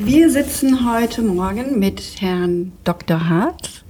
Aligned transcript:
Wir 0.00 0.30
sitzen 0.30 0.88
heute 0.88 1.22
Morgen 1.22 1.80
mit 1.80 2.20
Herrn 2.20 2.70
Dr. 2.84 3.28
Hart, 3.28 3.84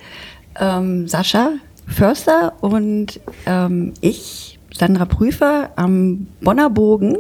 ähm, 0.59 1.07
Sascha 1.07 1.53
Förster 1.87 2.55
und 2.63 3.21
ähm, 3.45 3.93
ich, 4.01 4.59
Sandra 4.73 5.05
Prüfer, 5.05 5.69
am 5.77 6.27
Bonner 6.41 6.71
Bogen 6.71 7.19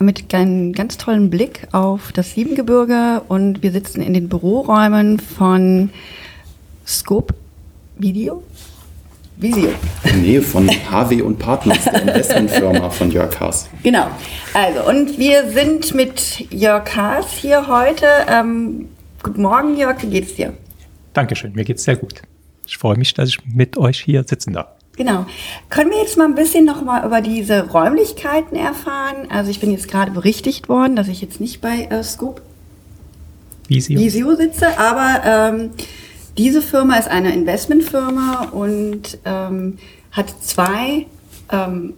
mit 0.00 0.34
einem 0.34 0.72
ganz 0.72 0.98
tollen 0.98 1.30
Blick 1.30 1.68
auf 1.70 2.10
das 2.10 2.32
Siebengebirge 2.32 3.22
und 3.28 3.62
wir 3.62 3.70
sitzen 3.70 4.02
in 4.02 4.12
den 4.12 4.28
Büroräumen 4.28 5.20
von 5.20 5.90
Scope 6.84 7.32
Video. 7.96 8.42
Visio. 9.40 9.70
Nee, 10.20 10.40
von 10.40 10.68
HW 10.68 11.22
und 11.22 11.38
Partners, 11.38 11.84
der 11.84 12.02
Investmentfirma 12.02 12.90
von 12.90 13.10
Jörg 13.10 13.40
Haas. 13.40 13.70
Genau. 13.82 14.08
Also, 14.52 14.86
und 14.86 15.18
wir 15.18 15.50
sind 15.50 15.94
mit 15.94 16.44
Jörg 16.50 16.94
Haas 16.94 17.32
hier 17.32 17.66
heute. 17.66 18.06
Ähm, 18.28 18.88
guten 19.22 19.40
Morgen, 19.40 19.76
Jörg, 19.78 20.02
wie 20.02 20.10
geht's 20.10 20.34
dir? 20.34 20.52
Dankeschön, 21.14 21.52
mir 21.54 21.64
geht's 21.64 21.84
sehr 21.84 21.96
gut. 21.96 22.20
Ich 22.66 22.76
freue 22.76 22.98
mich, 22.98 23.14
dass 23.14 23.30
ich 23.30 23.38
mit 23.46 23.78
euch 23.78 24.00
hier 24.00 24.24
sitzen 24.24 24.52
darf. 24.52 24.68
Genau. 24.96 25.24
Können 25.70 25.90
wir 25.90 25.98
jetzt 25.98 26.18
mal 26.18 26.26
ein 26.26 26.34
bisschen 26.34 26.66
noch 26.66 26.82
mal 26.82 27.06
über 27.06 27.22
diese 27.22 27.70
Räumlichkeiten 27.70 28.56
erfahren? 28.56 29.30
Also 29.30 29.50
ich 29.50 29.58
bin 29.58 29.70
jetzt 29.70 29.88
gerade 29.88 30.10
berichtigt 30.10 30.68
worden, 30.68 30.96
dass 30.96 31.08
ich 31.08 31.22
jetzt 31.22 31.40
nicht 31.40 31.62
bei 31.62 31.84
äh, 31.84 32.02
Scoop 32.02 32.42
Visio. 33.68 33.98
Visio 33.98 34.34
sitze, 34.34 34.78
aber 34.78 35.22
ähm, 35.24 35.70
diese 36.36 36.62
Firma 36.62 36.96
ist 36.96 37.08
eine 37.08 37.32
Investmentfirma 37.32 38.48
und 38.52 39.18
ähm, 39.24 39.78
hat 40.12 40.30
zwei 40.42 41.06
ähm, 41.50 41.94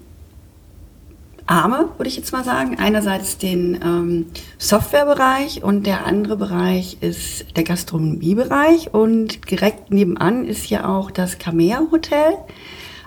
Arme, 1.47 1.89
würde 1.97 2.09
ich 2.09 2.17
jetzt 2.17 2.33
mal 2.33 2.45
sagen. 2.45 2.77
Einerseits 2.79 3.39
den 3.39 3.79
ähm, 3.83 4.27
Softwarebereich 4.59 5.63
und 5.63 5.87
der 5.87 6.07
andere 6.07 6.37
Bereich 6.37 6.99
ist 7.01 7.57
der 7.57 7.65
Gastronomiebereich. 7.65 8.95
Und 8.95 9.51
direkt 9.51 9.91
nebenan 9.91 10.47
ist 10.47 10.63
hier 10.63 10.89
auch 10.89 11.11
das 11.11 11.39
Kamea 11.39 11.83
Hotel 11.91 12.35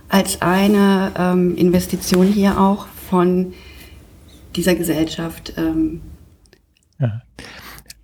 als 0.10 0.42
eine 0.42 1.12
ähm, 1.18 1.56
Investition 1.56 2.28
hier 2.28 2.60
auch 2.60 2.88
von 3.10 3.54
dieser 4.56 4.76
Gesellschaft. 4.76 5.54
Ähm. 5.58 6.02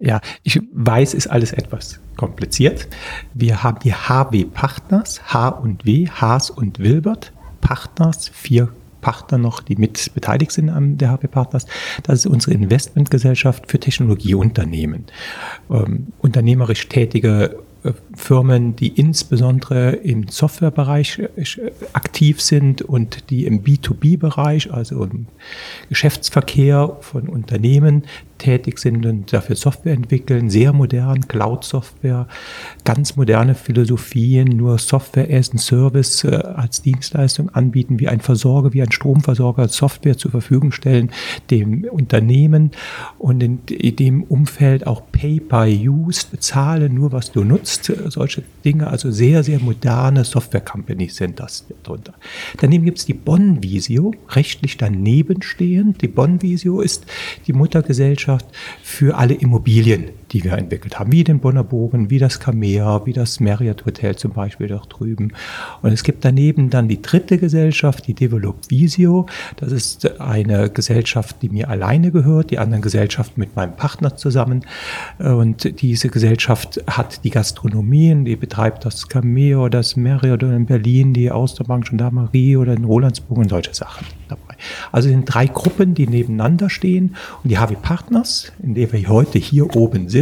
Ja, 0.02 0.20
ich 0.42 0.60
weiß, 0.74 1.14
ist 1.14 1.28
alles 1.28 1.54
etwas 1.54 2.00
kompliziert. 2.18 2.88
Wir 3.36 3.64
haben 3.64 3.80
die 3.84 3.94
HW 3.94 4.46
Partners, 4.46 5.22
H 5.32 5.50
und 5.50 5.86
W, 5.86 6.08
Haas 6.10 6.50
und 6.50 6.80
Wilbert 6.80 7.32
Partners, 7.62 8.30
vier 8.34 8.70
Partner 9.02 9.38
noch, 9.38 9.62
die 9.62 9.76
mit 9.76 10.12
beteiligt 10.16 10.52
sind 10.52 10.70
an 10.70 10.98
der 10.98 11.12
HW 11.12 11.28
Partners. 11.28 11.68
Das 12.04 12.20
ist 12.20 12.26
unsere 12.26 12.54
Investmentgesellschaft 12.54 13.70
für 13.70 13.80
Technologieunternehmen. 13.80 15.06
Ähm, 15.70 16.08
unternehmerisch 16.20 16.88
tätige 16.90 17.60
Firmen, 18.16 18.76
die 18.76 18.90
insbesondere 18.90 19.92
im 19.92 20.28
Softwarebereich 20.28 21.20
äh, 21.20 21.72
aktiv 21.94 22.42
sind 22.42 22.84
und 22.84 23.30
die 23.32 23.46
im 23.46 23.64
B2B-Bereich, 23.64 24.72
also 24.72 25.04
im 25.04 25.26
Geschäftsverkehr 25.90 26.98
von 27.02 27.28
Unternehmen 27.28 28.04
tätig 28.42 28.80
sind 28.80 29.06
und 29.06 29.32
dafür 29.32 29.56
Software 29.56 29.94
entwickeln, 29.94 30.50
sehr 30.50 30.74
modern, 30.74 31.28
Cloud-Software, 31.28 32.28
ganz 32.84 33.16
moderne 33.16 33.54
Philosophien, 33.54 34.48
nur 34.48 34.80
Software 34.80 35.28
as 35.32 35.54
a 35.54 35.58
Service 35.60 36.24
äh, 36.24 36.36
als 36.36 36.82
Dienstleistung 36.82 37.50
anbieten, 37.50 38.00
wie 38.00 38.08
ein 38.08 38.20
Versorger, 38.20 38.74
wie 38.74 38.82
ein 38.82 38.92
Stromversorger 38.92 39.68
Software 39.68 40.18
zur 40.18 40.32
Verfügung 40.32 40.72
stellen, 40.72 41.12
dem 41.52 41.84
Unternehmen 41.84 42.72
und 43.20 43.44
in, 43.44 43.60
in 43.70 43.96
dem 43.96 44.24
Umfeld 44.24 44.88
auch 44.88 45.04
Pay 45.12 45.40
by 45.40 45.88
Use, 45.88 46.26
bezahle 46.30 46.90
nur, 46.90 47.12
was 47.12 47.32
du 47.32 47.44
nutzt, 47.44 47.90
äh, 47.92 48.10
solche 48.10 48.42
Dinge, 48.66 48.88
also 48.88 49.12
sehr, 49.12 49.44
sehr 49.44 49.60
moderne 49.60 50.24
Software-Companies 50.24 51.16
sind 51.16 51.40
das 51.40 51.66
darunter. 51.84 52.14
Daneben 52.60 52.86
gibt 52.86 52.98
es 52.98 53.06
die 53.06 53.14
Bonn 53.14 53.62
Visio, 53.62 54.16
rechtlich 54.30 54.78
daneben 54.78 55.44
stehend. 55.44 56.02
Die 56.02 56.08
Bonn 56.08 56.42
Visio 56.42 56.82
ist 56.82 57.06
die 57.46 57.54
Muttergesellschaft 57.54 58.31
Gesellschaft 58.32 58.46
für 58.84 59.18
alle 59.18 59.34
Immobilien, 59.34 60.12
die 60.32 60.44
wir 60.44 60.54
entwickelt 60.54 61.00
haben, 61.00 61.12
wie 61.12 61.24
den 61.24 61.40
Bonner 61.40 61.64
Bogen, 61.64 62.10
wie 62.10 62.20
das 62.20 62.40
Camea, 62.40 63.06
wie 63.06 63.14
das 63.14 63.40
Marriott 63.40 63.86
Hotel 63.86 64.16
zum 64.16 64.32
Beispiel 64.32 64.68
dort 64.68 64.88
drüben. 65.00 65.34
Und 65.82 65.92
es 65.92 66.04
gibt 66.04 66.24
daneben 66.24 66.70
dann 66.70 66.88
die 66.88 67.02
dritte 67.02 67.38
Gesellschaft, 67.38 68.08
die 68.08 68.14
Develop 68.14 68.70
Visio. 68.70 69.26
Das 69.58 69.72
ist 69.72 70.20
eine 70.20 70.70
Gesellschaft, 70.70 71.38
die 71.42 71.50
mir 71.50 71.70
alleine 71.70 72.12
gehört, 72.12 72.52
die 72.52 72.60
anderen 72.60 72.82
Gesellschaften 72.82 73.40
mit 73.40 73.56
meinem 73.56 73.76
Partner 73.76 74.16
zusammen. 74.16 74.66
Und 75.20 75.82
diese 75.82 76.10
Gesellschaft 76.10 76.82
hat 76.88 77.24
die 77.24 77.30
Gastronomien, 77.30 78.26
die 78.26 78.36
betreibt 78.36 78.86
das 78.86 79.08
Cameo, 79.08 79.70
das 79.70 79.96
Marriott 79.96 80.44
in 80.44 80.66
Berlin, 80.66 81.14
die 81.14 81.32
Austerbank, 81.32 81.90
Gendarmerie 81.90 82.58
oder 82.58 82.74
in 82.74 82.86
Rolandsburg 82.86 83.40
und 83.40 83.50
solche 83.50 83.74
Sachen 83.74 84.06
dabei. 84.30 84.56
Also 84.92 85.10
sind 85.10 85.26
drei 85.26 85.48
Gruppen, 85.48 85.94
die 85.94 86.08
nebeneinander 86.08 86.70
stehen. 86.70 87.16
Und 87.44 87.50
die 87.50 87.58
HW 87.58 87.76
Partners, 87.76 88.52
in 88.62 88.76
der 88.76 88.92
wir 88.92 89.08
heute 89.08 89.40
hier 89.40 89.76
oben 89.76 90.10
sind, 90.10 90.21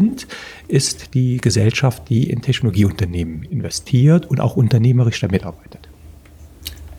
ist 0.67 1.13
die 1.13 1.37
Gesellschaft, 1.37 2.09
die 2.09 2.29
in 2.29 2.41
Technologieunternehmen 2.41 3.43
investiert 3.43 4.25
und 4.29 4.39
auch 4.39 4.55
unternehmerisch 4.55 5.19
damit 5.19 5.45
arbeitet. 5.45 5.89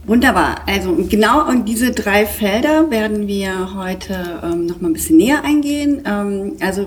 Wunderbar. 0.06 0.62
Also 0.66 0.96
genau 1.08 1.48
in 1.50 1.64
diese 1.64 1.92
drei 1.92 2.26
Felder 2.26 2.90
werden 2.90 3.28
wir 3.28 3.74
heute 3.74 4.40
ähm, 4.42 4.66
noch 4.66 4.80
mal 4.80 4.88
ein 4.88 4.94
bisschen 4.94 5.18
näher 5.18 5.44
eingehen. 5.44 6.02
Ähm, 6.06 6.54
also 6.60 6.86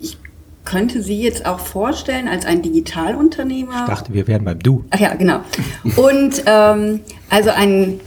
ich 0.00 0.18
könnte 0.64 1.02
Sie 1.02 1.20
jetzt 1.20 1.46
auch 1.46 1.58
vorstellen 1.58 2.28
als 2.28 2.44
ein 2.46 2.62
Digitalunternehmer. 2.62 3.80
Ich 3.80 3.86
dachte, 3.86 4.12
wir 4.12 4.26
wären 4.28 4.44
beim 4.44 4.58
Du. 4.58 4.84
Ach 4.90 5.00
ja, 5.00 5.14
genau. 5.14 5.40
Und 5.96 6.42
ähm, 6.46 7.00
also 7.30 7.50
ein 7.50 8.00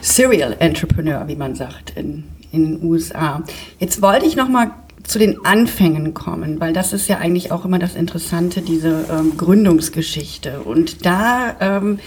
Serial 0.00 0.56
Entrepreneur, 0.58 1.26
wie 1.26 1.36
man 1.36 1.54
sagt 1.54 1.92
in, 1.96 2.24
in 2.52 2.78
den 2.78 2.88
USA. 2.88 3.42
Jetzt 3.78 4.00
wollte 4.02 4.26
ich 4.26 4.36
noch 4.36 4.48
mal 4.48 4.70
zu 5.08 5.18
den 5.18 5.44
Anfängen 5.44 6.12
kommen, 6.14 6.60
weil 6.60 6.72
das 6.72 6.92
ist 6.92 7.08
ja 7.08 7.18
eigentlich 7.18 7.50
auch 7.50 7.64
immer 7.64 7.78
das 7.78 7.94
Interessante, 7.94 8.60
diese 8.60 9.06
ähm, 9.10 9.36
Gründungsgeschichte. 9.36 10.60
Und 10.60 11.06
da 11.06 11.56
ähm, 11.60 11.98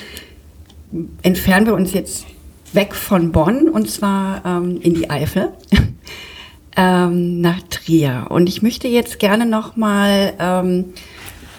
entfernen 1.23 1.65
wir 1.65 1.73
uns 1.73 1.93
jetzt 1.93 2.25
weg 2.73 2.93
von 2.93 3.31
Bonn 3.31 3.67
und 3.69 3.89
zwar 3.89 4.45
ähm, 4.45 4.79
in 4.81 4.93
die 4.93 5.09
Eifel. 5.09 5.49
ähm, 6.77 7.41
nach 7.41 7.61
Trier. 7.69 8.27
Und 8.29 8.47
ich 8.47 8.61
möchte 8.61 8.87
jetzt 8.87 9.19
gerne 9.19 9.45
noch 9.45 9.75
mal 9.75 10.33
ähm, 10.39 10.93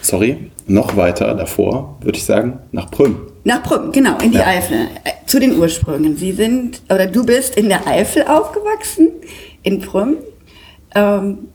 Sorry, 0.01 0.51
noch 0.67 0.97
weiter 0.97 1.33
davor, 1.33 1.97
würde 2.01 2.17
ich 2.17 2.25
sagen, 2.25 2.59
nach 2.71 2.89
Prüm. 2.89 3.17
Nach 3.43 3.63
Prüm, 3.63 3.91
genau, 3.91 4.17
in 4.19 4.31
die 4.31 4.37
ja. 4.37 4.47
Eifel. 4.47 4.87
Äh, 5.03 5.11
zu 5.25 5.39
den 5.39 5.57
Ursprüngen. 5.57 6.17
Sie 6.17 6.31
sind, 6.31 6.81
oder 6.89 7.07
du 7.07 7.25
bist 7.25 7.55
in 7.55 7.69
der 7.69 7.87
Eifel 7.87 8.23
aufgewachsen, 8.23 9.09
in 9.61 9.79
Prüm, 9.81 10.17
ähm, 10.95 11.49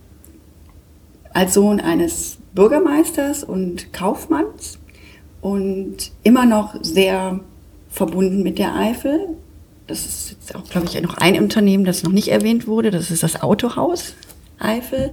als 1.33 1.55
Sohn 1.55 1.81
eines 1.81 2.39
Bürgermeisters 2.55 3.45
und 3.45 3.93
Kaufmanns 3.93 4.79
und 5.41 6.11
immer 6.23 6.47
noch 6.47 6.75
sehr 6.83 7.41
verbunden 7.89 8.43
mit 8.43 8.59
der 8.59 8.75
Eifel. 8.75 9.37
Das 9.87 10.05
ist 10.05 10.31
jetzt 10.33 10.55
auch, 10.55 10.65
glaube 10.69 10.87
ich, 10.87 11.01
noch 11.01 11.17
ein 11.17 11.41
Unternehmen, 11.41 11.85
das 11.85 12.03
noch 12.03 12.13
nicht 12.13 12.29
erwähnt 12.29 12.67
wurde. 12.67 12.91
Das 12.91 13.11
ist 13.11 13.23
das 13.23 13.43
Autohaus 13.43 14.15
Eifel. 14.59 15.13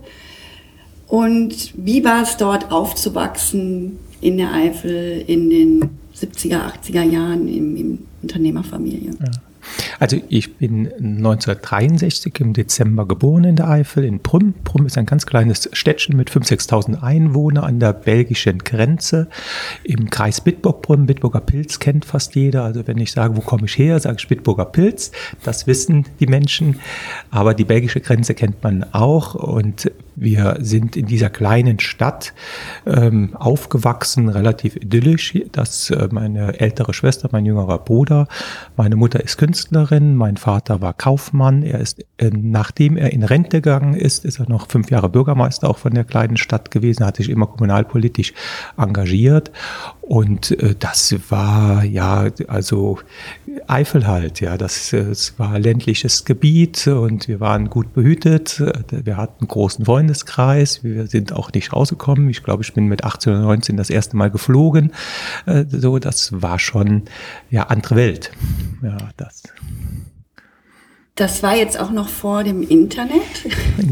Und 1.07 1.74
wie 1.78 2.03
war 2.03 2.24
es 2.24 2.38
dort 2.38 2.72
aufzuwachsen 2.72 4.00
in 4.22 4.38
der 4.38 4.53
Eifel 4.53 5.24
in 5.28 5.50
den 5.50 5.90
70er, 6.16 6.74
80er 6.81 7.03
Jahren 7.03 7.47
im, 7.47 7.75
im 7.75 8.00
Unternehmerfamilie? 8.24 9.12
Ja. 9.12 9.31
Also 9.99 10.17
ich 10.29 10.57
bin 10.57 10.87
1963 10.87 12.39
im 12.39 12.53
Dezember 12.53 13.07
geboren 13.07 13.43
in 13.43 13.55
der 13.55 13.69
Eifel, 13.69 14.03
in 14.03 14.19
Prüm. 14.19 14.53
Prüm 14.63 14.85
ist 14.85 14.97
ein 14.97 15.05
ganz 15.05 15.25
kleines 15.25 15.69
Städtchen 15.73 16.15
mit 16.15 16.29
5.000, 16.29 16.69
6.000 16.69 17.01
Einwohnern 17.01 17.63
an 17.63 17.79
der 17.79 17.94
belgischen 17.94 18.59
Grenze 18.59 19.27
im 19.83 20.09
Kreis 20.09 20.41
Bitburg-Prüm. 20.41 21.06
Bitburger 21.06 21.41
Pilz 21.41 21.79
kennt 21.79 22.06
fast 22.06 22.35
jeder. 22.35 22.63
Also 22.63 22.88
wenn 22.88 22.97
ich 22.97 23.12
sage, 23.12 23.35
wo 23.35 23.41
komme 23.41 23.65
ich 23.65 23.77
her, 23.77 24.00
sage 24.00 24.17
ich 24.19 24.27
Bitburger 24.27 24.65
Pilz. 24.65 25.12
Das 25.44 25.68
wissen 25.68 26.06
die 26.19 26.27
Menschen. 26.27 26.79
Aber 27.31 27.53
die 27.53 27.65
belgische 27.65 28.01
Grenze 28.01 28.33
kennt 28.33 28.63
man 28.63 28.85
auch. 28.91 29.35
Und 29.35 29.91
wir 30.15 30.57
sind 30.59 30.95
in 30.95 31.06
dieser 31.06 31.29
kleinen 31.29 31.79
Stadt 31.79 32.33
ähm, 32.85 33.35
aufgewachsen, 33.35 34.29
relativ 34.29 34.75
idyllisch. 34.75 35.33
Das 35.51 35.89
äh, 35.89 36.07
meine 36.12 36.59
ältere 36.59 36.94
Schwester, 36.94 37.29
mein 37.31 37.45
jüngerer 37.45 37.79
Bruder. 37.79 38.27
Meine 38.77 38.95
Mutter 38.95 39.23
ist 39.23 39.38
Künstlerin, 39.38 40.15
mein 40.15 40.38
Vater 40.38 40.81
war 40.81 40.94
Kaufmann. 40.94 41.63
Er 41.63 41.79
ist, 41.79 42.06
äh, 42.17 42.31
nachdem 42.33 42.97
er 42.97 43.13
in 43.13 43.23
Rente 43.23 43.62
gegangen 43.62 43.95
ist, 43.95 44.25
ist 44.25 44.39
er 44.39 44.50
noch 44.50 44.67
fünf 44.69 44.91
Jahre 44.91 45.09
Bürgermeister 45.09 45.69
auch 45.69 45.77
von 45.77 45.94
der 45.94 46.03
kleinen 46.03 46.38
Stadt 46.38 46.71
gewesen, 46.71 47.06
hat 47.06 47.18
sich 47.18 47.29
immer 47.29 47.47
kommunalpolitisch 47.47 48.33
engagiert. 48.77 49.51
Und 50.01 50.51
äh, 50.51 50.75
das 50.77 51.15
war 51.29 51.83
ja, 51.83 52.27
also 52.47 53.00
Eifel 53.68 54.07
halt, 54.07 54.42
ja. 54.42 54.57
Das, 54.57 54.94
es 54.94 55.38
war 55.40 55.60
ländliches 55.60 56.25
Gebiet 56.25 56.88
und 56.88 57.28
wir 57.28 57.40
waren 57.40 57.69
gut 57.69 57.94
behütet. 57.94 58.62
Wir 58.92 59.18
hatten 59.18 59.42
einen 59.42 59.48
großen 59.48 59.86
Freundeskreis. 59.86 60.84
Wir 60.84 61.07
sind 61.07 61.34
auch 61.34 61.52
nicht 61.52 61.74
rausgekommen. 61.74 62.30
Ich 62.30 62.44
glaube, 62.44 62.63
ich 62.63 62.74
bin 62.74 62.88
mit 62.88 63.04
18 63.04 63.34
oder 63.34 63.42
19 63.44 63.78
das 63.78 63.90
erste 63.90 64.18
Mal 64.18 64.31
geflogen. 64.31 64.92
Äh, 65.46 65.66
so, 65.68 66.00
das 66.00 66.42
war 66.42 66.60
schon, 66.60 67.04
ja, 67.50 67.63
andere 67.63 67.96
Welt. 67.96 68.31
Ja, 68.81 68.98
das. 69.18 69.44
Das 71.15 71.41
war 71.44 71.56
jetzt 71.56 71.79
auch 71.79 71.91
noch 71.91 72.09
vor 72.09 72.44
dem 72.44 72.62
Internet. 72.62 73.21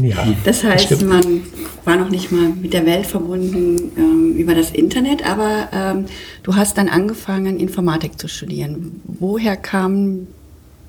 Ja, 0.02 0.34
das 0.44 0.62
heißt, 0.62 0.90
das 0.90 1.02
man 1.02 1.42
war 1.84 1.96
noch 1.96 2.10
nicht 2.10 2.30
mal 2.30 2.50
mit 2.50 2.74
der 2.74 2.84
Welt 2.84 3.06
verbunden 3.06 3.92
ähm, 3.96 4.36
über 4.36 4.54
das 4.54 4.70
Internet, 4.70 5.26
aber 5.26 5.68
ähm, 5.72 6.04
du 6.42 6.54
hast 6.54 6.76
dann 6.76 6.90
angefangen, 6.90 7.58
Informatik 7.58 8.18
zu 8.18 8.28
studieren. 8.28 9.00
Woher 9.04 9.56
kam 9.56 10.26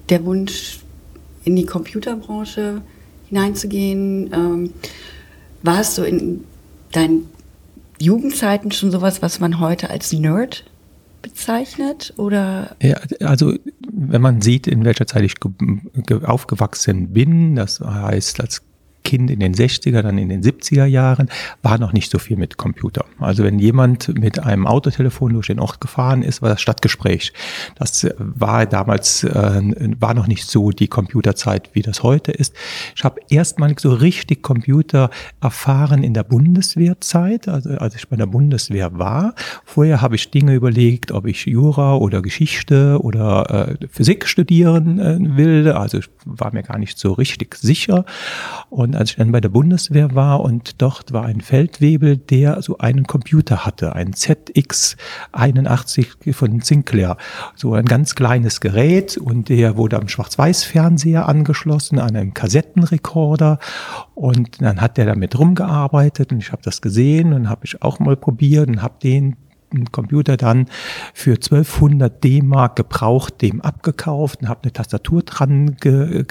der 0.10 0.26
Wunsch, 0.26 0.80
in 1.46 1.56
die 1.56 1.66
Computerbranche 1.66 2.82
hineinzugehen? 3.30 4.34
Ähm, 4.34 4.74
warst 5.64 5.98
du 5.98 6.04
in 6.04 6.44
deinen 6.92 7.30
Jugendzeiten 8.00 8.72
schon 8.72 8.92
sowas, 8.92 9.22
was 9.22 9.40
man 9.40 9.62
heute 9.62 9.90
als 9.90 10.12
Nerd 10.12 10.66
bezeichnet? 11.22 12.14
Oder? 12.18 12.76
Ja, 12.82 12.98
also 13.22 13.54
wenn 13.98 14.22
man 14.22 14.42
sieht, 14.42 14.68
in 14.68 14.84
welcher 14.84 15.08
Zeit 15.08 15.24
ich 15.24 15.36
aufgewachsen 16.24 17.14
bin, 17.14 17.56
das 17.56 17.80
heißt 17.80 18.42
als 18.42 18.62
Kind 19.06 19.32
in 19.32 19.40
den 19.40 19.54
60er, 19.54 20.02
dann 20.02 20.18
in 20.18 20.28
den 20.28 20.44
70er 20.44 20.84
Jahren, 20.84 21.30
war 21.62 21.78
noch 21.78 21.94
nicht 21.94 22.12
so 22.12 22.20
viel 22.20 22.36
mit 22.36 22.58
Computer. 22.58 23.06
Also 23.20 23.44
wenn 23.44 23.60
jemand 23.60 24.20
mit 24.20 24.40
einem 24.40 24.68
Autotelefon 24.68 25.34
durch 25.34 25.48
den 25.48 25.60
Ort 25.60 25.80
gefahren 25.80 26.24
ist, 26.24 26.42
war 26.42 26.50
das 26.50 26.62
Stadtgespräch. 26.62 27.32
Das 27.78 28.08
war 28.18 28.66
damals, 28.66 29.24
äh, 29.24 29.62
war 30.00 30.14
noch 30.14 30.28
nicht 30.28 30.46
so 30.46 30.72
die 30.72 30.88
Computerzeit, 30.88 31.70
wie 31.74 31.82
das 31.82 32.04
heute 32.04 32.32
ist. 32.32 32.54
Ich 32.96 33.04
habe 33.04 33.22
erstmalig 33.30 33.80
so 33.80 33.94
richtig 33.94 34.42
Computer 34.42 35.10
erfahren 35.42 36.04
in 36.04 36.14
der 36.14 36.24
Bundeswehrzeit, 36.24 37.48
also 37.48 37.70
als 37.78 37.96
ich 37.96 38.10
bei 38.10 38.16
der 38.16 38.26
Bundeswehr 38.26 38.98
war. 38.98 39.36
Vorher 39.64 40.02
habe 40.02 40.16
ich 40.16 40.32
Dinge 40.32 40.56
überlegt, 40.56 41.12
ob 41.12 41.28
ich 41.28 41.46
Jura 41.46 41.96
oder 41.96 42.22
Geschichte 42.22 43.00
oder 43.02 43.78
äh, 43.80 43.88
Physik 43.88 44.28
studieren 44.28 45.00
äh, 45.00 45.38
will. 45.38 45.72
Also 45.72 46.00
ich 46.00 46.10
war 46.26 46.52
mir 46.54 46.64
gar 46.64 46.80
nicht 46.80 46.98
so 46.98 47.14
richtig 47.14 47.56
sicher. 47.56 48.06
Und 48.70 48.95
als 48.96 49.12
ich 49.12 49.18
dann 49.18 49.32
bei 49.32 49.42
der 49.42 49.50
Bundeswehr 49.50 50.16
war 50.16 50.42
und 50.42 50.82
dort 50.82 51.14
war 51.14 51.26
ein 51.26 51.42
Feldwebel, 51.42 52.18
der 52.18 52.62
so 52.62 52.78
einen 52.78 53.06
Computer 53.06 53.66
hatte, 53.66 53.96
ein 53.96 54.14
ZX81 54.14 56.34
von 56.34 56.62
Sinclair, 56.62 57.18
so 57.56 57.74
ein 57.74 57.86
ganz 57.86 58.16
kleines 58.16 58.62
Gerät 58.62 59.18
und 59.18 59.50
der 59.50 59.78
wurde 59.78 59.98
am 59.98 60.08
Schwarz-Weiß-Fernseher 60.08 61.28
angeschlossen, 61.28 62.00
an 62.00 62.16
einem 62.16 62.34
Kassettenrekorder. 62.34 63.60
Und 64.14 64.62
dann 64.62 64.82
hat 64.82 64.98
der 64.98 65.06
damit 65.06 65.38
rumgearbeitet 65.38 66.32
und 66.32 66.40
ich 66.40 66.52
habe 66.52 66.62
das 66.64 66.82
gesehen 66.82 67.34
und 67.34 67.50
habe 67.50 67.66
ich 67.66 67.82
auch 67.82 68.00
mal 68.00 68.16
probiert 68.16 68.68
und 68.68 68.82
habe 68.82 68.96
den 69.04 69.36
einen 69.76 69.92
Computer 69.92 70.38
dann 70.38 70.68
für 71.14 71.34
1200 71.34 72.24
D-Mark 72.24 72.76
gebraucht 72.76 73.42
dem 73.42 73.62
abgekauft 73.62 74.42
und 74.42 74.50
habe 74.50 74.64
eine 74.64 74.74
Tastatur 74.74 75.24
dran 75.24 75.78
ge 75.78 76.24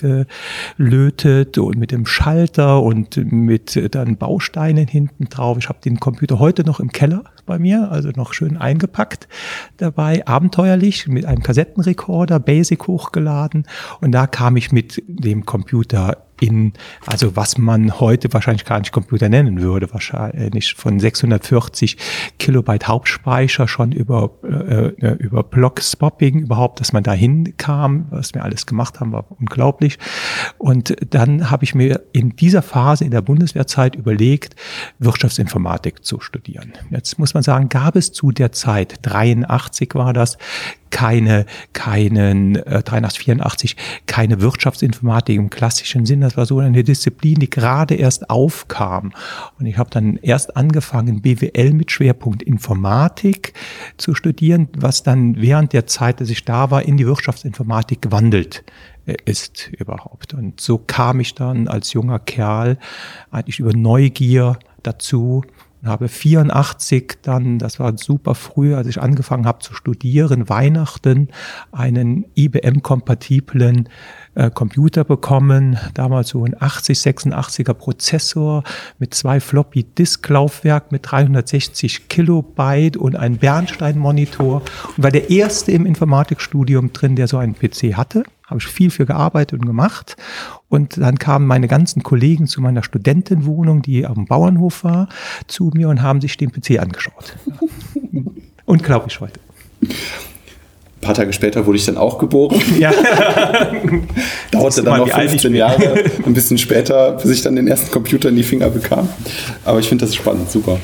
gelötet 0.77 1.59
und 1.59 1.77
mit 1.77 1.91
dem 1.91 2.07
Schalter 2.07 2.83
und 2.83 3.17
mit 3.31 3.95
dann 3.95 4.17
Bausteinen 4.17 4.87
hinten 4.87 5.27
drauf. 5.27 5.59
Ich 5.59 5.69
habe 5.69 5.79
den 5.85 6.01
Computer 6.01 6.39
heute 6.39 6.65
noch 6.65 6.81
im 6.81 6.91
Keller 6.91 7.25
bei 7.47 7.59
mir, 7.59 7.91
also 7.91 8.11
noch 8.11 8.33
schön 8.33 8.57
eingepackt 8.57 9.29
dabei, 9.77 10.27
abenteuerlich 10.27 11.07
mit 11.09 11.25
einem 11.27 11.43
Kassettenrekorder, 11.43 12.41
Basic 12.41 12.87
hochgeladen 12.87 13.67
und 14.01 14.13
da 14.13 14.27
kam 14.27 14.57
ich 14.57 14.73
mit 14.73 15.03
dem 15.07 15.45
Computer 15.45 16.24
in, 16.41 16.73
also 17.07 17.37
was 17.37 17.59
man 17.59 18.01
heute 18.01 18.33
wahrscheinlich 18.33 18.65
gar 18.65 18.79
nicht 18.79 18.93
Computer 18.93 19.29
nennen 19.29 19.61
würde, 19.61 19.93
wahrscheinlich 19.93 20.75
von 20.75 20.99
640 20.99 21.97
Kilobyte 22.39 22.89
Hauptspeicher 22.89 23.69
schon 23.69 23.93
über, 23.93 24.31
äh, 24.43 24.89
äh 24.89 25.17
über 25.19 25.43
Block-Swapping 25.43 26.41
überhaupt, 26.41 26.81
dass 26.81 26.93
man 26.93 27.03
da 27.03 27.13
hinkam, 27.13 28.07
was 28.11 28.35
wir 28.35 28.45
alles 28.45 28.67
gemacht 28.67 29.01
haben, 29.01 29.13
war 29.13 29.27
unglaublich. 29.39 29.99
Und 30.59 30.97
dann 31.11 31.51
habe 31.51 31.65
ich 31.65 31.75
mir 31.75 32.03
in 32.13 32.37
dieser 32.37 32.63
Phase 32.63 33.05
in 33.05 33.11
der 33.11 33.23
Bundeswehrzeit 33.23 33.95
überlegt, 33.95 34.57
Wirtschaftsinformatik 34.99 36.05
zu 36.05 36.21
studieren. 36.21 36.73
Jetzt 36.91 37.19
muss 37.19 37.35
man 37.35 37.43
sagen, 37.43 37.69
gab 37.69 37.97
es 37.97 38.13
zu 38.13 38.31
der 38.31 38.53
Zeit, 38.53 38.99
83 39.03 39.95
war 39.95 40.13
das, 40.13 40.39
keine, 40.95 41.45
keinen, 41.73 42.55
äh, 42.55 42.81
83, 42.85 43.25
84, 43.25 43.77
keine 44.07 44.41
Wirtschaftsinformatik 44.41 45.37
im 45.37 45.51
klassischen 45.51 46.07
Sinn. 46.07 46.21
Das 46.21 46.37
war 46.37 46.47
so 46.47 46.61
eine 46.61 46.85
Disziplin, 46.85 47.41
die 47.41 47.51
gerade 47.51 47.97
erst 47.97 48.31
aufkam. 48.31 49.13
Und 49.59 49.67
ich 49.67 49.77
habe 49.77 49.91
dann 49.91 50.19
erst 50.19 50.57
angefangen, 50.57 51.21
BWL 51.21 51.73
mit 51.73 51.91
Schwerpunkt 51.91 52.45
Informatik 52.45 53.55
zu 53.97 54.15
studieren, 54.15 54.69
was 54.77 55.03
dann 55.03 55.35
während 55.43 55.73
der 55.73 55.89
Zeit, 55.89 56.21
dass 56.21 56.31
ich 56.31 56.45
da 56.45 56.71
war, 56.71 56.85
in 56.85 56.97
die 56.97 57.07
Wirtschaftsinformatik 57.07 58.01
gewandelt 58.01 58.63
äh, 59.07 59.17
ist 59.25 59.71
überhaupt. 59.77 60.33
Und 60.33 60.61
so 60.61 60.79
kam 60.79 61.19
ich 61.19 61.35
dann 61.35 61.67
als 61.67 61.93
junger 61.93 62.21
Kerl 62.21 62.79
eigentlich 63.33 63.59
über 63.59 63.73
Neugier 63.73 64.61
dazu, 64.85 65.43
habe 65.87 66.09
84 66.09 67.19
dann, 67.23 67.59
das 67.59 67.79
war 67.79 67.97
super 67.97 68.35
früh, 68.35 68.75
als 68.75 68.87
ich 68.89 69.01
angefangen 69.01 69.47
habe 69.47 69.61
zu 69.61 69.75
studieren, 69.75 70.49
Weihnachten 70.49 71.29
einen 71.73 72.27
IBM-kompatiblen 72.35 73.89
äh, 74.35 74.51
Computer 74.51 75.05
bekommen, 75.05 75.79
damals 75.95 76.31
so 76.31 76.45
ein 76.45 76.55
80, 76.59 76.99
86er 76.99 77.75
Prozessor 77.75 78.65
mit 78.99 79.15
zwei 79.15 79.41
Floppy 79.41 79.85
Disk 79.85 80.29
Laufwerk 80.29 80.93
mit 80.93 81.11
360 81.11 82.09
Kilobyte 82.09 82.97
und 82.97 83.17
ein 83.17 83.39
Bernstein 83.39 83.99
Monitor 83.99 84.63
und 84.97 85.03
war 85.03 85.11
der 85.11 85.31
erste 85.31 85.73
im 85.73 85.87
Informatikstudium 85.87 86.93
drin, 86.93 87.17
der 87.17 87.29
so 87.29 87.39
einen 87.39 87.55
PC 87.55 87.95
hatte 87.97 88.25
habe 88.47 88.61
ich 88.61 88.67
viel 88.67 88.91
für 88.91 89.07
gearbeitet 89.07 89.61
und 89.61 89.67
gemacht. 89.67 90.17
Und 90.69 90.99
dann 90.99 91.19
kamen 91.19 91.47
meine 91.47 91.67
ganzen 91.69 92.03
Kollegen 92.03 92.47
zu 92.47 92.61
meiner 92.61 92.83
Studentenwohnung, 92.83 93.83
die 93.83 94.07
am 94.07 94.27
Bauernhof 94.27 94.85
war, 94.85 95.09
zu 95.47 95.71
mir 95.75 95.89
und 95.89 96.03
haben 96.03 96.21
sich 96.21 96.37
den 96.37 96.53
PC 96.53 96.79
angeschaut. 96.79 97.37
Unglaublich 98.67 99.21
heute. 99.21 99.41
Ein 101.05 101.09
paar 101.09 101.17
Tage 101.17 101.35
später 101.35 101.67
wurde 101.67 101.77
ich 101.77 101.85
dann 101.85 101.99
auch 101.99 102.17
geboren. 102.17 102.59
Ja. 102.79 102.91
Dauerte 104.51 104.83
dann 104.83 105.01
noch 105.01 105.09
15 105.09 105.55
Jahre, 105.55 106.03
ein 106.27 106.33
bisschen 106.33 106.57
später, 106.57 107.13
bis 107.13 107.31
ich 107.31 107.43
dann 107.43 107.57
den 107.57 107.69
ersten 107.69 107.91
Computer 107.91 108.31
in 108.31 108.37
die 108.37 108.43
Finger 108.43 108.71
bekam. 108.71 109.09
Aber 109.67 109.81
ich 109.81 109.89
finde 109.89 110.07
das 110.07 110.15
spannend, 110.15 110.51
super. 110.51 110.81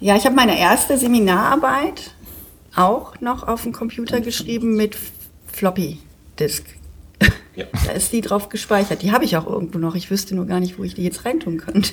Ja, 0.00 0.16
ich 0.16 0.24
habe 0.24 0.34
meine 0.34 0.58
erste 0.58 0.96
Seminararbeit 0.96 2.12
auch 2.74 3.20
noch 3.20 3.46
auf 3.46 3.64
dem 3.64 3.72
Computer 3.72 4.22
geschrieben 4.22 4.74
mit 4.74 4.96
Floppy 5.52 5.98
Disk. 6.40 6.64
Ja. 7.54 7.64
Da 7.86 7.92
ist 7.92 8.12
die 8.12 8.20
drauf 8.20 8.48
gespeichert. 8.48 9.02
Die 9.02 9.12
habe 9.12 9.24
ich 9.24 9.36
auch 9.36 9.46
irgendwo 9.46 9.78
noch. 9.78 9.94
Ich 9.94 10.10
wüsste 10.10 10.34
nur 10.34 10.46
gar 10.46 10.60
nicht, 10.60 10.78
wo 10.78 10.84
ich 10.84 10.94
die 10.94 11.04
jetzt 11.04 11.24
reintun 11.24 11.56
könnte. 11.56 11.90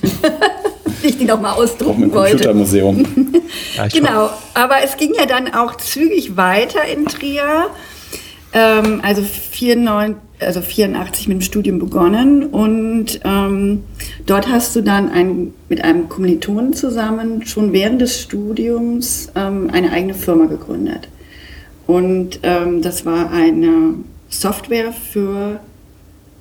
ich 1.02 1.18
die 1.18 1.24
noch 1.24 1.40
mal 1.40 1.52
ausdrucken 1.52 2.12
wollte. 2.12 2.32
Computermuseum. 2.32 3.06
ja, 3.76 3.86
genau. 3.88 4.30
Aber 4.54 4.82
es 4.84 4.96
ging 4.96 5.14
ja 5.14 5.26
dann 5.26 5.54
auch 5.54 5.76
zügig 5.76 6.36
weiter 6.36 6.84
in 6.84 7.06
Trier. 7.06 7.70
Ähm, 8.52 9.00
also, 9.02 9.22
94, 9.22 10.16
also 10.40 10.60
84 10.60 11.28
mit 11.28 11.38
dem 11.38 11.40
Studium 11.40 11.78
begonnen 11.78 12.44
und 12.44 13.20
ähm, 13.24 13.84
dort 14.26 14.48
hast 14.48 14.76
du 14.76 14.82
dann 14.82 15.10
ein, 15.10 15.54
mit 15.68 15.82
einem 15.82 16.08
Kommilitonen 16.08 16.74
zusammen 16.74 17.46
schon 17.46 17.72
während 17.72 18.00
des 18.00 18.20
Studiums 18.20 19.30
ähm, 19.34 19.70
eine 19.72 19.90
eigene 19.90 20.14
Firma 20.14 20.46
gegründet. 20.46 21.08
Und 21.86 22.40
ähm, 22.42 22.80
das 22.82 23.04
war 23.04 23.30
eine 23.30 23.94
Software 24.40 24.92
für 24.92 25.60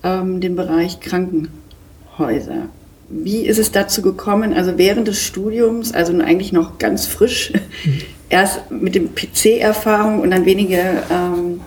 ähm, 0.04 0.42
den 0.42 0.56
Bereich 0.56 1.00
Krankenhäuser. 1.00 2.70
Wie 3.10 3.46
ist 3.46 3.60
es 3.60 3.72
dazu 3.72 4.02
gekommen? 4.02 4.54
Also 4.54 4.78
während 4.78 5.08
des 5.08 5.22
Studiums, 5.22 5.94
also 5.94 6.18
eigentlich 6.20 6.52
noch 6.52 6.80
ganz 6.80 7.06
frisch, 7.06 7.54
mhm. 7.84 8.02
erst 8.30 8.72
mit 8.72 8.96
dem 8.96 9.14
PC-Erfahrung 9.14 10.22
und 10.22 10.32
dann 10.32 10.46
wenige 10.46 11.04
ähm, 11.12 11.62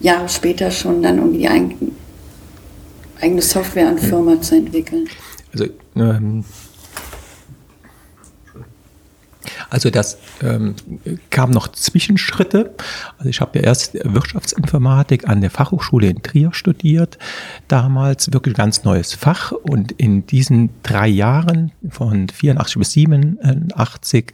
Jahre 0.00 0.28
später 0.28 0.70
schon 0.70 1.02
dann 1.02 1.18
irgendwie 1.18 1.38
die 1.38 1.48
eigene 3.20 3.42
Software 3.42 3.88
an 3.88 3.98
Firma 3.98 4.40
zu 4.40 4.56
entwickeln. 4.56 5.08
Also 5.52 5.66
ähm, 5.96 6.44
Also 9.72 9.88
das 9.88 10.18
ähm, 10.42 10.74
kam 11.30 11.50
noch 11.50 11.68
Zwischenschritte. 11.68 12.74
Also 13.16 13.30
ich 13.30 13.40
habe 13.40 13.58
ja 13.58 13.64
erst 13.64 13.94
Wirtschaftsinformatik 13.94 15.26
an 15.26 15.40
der 15.40 15.50
Fachhochschule 15.50 16.08
in 16.08 16.22
Trier 16.22 16.52
studiert, 16.52 17.16
damals 17.68 18.30
wirklich 18.34 18.54
ganz 18.54 18.84
neues 18.84 19.14
Fach 19.14 19.52
und 19.52 19.92
in 19.92 20.26
diesen 20.26 20.68
drei 20.82 21.08
Jahren 21.08 21.72
von 21.88 22.28
84 22.28 22.76
bis 22.76 22.92
87, 22.92 24.32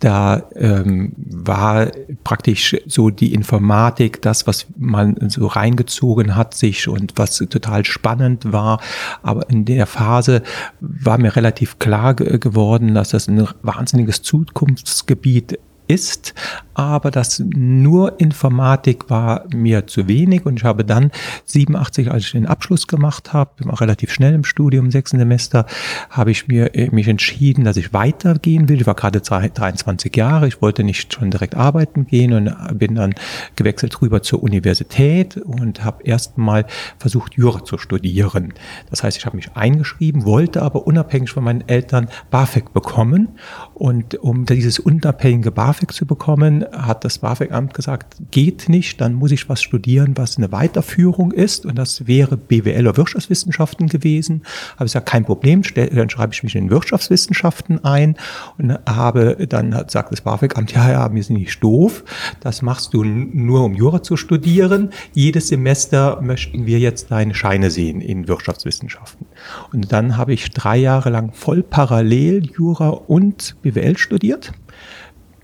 da 0.00 0.42
ähm, 0.56 1.12
war 1.16 1.92
praktisch 2.24 2.76
so 2.88 3.10
die 3.10 3.32
Informatik 3.32 4.22
das, 4.22 4.48
was 4.48 4.66
man 4.76 5.30
so 5.30 5.46
reingezogen 5.46 6.34
hat 6.34 6.54
sich 6.54 6.88
und 6.88 7.12
was 7.14 7.36
total 7.36 7.84
spannend 7.84 8.52
war. 8.52 8.80
Aber 9.22 9.48
in 9.50 9.66
der 9.66 9.86
Phase 9.86 10.42
war 10.80 11.18
mir 11.18 11.36
relativ 11.36 11.78
klar 11.78 12.14
geworden, 12.14 12.94
dass 12.94 13.10
das 13.10 13.28
ein 13.28 13.46
wahnsinniges 13.62 14.22
Zukunft 14.22 14.63
Zukunftsgebiet 14.64 15.58
ist, 15.86 16.34
aber 16.74 17.10
das 17.10 17.38
nur 17.38 18.18
Informatik 18.20 19.10
war 19.10 19.44
mir 19.54 19.86
zu 19.86 20.08
wenig 20.08 20.44
und 20.44 20.58
ich 20.58 20.64
habe 20.64 20.84
dann 20.84 21.10
87, 21.44 22.10
als 22.10 22.24
ich 22.24 22.32
den 22.32 22.46
Abschluss 22.46 22.88
gemacht 22.88 23.32
habe, 23.32 23.50
relativ 23.80 24.12
schnell 24.12 24.34
im 24.34 24.44
Studium, 24.44 24.90
sechs 24.90 25.10
Semester, 25.10 25.66
habe 26.10 26.30
ich 26.30 26.48
mir 26.48 26.74
äh, 26.74 26.88
mich 26.90 27.06
entschieden, 27.06 27.64
dass 27.64 27.76
ich 27.76 27.92
weitergehen 27.92 28.68
will. 28.68 28.80
Ich 28.80 28.86
war 28.86 28.94
gerade 28.94 29.20
23 29.20 30.16
Jahre, 30.16 30.48
ich 30.48 30.60
wollte 30.62 30.82
nicht 30.84 31.12
schon 31.12 31.30
direkt 31.30 31.54
arbeiten 31.54 32.06
gehen 32.06 32.32
und 32.32 32.78
bin 32.78 32.94
dann 32.94 33.14
gewechselt 33.54 34.00
rüber 34.02 34.22
zur 34.22 34.42
Universität 34.42 35.36
und 35.36 35.84
habe 35.84 36.02
erstmal 36.02 36.66
versucht, 36.98 37.34
Jura 37.34 37.62
zu 37.62 37.78
studieren. 37.78 38.54
Das 38.90 39.02
heißt, 39.02 39.16
ich 39.16 39.26
habe 39.26 39.36
mich 39.36 39.54
eingeschrieben, 39.54 40.24
wollte 40.24 40.62
aber 40.62 40.86
unabhängig 40.86 41.30
von 41.30 41.44
meinen 41.44 41.68
Eltern 41.68 42.08
BAföG 42.30 42.72
bekommen 42.72 43.38
und 43.74 44.14
um 44.20 44.46
dieses 44.46 44.78
unabhängige 44.78 45.50
BAföG 45.50 45.92
zu 45.92 46.06
bekommen, 46.06 46.64
hat 46.72 47.04
das 47.04 47.18
BAföG-Amt 47.18 47.74
gesagt, 47.74 48.16
geht 48.30 48.68
nicht, 48.68 49.00
dann 49.00 49.14
muss 49.14 49.32
ich 49.32 49.48
was 49.48 49.62
studieren, 49.62 50.16
was 50.16 50.36
eine 50.38 50.52
Weiterführung 50.52 51.32
ist. 51.32 51.66
Und 51.66 51.76
das 51.76 52.06
wäre 52.06 52.36
BWL 52.36 52.86
oder 52.86 52.96
Wirtschaftswissenschaften 52.96 53.88
gewesen. 53.88 54.42
Habe 54.74 54.84
ich 54.84 54.92
gesagt, 54.92 55.06
kein 55.06 55.24
Problem, 55.24 55.62
dann 55.74 56.08
schreibe 56.08 56.32
ich 56.32 56.44
mich 56.44 56.54
in 56.54 56.70
Wirtschaftswissenschaften 56.70 57.84
ein 57.84 58.16
und 58.58 58.78
habe, 58.88 59.44
dann 59.48 59.74
hat, 59.74 59.90
sagt 59.90 60.12
das 60.12 60.20
BAföG-Amt, 60.20 60.72
ja, 60.72 60.92
ja, 60.92 61.12
wir 61.12 61.22
sind 61.24 61.36
nicht 61.36 61.60
doof. 61.62 62.04
Das 62.40 62.62
machst 62.62 62.94
du 62.94 63.02
nur, 63.02 63.64
um 63.64 63.74
Jura 63.74 64.04
zu 64.04 64.16
studieren. 64.16 64.90
Jedes 65.14 65.48
Semester 65.48 66.20
möchten 66.22 66.66
wir 66.66 66.78
jetzt 66.78 67.10
deine 67.10 67.34
Scheine 67.34 67.72
sehen 67.72 68.00
in 68.00 68.28
Wirtschaftswissenschaften. 68.28 69.26
Und 69.72 69.92
dann 69.92 70.16
habe 70.16 70.32
ich 70.32 70.50
drei 70.50 70.76
Jahre 70.76 71.10
lang 71.10 71.32
voll 71.32 71.62
parallel 71.62 72.50
Jura 72.56 72.88
und 72.88 73.56
BWL 73.62 73.96
studiert. 73.96 74.52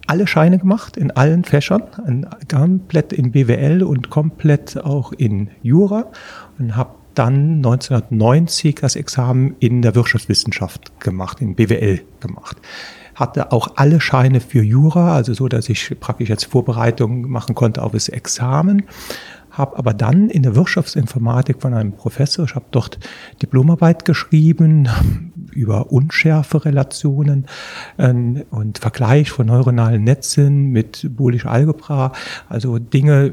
Alle 0.07 0.27
Scheine 0.27 0.59
gemacht 0.59 0.97
in 0.97 1.13
allen 1.13 1.45
Fächern, 1.45 1.83
komplett 2.51 3.13
in 3.13 3.31
BWL 3.31 3.83
und 3.83 4.11
komplett 4.11 4.77
auch 4.77 5.13
in 5.13 5.51
Jura. 5.63 6.07
Und 6.59 6.77
habe 6.77 6.95
dann 7.15 7.57
1990 7.57 8.77
das 8.77 8.97
Examen 8.97 9.57
in 9.59 9.83
der 9.83 9.95
Wirtschaftswissenschaft 9.95 11.01
gemacht, 11.01 11.41
in 11.41 11.55
BWL 11.55 12.01
gemacht. 12.21 12.57
Hatte 13.15 13.53
auch 13.53 13.73
alle 13.77 14.01
Scheine 14.01 14.41
für 14.41 14.63
Jura, 14.63 15.15
also 15.15 15.35
so, 15.35 15.49
dass 15.49 15.69
ich 15.69 15.99
praktisch 16.01 16.29
jetzt 16.29 16.45
Vorbereitung 16.45 17.29
machen 17.29 17.55
konnte 17.55 17.83
auf 17.83 17.93
das 17.93 18.09
Examen 18.09 18.85
habe 19.51 19.79
aber 19.79 19.95
dann 19.95 20.31
in 20.31 20.43
der 20.43 20.55
Wirtschaftsinformatik 20.55 21.61
von 21.61 21.75
einem 21.75 21.93
Professor, 21.93 22.45
ich 22.45 22.55
habe 22.55 22.67
dort 22.71 22.99
Diplomarbeit 23.43 24.05
geschrieben 24.05 24.89
über 25.61 25.93
Unschärferelationen 25.93 27.47
äh, 27.99 28.13
und 28.51 28.79
Vergleich 28.79 29.31
von 29.31 29.47
neuronalen 29.47 30.03
Netzen 30.05 30.71
mit 30.71 31.07
boolischer 31.17 31.51
Algebra, 31.51 32.13
also 32.49 32.79
Dinge, 32.79 33.33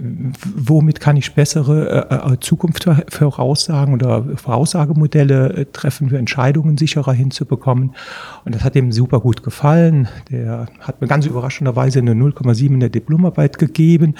womit 0.56 1.00
kann 1.00 1.16
ich 1.18 1.34
bessere 1.34 2.08
äh, 2.10 2.34
äh 2.34 2.40
Zukunftsvoraussagen 2.40 3.94
oder 3.94 4.26
Voraussagemodelle 4.36 5.54
äh, 5.54 5.66
treffen, 5.72 6.10
für 6.10 6.18
Entscheidungen 6.18 6.78
sicherer 6.78 7.14
hinzubekommen. 7.14 7.96
Und 8.46 8.56
das 8.56 8.64
hat 8.64 8.76
ihm 8.76 8.92
super 8.92 9.20
gut 9.20 9.44
gefallen. 9.44 10.08
Der 10.30 10.68
hat 10.80 11.02
mir 11.02 11.08
ganz 11.08 11.26
überraschenderweise 11.26 12.00
eine 12.00 12.12
0,7 12.12 12.66
in 12.66 12.80
der 12.80 12.90
Diplomarbeit 12.90 13.58
gegeben 13.58 14.16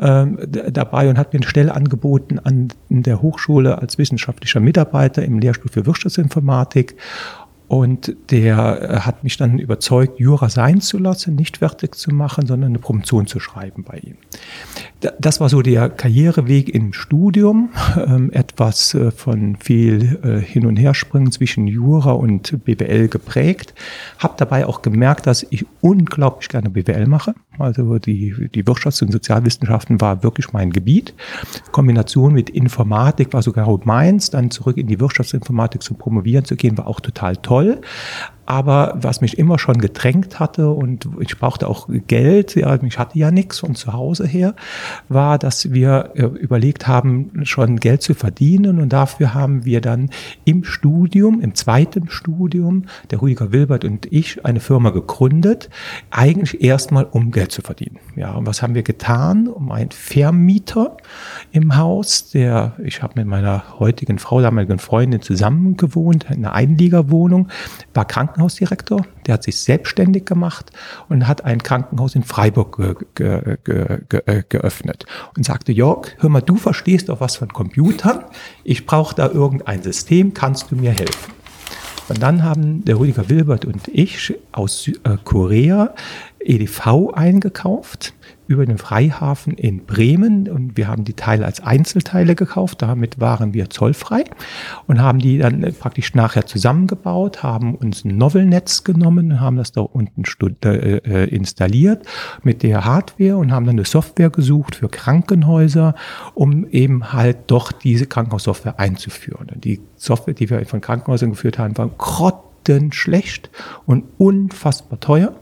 ähm, 0.00 0.38
dabei 0.48 1.08
und 1.08 1.18
hat 1.18 1.32
mir 1.32 1.40
eine 1.40 1.48
Stelle 1.48 1.74
angeboten 1.74 2.38
an 2.40 2.68
der 2.88 3.22
Hochschule 3.22 3.78
als 3.78 3.98
wissenschaftlicher 3.98 4.60
Mitarbeiter 4.60 5.24
im 5.24 5.38
Lehrstuhl 5.38 5.70
für 5.70 5.86
Wirtschaftsinformatik. 5.86 6.96
Und 7.66 8.14
der 8.30 8.82
äh, 8.82 9.00
hat 9.00 9.24
mich 9.24 9.38
dann 9.38 9.58
überzeugt, 9.58 10.20
Jura 10.20 10.50
sein 10.50 10.82
zu 10.82 10.98
lassen, 10.98 11.34
nicht 11.34 11.58
fertig 11.58 11.94
zu 11.94 12.12
machen, 12.12 12.46
sondern 12.46 12.70
eine 12.70 12.78
Promotion 12.78 13.26
zu 13.26 13.40
schreiben 13.40 13.84
bei 13.84 13.98
ihm. 13.98 14.16
Das 15.18 15.40
war 15.40 15.48
so 15.48 15.60
der 15.62 15.90
Karriereweg 15.90 16.68
im 16.68 16.92
Studium, 16.92 17.70
ähm, 17.96 18.30
etwas 18.32 18.94
äh, 18.94 19.10
von 19.10 19.56
viel 19.56 20.18
äh, 20.22 20.40
Hin- 20.40 20.66
und 20.66 20.76
Herspringen 20.76 21.32
zwischen 21.32 21.66
Jura 21.66 22.12
und 22.12 22.64
BWL 22.64 23.08
geprägt. 23.08 23.74
Habe 24.18 24.34
dabei 24.36 24.66
auch 24.66 24.82
gemerkt, 24.82 25.26
dass 25.26 25.46
ich 25.48 25.64
unglaublich 25.80 26.48
gerne 26.48 26.68
BWL 26.68 27.06
mache. 27.06 27.34
Also 27.58 27.98
die, 27.98 28.48
die 28.52 28.64
Wirtschafts- 28.64 29.02
und 29.02 29.12
Sozialwissenschaften 29.12 30.00
war 30.00 30.22
wirklich 30.22 30.52
mein 30.52 30.70
Gebiet. 30.70 31.14
Kombination 31.72 32.34
mit 32.34 32.50
Informatik 32.50 33.32
war 33.32 33.42
sogar 33.42 33.64
meins. 33.84 34.30
Dann 34.30 34.50
zurück 34.50 34.76
in 34.76 34.86
die 34.86 35.00
Wirtschaftsinformatik 35.00 35.82
zu 35.82 35.94
promovieren 35.94 36.44
zu 36.44 36.56
gehen, 36.56 36.76
war 36.76 36.86
auch 36.86 37.00
total 37.00 37.36
toll 37.36 37.53
toll. 37.54 37.80
Aber 38.46 38.98
was 39.00 39.20
mich 39.20 39.38
immer 39.38 39.58
schon 39.58 39.78
gedrängt 39.78 40.38
hatte 40.38 40.68
und 40.68 41.08
ich 41.20 41.38
brauchte 41.38 41.66
auch 41.66 41.88
Geld, 42.06 42.54
ja, 42.54 42.78
ich 42.82 42.98
hatte 42.98 43.18
ja 43.18 43.30
nichts 43.30 43.60
von 43.60 43.74
zu 43.74 43.94
Hause 43.94 44.26
her, 44.26 44.54
war, 45.08 45.38
dass 45.38 45.72
wir 45.72 46.10
äh, 46.14 46.24
überlegt 46.24 46.86
haben, 46.86 47.30
schon 47.44 47.80
Geld 47.80 48.02
zu 48.02 48.12
verdienen 48.12 48.80
und 48.80 48.92
dafür 48.92 49.32
haben 49.32 49.64
wir 49.64 49.80
dann 49.80 50.10
im 50.44 50.64
Studium, 50.64 51.40
im 51.40 51.54
zweiten 51.54 52.10
Studium, 52.10 52.84
der 53.10 53.22
Rüdiger 53.22 53.50
Wilbert 53.50 53.84
und 53.84 54.12
ich 54.12 54.44
eine 54.44 54.60
Firma 54.60 54.90
gegründet, 54.90 55.70
eigentlich 56.10 56.62
erstmal 56.62 57.04
um 57.04 57.30
Geld 57.30 57.50
zu 57.50 57.62
verdienen. 57.62 57.98
Ja, 58.14 58.32
und 58.32 58.46
was 58.46 58.62
haben 58.62 58.74
wir 58.74 58.82
getan? 58.82 59.48
Um 59.48 59.72
einen 59.72 59.90
Vermieter 59.90 60.98
im 61.50 61.76
Haus, 61.76 62.30
der, 62.30 62.76
ich 62.84 63.02
habe 63.02 63.14
mit 63.16 63.26
meiner 63.26 63.78
heutigen 63.78 64.18
Frau, 64.18 64.42
damaligen 64.42 64.78
Freundin 64.78 65.22
zusammen 65.22 65.78
gewohnt, 65.78 66.26
in 66.28 66.44
einer 66.44 66.52
Einliegerwohnung, 66.52 67.43
war 67.92 68.04
Krankenhausdirektor, 68.04 69.06
der 69.26 69.34
hat 69.34 69.42
sich 69.42 69.58
selbstständig 69.58 70.24
gemacht 70.24 70.70
und 71.08 71.26
hat 71.26 71.44
ein 71.44 71.62
Krankenhaus 71.62 72.14
in 72.14 72.24
Freiburg 72.24 72.76
ge 73.14 73.56
ge 73.64 73.98
ge 74.08 74.22
äh, 74.26 74.42
geöffnet 74.48 75.06
und 75.36 75.44
sagte, 75.44 75.72
Jörg, 75.72 76.16
hör 76.18 76.30
mal, 76.30 76.40
du 76.40 76.56
verstehst 76.56 77.08
doch 77.08 77.20
was 77.20 77.36
von 77.36 77.48
Computern, 77.48 78.24
ich 78.64 78.86
brauche 78.86 79.14
da 79.14 79.28
irgendein 79.28 79.82
System, 79.82 80.34
kannst 80.34 80.70
du 80.70 80.76
mir 80.76 80.92
helfen? 80.92 81.32
Und 82.08 82.22
dann 82.22 82.42
haben 82.42 82.84
der 82.84 82.98
Rüdiger 82.98 83.30
Wilbert 83.30 83.64
und 83.64 83.88
ich 83.88 84.34
aus 84.52 84.88
äh, 84.88 85.16
Korea 85.24 85.94
EDV 86.38 87.12
eingekauft 87.14 88.12
über 88.46 88.66
den 88.66 88.78
Freihafen 88.78 89.54
in 89.54 89.86
Bremen 89.86 90.48
und 90.48 90.76
wir 90.76 90.88
haben 90.88 91.04
die 91.04 91.14
Teile 91.14 91.46
als 91.46 91.60
Einzelteile 91.60 92.34
gekauft. 92.34 92.82
Damit 92.82 93.20
waren 93.20 93.54
wir 93.54 93.70
zollfrei 93.70 94.24
und 94.86 95.00
haben 95.00 95.18
die 95.18 95.38
dann 95.38 95.62
äh, 95.62 95.72
praktisch 95.72 96.14
nachher 96.14 96.46
zusammengebaut, 96.46 97.42
haben 97.42 97.74
uns 97.74 98.04
ein 98.04 98.16
Novelnetz 98.16 98.84
genommen, 98.84 99.40
haben 99.40 99.56
das 99.56 99.72
da 99.72 99.80
unten 99.80 100.22
äh, 100.64 100.96
äh, 100.96 101.28
installiert 101.28 102.06
mit 102.42 102.62
der 102.62 102.84
Hardware 102.84 103.36
und 103.36 103.52
haben 103.52 103.66
dann 103.66 103.76
eine 103.76 103.84
Software 103.84 104.30
gesucht 104.30 104.76
für 104.76 104.88
Krankenhäuser, 104.88 105.94
um 106.34 106.66
eben 106.68 107.12
halt 107.12 107.38
doch 107.46 107.72
diese 107.72 108.06
Krankenhaussoftware 108.06 108.78
einzuführen. 108.78 109.48
Die 109.54 109.80
Software, 109.96 110.34
die 110.34 110.50
wir 110.50 110.64
von 110.66 110.80
Krankenhäusern 110.80 111.30
geführt 111.30 111.58
haben, 111.58 111.76
war 111.78 111.88
grottenschlecht 111.88 113.50
und 113.86 114.04
unfassbar 114.18 115.00
teuer. 115.00 115.34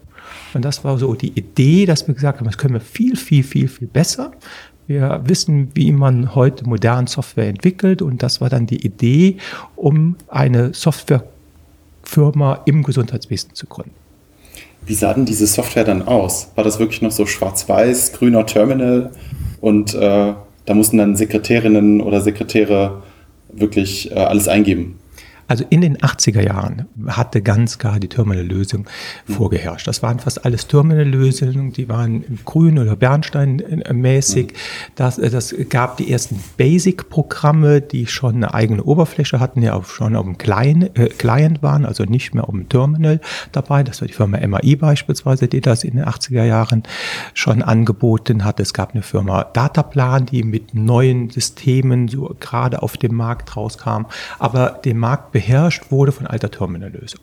Und 0.54 0.64
das 0.64 0.85
war 0.85 0.99
so 0.99 1.14
die 1.14 1.32
Idee, 1.38 1.87
dass 1.87 2.06
wir 2.06 2.14
gesagt 2.14 2.38
haben, 2.38 2.47
das 2.47 2.59
können 2.59 2.75
wir 2.75 2.80
viel, 2.80 3.16
viel, 3.16 3.42
viel, 3.42 3.68
viel 3.68 3.88
besser. 3.88 4.32
Wir 4.87 5.23
wissen, 5.25 5.71
wie 5.75 5.92
man 5.92 6.35
heute 6.35 6.68
modern 6.68 7.06
Software 7.06 7.49
entwickelt 7.49 8.02
und 8.02 8.23
das 8.23 8.40
war 8.40 8.50
dann 8.50 8.66
die 8.66 8.85
Idee, 8.85 9.37
um 9.76 10.16
eine 10.28 10.75
Softwarefirma 10.75 12.62
im 12.66 12.82
Gesundheitswesen 12.82 13.54
zu 13.54 13.66
gründen. 13.66 13.94
Wie 14.85 14.94
sah 14.94 15.14
denn 15.14 15.25
diese 15.25 15.47
Software 15.47 15.85
dann 15.85 16.02
aus? 16.02 16.50
War 16.56 16.64
das 16.64 16.80
wirklich 16.80 17.00
noch 17.02 17.12
so 17.12 17.26
schwarz-weiß, 17.26 18.12
grüner 18.14 18.44
Terminal 18.44 19.12
und 19.61 19.94
äh, 19.94 20.35
da 20.66 20.75
mussten 20.75 20.99
dann 20.99 21.16
Sekretärinnen 21.16 22.00
oder 22.00 22.21
Sekretäre 22.21 23.02
wirklich 23.52 24.11
äh, 24.11 24.14
alles 24.14 24.49
eingeben? 24.49 24.99
Also 25.49 25.65
in 25.71 25.81
den 25.81 25.99
80er 25.99 26.43
Jahren 26.43 26.87
hatte 27.07 27.43
ganz 27.43 27.79
klar 27.79 28.01
die 28.01 28.09
Terminal-Lösung 28.09 28.87
vorgeherrscht. 29.27 29.87
Das 29.87 30.03
waren 30.03 30.19
fast 30.19 30.45
alles 30.45 30.67
Terminal-Lösungen, 30.67 31.73
die 31.73 31.89
waren 31.89 32.39
grün 32.45 32.79
oder 32.79 32.97
bernsteinmäßig. 32.97 34.55
Das, 34.95 35.17
das 35.17 35.55
gab 35.69 35.97
die 35.97 36.11
ersten 36.11 36.43
Basic-Programme, 36.57 37.81
die 37.81 38.07
schon 38.07 38.37
eine 38.37 38.55
eigene 38.55 38.83
Oberfläche 38.83 39.41
hatten, 39.41 39.63
ja 39.63 39.75
auch 39.75 39.85
schon 39.87 40.17
auf 40.17 40.25
dem 40.25 40.39
Client, 40.39 40.97
äh, 40.99 41.09
Client 41.09 41.63
waren, 41.63 41.85
also 41.85 42.05
nicht 42.05 42.35
mehr 42.35 42.45
auf 42.45 42.51
dem 42.51 42.69
Terminal 42.69 43.21
dabei. 43.53 43.83
Das 43.83 44.01
war 44.01 44.09
die 44.09 44.15
Firma 44.15 44.39
MAI 44.47 44.77
beispielsweise, 44.77 45.49
die 45.49 45.61
das 45.61 45.85
in 45.85 45.97
den 45.97 46.05
80er 46.05 46.45
Jahren 46.45 46.83
schon 47.35 47.63
angeboten 47.63 48.45
hat. 48.45 48.61
Es 48.61 48.73
gab 48.73 48.93
eine 48.93 49.03
Firma 49.03 49.45
Dataplan, 49.45 50.27
die 50.27 50.43
mit 50.43 50.75
neuen 50.75 51.31
Systemen 51.31 52.09
so 52.09 52.35
gerade 52.41 52.83
auf 52.83 52.97
dem 52.97 53.15
Markt 53.15 53.57
rauskam, 53.57 54.07
aber 54.39 54.81
den 54.85 54.99
Markt 54.99 55.32
beherrscht 55.33 55.91
wurde 55.91 56.12
von 56.12 56.27
alter 56.27 56.51
Terminallösung. 56.51 57.21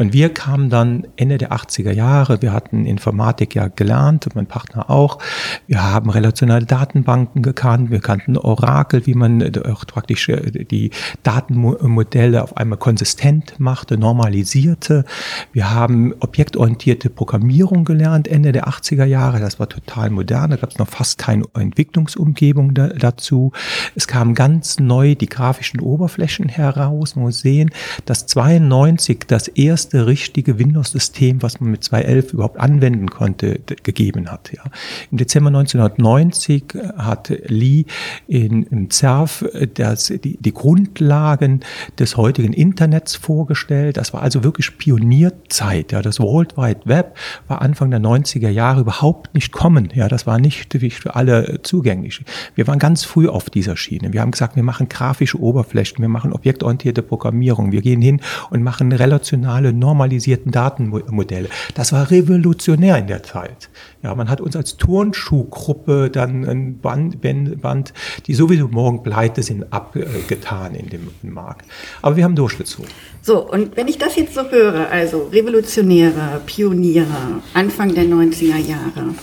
Und 0.00 0.14
wir 0.14 0.32
kamen 0.32 0.70
dann 0.70 1.06
Ende 1.16 1.36
der 1.36 1.52
80er 1.52 1.92
Jahre, 1.92 2.40
wir 2.40 2.54
hatten 2.54 2.86
Informatik 2.86 3.54
ja 3.54 3.68
gelernt, 3.68 4.26
mein 4.34 4.46
Partner 4.46 4.88
auch. 4.88 5.18
Wir 5.66 5.82
haben 5.82 6.08
relationale 6.08 6.64
Datenbanken 6.64 7.42
gekannt, 7.42 7.90
wir 7.90 8.00
kannten 8.00 8.38
Orakel, 8.38 9.04
wie 9.04 9.12
man 9.12 9.42
auch 9.66 9.84
praktisch 9.84 10.30
äh, 10.30 10.64
die 10.64 10.90
Datenmodelle 11.22 12.42
auf 12.42 12.56
einmal 12.56 12.78
konsistent 12.78 13.60
machte, 13.60 13.98
normalisierte. 13.98 15.04
Wir 15.52 15.70
haben 15.70 16.14
objektorientierte 16.20 17.10
Programmierung 17.10 17.84
gelernt 17.84 18.26
Ende 18.26 18.52
der 18.52 18.68
80er 18.68 19.04
Jahre, 19.04 19.38
das 19.38 19.60
war 19.60 19.68
total 19.68 20.08
modern, 20.08 20.52
da 20.52 20.56
gab 20.56 20.70
es 20.70 20.78
noch 20.78 20.88
fast 20.88 21.18
keine 21.18 21.44
Entwicklungsumgebung 21.52 22.72
da, 22.72 22.86
dazu. 22.86 23.52
Es 23.94 24.08
kamen 24.08 24.34
ganz 24.34 24.78
neu 24.80 25.14
die 25.14 25.28
grafischen 25.28 25.78
Oberflächen 25.80 26.48
heraus. 26.48 27.16
Man 27.16 27.26
muss 27.26 27.40
sehen, 27.40 27.70
dass 28.06 28.24
92 28.24 29.26
das 29.26 29.46
erste 29.46 29.89
erste 29.90 30.06
richtige 30.06 30.58
Windows-System, 30.58 31.42
was 31.42 31.60
man 31.60 31.70
mit 31.70 31.82
2.11 31.82 32.34
überhaupt 32.34 32.58
anwenden 32.58 33.08
konnte, 33.08 33.60
gegeben 33.82 34.30
hat. 34.30 34.52
Ja. 34.52 34.62
Im 35.10 35.18
Dezember 35.18 35.48
1990 35.48 36.74
äh, 36.74 36.88
hat 36.96 37.32
Lee 37.46 37.84
in, 38.26 38.64
im 38.64 38.90
CERF 38.90 39.42
äh, 39.52 39.66
das, 39.66 40.06
die, 40.06 40.36
die 40.38 40.54
Grundlagen 40.54 41.60
des 41.98 42.16
heutigen 42.16 42.52
Internets 42.52 43.16
vorgestellt. 43.16 43.96
Das 43.96 44.12
war 44.12 44.22
also 44.22 44.44
wirklich 44.44 44.78
Pionierzeit. 44.78 45.92
Ja. 45.92 46.02
Das 46.02 46.20
World 46.20 46.56
Wide 46.56 46.80
Web 46.84 47.16
war 47.48 47.62
Anfang 47.62 47.90
der 47.90 48.00
90er 48.00 48.48
Jahre 48.48 48.80
überhaupt 48.80 49.34
nicht 49.34 49.52
kommen. 49.52 49.90
Ja. 49.94 50.08
Das 50.08 50.26
war 50.26 50.38
nicht 50.38 50.70
für 50.70 51.16
alle 51.16 51.60
zugänglich. 51.62 52.24
Wir 52.54 52.66
waren 52.66 52.78
ganz 52.78 53.04
früh 53.04 53.28
auf 53.28 53.50
dieser 53.50 53.76
Schiene. 53.76 54.12
Wir 54.12 54.20
haben 54.20 54.30
gesagt, 54.30 54.56
wir 54.56 54.62
machen 54.62 54.88
grafische 54.88 55.40
Oberflächen, 55.40 56.00
wir 56.00 56.08
machen 56.08 56.32
objektorientierte 56.32 57.02
Programmierung, 57.02 57.72
wir 57.72 57.82
gehen 57.82 58.00
hin 58.00 58.20
und 58.50 58.62
machen 58.62 58.92
relationale 58.92 59.69
normalisierten 59.72 60.52
Datenmodelle. 60.52 61.48
Das 61.74 61.92
war 61.92 62.10
revolutionär 62.10 62.98
in 62.98 63.06
der 63.06 63.22
Zeit. 63.22 63.70
Ja, 64.02 64.14
man 64.14 64.28
hat 64.28 64.40
uns 64.40 64.56
als 64.56 64.76
Turnschuhgruppe 64.76 66.10
dann 66.10 66.44
ein 66.46 66.78
Band, 66.78 67.20
Band 67.60 67.92
die 68.26 68.34
sowieso 68.34 68.68
morgen 68.68 69.02
pleite 69.02 69.42
sind, 69.42 69.72
abgetan 69.72 70.74
in 70.74 70.88
dem 70.88 71.10
Markt. 71.22 71.66
Aber 72.00 72.16
wir 72.16 72.24
haben 72.24 72.36
durchgezogen. 72.36 72.90
So, 73.22 73.50
und 73.50 73.76
wenn 73.76 73.88
ich 73.88 73.98
das 73.98 74.16
jetzt 74.16 74.34
so 74.34 74.50
höre, 74.50 74.88
also 74.90 75.28
Revolutionäre, 75.32 76.40
Pioniere, 76.46 77.42
Anfang 77.52 77.94
der 77.94 78.04
90er 78.04 78.56
Jahre, 78.56 79.14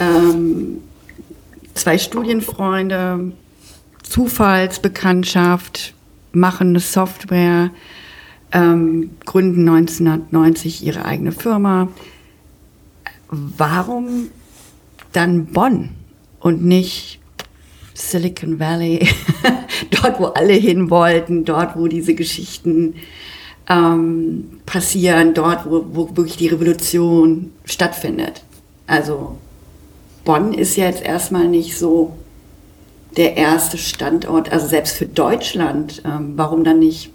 ähm, 0.00 0.78
zwei 1.74 1.98
Studienfreunde, 1.98 3.32
Zufallsbekanntschaft, 4.02 5.94
machen 6.32 6.68
eine 6.68 6.80
Software, 6.80 7.70
ähm, 8.54 9.10
gründen 9.26 9.68
1990 9.68 10.86
ihre 10.86 11.04
eigene 11.04 11.32
Firma. 11.32 11.88
Warum 13.28 14.28
dann 15.12 15.46
Bonn 15.46 15.90
und 16.40 16.64
nicht 16.64 17.20
Silicon 17.94 18.58
Valley, 18.58 19.08
dort, 19.90 20.20
wo 20.20 20.26
alle 20.26 20.54
hin 20.54 20.90
wollten, 20.90 21.44
dort, 21.44 21.76
wo 21.76 21.88
diese 21.88 22.14
Geschichten 22.14 22.94
ähm, 23.68 24.60
passieren, 24.66 25.34
dort, 25.34 25.66
wo, 25.66 25.84
wo 25.92 26.16
wirklich 26.16 26.36
die 26.36 26.48
Revolution 26.48 27.52
stattfindet. 27.64 28.44
Also 28.86 29.38
Bonn 30.24 30.52
ist 30.54 30.76
jetzt 30.76 31.02
erstmal 31.02 31.48
nicht 31.48 31.76
so 31.76 32.16
der 33.16 33.36
erste 33.36 33.78
Standort, 33.78 34.50
also 34.52 34.66
selbst 34.66 34.96
für 34.96 35.06
Deutschland, 35.06 36.02
ähm, 36.04 36.32
warum 36.36 36.64
dann 36.64 36.80
nicht 36.80 37.13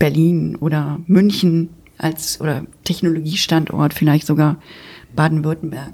Berlin 0.00 0.56
oder 0.56 0.98
München 1.06 1.68
als 1.98 2.40
oder 2.40 2.64
Technologiestandort, 2.82 3.94
vielleicht 3.94 4.26
sogar 4.26 4.56
Baden-Württemberg. 5.14 5.92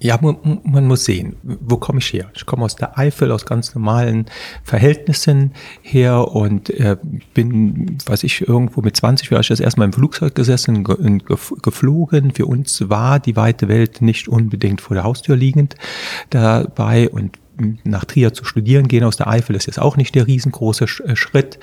Ja, 0.00 0.18
man, 0.20 0.88
muss 0.88 1.04
sehen, 1.04 1.36
wo 1.44 1.76
komme 1.76 2.00
ich 2.00 2.12
her? 2.12 2.28
Ich 2.34 2.44
komme 2.44 2.64
aus 2.64 2.74
der 2.74 2.98
Eifel, 2.98 3.30
aus 3.30 3.46
ganz 3.46 3.72
normalen 3.72 4.26
Verhältnissen 4.64 5.52
her 5.80 6.26
und 6.26 6.70
äh, 6.70 6.96
bin, 7.34 7.98
weiß 8.04 8.24
ich, 8.24 8.40
irgendwo 8.40 8.80
mit 8.80 8.96
20 8.96 9.30
war 9.30 9.38
ich 9.38 9.46
das 9.46 9.60
erstmal 9.60 9.84
im 9.84 9.92
Flugzeug 9.92 10.34
gesessen 10.34 10.84
und 10.84 11.24
geflogen. 11.62 12.32
Für 12.32 12.46
uns 12.46 12.88
war 12.88 13.20
die 13.20 13.36
weite 13.36 13.68
Welt 13.68 14.02
nicht 14.02 14.26
unbedingt 14.26 14.80
vor 14.80 14.96
der 14.96 15.04
Haustür 15.04 15.36
liegend 15.36 15.76
dabei 16.30 17.08
und 17.08 17.38
nach 17.84 18.04
Trier 18.04 18.32
zu 18.32 18.44
studieren 18.44 18.88
gehen 18.88 19.04
aus 19.04 19.16
der 19.16 19.28
Eifel 19.28 19.56
ist 19.56 19.66
jetzt 19.66 19.78
auch 19.78 19.96
nicht 19.96 20.14
der 20.14 20.26
riesengroße 20.26 20.84
äh, 21.04 21.16
Schritt. 21.16 21.58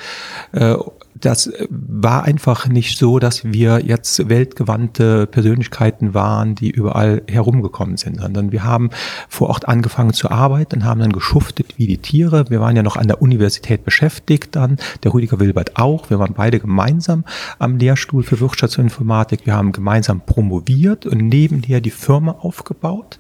Äh, 1.16 1.20
das 1.20 1.52
war 1.70 2.24
einfach 2.24 2.68
nicht 2.68 2.98
so, 2.98 3.20
dass 3.20 3.44
wir 3.44 3.82
jetzt 3.86 4.30
weltgewandte 4.30 5.28
Persönlichkeiten 5.28 6.14
waren, 6.14 6.56
die 6.56 6.70
überall 6.70 7.24
herumgekommen 7.28 7.98
sind, 7.98 8.20
sondern 8.20 8.52
wir 8.52 8.64
haben 8.64 8.90
vor 9.28 9.50
Ort 9.50 9.68
angefangen 9.68 10.14
zu 10.14 10.30
arbeiten, 10.30 10.86
haben 10.86 11.00
dann 11.00 11.12
geschuftet 11.12 11.78
wie 11.78 11.88
die 11.88 11.98
Tiere. 11.98 12.50
Wir 12.50 12.62
waren 12.62 12.76
ja 12.76 12.84
noch 12.84 12.96
an 12.96 13.08
der 13.08 13.22
Universität 13.22 13.84
beschäftigt 13.84 14.56
dann, 14.56 14.78
der 15.04 15.14
Rüdiger 15.14 15.40
Wilbert 15.40 15.78
auch. 15.78 16.10
Wir 16.10 16.20
waren 16.20 16.34
beide 16.36 16.60
gemeinsam 16.60 17.24
am 17.58 17.78
Lehrstuhl 17.78 18.24
für 18.24 18.40
Wirtschaftsinformatik. 18.40 19.46
Wir 19.46 19.54
haben 19.56 19.72
gemeinsam 19.72 20.22
promoviert 20.22 21.06
und 21.06 21.28
nebenher 21.28 21.82
die 21.82 21.92
Firma 21.92 22.32
aufgebaut 22.40 23.20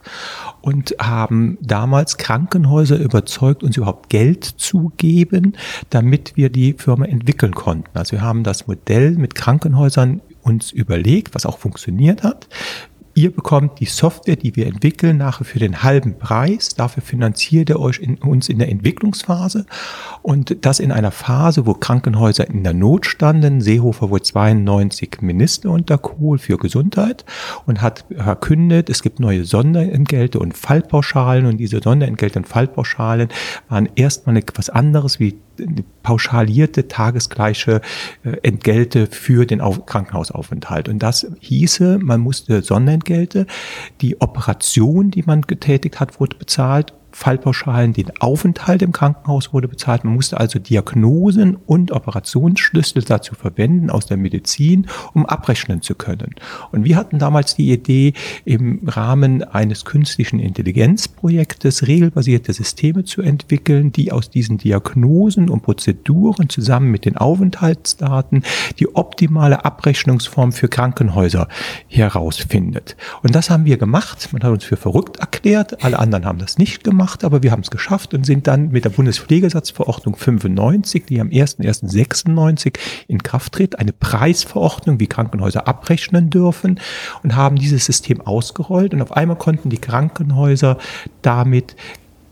und 0.61 0.95
haben 0.99 1.57
damals 1.61 2.17
Krankenhäuser 2.17 2.97
überzeugt, 2.97 3.63
uns 3.63 3.77
überhaupt 3.77 4.09
Geld 4.09 4.43
zu 4.43 4.91
geben, 4.97 5.53
damit 5.89 6.33
wir 6.35 6.49
die 6.49 6.73
Firma 6.73 7.05
entwickeln 7.05 7.53
konnten. 7.53 7.78
Also 7.93 8.13
wir 8.13 8.21
haben 8.21 8.43
das 8.43 8.67
Modell 8.67 9.11
mit 9.11 9.35
Krankenhäusern 9.35 10.21
uns 10.41 10.71
überlegt, 10.71 11.35
was 11.35 11.45
auch 11.45 11.57
funktioniert 11.57 12.23
hat. 12.23 12.47
Ihr 13.19 13.33
bekommt 13.33 13.81
die 13.81 13.85
Software, 13.85 14.37
die 14.37 14.55
wir 14.55 14.67
entwickeln, 14.67 15.17
nachher 15.17 15.43
für 15.43 15.59
den 15.59 15.83
halben 15.83 16.17
Preis. 16.17 16.69
Dafür 16.69 17.03
finanziert 17.03 17.69
ihr 17.69 17.77
euch 17.77 17.99
in, 17.99 18.15
uns 18.15 18.47
in 18.47 18.59
der 18.59 18.69
Entwicklungsphase. 18.69 19.65
Und 20.21 20.63
das 20.65 20.79
in 20.79 20.93
einer 20.93 21.11
Phase, 21.11 21.65
wo 21.65 21.73
Krankenhäuser 21.73 22.47
in 22.47 22.63
der 22.63 22.73
Not 22.73 23.07
standen. 23.07 23.59
Seehofer 23.59 24.09
wurde 24.09 24.23
92 24.23 25.21
Minister 25.21 25.69
unter 25.69 25.97
Kohl 25.97 26.37
für 26.37 26.57
Gesundheit 26.57 27.25
und 27.65 27.81
hat 27.81 28.05
verkündet, 28.15 28.89
es 28.89 29.01
gibt 29.01 29.19
neue 29.19 29.43
Sonderentgelte 29.43 30.39
und 30.39 30.55
Fallpauschalen. 30.55 31.45
Und 31.45 31.57
diese 31.57 31.81
Sonderentgelte 31.81 32.39
und 32.39 32.47
Fallpauschalen 32.47 33.27
waren 33.67 33.89
erstmal 33.95 34.37
etwas 34.37 34.69
anderes 34.69 35.19
wie 35.19 35.35
pauschalierte 36.03 36.87
tagesgleiche 36.87 37.81
äh, 38.23 38.37
Entgelte 38.43 39.07
für 39.07 39.45
den 39.45 39.61
Krankenhausaufenthalt. 39.85 40.89
Und 40.89 40.99
das 40.99 41.27
hieße, 41.39 41.99
man 41.99 42.21
musste 42.21 42.61
Sonderentgelte, 42.61 43.47
die 44.01 44.19
Operation, 44.21 45.11
die 45.11 45.23
man 45.23 45.41
getätigt 45.41 45.99
hat, 45.99 46.19
wurde 46.19 46.37
bezahlt 46.37 46.93
Fallpauschalen, 47.11 47.93
den 47.93 48.11
Aufenthalt 48.19 48.81
im 48.81 48.91
Krankenhaus 48.91 49.53
wurde 49.53 49.67
bezahlt. 49.67 50.03
Man 50.03 50.13
musste 50.13 50.39
also 50.39 50.59
Diagnosen 50.59 51.55
und 51.65 51.91
Operationsschlüssel 51.91 53.03
dazu 53.03 53.35
verwenden 53.35 53.89
aus 53.89 54.05
der 54.05 54.17
Medizin, 54.17 54.87
um 55.13 55.25
abrechnen 55.25 55.81
zu 55.81 55.95
können. 55.95 56.35
Und 56.71 56.85
wir 56.85 56.95
hatten 56.95 57.19
damals 57.19 57.55
die 57.55 57.71
Idee, 57.71 58.13
im 58.45 58.87
Rahmen 58.87 59.43
eines 59.43 59.85
künstlichen 59.85 60.39
Intelligenzprojektes 60.39 61.87
regelbasierte 61.87 62.53
Systeme 62.53 63.03
zu 63.03 63.21
entwickeln, 63.21 63.91
die 63.91 64.11
aus 64.11 64.29
diesen 64.29 64.57
Diagnosen 64.57 65.49
und 65.49 65.61
Prozeduren 65.61 66.49
zusammen 66.49 66.91
mit 66.91 67.05
den 67.05 67.17
Aufenthaltsdaten 67.17 68.43
die 68.79 68.95
optimale 68.95 69.65
Abrechnungsform 69.65 70.51
für 70.51 70.67
Krankenhäuser 70.67 71.47
herausfindet. 71.87 72.95
Und 73.23 73.35
das 73.35 73.49
haben 73.49 73.65
wir 73.65 73.77
gemacht. 73.77 74.29
Man 74.31 74.43
hat 74.43 74.51
uns 74.51 74.63
für 74.63 74.77
verrückt 74.77 75.17
erklärt. 75.17 75.83
Alle 75.83 75.99
anderen 75.99 76.25
haben 76.25 76.39
das 76.39 76.57
nicht 76.57 76.83
gemacht 76.83 76.98
gemacht, 76.99 77.23
aber 77.23 77.43
wir 77.43 77.51
haben 77.51 77.61
es 77.61 77.71
geschafft 77.71 78.13
und 78.13 78.25
sind 78.25 78.45
dann 78.47 78.71
mit 78.71 78.83
der 78.83 78.89
Bundespflegesatzverordnung 78.89 80.17
95, 80.17 81.05
die 81.05 81.21
am 81.21 81.29
01.01.96 81.29 82.77
in 83.07 83.23
Kraft 83.23 83.53
tritt, 83.53 83.79
eine 83.79 83.93
Preisverordnung, 83.93 84.99
wie 84.99 85.07
Krankenhäuser 85.07 85.65
abrechnen 85.65 86.29
dürfen 86.29 86.77
und 87.23 87.37
haben 87.37 87.55
dieses 87.55 87.85
System 87.85 88.19
ausgerollt. 88.19 88.93
Und 88.93 89.01
auf 89.01 89.13
einmal 89.13 89.37
konnten 89.37 89.69
die 89.69 89.77
Krankenhäuser 89.77 90.77
damit 91.21 91.77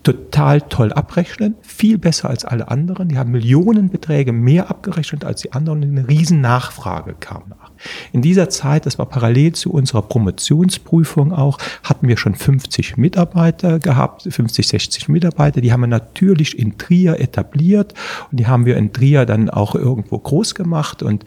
total 0.08 0.62
toll 0.62 0.94
abrechnen, 0.94 1.56
viel 1.62 1.98
besser 1.98 2.30
als 2.30 2.46
alle 2.46 2.70
anderen. 2.70 3.10
Die 3.10 3.18
haben 3.18 3.32
Millionenbeträge 3.32 4.32
mehr 4.32 4.70
abgerechnet 4.70 5.26
als 5.26 5.42
die 5.42 5.52
anderen 5.52 5.84
und 5.84 5.90
eine 5.90 6.08
riesen 6.08 6.40
Nachfrage 6.40 7.14
kam 7.20 7.44
nach. 7.50 7.72
In 8.14 8.22
dieser 8.22 8.48
Zeit, 8.48 8.86
das 8.86 8.98
war 8.98 9.08
parallel 9.08 9.52
zu 9.52 9.70
unserer 9.74 10.02
Promotionsprüfung 10.02 11.34
auch, 11.34 11.58
hatten 11.84 12.08
wir 12.08 12.16
schon 12.16 12.36
50 12.36 12.96
Mitarbeiter 12.96 13.80
gehabt, 13.80 14.22
50, 14.30 14.70
60 14.70 15.10
Mitarbeiter. 15.10 15.60
Die 15.60 15.74
haben 15.74 15.82
wir 15.82 15.88
natürlich 15.88 16.58
in 16.58 16.78
Trier 16.78 17.20
etabliert 17.20 17.94
und 18.32 18.40
die 18.40 18.48
haben 18.48 18.66
wir 18.66 18.78
in 18.78 18.94
Trier 18.94 19.26
dann 19.26 19.50
auch 19.50 19.76
irgendwo 19.76 20.18
groß 20.18 20.56
gemacht 20.56 21.04
und 21.04 21.26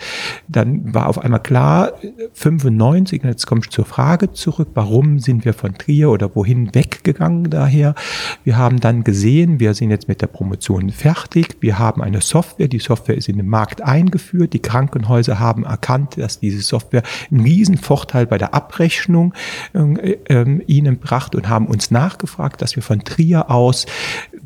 dann 0.49 0.95
war 0.95 1.09
auf 1.09 1.19
einmal 1.19 1.43
klar, 1.43 1.93
95, 2.33 3.25
jetzt 3.25 3.47
komme 3.47 3.61
ich 3.63 3.69
zur 3.69 3.85
Frage 3.85 4.33
zurück, 4.33 4.69
warum 4.73 5.19
sind 5.19 5.45
wir 5.45 5.53
von 5.53 5.75
Trier 5.75 6.11
oder 6.11 6.35
wohin 6.35 6.75
weggegangen 6.75 7.51
daher? 7.51 7.95
Wir 8.43 8.57
haben 8.57 8.70
dann 8.79 9.05
gesehen, 9.05 9.61
wir 9.61 9.75
sind 9.75 9.91
jetzt 9.91 10.09
mit 10.09 10.23
der 10.23 10.27
Promotion 10.27 10.91
fertig, 10.91 11.57
wir 11.61 11.79
haben 11.79 12.03
eine 12.03 12.21
Software, 12.21 12.69
die 12.69 12.79
Software 12.79 13.17
ist 13.17 13.29
in 13.29 13.37
den 13.37 13.49
Markt 13.49 13.83
eingeführt, 13.83 14.53
die 14.53 14.61
Krankenhäuser 14.61 15.39
haben 15.39 15.65
erkannt, 15.65 16.17
dass 16.19 16.41
diese 16.41 16.61
Software 16.61 17.03
einen 17.31 17.41
riesen 17.41 17.79
Vorteil 17.79 18.27
bei 18.27 18.39
der 18.39 18.55
Abrechnung 18.55 19.35
äh, 19.73 20.13
äh, 20.29 20.63
ihnen 20.67 20.99
bracht 20.99 21.35
und 21.35 21.49
haben 21.49 21.67
uns 21.67 21.91
nachgefragt, 21.91 22.63
dass 22.63 22.77
wir 22.77 22.83
von 22.83 23.01
Trier 23.05 23.51
aus 23.51 23.87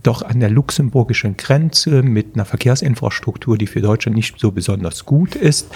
doch 0.03 0.23
an 0.23 0.41
der 0.41 0.51
luxemburgischen 0.51 1.37
Grenze 1.37 2.03
mit 2.03 2.35
einer 2.35 2.45
Verkehrsinfrastruktur, 2.45 3.59
die 3.59 3.67
für 3.67 3.81
Deutschland 3.81 4.17
nicht 4.17 4.39
so 4.39 4.53
besonders 4.53 5.05
gut 5.05 5.35
ist, 5.35 5.69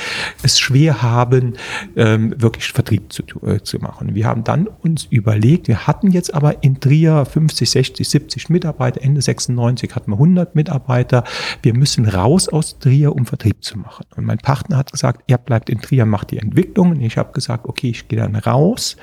es 0.42 0.58
schwer 0.58 1.02
haben, 1.02 1.54
ähm, 1.96 2.34
wirklich 2.40 2.72
Vertrieb 2.72 3.12
zu, 3.12 3.22
äh, 3.44 3.60
zu 3.62 3.78
machen. 3.78 4.14
Wir 4.14 4.26
haben 4.26 4.44
dann 4.44 4.66
uns 4.66 5.06
überlegt, 5.10 5.68
wir 5.68 5.86
hatten 5.86 6.10
jetzt 6.10 6.34
aber 6.34 6.62
in 6.62 6.80
Trier 6.80 7.24
50, 7.24 7.70
60, 7.70 8.08
70 8.08 8.37
Mitarbeiter, 8.48 9.02
Ende 9.02 9.20
96 9.20 9.94
hatten 9.94 10.10
wir 10.10 10.16
100 10.16 10.54
Mitarbeiter. 10.54 11.24
Wir 11.62 11.74
müssen 11.74 12.06
raus 12.06 12.48
aus 12.48 12.78
Trier, 12.78 13.14
um 13.14 13.26
Vertrieb 13.26 13.64
zu 13.64 13.78
machen. 13.78 14.06
Und 14.16 14.24
mein 14.24 14.38
Partner 14.38 14.76
hat 14.76 14.92
gesagt, 14.92 15.22
er 15.26 15.38
bleibt 15.38 15.70
in 15.70 15.80
Trier, 15.80 16.06
macht 16.06 16.30
die 16.30 16.38
Entwicklung. 16.38 16.90
Und 16.90 17.00
ich 17.00 17.18
habe 17.18 17.32
gesagt, 17.32 17.66
okay, 17.66 17.90
ich 17.90 18.08
gehe 18.08 18.18
dann 18.18 18.36
raus 18.36 18.96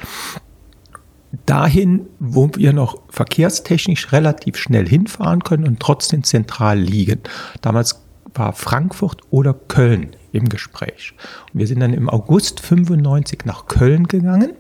dahin, 1.46 2.08
wo 2.20 2.50
wir 2.56 2.74
noch 2.74 3.02
verkehrstechnisch 3.10 4.12
relativ 4.12 4.58
schnell 4.58 4.88
hinfahren 4.88 5.44
können 5.44 5.68
und 5.68 5.80
trotzdem 5.80 6.24
zentral 6.24 6.80
liegen. 6.80 7.20
Damals 7.62 8.06
war 8.34 8.54
Frankfurt 8.54 9.22
oder 9.30 9.54
Köln 9.54 10.16
im 10.32 10.50
Gespräch. 10.50 11.14
Und 11.54 11.60
wir 11.60 11.68
sind 11.68 11.80
dann 11.80 11.94
im 11.94 12.10
August 12.10 12.60
95 12.60 13.46
nach 13.46 13.68
Köln 13.68 14.08
gegangen 14.08 14.54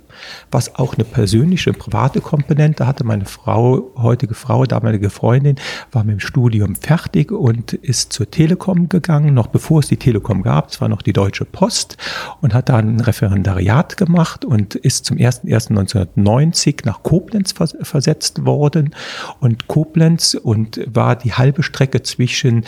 was 0.51 0.75
auch 0.75 0.95
eine 0.95 1.03
persönliche, 1.03 1.73
private 1.73 2.21
Komponente 2.21 2.87
hatte. 2.87 3.03
Meine 3.03 3.25
Frau, 3.25 3.91
heutige 3.97 4.33
Frau, 4.33 4.65
damalige 4.65 5.09
Freundin, 5.09 5.55
war 5.91 6.03
mit 6.03 6.13
dem 6.13 6.19
Studium 6.19 6.75
fertig 6.75 7.31
und 7.31 7.73
ist 7.73 8.13
zur 8.13 8.29
Telekom 8.29 8.89
gegangen, 8.89 9.33
noch 9.33 9.47
bevor 9.47 9.79
es 9.79 9.87
die 9.87 9.97
Telekom 9.97 10.43
gab. 10.43 10.69
Es 10.69 10.81
war 10.81 10.89
noch 10.89 11.01
die 11.01 11.13
Deutsche 11.13 11.45
Post 11.45 11.97
und 12.41 12.53
hat 12.53 12.69
da 12.69 12.77
ein 12.77 12.99
Referendariat 12.99 13.97
gemacht 13.97 14.45
und 14.45 14.75
ist 14.75 15.05
zum 15.05 15.17
01.01.1990 15.17 16.85
nach 16.85 17.03
Koblenz 17.03 17.53
versetzt 17.53 18.45
worden. 18.45 18.93
Und 19.39 19.67
Koblenz 19.67 20.33
und 20.33 20.79
war 20.87 21.15
die 21.15 21.33
halbe 21.33 21.63
Strecke 21.63 22.03
zwischen 22.03 22.65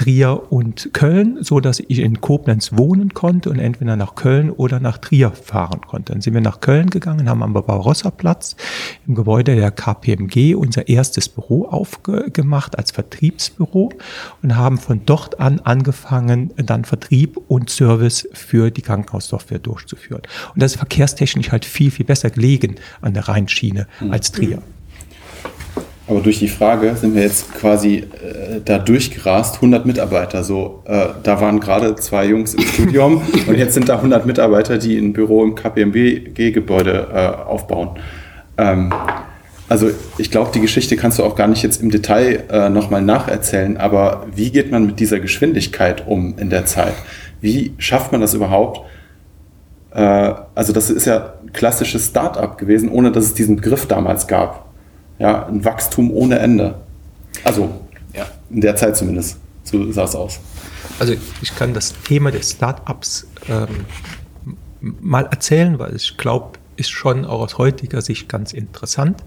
Trier 0.00 0.50
und 0.50 0.94
Köln, 0.94 1.42
so 1.42 1.60
dass 1.60 1.78
ich 1.78 1.98
in 1.98 2.22
Koblenz 2.22 2.72
wohnen 2.72 3.12
konnte 3.12 3.50
und 3.50 3.58
entweder 3.58 3.96
nach 3.96 4.14
Köln 4.14 4.48
oder 4.48 4.80
nach 4.80 4.96
Trier 4.96 5.30
fahren 5.30 5.82
konnte. 5.86 6.14
Dann 6.14 6.22
sind 6.22 6.32
wir 6.32 6.40
nach 6.40 6.60
Köln 6.60 6.88
gegangen, 6.88 7.28
haben 7.28 7.42
am 7.42 7.52
Barbarossa-Platz 7.52 8.56
im 9.06 9.14
Gebäude 9.14 9.56
der 9.56 9.70
KPMG 9.70 10.54
unser 10.54 10.88
erstes 10.88 11.28
Büro 11.28 11.66
aufgemacht 11.66 12.78
als 12.78 12.92
Vertriebsbüro 12.92 13.92
und 14.42 14.56
haben 14.56 14.78
von 14.78 15.02
dort 15.04 15.38
an 15.38 15.60
angefangen, 15.60 16.54
dann 16.56 16.86
Vertrieb 16.86 17.36
und 17.48 17.68
Service 17.68 18.26
für 18.32 18.70
die 18.70 18.80
Krankenhaussoftware 18.80 19.58
durchzuführen. 19.58 20.22
Und 20.54 20.62
das 20.62 20.72
ist 20.72 20.78
verkehrstechnisch 20.78 21.52
halt 21.52 21.66
viel, 21.66 21.90
viel 21.90 22.06
besser 22.06 22.30
gelegen 22.30 22.76
an 23.02 23.12
der 23.12 23.28
Rheinschiene 23.28 23.86
mhm. 24.00 24.12
als 24.12 24.32
Trier. 24.32 24.62
Aber 26.10 26.20
durch 26.22 26.40
die 26.40 26.48
Frage 26.48 26.96
sind 26.96 27.14
wir 27.14 27.22
jetzt 27.22 27.54
quasi 27.54 27.98
äh, 27.98 28.60
da 28.64 28.78
durchgerast, 28.78 29.54
100 29.56 29.86
Mitarbeiter. 29.86 30.42
So, 30.42 30.82
äh, 30.86 31.06
da 31.22 31.40
waren 31.40 31.60
gerade 31.60 31.94
zwei 31.94 32.26
Jungs 32.26 32.52
im 32.54 32.62
Studium 32.62 33.22
und 33.46 33.56
jetzt 33.56 33.74
sind 33.74 33.88
da 33.88 33.94
100 33.94 34.26
Mitarbeiter, 34.26 34.76
die 34.76 34.98
ein 34.98 35.12
Büro 35.12 35.44
im 35.44 35.54
KPMG-Gebäude 35.54 37.06
äh, 37.14 37.48
aufbauen. 37.48 37.90
Ähm, 38.58 38.92
also 39.68 39.92
ich 40.18 40.32
glaube, 40.32 40.50
die 40.52 40.60
Geschichte 40.60 40.96
kannst 40.96 41.20
du 41.20 41.22
auch 41.22 41.36
gar 41.36 41.46
nicht 41.46 41.62
jetzt 41.62 41.80
im 41.80 41.92
Detail 41.92 42.42
äh, 42.50 42.68
nochmal 42.70 43.02
nacherzählen, 43.02 43.76
aber 43.76 44.26
wie 44.34 44.50
geht 44.50 44.72
man 44.72 44.86
mit 44.86 44.98
dieser 44.98 45.20
Geschwindigkeit 45.20 46.08
um 46.08 46.36
in 46.38 46.50
der 46.50 46.66
Zeit? 46.66 46.94
Wie 47.40 47.72
schafft 47.78 48.10
man 48.10 48.20
das 48.20 48.34
überhaupt? 48.34 48.80
Äh, 49.92 50.34
also 50.56 50.72
das 50.72 50.90
ist 50.90 51.04
ja 51.04 51.34
ein 51.40 51.52
klassisches 51.52 52.06
Start-up 52.06 52.58
gewesen, 52.58 52.88
ohne 52.88 53.12
dass 53.12 53.26
es 53.26 53.34
diesen 53.34 53.54
Begriff 53.54 53.86
damals 53.86 54.26
gab 54.26 54.69
ja, 55.20 55.46
ein 55.46 55.64
Wachstum 55.64 56.10
ohne 56.10 56.38
Ende. 56.40 56.74
Also 57.44 57.70
ja, 58.14 58.26
in 58.50 58.60
der 58.60 58.74
Zeit 58.74 58.96
zumindest. 58.96 59.38
So 59.62 59.92
sah 59.92 60.04
es 60.04 60.16
aus. 60.16 60.40
Also 60.98 61.14
ich 61.40 61.54
kann 61.54 61.74
das 61.74 61.94
Thema 62.02 62.32
des 62.32 62.52
Startups 62.52 63.28
ähm, 63.48 63.84
mal 64.80 65.26
erzählen, 65.26 65.78
weil 65.78 65.94
ich 65.94 66.16
glaube, 66.16 66.58
ist 66.76 66.90
schon 66.90 67.24
auch 67.24 67.40
aus 67.40 67.58
heutiger 67.58 68.00
Sicht 68.00 68.28
ganz 68.28 68.52
interessant. 68.52 69.22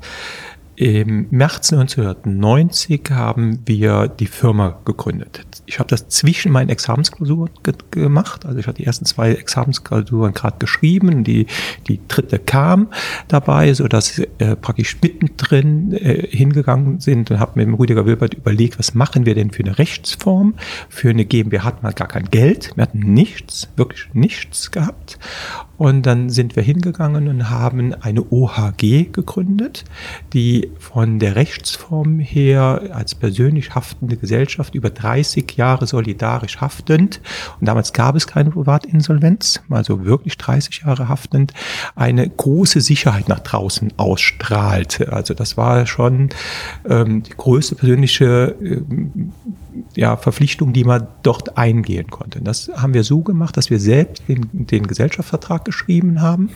Im 0.75 1.27
März 1.29 1.71
1990 1.71 3.11
haben 3.11 3.59
wir 3.65 4.07
die 4.07 4.25
Firma 4.25 4.79
gegründet. 4.85 5.45
Ich 5.65 5.79
habe 5.79 5.89
das 5.89 6.09
zwischen 6.09 6.51
meinen 6.51 6.69
Examensklausuren 6.69 7.49
ge 7.63 7.73
gemacht. 7.91 8.45
Also 8.45 8.59
ich 8.59 8.67
hatte 8.67 8.77
die 8.77 8.85
ersten 8.85 9.05
zwei 9.05 9.31
Examensklausuren 9.31 10.33
gerade 10.33 10.57
geschrieben, 10.59 11.23
die, 11.23 11.47
die 11.87 11.99
dritte 12.07 12.39
kam 12.39 12.87
dabei, 13.27 13.73
so 13.73 13.87
dass 13.87 14.19
äh, 14.19 14.55
praktisch 14.55 14.97
mittendrin 15.01 15.93
äh, 15.93 16.27
hingegangen 16.27 16.99
sind 16.99 17.31
und 17.31 17.39
habe 17.39 17.53
mit 17.55 17.67
dem 17.67 17.75
Rüdiger 17.75 18.05
Wilbert 18.05 18.33
überlegt, 18.33 18.79
was 18.79 18.93
machen 18.93 19.25
wir 19.25 19.35
denn 19.35 19.51
für 19.51 19.63
eine 19.63 19.77
Rechtsform? 19.77 20.55
Für 20.89 21.09
eine 21.09 21.25
GmbH 21.25 21.63
hatten 21.63 21.85
wir 21.85 21.93
gar 21.93 22.07
kein 22.07 22.25
Geld, 22.25 22.71
wir 22.75 22.83
hatten 22.83 23.13
nichts, 23.13 23.69
wirklich 23.75 24.09
nichts 24.13 24.71
gehabt. 24.71 25.17
Und 25.77 26.05
dann 26.05 26.29
sind 26.29 26.55
wir 26.55 26.63
hingegangen 26.63 27.27
und 27.27 27.49
haben 27.49 27.93
eine 27.93 28.23
OHG 28.31 29.11
gegründet, 29.11 29.85
die 30.31 30.69
von 30.79 31.19
der 31.19 31.35
Rechtsform 31.35 32.19
her 32.19 32.91
als 32.93 33.15
persönlich 33.15 33.73
haftende 33.73 34.15
Gesellschaft 34.15 34.75
über 34.75 34.91
30 34.91 35.52
Jahre 35.57 35.87
solidarisch 35.87 36.61
haftend, 36.61 37.21
und 37.59 37.67
damals 37.67 37.93
gab 37.93 38.15
es 38.15 38.27
keine 38.27 38.51
Privatinsolvenz, 38.51 39.61
also 39.69 40.05
wirklich 40.05 40.37
30 40.37 40.83
Jahre 40.85 41.09
haftend, 41.09 41.53
eine 41.95 42.27
große 42.27 42.81
Sicherheit 42.81 43.29
nach 43.29 43.39
draußen 43.39 43.93
ausstrahlt. 43.97 45.07
Also 45.09 45.33
das 45.33 45.57
war 45.57 45.85
schon 45.85 46.29
ähm, 46.89 47.23
die 47.23 47.31
größte 47.35 47.75
persönliche 47.75 48.55
ähm, 48.61 49.33
ja, 49.95 50.17
Verpflichtung, 50.17 50.73
die 50.73 50.83
man 50.83 51.07
dort 51.23 51.57
eingehen 51.57 52.09
konnte. 52.09 52.41
Das 52.41 52.71
haben 52.75 52.93
wir 52.93 53.03
so 53.03 53.21
gemacht, 53.21 53.57
dass 53.57 53.69
wir 53.69 53.79
selbst 53.79 54.23
den, 54.27 54.49
den 54.51 54.87
Gesellschaftsvertrag 54.87 55.65
geschrieben 55.65 56.21
haben, 56.21 56.51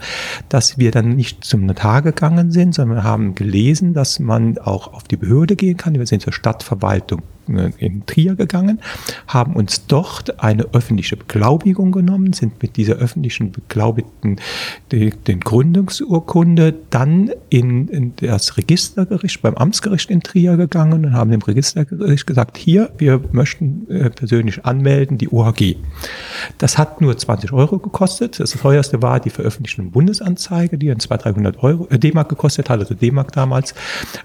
dass 0.49 0.77
wir 0.77 0.91
dann 0.91 1.15
nicht 1.15 1.43
zum 1.43 1.65
Notar 1.65 2.01
gegangen 2.01 2.51
sind, 2.51 2.75
sondern 2.75 3.03
haben 3.03 3.35
gelesen, 3.35 3.93
dass 3.93 4.19
man 4.19 4.57
auch 4.57 4.93
auf 4.93 5.03
die 5.03 5.17
Behörde 5.17 5.55
gehen 5.55 5.77
kann. 5.77 5.95
Wir 5.95 6.05
sind 6.05 6.21
zur 6.21 6.33
Stadtverwaltung 6.33 7.21
in 7.47 8.05
Trier 8.05 8.35
gegangen, 8.35 8.81
haben 9.27 9.53
uns 9.53 9.87
dort 9.87 10.39
eine 10.41 10.73
öffentliche 10.73 11.17
Beglaubigung 11.17 11.91
genommen, 11.91 12.33
sind 12.33 12.61
mit 12.61 12.77
dieser 12.77 12.95
öffentlichen 12.95 13.51
Beglaubigten 13.51 14.37
den 14.91 15.39
Gründungsurkunde 15.39 16.73
dann 16.89 17.31
in, 17.49 17.87
in, 17.87 18.13
das 18.17 18.57
Registergericht, 18.57 19.41
beim 19.41 19.55
Amtsgericht 19.55 20.09
in 20.09 20.21
Trier 20.21 20.57
gegangen 20.57 21.05
und 21.05 21.13
haben 21.13 21.31
dem 21.31 21.41
Registergericht 21.41 22.27
gesagt, 22.27 22.57
hier, 22.57 22.91
wir 22.97 23.21
möchten 23.31 23.89
äh, 23.89 24.09
persönlich 24.09 24.65
anmelden, 24.65 25.17
die 25.17 25.29
OHG. 25.29 25.75
Das 26.57 26.77
hat 26.77 27.01
nur 27.01 27.17
20 27.17 27.53
Euro 27.53 27.79
gekostet. 27.79 28.39
Das 28.39 28.51
teuerste 28.51 29.01
war 29.01 29.19
die 29.19 29.29
veröffentlichte 29.29 29.81
Bundesanzeige, 29.83 30.77
die 30.77 30.87
dann 30.87 30.99
200, 30.99 31.25
300 31.25 31.63
Euro, 31.63 31.87
äh, 31.89 31.99
D-Mark 31.99 32.29
gekostet 32.29 32.69
hat, 32.69 32.79
also 32.79 32.93
D-Mark 32.93 33.31
damals. 33.31 33.73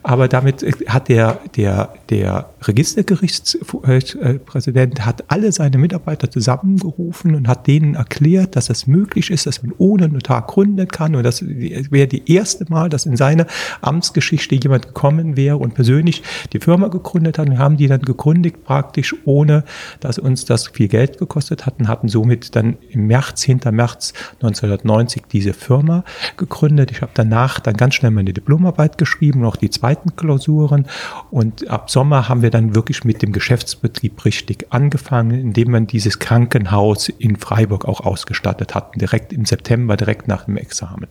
Aber 0.03 0.29
damit 0.29 0.63
äh, 0.63 0.73
hat 0.87 1.09
der, 1.09 1.39
der, 1.57 1.93
der 2.11 2.51
Registergericht 2.63 3.12
Gerichtspräsident 3.13 5.05
hat 5.05 5.25
alle 5.29 5.53
seine 5.53 5.77
Mitarbeiter 5.77 6.31
zusammengerufen 6.31 7.35
und 7.35 7.47
hat 7.47 7.67
denen 7.67 7.95
erklärt, 7.95 8.57
dass 8.57 8.71
es 8.71 8.87
möglich 8.87 9.31
ist, 9.31 9.45
dass 9.45 9.63
man 9.63 9.75
ohne 9.77 10.09
Notar 10.09 10.47
gründen 10.47 10.89
kann. 10.89 11.15
Und 11.15 11.23
das 11.23 11.45
wäre 11.45 12.07
die 12.07 12.33
erste 12.33 12.65
Mal, 12.71 12.89
dass 12.89 13.05
in 13.05 13.19
seiner 13.19 13.47
Amtsgeschichte 13.83 14.55
jemand 14.55 14.87
gekommen 14.87 15.37
wäre 15.37 15.59
und 15.59 15.75
persönlich 15.75 16.23
die 16.55 16.61
Firma 16.61 16.89
gegründet 16.89 17.37
hat. 17.37 17.51
Wir 17.51 17.59
haben 17.59 17.77
die 17.77 17.87
dann 17.87 18.01
gegründet, 18.01 18.65
praktisch, 18.65 19.15
ohne 19.27 19.65
dass 20.01 20.19
uns 20.19 20.47
das 20.47 20.69
viel 20.69 20.89
Geld 20.89 21.19
gekostet 21.19 21.67
hat 21.67 21.81
und 21.81 21.89
hatten 21.89 22.09
somit 22.09 22.57
dann 22.57 22.79
im 22.89 23.07
März, 23.09 23.43
hinter 23.43 23.73
März 23.73 24.15
1990 24.41 25.25
diese 25.31 25.53
Firma 25.53 26.05
gegründet. 26.39 26.91
Ich 26.91 27.03
habe 27.03 27.13
danach 27.13 27.61
dann 27.61 27.77
ganz 27.77 27.95
schnell 27.95 28.11
meine 28.11 28.33
Diplomarbeit 28.33 28.97
geschrieben, 28.97 29.41
noch 29.41 29.57
die 29.57 29.69
zweiten 29.69 30.17
Klausuren 30.17 30.87
und 31.31 31.69
ab 31.69 31.91
Sommer 31.91 32.31
haben 32.31 32.41
wir 32.41 32.51
dann 32.51 32.75
wirklich 32.75 33.02
mit 33.05 33.23
dem 33.23 33.33
Geschäftsbetrieb 33.33 34.25
richtig 34.25 34.67
angefangen, 34.71 35.39
indem 35.39 35.71
man 35.71 35.87
dieses 35.87 36.19
Krankenhaus 36.19 37.09
in 37.09 37.37
Freiburg 37.37 37.85
auch 37.87 38.01
ausgestattet 38.01 38.75
hatten, 38.75 38.99
direkt 38.99 39.33
im 39.33 39.45
September, 39.45 39.97
direkt 39.97 40.29
nach 40.29 40.45
dem 40.45 40.57
Examen. 40.57 41.09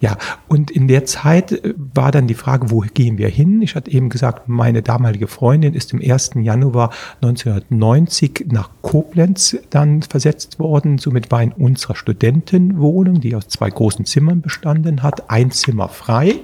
Ja, 0.00 0.16
und 0.48 0.70
in 0.70 0.88
der 0.88 1.04
Zeit 1.04 1.52
äh, 1.52 1.74
war 1.76 2.10
dann 2.10 2.26
die 2.26 2.34
Frage, 2.34 2.70
wo 2.70 2.80
gehen 2.80 3.18
wir 3.18 3.28
hin? 3.28 3.62
Ich 3.62 3.74
hatte 3.74 3.90
eben 3.90 4.08
gesagt, 4.08 4.48
meine 4.48 4.82
damalige 4.82 5.28
Freundin 5.28 5.74
ist 5.74 5.92
im 5.92 6.00
1. 6.00 6.32
Januar 6.36 6.90
1990 7.22 8.46
nach 8.50 8.70
Koblenz 8.82 9.56
dann 9.70 10.02
versetzt 10.02 10.58
worden. 10.58 10.98
Somit 10.98 11.30
war 11.30 11.42
in 11.42 11.52
unserer 11.52 11.96
Studentenwohnung, 11.96 13.20
die 13.20 13.34
aus 13.34 13.48
zwei 13.48 13.70
großen 13.70 14.04
Zimmern 14.04 14.40
bestanden 14.40 15.02
hat, 15.02 15.30
ein 15.30 15.50
Zimmer 15.50 15.88
frei. 15.88 16.36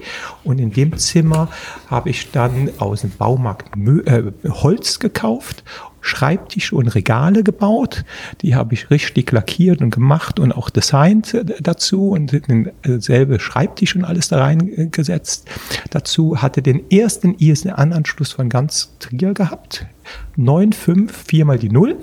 Und 0.45 0.59
in 0.61 0.73
dem 0.73 0.97
Zimmer 0.97 1.49
habe 1.89 2.11
ich 2.11 2.31
dann 2.31 2.71
aus 2.79 3.03
dem 3.03 3.11
Baumarkt 3.11 3.77
Mö 3.77 4.01
äh, 4.03 4.33
Holz 4.63 4.99
gekauft 4.99 5.65
Schreibtische 6.01 6.77
und 6.77 6.89
Regale 6.89 7.43
gebaut. 7.43 8.05
Die 8.43 8.55
habe 8.55 8.75
ich 8.75 8.91
richtig 8.91 9.31
lackiert 9.33 9.81
und 9.81 9.91
gemacht 9.91 10.41
und 10.41 10.53
auch 10.53 10.71
designt 10.71 11.35
äh, 11.35 11.45
dazu 11.61 12.11
und 12.11 12.33
denselbe 12.33 13.35
äh, 13.35 13.41
Schreibtisch 13.41 13.97
und 13.97 14.05
alles 14.05 14.29
da 14.29 14.39
reingesetzt. 14.39 15.49
Dazu 15.91 16.41
hatte 16.41 16.63
den 16.63 16.91
ersten 16.91 17.35
ISDN-Anschluss 17.35 18.33
von 18.33 18.49
ganz 18.49 18.95
Trier 18.99 19.35
gehabt. 19.35 19.87
9, 20.37 20.73
5, 20.73 21.13
4 21.27 21.45
mal 21.45 21.59
die 21.59 21.71
0 21.71 21.97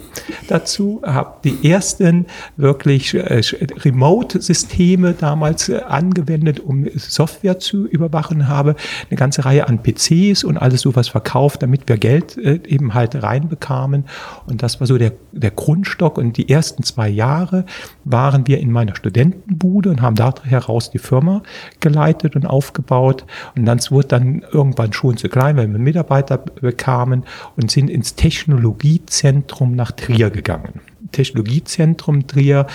dazu, 0.48 1.02
habe 1.06 1.36
die 1.44 1.70
ersten 1.70 2.26
wirklich 2.58 3.14
äh, 3.14 3.42
Remote-Systeme 3.84 5.14
damals 5.14 5.70
äh, 5.70 5.82
angewendet, 5.88 6.60
um 6.60 6.86
Software 6.96 7.60
zu 7.60 7.88
überwachen, 7.88 8.48
habe 8.48 8.76
eine 9.10 9.18
ganze 9.18 9.46
Reihe 9.46 9.68
an 9.68 9.82
PCs 9.82 10.44
und 10.44 10.58
alles 10.58 10.82
sowas 10.82 11.08
verkauft, 11.08 11.64
damit 11.64 11.88
wir 11.88 11.98
Geld 11.98 12.38
äh, 12.38 12.60
eben 12.68 12.94
halt 12.94 13.22
reinbekamen. 13.22 14.06
Und 14.48 14.64
das 14.64 14.80
war 14.80 14.88
so 14.88 14.98
der, 14.98 15.14
der 15.32 15.52
Grundstock. 15.52 16.18
Und 16.18 16.38
die 16.38 16.50
ersten 16.50 16.84
zwei 16.84 17.10
Jahre 17.10 17.66
waren 18.04 18.48
wir 18.48 18.60
in 18.60 18.72
meiner 18.72 18.96
Studentenbude 18.96 19.90
und 19.90 20.02
haben 20.02 20.16
da 20.16 20.34
heraus 20.44 20.92
die 20.92 21.00
Firma 21.00 21.42
geleitet 21.80 22.36
und 22.36 22.46
aufgebaut. 22.46 23.26
Und 23.56 23.66
dann 23.66 23.80
wurde 23.90 24.08
dann 24.08 24.46
irgendwann 24.52 24.94
schon 24.94 25.18
zu 25.18 25.30
klein, 25.30 25.58
weil 25.58 25.72
wir 25.72 25.80
Mitarbeiter 25.80 26.38
bekamen 26.38 27.24
und 27.56 27.72
sind 27.72 27.90
ins 27.96 28.16
Technologiezentrum 28.16 29.76
nach 29.76 29.94
Trier 29.94 30.30
gegangen. 30.30 30.82
Technologiezentrum 31.14 32.28
Trier 32.28 32.68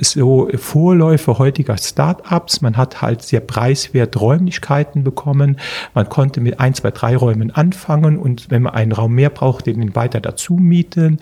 so 0.00 0.48
Vorläufe 0.54 1.38
heutiger 1.38 1.76
Startups. 1.76 2.60
Man 2.60 2.76
hat 2.76 3.02
halt 3.02 3.22
sehr 3.22 3.40
preiswert 3.40 4.20
Räumlichkeiten 4.20 5.02
bekommen. 5.02 5.58
Man 5.94 6.08
konnte 6.08 6.40
mit 6.40 6.60
ein, 6.60 6.74
zwei, 6.74 6.90
drei 6.90 7.16
Räumen 7.16 7.50
anfangen 7.50 8.18
und 8.18 8.50
wenn 8.50 8.62
man 8.62 8.74
einen 8.74 8.92
Raum 8.92 9.14
mehr 9.14 9.30
braucht, 9.30 9.66
den 9.66 9.94
weiter 9.94 10.20
dazu 10.20 10.54
mieten. 10.54 11.18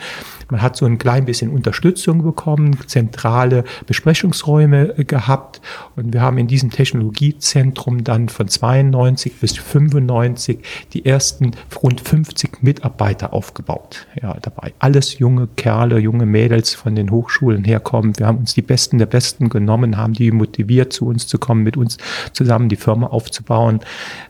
Man 0.51 0.62
hat 0.62 0.77
so 0.77 0.85
ein 0.85 0.99
klein 0.99 1.25
bisschen 1.25 1.51
Unterstützung 1.51 2.23
bekommen, 2.23 2.77
zentrale 2.87 3.64
Besprechungsräume 3.87 4.94
gehabt 5.05 5.61
und 5.96 6.12
wir 6.12 6.20
haben 6.20 6.38
in 6.38 6.46
diesem 6.46 6.70
Technologiezentrum 6.70 8.05
dann 8.05 8.29
von 8.29 8.49
92 8.49 9.40
bis 9.40 9.57
95 9.57 10.59
die 10.92 11.07
ersten 11.07 11.53
rund 11.83 12.01
50 12.01 12.62
Mitarbeiter 12.62 13.33
aufgebaut. 13.33 14.07
Ja, 14.20 14.37
dabei 14.42 14.73
alles 14.79 15.18
junge 15.18 15.49
Kerle, 15.57 15.99
junge 15.99 16.27
Mädels 16.27 16.75
von 16.75 16.94
den 16.94 17.11
Hochschulen 17.11 17.64
herkommen. 17.64 18.18
Wir 18.18 18.27
haben 18.27 18.38
uns 18.38 18.50
die 18.55 18.63
Besten 18.63 18.99
der 18.99 19.07
Besten 19.07 19.49
genommen, 19.49 19.97
haben 19.97 20.13
die 20.13 20.31
motiviert, 20.31 20.93
zu 20.93 21.07
uns 21.07 21.27
zu 21.27 21.39
kommen, 21.39 21.63
mit 21.63 21.77
uns 21.77 21.99
zusammen 22.33 22.69
die 22.69 22.77
Firma 22.77 23.09
aufzubauen, 23.09 23.81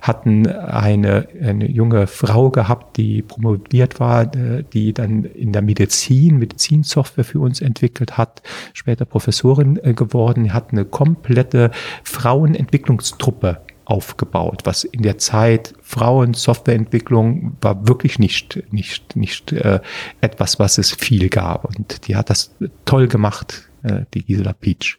hatten 0.00 0.46
eine, 0.46 1.28
eine 1.42 1.70
junge 1.70 2.06
Frau 2.06 2.50
gehabt, 2.50 2.96
die 2.96 3.22
promoviert 3.22 4.00
war, 4.00 4.34
äh, 4.34 4.64
die 4.72 4.92
dann 4.92 5.24
in 5.24 5.52
der 5.52 5.62
Medizin, 5.62 6.38
Medizinsoftware 6.38 7.24
für 7.24 7.40
uns 7.40 7.60
entwickelt 7.60 8.18
hat, 8.18 8.42
später 8.72 9.04
Professorin 9.04 9.78
äh, 9.82 9.94
geworden, 9.94 10.52
hat 10.52 10.72
eine 10.72 10.84
komplette 10.84 11.70
Frauenentwicklungstruppe 12.04 13.60
aufgebaut, 13.90 14.62
was 14.64 14.84
in 14.84 15.02
der 15.02 15.18
Zeit 15.18 15.74
Frauen 15.82 16.32
Softwareentwicklung 16.32 17.56
war 17.60 17.88
wirklich 17.88 18.20
nicht 18.20 18.62
nicht 18.70 19.16
nicht 19.16 19.52
äh, 19.52 19.80
etwas, 20.20 20.60
was 20.60 20.78
es 20.78 20.92
viel 20.92 21.28
gab. 21.28 21.64
Und 21.64 22.06
die 22.06 22.14
hat 22.14 22.30
das 22.30 22.54
toll 22.84 23.08
gemacht 23.08 23.69
äh, 23.82 24.04
die 24.14 24.24
Gisela 24.24 24.52
Peach. 24.52 24.98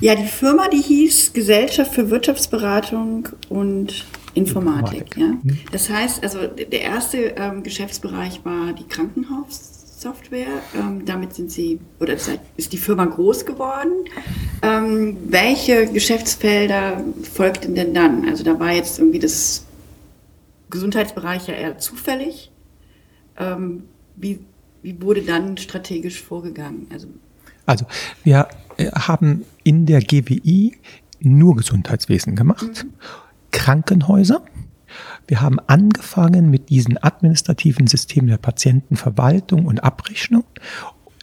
Ja, 0.00 0.14
die 0.14 0.26
Firma, 0.26 0.68
die 0.68 0.82
hieß 0.82 1.32
Gesellschaft 1.32 1.94
für 1.94 2.10
Wirtschaftsberatung 2.10 3.28
und 3.48 4.04
Informatik. 4.34 5.14
Informatik. 5.14 5.16
Ja. 5.16 5.26
Mhm. 5.26 5.58
Das 5.70 5.88
heißt, 5.88 6.22
also 6.22 6.46
der 6.46 6.80
erste 6.80 7.18
ähm, 7.36 7.62
Geschäftsbereich 7.62 8.44
war 8.44 8.72
die 8.72 8.84
Krankenhaussoftware. 8.84 10.62
Ähm, 10.74 11.04
damit 11.06 11.34
sind 11.34 11.50
sie, 11.50 11.80
oder 12.00 12.14
ist 12.14 12.72
die 12.72 12.76
Firma 12.76 13.04
groß 13.04 13.46
geworden. 13.46 13.92
Ähm, 14.62 15.16
welche 15.26 15.86
Geschäftsfelder 15.86 17.04
folgten 17.22 17.74
denn 17.74 17.94
dann? 17.94 18.28
Also 18.28 18.44
da 18.44 18.58
war 18.58 18.72
jetzt 18.72 18.98
irgendwie 18.98 19.20
das 19.20 19.64
Gesundheitsbereich 20.70 21.46
ja 21.46 21.54
eher 21.54 21.78
zufällig. 21.78 22.50
Ähm, 23.38 23.84
wie 24.16 24.40
wie 24.84 25.00
wurde 25.00 25.22
dann 25.22 25.56
strategisch 25.56 26.22
vorgegangen? 26.22 26.86
Also, 26.92 27.08
also 27.64 27.86
wir 28.22 28.48
äh, 28.76 28.90
haben 28.90 29.44
in 29.62 29.86
der 29.86 30.00
GWI 30.00 30.76
nur 31.20 31.56
Gesundheitswesen 31.56 32.36
gemacht, 32.36 32.84
mhm. 32.84 32.92
Krankenhäuser. 33.50 34.42
Wir 35.26 35.40
haben 35.40 35.58
angefangen 35.58 36.50
mit 36.50 36.68
diesen 36.68 37.02
administrativen 37.02 37.86
Systemen 37.86 38.28
der 38.28 38.36
Patientenverwaltung 38.36 39.64
und 39.64 39.82
Abrechnung, 39.82 40.44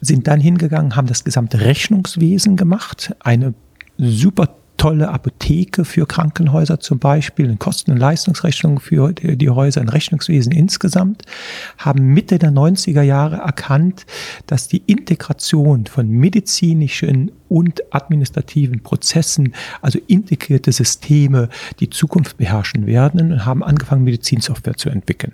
sind 0.02 0.28
dann 0.28 0.40
hingegangen, 0.40 0.96
haben 0.96 1.08
das 1.08 1.24
gesamte 1.24 1.62
Rechnungswesen 1.62 2.58
gemacht, 2.58 3.16
eine 3.20 3.54
super 4.00 4.56
tolle 4.82 5.10
Apotheke 5.10 5.86
für 5.86 6.08
Krankenhäuser 6.08 6.80
zum 6.80 6.98
Beispiel, 6.98 7.46
eine 7.46 7.58
Kosten- 7.58 7.92
und 7.92 7.98
Leistungsrechnung 7.98 8.80
für 8.80 9.14
die, 9.14 9.50
Häuser, 9.52 9.80
ein 9.80 9.90
Rechnungswesen 9.90 10.52
insgesamt, 10.52 11.22
haben 11.78 12.16
Mitte 12.16 12.40
der 12.40 12.50
90er 12.50 13.04
Jahre 13.04 13.36
erkannt, 13.36 14.08
dass 14.48 14.70
die 14.70 14.82
Integration 14.88 15.86
von 15.86 16.10
medizinischen 16.10 17.32
und 17.48 17.94
administrativen 17.94 18.82
Prozessen, 18.82 19.54
also 19.84 20.00
integrierte 20.08 20.72
Systeme, 20.72 21.50
die 21.80 21.92
Zukunft 21.92 22.38
beherrschen 22.38 22.88
werden 22.88 23.34
und 23.34 23.46
haben 23.46 23.64
angefangen, 23.64 24.04
Medizinsoftware 24.04 24.78
zu 24.78 24.90
entwickeln 24.90 25.34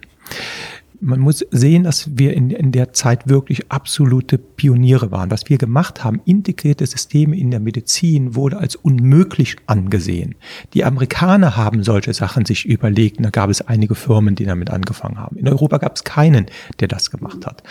man 0.99 1.19
muss 1.19 1.45
sehen, 1.51 1.83
dass 1.83 2.17
wir 2.17 2.33
in, 2.33 2.49
in 2.49 2.71
der 2.71 2.93
Zeit 2.93 3.27
wirklich 3.27 3.71
absolute 3.71 4.37
Pioniere 4.37 5.11
waren. 5.11 5.29
Was 5.31 5.49
wir 5.49 5.57
gemacht 5.57 6.03
haben, 6.03 6.21
integrierte 6.25 6.85
Systeme 6.85 7.37
in 7.37 7.51
der 7.51 7.59
Medizin, 7.59 8.35
wurde 8.35 8.57
als 8.57 8.75
unmöglich 8.75 9.57
angesehen. 9.67 10.35
Die 10.73 10.83
Amerikaner 10.83 11.55
haben 11.55 11.83
solche 11.83 12.13
Sachen 12.13 12.45
sich 12.45 12.65
überlegt. 12.65 13.23
Da 13.23 13.29
gab 13.29 13.49
es 13.49 13.61
einige 13.61 13.95
Firmen, 13.95 14.35
die 14.35 14.45
damit 14.45 14.69
angefangen 14.69 15.19
haben. 15.19 15.37
In 15.37 15.47
Europa 15.47 15.77
gab 15.77 15.95
es 15.95 16.03
keinen, 16.03 16.47
der 16.79 16.87
das 16.87 17.11
gemacht 17.11 17.45
hat. 17.45 17.63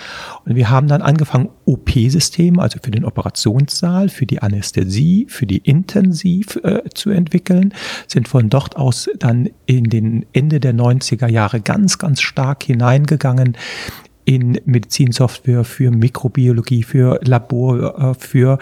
Und 0.44 0.54
wir 0.54 0.70
haben 0.70 0.88
dann 0.88 1.02
angefangen, 1.02 1.48
OP-Systeme, 1.64 2.60
also 2.60 2.78
für 2.82 2.90
den 2.90 3.04
Operationssaal, 3.04 4.08
für 4.08 4.26
die 4.26 4.40
Anästhesie, 4.40 5.26
für 5.28 5.46
die 5.46 5.58
Intensiv 5.58 6.56
äh, 6.62 6.82
zu 6.94 7.10
entwickeln, 7.10 7.74
sind 8.06 8.28
von 8.28 8.48
dort 8.50 8.76
aus 8.76 9.08
dann 9.18 9.48
in 9.66 9.84
den 9.84 10.26
Ende 10.32 10.60
der 10.60 10.74
90er 10.74 11.28
Jahre 11.28 11.60
ganz, 11.60 11.98
ganz 11.98 12.20
stark 12.20 12.62
hineingegangen 12.62 13.15
gegangen 13.16 13.56
in 14.26 14.60
Medizinsoftware 14.64 15.64
für 15.64 15.90
Mikrobiologie, 15.92 16.82
für 16.82 17.20
Labor, 17.22 17.98
äh, 17.98 18.14
für 18.14 18.58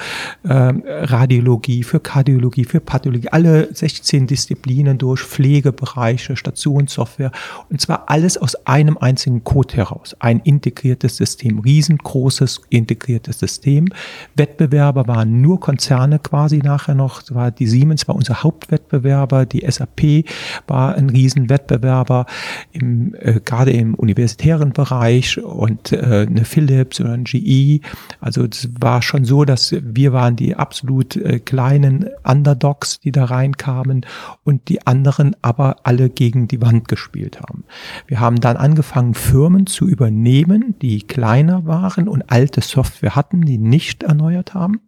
ähm, 0.49 0.83
Radiologie, 0.87 1.83
für 1.83 2.01
Kardiologie, 2.01 2.65
für 2.65 2.81
Pathologie, 2.81 3.29
alle 3.31 3.75
16 3.75 4.27
Disziplinen 4.27 4.99
durch 4.99 5.23
Pflegebereiche, 5.23 6.37
Stationssoftware 6.37 7.33
und 7.71 7.81
zwar 7.81 8.11
alles 8.11 8.37
aus 8.37 8.55
einem 8.67 8.99
einzigen 8.99 9.43
Code 9.43 9.75
heraus. 9.75 10.15
Ein 10.19 10.41
integriertes 10.41 11.17
System, 11.17 11.61
riesengroßes 11.61 12.61
integriertes 12.69 13.39
System. 13.39 13.89
Wettbewerber 14.37 15.09
waren 15.09 15.41
nur 15.41 15.61
Konzerne 15.61 16.19
quasi 16.19 16.59
nachher 16.59 16.95
noch. 16.95 17.23
War 17.31 17.51
die 17.51 17.67
Siemens 17.67 18.07
war 18.07 18.15
unser 18.15 18.43
Hauptwettbewerber, 18.43 19.47
die 19.47 19.65
SAP 19.67 20.27
war 20.67 20.95
ein 20.95 21.09
Riesenwettbewerber, 21.09 22.27
im, 22.73 23.15
äh, 23.19 23.41
gerade 23.43 23.71
im 23.71 23.95
universitären 23.95 24.73
Bereich 24.73 25.41
und 25.55 25.93
äh, 25.93 26.27
eine 26.29 26.45
Philips 26.45 27.01
oder 27.01 27.13
ein 27.13 27.25
GE. 27.25 27.81
Also 28.21 28.45
es 28.45 28.69
war 28.81 29.03
schon 29.03 29.25
so, 29.25 29.45
dass 29.45 29.75
wir 29.81 30.13
waren 30.13 30.37
die 30.37 30.55
absolut 30.57 31.17
äh, 31.17 31.39
kleinen 31.39 32.11
Underdogs, 32.25 33.01
die 33.01 33.13
da 33.13 33.25
reinkamen 33.25 34.07
und 34.43 34.69
die 34.69 34.87
anderen 34.87 35.37
aber 35.43 35.77
alle 35.85 36.11
gegen 36.11 36.49
die 36.49 36.61
Wand 36.61 36.89
gespielt 36.89 37.41
haben. 37.41 37.65
Wir 38.07 38.21
haben 38.21 38.41
dann 38.41 38.57
angefangen, 38.57 39.15
Firmen 39.15 39.67
zu 39.67 39.87
übernehmen, 39.87 40.75
die 40.81 41.03
kleiner 41.03 41.67
waren 41.67 42.09
und 42.09 42.31
alte 42.31 42.61
Software 42.61 43.15
hatten, 43.15 43.43
die 43.43 43.59
nicht 43.59 44.03
erneuert 44.03 44.55
haben. 44.55 44.81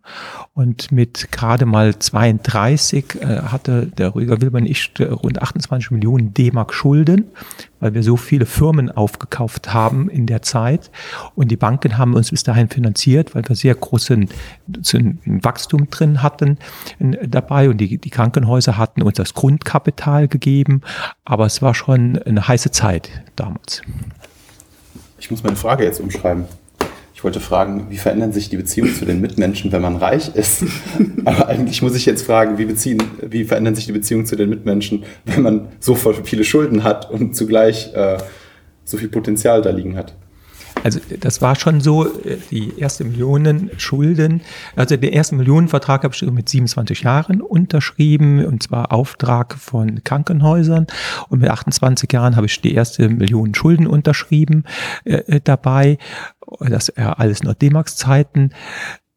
Und 0.55 0.93
mit 0.93 1.31
gerade 1.33 1.67
mal 1.67 1.99
32 1.99 3.21
äh, 3.21 3.43
hatte 3.43 3.87
der 3.87 4.15
Rüdiger 4.15 4.41
Wilber 4.41 4.61
nicht 4.61 5.01
rund 5.01 5.41
28 5.41 5.91
Millionen 5.91 6.35
D-Mark 6.35 6.75
Schulden 6.75 7.27
weil 7.81 7.95
wir 7.95 8.03
so 8.03 8.17
viele 8.17 8.47
Firmen 8.47 8.91
aufgekauft 8.91 9.73
haben 9.75 10.09
in 10.09 10.27
der 10.27 10.43
Zeit. 10.43 10.56
Und 11.35 11.51
die 11.51 11.57
Banken 11.57 11.99
haben 11.99 12.15
uns 12.15 12.31
bis 12.31 12.43
dahin 12.43 12.69
finanziert, 12.69 13.35
weil 13.35 13.47
wir 13.49 13.57
sehr 13.57 13.75
großen 13.75 14.29
Wachstum 15.25 15.91
drin 15.91 16.23
hatten 16.23 16.59
dabei. 17.23 17.69
Und 17.71 17.79
die, 17.79 17.99
die 17.99 18.11
Krankenhäuser 18.11 18.77
hatten 18.77 19.03
uns 19.03 19.17
das 19.17 19.35
Grundkapital 19.35 20.29
gegeben. 20.29 20.83
Aber 21.25 21.47
es 21.47 21.63
war 21.63 21.75
schon 21.75 22.19
eine 22.23 22.47
heiße 22.47 22.71
Zeit 22.71 23.11
damals. 23.37 23.83
Ich 25.19 25.31
muss 25.31 25.43
meine 25.43 25.57
Frage 25.57 25.85
jetzt 25.85 26.01
umschreiben. 26.01 26.45
Ich 27.17 27.25
wollte 27.25 27.41
fragen, 27.41 27.87
wie 27.89 27.97
verändern 27.97 28.33
sich 28.33 28.51
die 28.51 28.59
Beziehungen 28.59 28.95
zu 28.95 29.07
den 29.07 29.23
Mitmenschen, 29.23 29.73
wenn 29.73 29.81
man 29.81 29.97
reich 29.97 30.35
ist? 30.35 30.65
Aber 31.25 31.49
eigentlich 31.49 31.81
muss 31.81 31.97
ich 31.97 32.05
jetzt 32.05 32.27
fragen, 32.27 32.59
wie, 32.59 32.67
beziehen, 32.67 33.03
wie 33.23 33.45
verändern 33.45 33.75
sich 33.75 33.87
die 33.87 33.93
Beziehungen 33.93 34.27
zu 34.27 34.37
den 34.37 34.51
Mitmenschen, 34.51 35.05
wenn 35.25 35.41
man 35.41 35.69
so 35.81 35.95
viele 35.95 36.45
Schulden 36.45 36.85
hat 36.85 37.11
und 37.11 37.35
zugleich 37.35 37.95
äh, 37.95 38.19
so 38.85 38.99
viel 38.99 39.09
Potenzial 39.09 39.63
da 39.63 39.71
liegen 39.71 39.97
hat? 39.97 40.15
Also 40.85 41.01
das 41.21 41.43
war 41.43 41.57
schon 41.57 41.81
so, 41.81 42.07
äh, 42.07 42.39
die 42.51 42.79
erste 42.79 43.05
Millionen 43.05 43.71
Schulden, 43.79 44.43
also 44.77 44.97
der 44.97 45.13
erste 45.13 45.35
Millionenvertrag 45.35 46.05
habe 46.05 46.15
ich 46.15 46.23
mit 46.23 46.49
27 46.49 47.03
Jahren 47.03 47.41
unterschrieben 47.41 48.45
und 48.45 48.63
zwar 48.63 48.93
Auftrag 48.93 49.55
von 49.55 50.05
Krankenhäusern 50.05 50.87
und 51.29 51.41
mit 51.41 51.51
28 51.51 52.13
Jahren 52.13 52.37
habe 52.37 52.47
ich 52.47 52.61
die 52.61 52.75
erste 52.75 53.09
Million 53.09 53.55
Schulden 53.55 53.87
unterschrieben 53.87 54.65
äh, 55.05 55.17
äh 55.17 55.41
dabei 55.43 55.99
das 56.61 56.89
er 56.89 57.19
alles 57.19 57.43
noch 57.43 57.55
D-Max-Zeiten. 57.55 58.51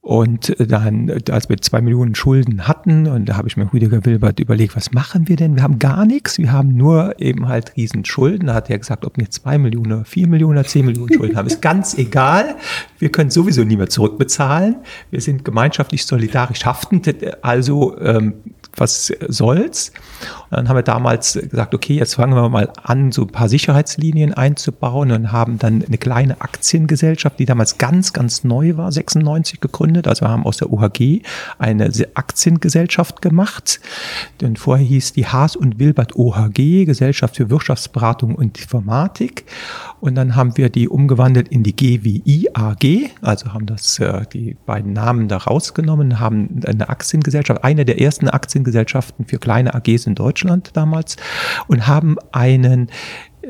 Und 0.09 0.55
dann, 0.57 1.21
als 1.29 1.49
wir 1.49 1.57
zwei 1.57 1.81
Millionen 1.81 2.15
Schulden 2.15 2.67
hatten, 2.67 3.05
und 3.05 3.29
da 3.29 3.37
habe 3.37 3.47
ich 3.47 3.57
mir 3.57 3.71
Rüdiger 3.71 4.03
Wilbert 4.05 4.39
überlegt, 4.39 4.75
was 4.75 4.91
machen 4.91 5.27
wir 5.27 5.35
denn? 5.35 5.55
Wir 5.55 5.61
haben 5.61 5.77
gar 5.77 6.03
nichts, 6.03 6.39
wir 6.39 6.51
haben 6.51 6.75
nur 6.75 7.21
eben 7.21 7.47
halt 7.47 7.77
riesen 7.77 8.03
Schulden. 8.05 8.47
Da 8.47 8.55
hat 8.55 8.71
er 8.71 8.79
gesagt, 8.79 9.05
ob 9.05 9.17
wir 9.17 9.29
zwei 9.29 9.59
Millionen, 9.59 10.05
vier 10.05 10.25
Millionen 10.25 10.65
zehn 10.65 10.87
Millionen 10.87 11.13
Schulden 11.13 11.37
haben, 11.37 11.45
ist 11.45 11.61
ganz 11.61 11.95
egal. 11.95 12.55
Wir 12.97 13.11
können 13.11 13.29
sowieso 13.29 13.63
nie 13.63 13.77
mehr 13.77 13.89
zurückbezahlen. 13.89 14.77
Wir 15.11 15.21
sind 15.21 15.45
gemeinschaftlich 15.45 16.03
solidarisch 16.03 16.65
haftend, 16.65 17.13
also 17.43 17.95
ähm, 17.99 18.33
was 18.75 19.13
soll's? 19.27 19.91
Und 20.49 20.57
dann 20.57 20.69
haben 20.69 20.75
wir 20.75 20.83
damals 20.83 21.33
gesagt, 21.33 21.73
okay, 21.75 21.95
jetzt 21.95 22.15
fangen 22.15 22.33
wir 22.33 22.49
mal 22.49 22.71
an, 22.81 23.11
so 23.11 23.23
ein 23.23 23.27
paar 23.27 23.49
Sicherheitslinien 23.49 24.33
einzubauen 24.33 25.11
und 25.11 25.31
haben 25.31 25.59
dann 25.59 25.83
eine 25.83 25.97
kleine 25.97 26.41
Aktiengesellschaft, 26.41 27.39
die 27.39 27.45
damals 27.45 27.77
ganz, 27.77 28.13
ganz 28.13 28.43
neu 28.43 28.77
war, 28.77 28.91
96 28.91 29.61
gegründet. 29.61 30.07
Also 30.07 30.25
wir 30.25 30.29
haben 30.29 30.45
aus 30.45 30.57
der 30.57 30.71
OHG 30.71 31.21
eine 31.57 31.91
Aktiengesellschaft 32.15 33.21
gemacht. 33.21 33.79
Denn 34.41 34.55
vorher 34.55 34.85
hieß 34.85 35.13
die 35.13 35.27
Haas 35.27 35.55
und 35.55 35.79
Wilbert 35.79 36.15
OHG, 36.15 36.85
Gesellschaft 36.85 37.35
für 37.35 37.49
Wirtschaftsberatung 37.49 38.35
und 38.35 38.57
Informatik. 38.57 39.45
Und 39.99 40.15
dann 40.15 40.35
haben 40.35 40.57
wir 40.57 40.69
die 40.69 40.87
umgewandelt 40.87 41.49
in 41.49 41.63
die 41.63 41.75
GWI 41.75 42.49
AG, 42.53 43.11
also 43.21 43.53
haben 43.53 43.65
das, 43.65 43.99
äh, 43.99 44.25
die 44.31 44.55
beiden 44.65 44.93
Namen 44.93 45.27
da 45.27 45.37
rausgenommen, 45.37 46.19
haben 46.19 46.61
eine 46.65 46.89
Aktiengesellschaft, 46.89 47.63
eine 47.63 47.85
der 47.85 47.99
ersten 48.01 48.29
Aktiengesellschaften 48.59 49.25
für 49.25 49.39
kleine 49.39 49.73
AGs 49.73 50.05
in 50.05 50.15
Deutschland 50.15 50.71
damals 50.75 51.15
und 51.67 51.87
haben 51.87 52.17
einen 52.31 52.89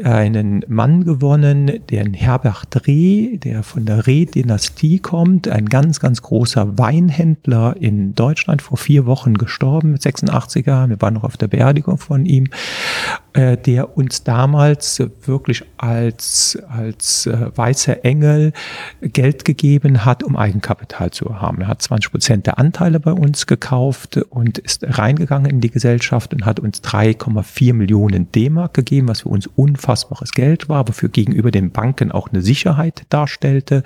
einen 0.04 0.64
Mann 0.68 1.04
gewonnen, 1.04 1.80
den 1.90 2.14
Herbert 2.14 2.68
Dreh, 2.70 3.38
der 3.38 3.64
von 3.64 3.86
der 3.86 4.08
Reh-Dynastie 4.08 5.00
kommt, 5.00 5.48
ein 5.48 5.68
ganz, 5.68 6.00
ganz 6.00 6.22
großer 6.22 6.78
Weinhändler 6.78 7.76
in 7.80 8.16
Deutschland, 8.16 8.62
vor 8.62 8.78
vier 8.78 9.06
Wochen 9.06 9.36
gestorben, 9.36 9.94
mit 9.94 10.02
86er, 10.02 10.90
wir 10.90 11.02
waren 11.02 11.14
noch 11.14 11.24
auf 11.24 11.38
der 11.38 11.48
Beerdigung 11.48 11.98
von 11.98 12.26
ihm, 12.26 12.48
äh, 13.34 13.58
der 13.58 13.98
uns 13.98 14.24
damals 14.24 15.04
wirklich 15.26 15.64
als, 15.78 16.58
als 16.68 17.26
äh, 17.26 17.56
weißer 17.56 18.04
Engel 18.04 18.54
Geld 19.02 19.46
gegeben 19.46 20.06
hat, 20.06 20.24
um 20.24 20.36
Eigenkapital 20.36 21.12
zu 21.12 21.40
haben. 21.40 21.62
Er 21.62 21.68
hat 21.68 21.82
20 21.82 22.12
Prozent 22.12 22.48
der 22.48 22.58
Anteile 22.58 23.00
bei 23.00 23.12
uns 23.12 23.48
gekauft 23.48 24.18
und 24.30 24.58
ist 24.58 24.84
reingegangen 24.84 25.50
in 25.50 25.62
die 25.62 25.70
Gesellschaft 25.70 26.34
und 26.34 26.46
hat 26.46 26.60
uns 26.60 26.82
3,4 26.82 27.74
Millionen 27.74 28.32
D-Mark 28.32 28.74
gegeben, 28.74 29.08
was 29.08 29.22
für 29.22 29.30
uns 29.30 29.48
unfassbares 29.90 30.32
Geld 30.34 30.70
war, 30.70 30.78
aber 30.78 30.94
für 30.94 31.10
gegenüber 31.10 31.50
den 31.52 31.72
Banken 31.72 32.12
auch 32.12 32.30
eine 32.30 32.42
Sicherheit 32.42 33.04
darstellte. 33.10 33.84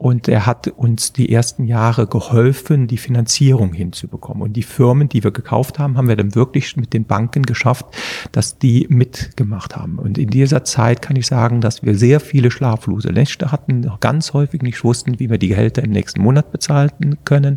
Und 0.00 0.28
er 0.28 0.46
hat 0.46 0.68
uns 0.68 1.12
die 1.12 1.32
ersten 1.32 1.64
Jahre 1.64 2.06
geholfen, 2.06 2.86
die 2.86 2.98
Finanzierung 2.98 3.72
hinzubekommen. 3.72 4.44
Und 4.44 4.52
die 4.52 4.62
Firmen, 4.62 5.08
die 5.08 5.24
wir 5.24 5.32
gekauft 5.32 5.80
haben, 5.80 5.98
haben 5.98 6.06
wir 6.06 6.14
dann 6.14 6.36
wirklich 6.36 6.76
mit 6.76 6.94
den 6.94 7.04
Banken 7.04 7.42
geschafft, 7.42 7.84
dass 8.30 8.60
die 8.60 8.86
mitgemacht 8.88 9.74
haben. 9.74 9.98
Und 9.98 10.16
in 10.16 10.30
dieser 10.30 10.62
Zeit 10.62 11.02
kann 11.02 11.16
ich 11.16 11.26
sagen, 11.26 11.60
dass 11.60 11.82
wir 11.82 11.98
sehr 11.98 12.20
viele 12.20 12.52
schlaflose 12.52 13.08
Nächte 13.08 13.50
hatten, 13.50 13.90
ganz 13.98 14.34
häufig 14.34 14.62
nicht 14.62 14.84
wussten, 14.84 15.18
wie 15.18 15.30
wir 15.30 15.38
die 15.38 15.48
Gehälter 15.48 15.82
im 15.82 15.90
nächsten 15.90 16.22
Monat 16.22 16.52
bezahlen 16.52 17.18
können 17.24 17.56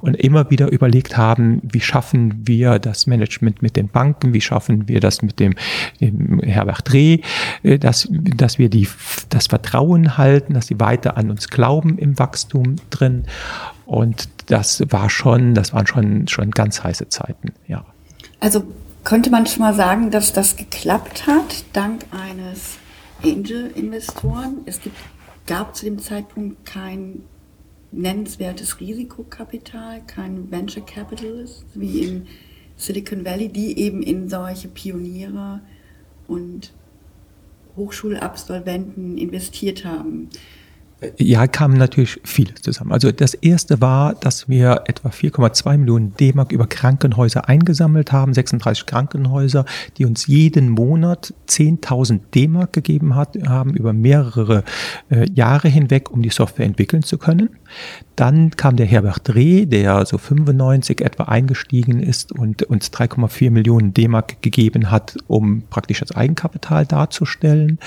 und 0.00 0.14
immer 0.14 0.50
wieder 0.50 0.72
überlegt 0.72 1.18
haben, 1.18 1.60
wie 1.70 1.82
schaffen 1.82 2.46
wir 2.46 2.78
das 2.78 3.06
Management 3.06 3.60
mit 3.60 3.76
den 3.76 3.88
Banken, 3.88 4.32
wie 4.32 4.40
schaffen 4.40 4.88
wir 4.88 5.00
das 5.00 5.20
mit 5.20 5.38
dem, 5.38 5.54
dem 6.00 6.40
Herbert 6.40 6.90
Dreh, 6.90 7.18
äh, 7.62 7.78
dass, 7.78 8.08
dass 8.10 8.58
wir 8.58 8.70
die, 8.70 8.88
das 9.28 9.48
Vertrauen 9.48 10.16
halten, 10.16 10.54
dass 10.54 10.68
sie 10.68 10.80
weiter 10.80 11.18
an 11.18 11.30
uns 11.30 11.48
glauben 11.48 11.73
Glauben 11.74 11.98
im 11.98 12.16
Wachstum 12.20 12.76
drin. 12.90 13.24
Und 13.84 14.28
das 14.46 14.80
war 14.90 15.10
schon, 15.10 15.54
das 15.54 15.72
waren 15.72 15.88
schon, 15.88 16.28
schon 16.28 16.52
ganz 16.52 16.84
heiße 16.84 17.08
Zeiten, 17.08 17.52
ja. 17.66 17.84
Also 18.38 18.62
könnte 19.02 19.30
man 19.30 19.44
schon 19.46 19.62
mal 19.62 19.74
sagen, 19.74 20.12
dass 20.12 20.32
das 20.32 20.54
geklappt 20.54 21.26
hat, 21.26 21.64
dank 21.72 22.04
eines 22.12 22.78
Angel-Investoren. 23.24 24.58
Es 24.66 24.80
gibt, 24.82 24.96
gab 25.46 25.74
zu 25.74 25.84
dem 25.84 25.98
Zeitpunkt 25.98 26.64
kein 26.64 27.22
nennenswertes 27.90 28.78
Risikokapital, 28.78 30.02
kein 30.06 30.52
Venture 30.52 30.86
Capitalist 30.86 31.64
wie 31.74 32.02
in 32.02 32.26
Silicon 32.76 33.24
Valley, 33.24 33.48
die 33.48 33.76
eben 33.80 34.00
in 34.00 34.28
solche 34.28 34.68
Pioniere 34.68 35.60
und 36.28 36.72
Hochschulabsolventen 37.76 39.18
investiert 39.18 39.84
haben. 39.84 40.30
Ja, 41.18 41.46
kamen 41.46 41.76
natürlich 41.76 42.20
vieles 42.24 42.62
zusammen. 42.62 42.92
Also 42.92 43.12
das 43.12 43.34
erste 43.34 43.80
war, 43.80 44.14
dass 44.14 44.48
wir 44.48 44.84
etwa 44.86 45.10
4,2 45.10 45.78
Millionen 45.78 46.14
D-Mark 46.16 46.52
über 46.52 46.66
Krankenhäuser 46.66 47.48
eingesammelt 47.48 48.12
haben, 48.12 48.32
36 48.32 48.86
Krankenhäuser, 48.86 49.64
die 49.98 50.04
uns 50.04 50.26
jeden 50.26 50.70
Monat 50.70 51.34
10.000 51.48 52.20
D-Mark 52.34 52.72
gegeben 52.72 53.14
hat, 53.14 53.36
haben 53.46 53.74
über 53.74 53.92
mehrere 53.92 54.64
äh, 55.10 55.26
Jahre 55.34 55.68
hinweg, 55.68 56.10
um 56.10 56.22
die 56.22 56.30
Software 56.30 56.66
entwickeln 56.66 57.02
zu 57.02 57.18
können. 57.18 57.50
Dann 58.16 58.50
kam 58.52 58.76
der 58.76 58.86
Herbert 58.86 59.22
Dreh, 59.24 59.66
der 59.66 60.06
so 60.06 60.18
95 60.18 61.00
etwa 61.00 61.24
eingestiegen 61.24 62.00
ist 62.00 62.30
und 62.30 62.62
uns 62.62 62.92
3,4 62.92 63.50
Millionen 63.50 63.92
D-Mark 63.92 64.40
gegeben 64.40 64.90
hat, 64.90 65.16
um 65.26 65.62
praktisch 65.68 66.00
das 66.00 66.12
Eigenkapital 66.12 66.86
darzustellen. 66.86 67.78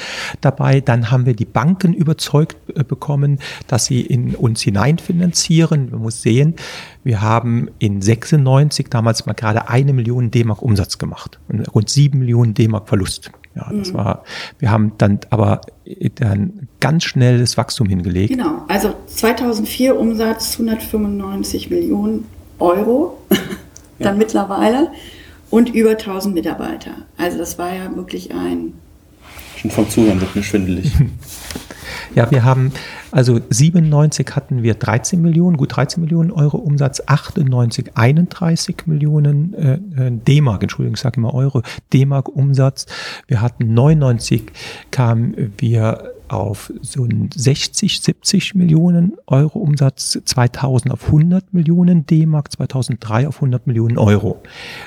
Dabei 0.41 0.81
dann 0.81 1.11
haben 1.11 1.25
wir 1.25 1.35
die 1.35 1.45
Banken 1.45 1.93
überzeugt 1.93 2.57
äh, 2.75 2.83
bekommen, 2.83 3.39
dass 3.67 3.85
sie 3.85 4.01
in 4.01 4.35
uns 4.35 4.61
hineinfinanzieren. 4.61 5.91
Man 5.91 6.01
muss 6.01 6.21
sehen, 6.21 6.55
wir 7.03 7.21
haben 7.21 7.69
in 7.79 8.01
96 8.01 8.87
damals 8.89 9.25
mal 9.25 9.33
gerade 9.33 9.69
eine 9.69 9.93
Million 9.93 10.29
D-Mark 10.29 10.61
Umsatz 10.61 10.97
gemacht 10.97 11.39
und 11.47 11.73
rund 11.73 11.89
sieben 11.89 12.19
Millionen 12.19 12.53
D-Mark 12.53 12.89
Verlust. 12.89 13.31
Ja, 13.57 13.71
das 13.73 13.91
mhm. 13.91 13.97
war, 13.97 14.23
wir 14.59 14.69
haben 14.69 14.91
dann 14.99 15.19
aber 15.31 15.61
dann 16.15 16.67
ganz 16.79 17.05
schnell 17.05 17.39
das 17.39 17.57
Wachstum 17.57 17.89
hingelegt. 17.89 18.29
Genau, 18.29 18.63
also 18.67 18.93
2004 19.07 19.97
Umsatz 19.97 20.53
195 20.53 21.71
Millionen 21.71 22.25
Euro, 22.59 23.17
dann 23.99 24.13
ja. 24.13 24.13
mittlerweile 24.13 24.91
und 25.49 25.73
über 25.73 25.91
1000 25.91 26.35
Mitarbeiter. 26.35 26.91
Also 27.17 27.39
das 27.39 27.57
war 27.57 27.73
ja 27.73 27.95
wirklich 27.95 28.31
ein... 28.31 28.73
Schon 29.55 29.71
vom 29.71 29.89
Zuhören 29.89 30.21
wird 30.21 30.35
mir 30.35 30.43
schwindelig. 30.43 30.91
ja, 32.15 32.29
wir 32.29 32.43
haben 32.43 32.71
Also 33.11 33.39
97 33.49 34.35
hatten 34.35 34.63
wir 34.63 34.75
13 34.75 35.21
Millionen, 35.21 35.57
gut 35.57 35.75
13 35.75 36.01
Millionen 36.01 36.31
Euro 36.31 36.57
Umsatz, 36.57 37.01
98 37.05 37.91
31 37.95 38.83
Millionen 38.85 39.53
äh, 39.53 39.73
äh, 39.73 40.11
D-Mark, 40.11 40.63
Entschuldigung, 40.63 40.95
ich 40.95 41.01
sage 41.01 41.17
immer 41.17 41.33
Euro, 41.33 41.61
D-Mark 41.93 42.29
Umsatz. 42.29 42.85
Wir 43.27 43.41
hatten 43.41 43.73
99 43.73 44.43
kamen 44.91 45.53
wir 45.57 46.13
auf 46.29 46.73
so 46.81 47.07
60, 47.35 48.01
70 48.01 48.55
Millionen 48.55 49.13
Euro 49.27 49.59
Umsatz, 49.59 50.19
2000 50.23 50.93
auf 50.93 51.07
100 51.07 51.53
Millionen 51.53 52.05
D-Mark, 52.05 52.51
2003 52.51 53.27
auf 53.27 53.35
100 53.37 53.67
Millionen 53.67 53.97
Euro. 53.97 54.41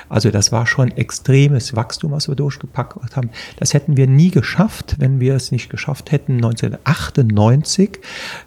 Also 0.09 0.31
das 0.31 0.51
war 0.51 0.67
schon 0.67 0.91
extremes 0.91 1.75
Wachstum, 1.75 2.11
was 2.11 2.27
wir 2.27 2.35
durchgepackt 2.35 3.15
haben. 3.15 3.31
Das 3.57 3.73
hätten 3.73 3.97
wir 3.97 4.07
nie 4.07 4.29
geschafft, 4.29 4.95
wenn 4.99 5.19
wir 5.19 5.35
es 5.35 5.51
nicht 5.51 5.69
geschafft 5.69 6.11
hätten, 6.11 6.35
1998 6.35 7.99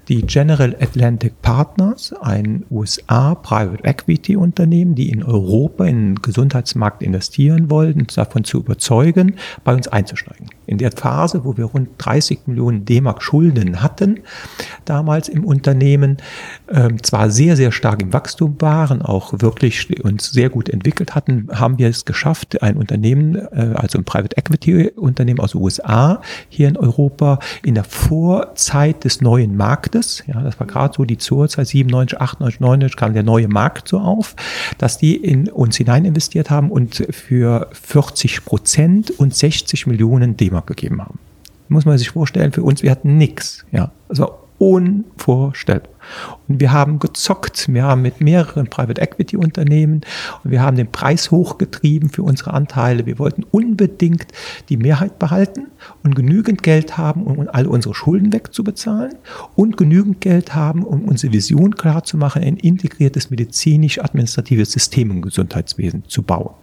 die 0.08 0.22
General 0.22 0.76
Atlantic 0.80 1.40
Partners, 1.42 2.14
ein 2.20 2.64
USA 2.70 3.34
Private 3.34 3.84
Equity 3.84 4.36
Unternehmen, 4.36 4.94
die 4.94 5.10
in 5.10 5.22
Europa 5.22 5.84
in 5.84 6.14
den 6.14 6.22
Gesundheitsmarkt 6.22 7.02
investieren 7.02 7.70
wollten, 7.70 8.06
davon 8.14 8.44
zu 8.44 8.58
überzeugen, 8.58 9.36
bei 9.64 9.74
uns 9.74 9.88
einzusteigen. 9.88 10.50
In 10.66 10.78
der 10.78 10.92
Phase, 10.92 11.44
wo 11.44 11.56
wir 11.56 11.66
rund 11.66 11.90
30 11.98 12.46
Millionen 12.46 12.84
D-Mark 12.84 13.22
Schulden 13.22 13.82
hatten, 13.82 14.20
damals 14.84 15.28
im 15.28 15.44
Unternehmen, 15.44 16.18
ähm, 16.72 17.02
zwar 17.02 17.30
sehr, 17.30 17.56
sehr 17.56 17.72
stark 17.72 18.02
im 18.02 18.12
Wachstum 18.12 18.56
waren, 18.60 19.02
auch 19.02 19.34
wirklich 19.40 20.02
uns 20.02 20.30
sehr 20.30 20.48
gut 20.48 20.68
entwickelt 20.68 21.14
hatten, 21.14 21.48
haben 21.52 21.78
wir 21.78 21.88
es 21.88 22.04
geschafft, 22.04 22.62
ein 22.62 22.76
Unternehmen, 22.76 23.36
äh, 23.36 23.74
also 23.74 23.98
ein 23.98 24.04
Private 24.04 24.36
Equity 24.36 24.90
Unternehmen 24.96 25.40
aus 25.40 25.52
den 25.52 25.60
USA, 25.60 26.20
hier 26.48 26.68
in 26.68 26.76
Europa, 26.76 27.38
in 27.62 27.74
der 27.74 27.84
Vorzeit 27.84 29.04
des 29.04 29.20
neuen 29.20 29.56
Marktes, 29.56 30.22
ja, 30.26 30.40
das 30.42 30.58
war 30.58 30.66
gerade 30.66 30.94
so 30.96 31.04
die 31.04 31.18
Zurzeit 31.18 31.66
97, 31.66 32.20
98, 32.20 32.60
99 32.60 32.96
kam 32.96 33.14
der 33.14 33.22
neue 33.22 33.48
Markt 33.48 33.88
so 33.88 33.98
auf, 33.98 34.34
dass 34.78 34.98
die 34.98 35.16
in 35.16 35.48
uns 35.48 35.76
hinein 35.76 36.04
investiert 36.04 36.50
haben 36.50 36.70
und 36.70 37.06
für 37.10 37.68
40 37.72 38.44
Prozent 38.44 39.10
und 39.10 39.34
60 39.34 39.86
Millionen 39.86 40.36
D-Mark 40.36 40.53
gegeben 40.62 41.02
haben 41.02 41.18
muss 41.68 41.84
man 41.84 41.98
sich 41.98 42.10
vorstellen, 42.10 42.52
für 42.52 42.62
uns, 42.62 42.82
wir 42.82 42.90
hatten 42.90 43.16
nichts. 43.16 43.64
Ja, 43.72 43.90
also 44.08 44.34
unvorstellbar. 44.58 45.90
Und 46.48 46.60
wir 46.60 46.72
haben 46.72 46.98
gezockt. 46.98 47.72
Wir 47.72 47.84
haben 47.84 48.02
mit 48.02 48.20
mehreren 48.20 48.66
Private 48.68 49.00
Equity 49.00 49.36
Unternehmen 49.36 50.02
und 50.42 50.50
wir 50.50 50.62
haben 50.62 50.76
den 50.76 50.90
Preis 50.90 51.30
hochgetrieben 51.30 52.10
für 52.10 52.22
unsere 52.22 52.52
Anteile. 52.52 53.06
Wir 53.06 53.18
wollten 53.18 53.44
unbedingt 53.50 54.26
die 54.68 54.76
Mehrheit 54.76 55.18
behalten 55.18 55.68
und 56.02 56.14
genügend 56.14 56.62
Geld 56.62 56.96
haben, 56.96 57.24
um 57.24 57.48
all 57.48 57.66
unsere 57.66 57.94
Schulden 57.94 58.32
wegzubezahlen 58.32 59.14
und 59.54 59.76
genügend 59.76 60.20
Geld 60.20 60.54
haben, 60.54 60.82
um 60.82 61.04
unsere 61.04 61.32
Vision 61.32 61.76
klarzumachen, 61.76 62.42
ein 62.42 62.56
integriertes 62.56 63.30
medizinisch-administratives 63.30 64.72
System 64.72 65.10
im 65.10 65.22
Gesundheitswesen 65.22 66.04
zu 66.08 66.22
bauen. 66.22 66.54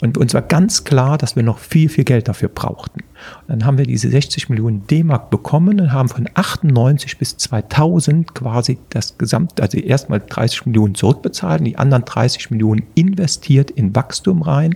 Und 0.00 0.18
uns 0.18 0.34
war 0.34 0.42
ganz 0.42 0.84
klar, 0.84 1.18
dass 1.18 1.36
wir 1.36 1.42
noch 1.42 1.58
viel, 1.58 1.88
viel 1.88 2.04
Geld 2.04 2.28
dafür 2.28 2.48
brauchten. 2.48 3.00
Und 3.00 3.48
dann 3.48 3.64
haben 3.64 3.78
wir 3.78 3.86
diese 3.86 4.10
60 4.10 4.48
Millionen 4.48 4.86
D-Mark 4.86 5.30
bekommen 5.30 5.80
und 5.80 5.92
haben 5.92 6.08
von 6.08 6.28
98 6.34 7.18
bis 7.18 7.36
2000 7.36 8.34
quasi 8.34 8.67
quasi 8.68 8.78
das 8.90 9.18
Gesamt, 9.18 9.60
also 9.60 9.78
erstmal 9.78 10.20
30 10.20 10.66
Millionen 10.66 10.94
zurückbezahlt, 10.94 11.66
die 11.66 11.76
anderen 11.76 12.04
30 12.04 12.50
Millionen 12.50 12.84
investiert 12.94 13.70
in 13.70 13.94
Wachstum 13.94 14.42
rein 14.42 14.74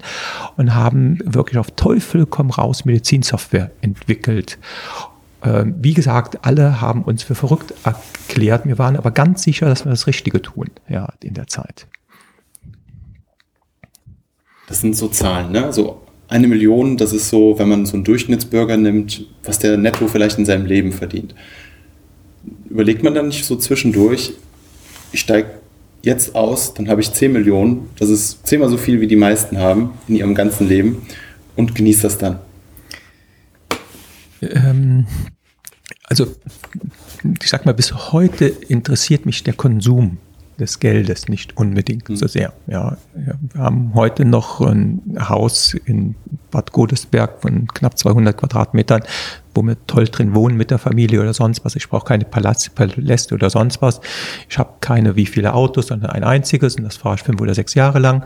und 0.56 0.74
haben 0.74 1.18
wirklich 1.24 1.58
auf 1.58 1.70
Teufel 1.72 2.26
komm 2.26 2.50
raus 2.50 2.84
Medizinsoftware 2.84 3.70
entwickelt. 3.80 4.58
Ähm, 5.44 5.74
wie 5.80 5.94
gesagt, 5.94 6.44
alle 6.44 6.80
haben 6.80 7.02
uns 7.02 7.22
für 7.22 7.34
verrückt 7.34 7.74
erklärt. 7.84 8.66
Wir 8.66 8.78
waren 8.78 8.96
aber 8.96 9.10
ganz 9.10 9.42
sicher, 9.42 9.68
dass 9.68 9.84
wir 9.84 9.90
das 9.90 10.06
Richtige 10.06 10.40
tun, 10.40 10.70
ja, 10.88 11.12
in 11.22 11.34
der 11.34 11.48
Zeit. 11.48 11.86
Das 14.68 14.80
sind 14.80 14.96
so 14.96 15.08
Zahlen, 15.08 15.50
ne? 15.52 15.72
So 15.72 16.00
eine 16.28 16.48
Million, 16.48 16.96
das 16.96 17.12
ist 17.12 17.28
so, 17.28 17.58
wenn 17.58 17.68
man 17.68 17.84
so 17.84 17.94
einen 17.94 18.04
Durchschnittsbürger 18.04 18.78
nimmt, 18.78 19.26
was 19.44 19.58
der 19.58 19.76
netto 19.76 20.06
vielleicht 20.06 20.38
in 20.38 20.46
seinem 20.46 20.64
Leben 20.64 20.92
verdient 20.92 21.34
überlegt 22.72 23.02
man 23.02 23.14
dann 23.14 23.26
nicht 23.28 23.44
so 23.44 23.54
zwischendurch, 23.56 24.32
ich 25.12 25.20
steige 25.20 25.50
jetzt 26.02 26.34
aus, 26.34 26.72
dann 26.72 26.88
habe 26.88 27.02
ich 27.02 27.12
10 27.12 27.30
Millionen, 27.30 27.90
das 27.98 28.08
ist 28.08 28.46
zehnmal 28.46 28.70
so 28.70 28.78
viel, 28.78 29.02
wie 29.02 29.06
die 29.06 29.16
meisten 29.16 29.58
haben 29.58 29.90
in 30.08 30.16
ihrem 30.16 30.34
ganzen 30.34 30.66
Leben 30.66 31.06
und 31.54 31.74
genießt 31.74 32.02
das 32.02 32.16
dann? 32.16 32.38
Ähm, 34.40 35.06
also, 36.04 36.26
ich 37.42 37.48
sag 37.50 37.66
mal, 37.66 37.74
bis 37.74 38.12
heute 38.12 38.46
interessiert 38.46 39.26
mich 39.26 39.44
der 39.44 39.54
Konsum 39.54 40.16
des 40.58 40.80
Geldes 40.80 41.28
nicht 41.28 41.58
unbedingt 41.58 42.08
mhm. 42.08 42.16
so 42.16 42.26
sehr. 42.26 42.54
Ja, 42.66 42.96
wir 43.14 43.38
haben 43.54 43.92
heute 43.94 44.24
noch 44.24 44.62
ein 44.62 45.02
Haus 45.18 45.74
in 45.84 46.14
Bad 46.52 46.70
Godesberg 46.70 47.42
von 47.42 47.66
knapp 47.66 47.98
200 47.98 48.36
Quadratmetern, 48.36 49.02
wo 49.54 49.62
wir 49.62 49.76
toll 49.88 50.04
drin 50.04 50.34
wohnen 50.34 50.56
mit 50.56 50.70
der 50.70 50.78
Familie 50.78 51.20
oder 51.20 51.34
sonst 51.34 51.64
was. 51.64 51.74
Ich 51.74 51.88
brauche 51.88 52.04
keine 52.04 52.24
Paläste 52.24 53.34
oder 53.34 53.50
sonst 53.50 53.82
was. 53.82 54.00
Ich 54.48 54.58
habe 54.58 54.74
keine 54.80 55.16
wie 55.16 55.26
viele 55.26 55.54
Autos, 55.54 55.88
sondern 55.88 56.10
ein 56.10 56.22
einziges 56.22 56.76
und 56.76 56.84
das 56.84 56.96
fahre 56.96 57.16
ich 57.16 57.22
fünf 57.22 57.40
oder 57.40 57.54
sechs 57.54 57.74
Jahre 57.74 57.98
lang. 57.98 58.24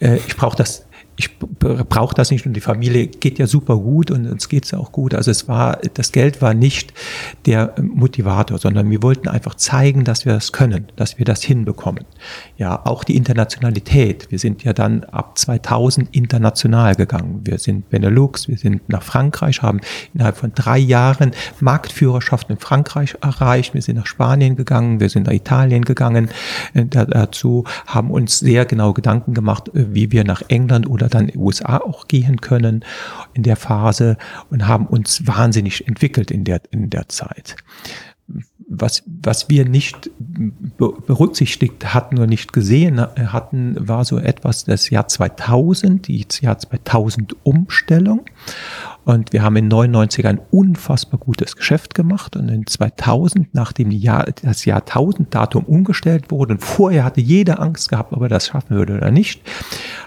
Äh, 0.00 0.18
ich 0.18 0.36
brauche 0.36 0.56
das 0.56 0.86
ich 1.16 1.38
brauche 1.38 2.14
das 2.14 2.30
nicht 2.30 2.46
und 2.46 2.54
die 2.54 2.60
Familie 2.60 3.06
geht 3.06 3.38
ja 3.38 3.46
super 3.46 3.76
gut 3.76 4.10
und 4.10 4.26
uns 4.26 4.48
geht 4.48 4.64
es 4.64 4.74
auch 4.74 4.92
gut. 4.92 5.14
Also 5.14 5.30
es 5.30 5.46
war, 5.46 5.78
das 5.94 6.10
Geld 6.10 6.40
war 6.40 6.54
nicht 6.54 6.94
der 7.44 7.74
Motivator, 7.80 8.58
sondern 8.58 8.90
wir 8.90 9.02
wollten 9.02 9.28
einfach 9.28 9.54
zeigen, 9.54 10.04
dass 10.04 10.24
wir 10.24 10.32
das 10.32 10.52
können, 10.52 10.86
dass 10.96 11.18
wir 11.18 11.26
das 11.26 11.42
hinbekommen. 11.42 12.04
Ja, 12.56 12.84
auch 12.86 13.04
die 13.04 13.16
Internationalität. 13.16 14.30
Wir 14.30 14.38
sind 14.38 14.64
ja 14.64 14.72
dann 14.72 15.04
ab 15.04 15.38
2000 15.38 16.14
international 16.14 16.94
gegangen. 16.94 17.40
Wir 17.44 17.58
sind 17.58 17.90
Benelux, 17.90 18.48
wir 18.48 18.56
sind 18.56 18.88
nach 18.88 19.02
Frankreich, 19.02 19.62
haben 19.62 19.80
innerhalb 20.14 20.36
von 20.36 20.52
drei 20.54 20.78
Jahren 20.78 21.32
Marktführerschaft 21.60 22.48
in 22.50 22.56
Frankreich 22.56 23.16
erreicht. 23.20 23.74
Wir 23.74 23.82
sind 23.82 23.96
nach 23.96 24.06
Spanien 24.06 24.56
gegangen, 24.56 24.98
wir 24.98 25.10
sind 25.10 25.26
nach 25.26 25.32
Italien 25.32 25.84
gegangen. 25.84 26.30
Äh, 26.72 26.86
dazu 26.86 27.64
haben 27.86 28.10
uns 28.10 28.38
sehr 28.38 28.64
genau 28.64 28.92
Gedanken 28.94 29.34
gemacht, 29.34 29.68
äh, 29.74 29.86
wie 29.94 30.10
wir 30.10 30.24
nach 30.24 30.42
England 30.48 30.88
oder 30.88 31.01
oder 31.02 31.10
dann 31.10 31.28
in 31.28 31.32
die 31.32 31.38
USA 31.38 31.78
auch 31.78 32.06
gehen 32.08 32.40
können 32.40 32.84
in 33.34 33.42
der 33.42 33.56
Phase 33.56 34.16
und 34.50 34.68
haben 34.68 34.86
uns 34.86 35.26
wahnsinnig 35.26 35.86
entwickelt 35.88 36.30
in 36.30 36.44
der, 36.44 36.62
in 36.70 36.90
der 36.90 37.08
Zeit. 37.08 37.56
Was, 38.68 39.02
was 39.06 39.48
wir 39.48 39.64
nicht 39.64 40.10
berücksichtigt 40.78 41.94
hatten 41.94 42.16
oder 42.16 42.26
nicht 42.26 42.52
gesehen 42.52 43.00
hatten, 43.00 43.76
war 43.78 44.04
so 44.04 44.18
etwas 44.18 44.64
das 44.64 44.90
Jahr 44.90 45.08
2000, 45.08 46.08
die 46.08 46.26
Jahr 46.40 46.58
2000 46.58 47.36
Umstellung. 47.44 48.22
Und 49.04 49.32
wir 49.32 49.42
haben 49.42 49.56
in 49.56 49.68
99 49.68 50.26
ein 50.26 50.40
unfassbar 50.50 51.18
gutes 51.18 51.56
Geschäft 51.56 51.94
gemacht 51.94 52.36
und 52.36 52.48
in 52.48 52.66
2000, 52.66 53.52
nachdem 53.52 53.90
Jahr, 53.90 54.26
das 54.42 54.64
Jahrtausenddatum 54.64 55.64
umgestellt 55.64 56.30
wurde 56.30 56.54
und 56.54 56.60
vorher 56.60 57.04
hatte 57.04 57.20
jeder 57.20 57.60
Angst 57.60 57.88
gehabt, 57.88 58.12
ob 58.12 58.22
er 58.22 58.28
das 58.28 58.46
schaffen 58.46 58.76
würde 58.76 58.96
oder 58.96 59.10
nicht, 59.10 59.42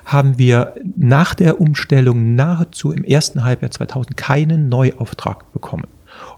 haben 0.05 0.37
wir 0.37 0.75
nach 0.95 1.35
der 1.35 1.59
Umstellung 1.59 2.35
nahezu 2.35 2.91
im 2.93 3.03
ersten 3.03 3.43
Halbjahr 3.43 3.71
2000 3.71 4.15
keinen 4.15 4.69
Neuauftrag 4.69 5.51
bekommen 5.51 5.87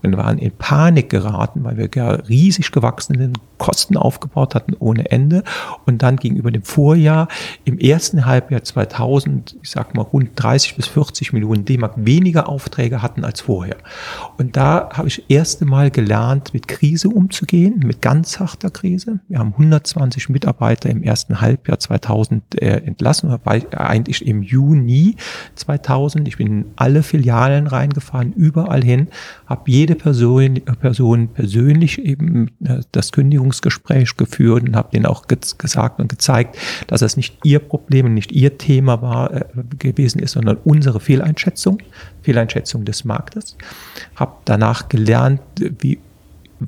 und 0.03 0.17
waren 0.17 0.37
in 0.37 0.51
Panik 0.51 1.09
geraten, 1.09 1.63
weil 1.63 1.77
wir 1.77 1.87
riesig 2.29 2.71
gewachsenen 2.71 3.33
Kosten 3.57 3.97
aufgebaut 3.97 4.55
hatten 4.55 4.75
ohne 4.79 5.09
Ende 5.11 5.43
und 5.85 6.01
dann 6.03 6.17
gegenüber 6.17 6.51
dem 6.51 6.63
Vorjahr 6.63 7.27
im 7.65 7.79
ersten 7.79 8.25
Halbjahr 8.25 8.63
2000, 8.63 9.55
ich 9.61 9.69
sag 9.69 9.95
mal 9.95 10.03
rund 10.03 10.31
30 10.35 10.75
bis 10.75 10.87
40 10.87 11.33
Millionen 11.33 11.65
D-Mark 11.65 11.93
weniger 11.97 12.49
Aufträge 12.49 13.01
hatten 13.01 13.23
als 13.23 13.41
vorher. 13.41 13.77
Und 14.37 14.55
da 14.57 14.89
habe 14.93 15.07
ich 15.07 15.29
erste 15.29 15.65
Mal 15.65 15.91
gelernt, 15.91 16.53
mit 16.53 16.67
Krise 16.67 17.09
umzugehen, 17.09 17.81
mit 17.85 18.01
ganz 18.01 18.39
harter 18.39 18.69
Krise. 18.69 19.19
Wir 19.27 19.39
haben 19.39 19.53
120 19.53 20.29
Mitarbeiter 20.29 20.89
im 20.89 21.03
ersten 21.03 21.41
Halbjahr 21.41 21.79
2000 21.79 22.61
äh, 22.61 22.77
entlassen, 22.85 23.35
eigentlich 23.45 24.25
im 24.25 24.43
Juni 24.43 25.15
2000. 25.55 26.27
Ich 26.27 26.37
bin 26.37 26.47
in 26.47 26.65
alle 26.75 27.03
Filialen 27.03 27.67
reingefahren, 27.67 28.33
überall 28.33 28.83
hin, 28.83 29.07
habe 29.45 29.69
jede 29.87 29.95
Person, 29.95 30.55
Person 30.81 31.29
persönlich 31.29 31.99
eben 31.99 32.49
äh, 32.63 32.81
das 32.91 33.11
Kündigungsgespräch 33.13 34.17
geführt 34.17 34.63
und 34.67 34.75
habe 34.75 34.89
denen 34.91 35.05
auch 35.05 35.27
ge 35.27 35.37
gesagt 35.57 35.99
und 35.99 36.09
gezeigt, 36.09 36.57
dass 36.87 36.99
das 36.99 37.15
nicht 37.15 37.37
ihr 37.43 37.59
Problem 37.59 38.07
und 38.07 38.13
nicht 38.15 38.31
ihr 38.31 38.57
Thema 38.57 39.01
war, 39.01 39.33
äh, 39.33 39.45
gewesen 39.79 40.19
ist, 40.19 40.31
sondern 40.31 40.57
unsere 40.63 40.99
Fehleinschätzung, 40.99 41.79
Fehleinschätzung 42.21 42.83
des 42.83 43.05
Marktes. 43.05 43.55
Habe 44.15 44.33
danach 44.45 44.89
gelernt, 44.89 45.41
wie 45.79 45.99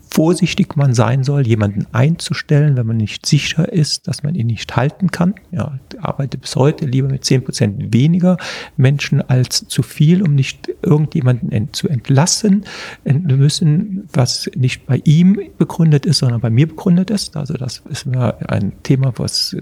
vorsichtig 0.10 0.76
man 0.76 0.94
sein 0.94 1.24
soll, 1.24 1.48
jemanden 1.48 1.88
einzustellen, 1.92 2.78
wenn 2.78 2.86
man 2.86 2.98
nicht 2.98 3.26
sicher 3.26 3.72
ist, 3.72 4.08
dass 4.08 4.24
man 4.24 4.36
ihn 4.36 4.48
nicht 4.48 4.76
halten 4.76 5.12
kann. 5.12 5.36
Ja, 5.52 5.80
ich 5.92 6.00
arbeite 6.02 6.38
bis 6.38 6.56
heute 6.56 6.86
lieber 6.86 7.08
mit 7.08 7.26
zehn 7.26 7.44
Prozent 7.44 7.94
weniger 7.94 8.38
Menschen 8.78 9.22
als 9.22 9.68
zu 9.68 9.84
viel, 9.84 10.22
um 10.22 10.36
nicht 10.36 10.70
irgendjemanden 10.82 11.52
ent 11.52 11.76
zu 11.76 11.88
entlassen 11.88 12.66
müssen, 13.04 14.08
was 14.14 14.50
nicht 14.56 14.86
bei 14.86 15.02
ihm 15.06 15.40
begründet 15.58 16.06
ist, 16.06 16.20
sondern 16.20 16.42
bei 16.42 16.50
mir 16.50 16.68
begründet 16.68 17.10
ist. 17.10 17.36
Also 17.36 17.56
das 17.56 17.82
ist 17.90 18.06
mir 18.06 18.50
ein 18.50 18.74
Thema, 18.84 19.14
was 19.18 19.56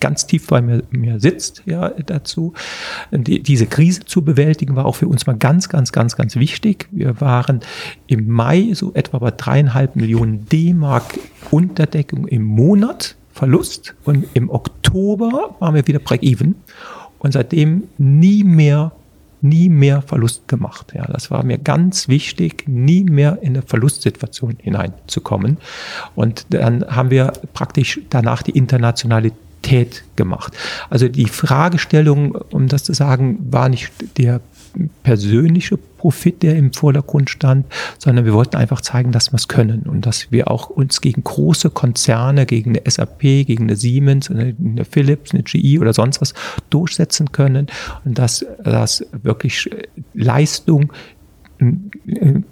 ganz 0.00 0.26
tief 0.26 0.46
bei 0.46 0.60
mir, 0.60 0.82
mir 0.90 1.20
sitzt, 1.20 1.62
ja, 1.66 1.90
dazu. 1.90 2.52
Die, 3.10 3.42
diese 3.42 3.66
Krise 3.66 4.04
zu 4.04 4.22
bewältigen 4.22 4.76
war 4.76 4.86
auch 4.86 4.96
für 4.96 5.08
uns 5.08 5.26
mal 5.26 5.36
ganz, 5.36 5.68
ganz, 5.68 5.92
ganz, 5.92 6.16
ganz 6.16 6.36
wichtig. 6.36 6.88
Wir 6.90 7.20
waren 7.20 7.60
im 8.06 8.28
Mai 8.28 8.70
so 8.74 8.92
etwa 8.94 9.18
bei 9.18 9.30
dreieinhalb 9.30 9.96
Millionen 9.96 10.46
D-Mark 10.46 11.18
Unterdeckung 11.50 12.26
im 12.26 12.44
Monat 12.44 13.16
Verlust 13.32 13.94
und 14.04 14.26
im 14.34 14.50
Oktober 14.50 15.54
waren 15.60 15.74
wir 15.74 15.86
wieder 15.86 16.00
break-even 16.00 16.56
und 17.20 17.32
seitdem 17.32 17.84
nie 17.96 18.42
mehr 18.42 18.92
nie 19.40 19.68
mehr 19.68 20.02
Verlust 20.02 20.48
gemacht. 20.48 20.92
Ja, 20.94 21.06
das 21.06 21.30
war 21.30 21.44
mir 21.44 21.58
ganz 21.58 22.08
wichtig, 22.08 22.64
nie 22.66 23.04
mehr 23.04 23.38
in 23.40 23.50
eine 23.50 23.62
Verlustsituation 23.62 24.56
hineinzukommen. 24.60 25.58
Und 26.14 26.46
dann 26.50 26.84
haben 26.88 27.10
wir 27.10 27.32
praktisch 27.54 28.00
danach 28.10 28.42
die 28.42 28.52
Internationalität 28.52 30.04
gemacht. 30.16 30.52
Also 30.90 31.08
die 31.08 31.26
Fragestellung, 31.26 32.32
um 32.50 32.68
das 32.68 32.84
zu 32.84 32.92
sagen, 32.92 33.38
war 33.50 33.68
nicht 33.68 33.92
der 34.18 34.40
persönliche 35.02 35.76
Profit, 35.76 36.42
der 36.42 36.56
im 36.56 36.72
Vordergrund 36.72 37.30
stand, 37.30 37.66
sondern 37.98 38.24
wir 38.24 38.32
wollten 38.32 38.56
einfach 38.56 38.80
zeigen, 38.80 39.12
dass 39.12 39.32
wir 39.32 39.36
es 39.36 39.48
können 39.48 39.82
und 39.82 40.06
dass 40.06 40.30
wir 40.30 40.50
auch 40.50 40.70
uns 40.70 41.00
gegen 41.00 41.24
große 41.24 41.70
Konzerne, 41.70 42.46
gegen 42.46 42.70
eine 42.70 42.88
SAP, 42.88 43.20
gegen 43.20 43.64
eine 43.64 43.76
Siemens, 43.76 44.30
eine, 44.30 44.54
Philips, 44.88 45.32
eine 45.32 45.42
GE 45.42 45.78
oder 45.80 45.92
sonst 45.92 46.20
was 46.20 46.34
durchsetzen 46.70 47.32
können 47.32 47.66
und 48.04 48.18
dass, 48.18 48.46
dass 48.62 49.04
wirklich 49.22 49.68
Leistung 50.14 50.92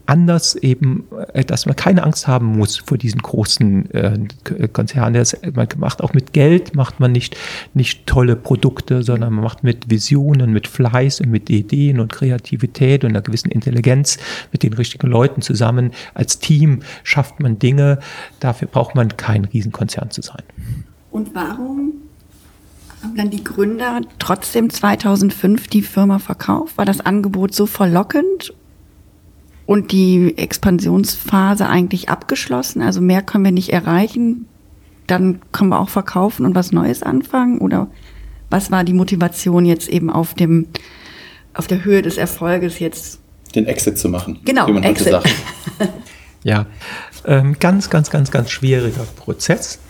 anders 0.06 0.56
eben, 0.56 1.04
äh, 1.32 1.44
dass 1.44 1.66
man 1.66 1.76
keine 1.76 2.02
Angst 2.02 2.26
haben 2.26 2.46
muss 2.46 2.76
vor 2.76 2.98
diesen 2.98 3.22
großen 3.22 3.90
äh, 3.92 4.18
Konzernen. 4.72 5.24
man 5.54 5.68
macht 5.76 6.02
auch 6.02 6.12
mit 6.12 6.32
Geld, 6.32 6.74
macht 6.74 6.98
man 6.98 7.12
nicht, 7.12 7.36
nicht 7.74 8.06
tolle 8.06 8.34
Produkte, 8.34 9.02
sondern 9.02 9.34
man 9.34 9.44
macht 9.44 9.62
mit 9.62 9.88
Visionen, 9.90 10.52
mit 10.52 10.66
Fleiß 10.66 11.20
und 11.20 11.30
mit 11.30 11.48
Ideen 11.50 12.00
und 12.00 12.12
Kreativität 12.12 13.04
und 13.04 13.10
einer 13.10 13.22
gewissen 13.22 13.50
Intelligenz 13.50 14.18
mit 14.50 14.64
den 14.64 14.72
richtigen 14.72 15.06
Leuten 15.06 15.40
zusammen. 15.40 15.92
Als 16.14 16.40
Team 16.40 16.80
schafft 17.04 17.38
man 17.38 17.58
Dinge. 17.58 18.00
Dafür 18.40 18.66
braucht 18.66 18.96
man 18.96 19.16
kein 19.16 19.44
Riesenkonzern 19.44 20.10
zu 20.10 20.22
sein. 20.22 20.42
Und 21.12 21.32
warum 21.34 21.92
haben 23.02 23.16
dann 23.16 23.30
die 23.30 23.44
Gründer 23.44 24.00
trotzdem 24.18 24.68
2005 24.68 25.68
die 25.68 25.82
Firma 25.82 26.18
verkauft? 26.18 26.76
War 26.76 26.84
das 26.84 27.00
Angebot 27.00 27.54
so 27.54 27.66
verlockend 27.66 28.52
und 29.66 29.90
die 29.90 30.38
Expansionsphase 30.38 31.68
eigentlich 31.68 32.08
abgeschlossen. 32.08 32.82
Also 32.82 33.00
mehr 33.00 33.22
können 33.22 33.44
wir 33.44 33.52
nicht 33.52 33.72
erreichen. 33.72 34.46
Dann 35.06 35.40
können 35.52 35.70
wir 35.70 35.80
auch 35.80 35.88
verkaufen 35.88 36.46
und 36.46 36.54
was 36.54 36.72
Neues 36.72 37.02
anfangen. 37.02 37.58
Oder 37.58 37.88
was 38.48 38.70
war 38.70 38.84
die 38.84 38.92
Motivation 38.92 39.64
jetzt 39.64 39.88
eben 39.88 40.08
auf 40.08 40.34
dem, 40.34 40.66
auf 41.52 41.66
der 41.66 41.84
Höhe 41.84 42.02
des 42.02 42.16
Erfolges 42.16 42.78
jetzt? 42.78 43.20
Den 43.54 43.66
Exit 43.66 43.98
zu 43.98 44.08
machen. 44.08 44.40
Genau, 44.44 44.68
Exit. 44.68 45.16
ja, 46.44 46.66
ähm, 47.24 47.56
ganz, 47.58 47.90
ganz, 47.90 48.10
ganz, 48.10 48.30
ganz 48.30 48.50
schwieriger 48.50 49.04
Prozess. 49.16 49.80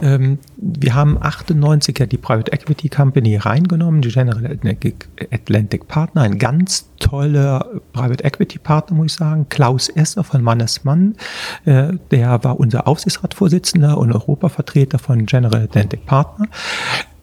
Ähm, 0.00 0.38
wir 0.56 0.94
haben 0.94 1.18
98 1.20 1.98
ja 1.98 2.06
die 2.06 2.16
Private 2.16 2.52
Equity 2.52 2.88
Company 2.88 3.36
reingenommen, 3.36 4.00
die 4.00 4.08
General 4.08 4.58
Atlantic 5.30 5.88
Partner, 5.88 6.22
ein 6.22 6.38
ganz 6.38 6.88
toller 7.02 7.66
Private 7.92 8.24
Equity 8.24 8.58
Partner, 8.58 8.96
muss 8.96 9.12
ich 9.12 9.18
sagen. 9.18 9.46
Klaus 9.48 9.88
Esser 9.88 10.24
von 10.24 10.42
Mannesmann, 10.42 11.16
äh, 11.64 11.92
der 12.10 12.42
war 12.44 12.58
unser 12.58 12.86
Aufsichtsratsvorsitzender 12.86 13.98
und 13.98 14.12
Europavertreter 14.12 14.98
von 14.98 15.26
General 15.26 15.62
Atlantic 15.62 16.06
Partner. 16.06 16.46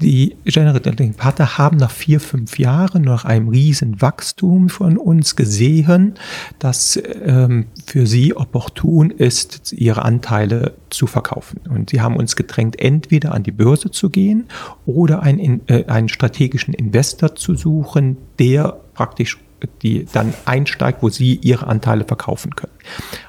Die 0.02 0.38
General 0.46 0.78
Atlantic 0.78 1.18
Partner 1.18 1.58
haben 1.58 1.78
nach 1.78 1.92
vier, 1.92 2.22
fünf 2.22 2.58
Jahren 2.58 3.02
nach 3.02 3.26
einem 3.26 3.50
riesen 3.50 4.02
Wachstum 4.02 4.70
von 4.70 4.98
uns 4.98 5.36
gesehen, 5.36 6.14
dass 6.58 7.02
ähm, 7.26 7.66
für 7.86 8.08
sie 8.08 8.36
opportun 8.36 9.10
ist, 9.12 9.74
ihre 9.74 10.04
Anteile 10.04 10.76
zu 10.90 11.06
verkaufen. 11.06 11.60
Und 11.70 11.90
sie 11.90 12.00
haben 12.00 12.16
uns 12.16 12.38
gedrängt, 12.38 12.80
entweder 12.80 13.34
an 13.34 13.44
die 13.44 13.52
Börse 13.52 13.92
zu 13.92 14.10
gehen 14.10 14.46
oder 14.86 15.22
einen, 15.22 15.68
äh, 15.68 15.86
einen 15.88 16.08
strategischen 16.08 16.74
Investor 16.74 17.36
zu 17.36 17.56
suchen, 17.56 18.18
der 18.38 18.80
praktisch 18.94 19.38
die 19.82 20.05
dann 20.12 20.34
einsteigt, 20.45 21.01
wo 21.01 21.10
sie 21.10 21.36
ihre 21.36 21.68
Anteile 21.68 22.05
verkaufen 22.05 22.55
können. 22.55 22.74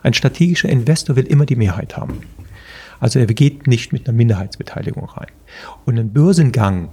Ein 0.03 0.15
strategischer 0.15 0.69
Investor 0.69 1.17
will 1.17 1.27
immer 1.27 1.47
die 1.47 1.57
Mehrheit 1.57 1.97
haben. 1.97 2.21
Also 3.01 3.19
er 3.19 3.27
geht 3.27 3.67
nicht 3.67 3.93
mit 3.93 4.07
einer 4.07 4.17
Minderheitsbeteiligung 4.17 5.09
rein. 5.09 5.29
Und 5.87 5.99
ein 5.99 6.13
Börsengang 6.13 6.91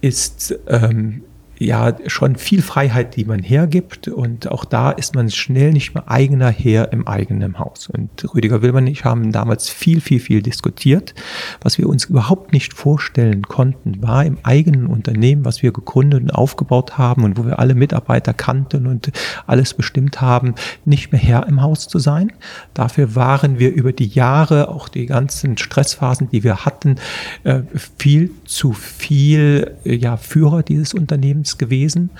ist 0.00 0.54
ähm, 0.68 1.22
ja 1.60 1.94
schon 2.06 2.36
viel 2.36 2.62
Freiheit, 2.62 3.16
die 3.16 3.26
man 3.26 3.42
hergibt. 3.42 4.08
Und 4.08 4.50
auch 4.50 4.64
da 4.64 4.90
ist 4.90 5.14
man 5.14 5.30
schnell 5.30 5.72
nicht 5.72 5.94
mehr 5.94 6.10
eigener 6.10 6.48
Herr 6.48 6.92
im 6.92 7.06
eigenen 7.06 7.58
Haus. 7.58 7.88
Und 7.88 8.34
Rüdiger 8.34 8.62
Wilmer 8.62 8.78
und 8.78 8.86
ich 8.86 9.04
haben 9.04 9.30
damals 9.30 9.68
viel, 9.68 10.00
viel, 10.00 10.20
viel 10.20 10.42
diskutiert. 10.42 11.14
Was 11.60 11.76
wir 11.76 11.88
uns 11.88 12.06
überhaupt 12.06 12.52
nicht 12.52 12.72
vorstellen 12.72 13.42
konnten, 13.42 14.02
war 14.02 14.24
im 14.24 14.38
eigenen 14.42 14.86
Unternehmen, 14.86 15.44
was 15.44 15.62
wir 15.62 15.72
gegründet 15.72 16.22
und 16.22 16.30
aufgebaut 16.30 16.96
haben 16.96 17.24
und 17.24 17.36
wo 17.36 17.44
wir 17.44 17.58
alle 17.58 17.74
Mitarbeiter 17.74 18.32
kannten 18.32 18.86
und 18.86 19.12
alles 19.46 19.74
bestimmt 19.74 20.20
haben, 20.22 20.54
nicht 20.86 21.12
mehr 21.12 21.20
Herr 21.20 21.46
im 21.46 21.60
Haus 21.60 21.88
zu 21.88 21.98
sein. 21.98 22.32
Dafür 22.72 23.14
waren 23.14 23.58
wir 23.58 23.70
über 23.70 23.92
die 23.92 24.08
Jahre, 24.08 24.68
auch 24.68 24.88
die 24.88 25.04
ganzen 25.04 25.58
Stressphasen, 25.58 26.30
die 26.30 26.42
wir 26.42 26.64
hatten, 26.64 26.96
äh, 27.44 27.60
viel 27.98 28.30
zu 28.46 28.72
viel 28.72 29.76
ja, 29.84 30.16
Führer 30.16 30.62
dieses 30.62 30.94
Unternehmens 30.94 31.49
Unternehmens 31.50 31.58
gewesen. 31.58 32.10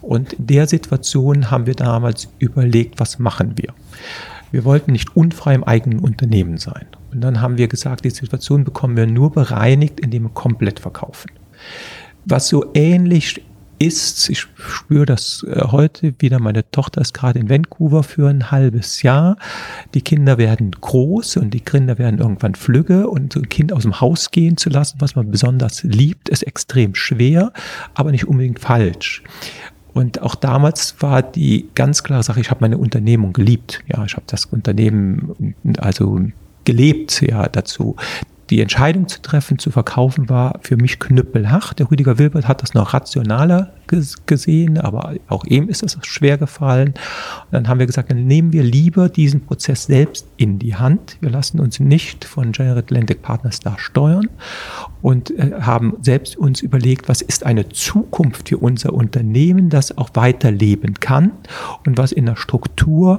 Und 0.00 0.32
in 0.34 0.46
der 0.46 0.66
Situation 0.66 1.50
haben 1.50 1.66
wir 1.66 1.74
damals 1.74 2.28
überlegt, 2.38 2.98
was 2.98 3.18
machen 3.18 3.54
wir? 3.56 3.72
Wir 4.50 4.64
wollten 4.64 4.92
nicht 4.92 5.16
unfrei 5.16 5.54
im 5.54 5.64
eigenen 5.64 6.00
Unternehmen 6.00 6.58
sein. 6.58 6.86
Und 7.10 7.20
dann 7.22 7.40
haben 7.40 7.56
wir 7.56 7.68
gesagt, 7.68 8.04
die 8.04 8.10
Situation 8.10 8.64
bekommen 8.64 8.96
wir 8.96 9.06
nur 9.06 9.32
bereinigt, 9.32 10.00
indem 10.00 10.24
wir 10.24 10.30
komplett 10.30 10.80
verkaufen. 10.80 11.30
Was 12.24 12.48
so 12.48 12.70
ähnlich 12.74 13.42
ist, 13.82 14.30
ich 14.30 14.46
spüre 14.56 15.06
das 15.06 15.44
äh, 15.48 15.60
heute 15.62 16.14
wieder, 16.18 16.38
meine 16.38 16.68
Tochter 16.70 17.00
ist 17.00 17.14
gerade 17.14 17.38
in 17.38 17.50
Vancouver 17.50 18.02
für 18.02 18.28
ein 18.28 18.50
halbes 18.50 19.02
Jahr. 19.02 19.36
Die 19.94 20.00
Kinder 20.00 20.38
werden 20.38 20.70
groß 20.70 21.38
und 21.38 21.52
die 21.52 21.60
Kinder 21.60 21.98
werden 21.98 22.20
irgendwann 22.20 22.54
flügge 22.54 23.08
und 23.08 23.32
so 23.32 23.40
ein 23.40 23.48
Kind 23.48 23.72
aus 23.72 23.82
dem 23.82 24.00
Haus 24.00 24.30
gehen 24.30 24.56
zu 24.56 24.70
lassen, 24.70 24.96
was 25.00 25.16
man 25.16 25.30
besonders 25.30 25.82
liebt, 25.82 26.28
ist 26.28 26.42
extrem 26.42 26.94
schwer, 26.94 27.52
aber 27.94 28.12
nicht 28.12 28.28
unbedingt 28.28 28.60
falsch. 28.60 29.22
Und 29.94 30.22
auch 30.22 30.34
damals 30.34 30.96
war 31.00 31.22
die 31.22 31.68
ganz 31.74 32.02
klare 32.02 32.22
Sache, 32.22 32.40
ich 32.40 32.50
habe 32.50 32.60
meine 32.62 32.78
Unternehmung 32.78 33.32
geliebt. 33.32 33.80
Ja, 33.86 34.04
ich 34.04 34.14
habe 34.14 34.24
das 34.26 34.46
Unternehmen 34.46 35.54
also 35.78 36.20
gelebt, 36.64 37.20
ja, 37.22 37.48
dazu 37.48 37.96
die 38.52 38.60
Entscheidung 38.60 39.08
zu 39.08 39.22
treffen, 39.22 39.58
zu 39.58 39.70
verkaufen, 39.70 40.28
war 40.28 40.60
für 40.60 40.76
mich 40.76 40.98
knüppelhart. 40.98 41.78
Der 41.78 41.90
Rüdiger 41.90 42.18
Wilbert 42.18 42.46
hat 42.46 42.62
das 42.62 42.74
noch 42.74 42.92
rationaler 42.92 43.72
gesehen, 44.26 44.76
aber 44.76 45.14
auch 45.28 45.44
ihm 45.44 45.70
ist 45.70 45.82
es 45.82 45.96
schwer 46.02 46.36
gefallen. 46.36 46.88
Und 46.88 47.52
dann 47.52 47.68
haben 47.68 47.78
wir 47.78 47.86
gesagt, 47.86 48.10
dann 48.10 48.26
nehmen 48.26 48.52
wir 48.52 48.62
lieber 48.62 49.08
diesen 49.08 49.46
Prozess 49.46 49.84
selbst 49.84 50.26
in 50.36 50.58
die 50.58 50.74
Hand. 50.74 51.16
Wir 51.20 51.30
lassen 51.30 51.60
uns 51.60 51.80
nicht 51.80 52.26
von 52.26 52.52
General 52.52 52.76
Atlantic 52.76 53.22
Partners 53.22 53.60
da 53.60 53.78
steuern 53.78 54.28
und 55.00 55.30
äh, 55.30 55.52
haben 55.60 55.96
selbst 56.02 56.36
uns 56.36 56.60
überlegt, 56.60 57.08
was 57.08 57.22
ist 57.22 57.46
eine 57.46 57.70
Zukunft 57.70 58.50
für 58.50 58.58
unser 58.58 58.92
Unternehmen, 58.92 59.70
das 59.70 59.96
auch 59.96 60.10
weiterleben 60.12 61.00
kann 61.00 61.32
und 61.86 61.96
was 61.96 62.12
in 62.12 62.26
der 62.26 62.36
Struktur 62.36 63.16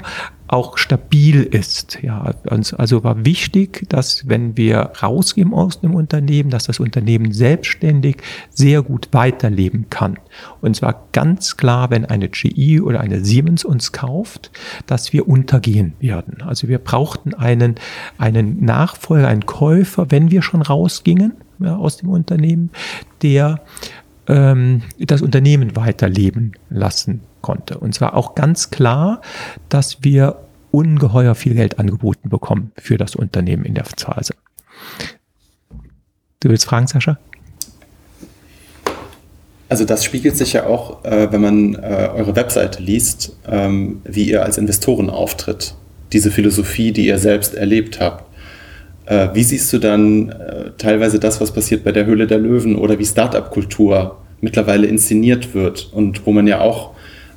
auch 0.53 0.77
stabil 0.77 1.41
ist. 1.41 1.97
Ja, 2.03 2.31
also 2.45 3.03
war 3.03 3.25
wichtig, 3.25 3.85
dass 3.89 4.29
wenn 4.29 4.55
wir 4.55 4.91
rausgehen 5.01 5.51
aus 5.51 5.81
dem 5.81 5.95
Unternehmen, 5.95 6.51
dass 6.51 6.65
das 6.65 6.79
Unternehmen 6.79 7.33
selbstständig 7.33 8.17
sehr 8.51 8.83
gut 8.83 9.09
weiterleben 9.11 9.87
kann. 9.89 10.19
Und 10.61 10.75
zwar 10.75 11.07
ganz 11.11 11.57
klar, 11.57 11.89
wenn 11.89 12.05
eine 12.05 12.29
GE 12.29 12.81
oder 12.81 13.01
eine 13.01 13.25
Siemens 13.25 13.65
uns 13.65 13.91
kauft, 13.93 14.51
dass 14.85 15.11
wir 15.11 15.27
untergehen 15.27 15.93
werden. 15.99 16.43
Also 16.43 16.67
wir 16.67 16.77
brauchten 16.77 17.33
einen, 17.33 17.75
einen 18.19 18.63
Nachfolger, 18.63 19.27
einen 19.27 19.47
Käufer, 19.47 20.11
wenn 20.11 20.29
wir 20.29 20.43
schon 20.43 20.61
rausgingen 20.61 21.33
ja, 21.59 21.77
aus 21.77 21.97
dem 21.97 22.09
Unternehmen, 22.09 22.69
der 23.23 23.61
ähm, 24.27 24.83
das 24.99 25.23
Unternehmen 25.23 25.75
weiterleben 25.75 26.51
lassen 26.69 27.21
konnte. 27.43 27.77
Und 27.77 27.93
zwar 27.93 28.15
auch 28.15 28.33
ganz 28.33 28.71
klar, 28.71 29.21
dass 29.69 30.03
wir 30.03 30.37
ungeheuer 30.71 31.35
viel 31.35 31.53
Geld 31.53 31.77
angeboten 31.77 32.29
bekommen 32.29 32.71
für 32.77 32.97
das 32.97 33.15
Unternehmen 33.15 33.63
in 33.63 33.75
der 33.75 33.85
Phase. 33.85 34.33
Du 36.39 36.49
willst 36.49 36.65
fragen, 36.65 36.87
Sascha? 36.87 37.19
Also 39.69 39.85
das 39.85 40.03
spiegelt 40.03 40.35
sich 40.35 40.53
ja 40.53 40.65
auch, 40.65 41.03
äh, 41.05 41.31
wenn 41.31 41.41
man 41.41 41.75
äh, 41.75 42.09
eure 42.13 42.35
Webseite 42.35 42.81
liest, 42.81 43.35
ähm, 43.47 44.01
wie 44.03 44.29
ihr 44.29 44.43
als 44.43 44.57
Investoren 44.57 45.09
auftritt. 45.09 45.75
Diese 46.11 46.31
Philosophie, 46.31 46.91
die 46.91 47.07
ihr 47.07 47.17
selbst 47.17 47.55
erlebt 47.55 47.99
habt. 47.99 48.25
Äh, 49.05 49.29
wie 49.33 49.43
siehst 49.43 49.71
du 49.73 49.79
dann 49.79 50.29
äh, 50.29 50.71
teilweise 50.77 51.19
das, 51.19 51.41
was 51.41 51.51
passiert 51.51 51.83
bei 51.83 51.91
der 51.91 52.05
Höhle 52.05 52.27
der 52.27 52.39
Löwen 52.39 52.75
oder 52.75 52.99
wie 52.99 53.05
Startup-Kultur 53.05 54.17
mittlerweile 54.41 54.87
inszeniert 54.87 55.53
wird 55.53 55.89
und 55.93 56.25
wo 56.25 56.31
man 56.31 56.45
ja 56.47 56.59
auch 56.59 56.92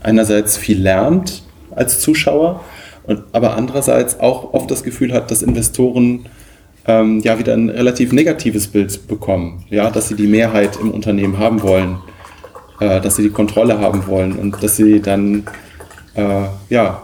einerseits 0.06 0.56
viel 0.56 0.80
lernt 0.80 1.42
als 1.74 2.00
Zuschauer, 2.00 2.64
und, 3.04 3.22
aber 3.32 3.56
andererseits 3.56 4.18
auch 4.18 4.54
oft 4.54 4.70
das 4.70 4.82
Gefühl 4.82 5.12
hat, 5.12 5.30
dass 5.30 5.42
Investoren 5.42 6.26
ähm, 6.86 7.20
ja 7.20 7.38
wieder 7.38 7.54
ein 7.54 7.68
relativ 7.68 8.12
negatives 8.12 8.68
Bild 8.68 9.06
bekommen, 9.06 9.64
ja, 9.68 9.90
dass 9.90 10.08
sie 10.08 10.16
die 10.16 10.26
Mehrheit 10.26 10.78
im 10.80 10.90
Unternehmen 10.90 11.38
haben 11.38 11.62
wollen, 11.62 11.98
äh, 12.80 13.00
dass 13.00 13.16
sie 13.16 13.22
die 13.22 13.30
Kontrolle 13.30 13.78
haben 13.78 14.06
wollen 14.06 14.32
und 14.32 14.62
dass 14.62 14.76
sie 14.76 15.00
dann 15.00 15.44
äh, 16.14 16.46
ja, 16.68 17.02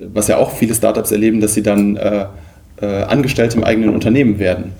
was 0.00 0.28
ja 0.28 0.38
auch 0.38 0.52
viele 0.52 0.74
Startups 0.74 1.12
erleben, 1.12 1.40
dass 1.40 1.54
sie 1.54 1.62
dann 1.62 1.96
äh, 1.96 2.26
äh, 2.80 2.86
Angestellte 3.04 3.56
im 3.58 3.64
eigenen 3.64 3.90
Unternehmen 3.90 4.38
werden? 4.38 4.72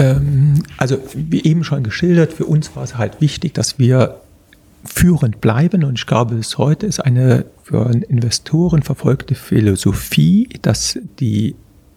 Ähm, 0.00 0.62
also 0.78 0.98
wie 1.14 1.44
eben 1.44 1.62
schon 1.62 1.82
geschildert, 1.82 2.32
für 2.32 2.46
uns 2.46 2.74
war 2.74 2.82
es 2.82 2.96
halt 2.96 3.20
wichtig, 3.20 3.52
dass 3.52 3.78
wir 3.78 4.20
führend 4.82 5.42
bleiben 5.42 5.84
und 5.84 5.98
ich 5.98 6.06
glaube, 6.06 6.36
bis 6.36 6.56
heute 6.56 6.86
ist 6.86 7.00
eine 7.00 7.44
für 7.62 7.90
Investoren 8.08 8.82
verfolgte 8.82 9.34
Philosophie, 9.34 10.48
dass 10.62 10.98
die, 11.18 11.54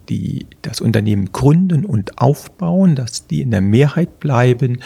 die 0.09 0.47
das 0.61 0.81
Unternehmen 0.81 1.31
gründen 1.31 1.85
und 1.85 2.17
aufbauen, 2.19 2.95
dass 2.95 3.25
die 3.25 3.41
in 3.41 3.51
der 3.51 3.61
Mehrheit 3.61 4.19
bleiben, 4.19 4.79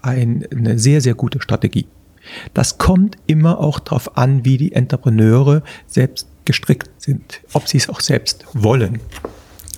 ein, 0.00 0.46
eine 0.50 0.78
sehr, 0.78 1.02
sehr 1.02 1.14
gute 1.14 1.42
Strategie. 1.42 1.86
Das 2.54 2.78
kommt 2.78 3.18
immer 3.26 3.60
auch 3.60 3.80
darauf 3.80 4.16
an, 4.16 4.46
wie 4.46 4.56
die 4.56 4.72
Entrepreneure 4.72 5.62
selbst 5.86 6.26
gestrickt 6.46 6.88
sind, 6.96 7.42
ob 7.52 7.68
sie 7.68 7.76
es 7.76 7.90
auch 7.90 8.00
selbst 8.00 8.46
wollen. 8.54 9.00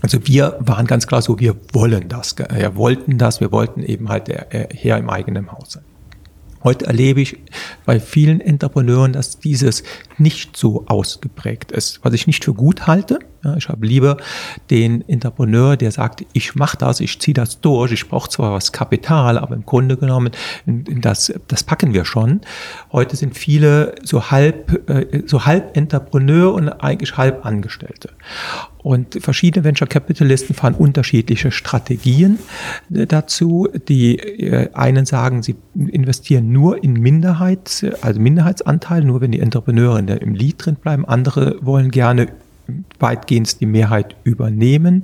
Also 0.03 0.27
wir 0.27 0.57
waren 0.61 0.87
ganz 0.87 1.07
klar 1.07 1.23
so, 1.23 1.39
wir 1.39 1.57
wollen 1.73 2.09
das, 2.09 2.37
wir 2.39 2.77
wollten 2.77 3.19
das, 3.19 3.41
wir 3.41 3.53
wollten 3.53 3.83
eben 3.83 4.09
halt 4.09 4.29
der 4.29 4.47
Herr 4.51 4.99
im 4.99 5.11
eigenen 5.11 5.51
Haus 5.53 5.73
sein. 5.73 5.85
Heute 6.65 6.87
erlebe 6.87 7.21
ich 7.21 7.39
bei 7.85 8.01
vielen 8.01 8.41
Entrepreneuren, 8.41 9.13
dass 9.13 9.39
dieses 9.39 9.85
nicht 10.19 10.57
so 10.57 10.85
ausgeprägt 10.87 11.71
ist, 11.71 12.01
was 12.03 12.13
ich 12.13 12.27
nicht 12.27 12.45
für 12.45 12.55
gut 12.55 12.89
halte. 12.89 13.21
Ja, 13.45 13.57
ich 13.57 13.69
habe 13.69 13.87
lieber 13.87 14.17
den 14.71 15.07
Entrepreneur, 15.09 15.77
der 15.77 15.91
sagt, 15.91 16.25
ich 16.33 16.55
mache 16.55 16.77
das, 16.77 17.01
ich 17.01 17.21
ziehe 17.21 17.35
das 17.35 17.61
durch, 17.61 17.93
ich 17.93 18.09
brauche 18.09 18.29
zwar 18.29 18.53
was 18.53 18.73
Kapital, 18.73 19.39
aber 19.39 19.55
im 19.55 19.65
Grunde 19.65 19.97
genommen, 19.97 20.31
das, 20.67 21.33
das 21.49 21.63
packen 21.63 21.95
wir 21.95 22.05
schon. 22.05 22.41
Heute 22.93 23.17
sind 23.17 23.37
viele 23.37 23.95
so 24.03 24.31
halb, 24.31 24.89
äh, 24.91 25.23
so 25.27 25.47
halb 25.47 25.77
Entrepreneur 25.77 26.53
und 26.55 26.69
eigentlich 26.69 27.17
halb 27.17 27.45
Angestellte. 27.45 28.11
Und 28.87 29.19
verschiedene 29.21 29.65
Venture 29.65 29.89
Capitalisten 29.89 30.55
fahren 30.55 30.75
unterschiedliche 30.75 31.51
Strategien 31.51 32.39
äh, 32.95 33.05
dazu. 33.07 33.67
Die 33.89 34.17
äh, 34.17 34.73
einen 34.75 35.07
sagen, 35.07 35.43
sie 35.43 35.57
investieren 35.75 36.53
nur 36.53 36.85
in 36.85 36.93
Minderheit, 36.93 37.85
also 38.01 38.21
Minderheitsanteil, 38.21 39.03
nur 39.03 39.21
wenn 39.21 39.33
die 39.33 39.41
Entrepreneure 39.41 39.99
im 39.99 40.35
Lead 40.35 40.65
drin 40.65 40.77
bleiben. 40.77 41.05
Andere 41.05 41.59
wollen 41.63 41.91
gerne 41.91 42.29
weitgehend 42.99 43.61
die 43.61 43.67
Mehrheit 43.67 44.17
übernehmen. 44.25 45.03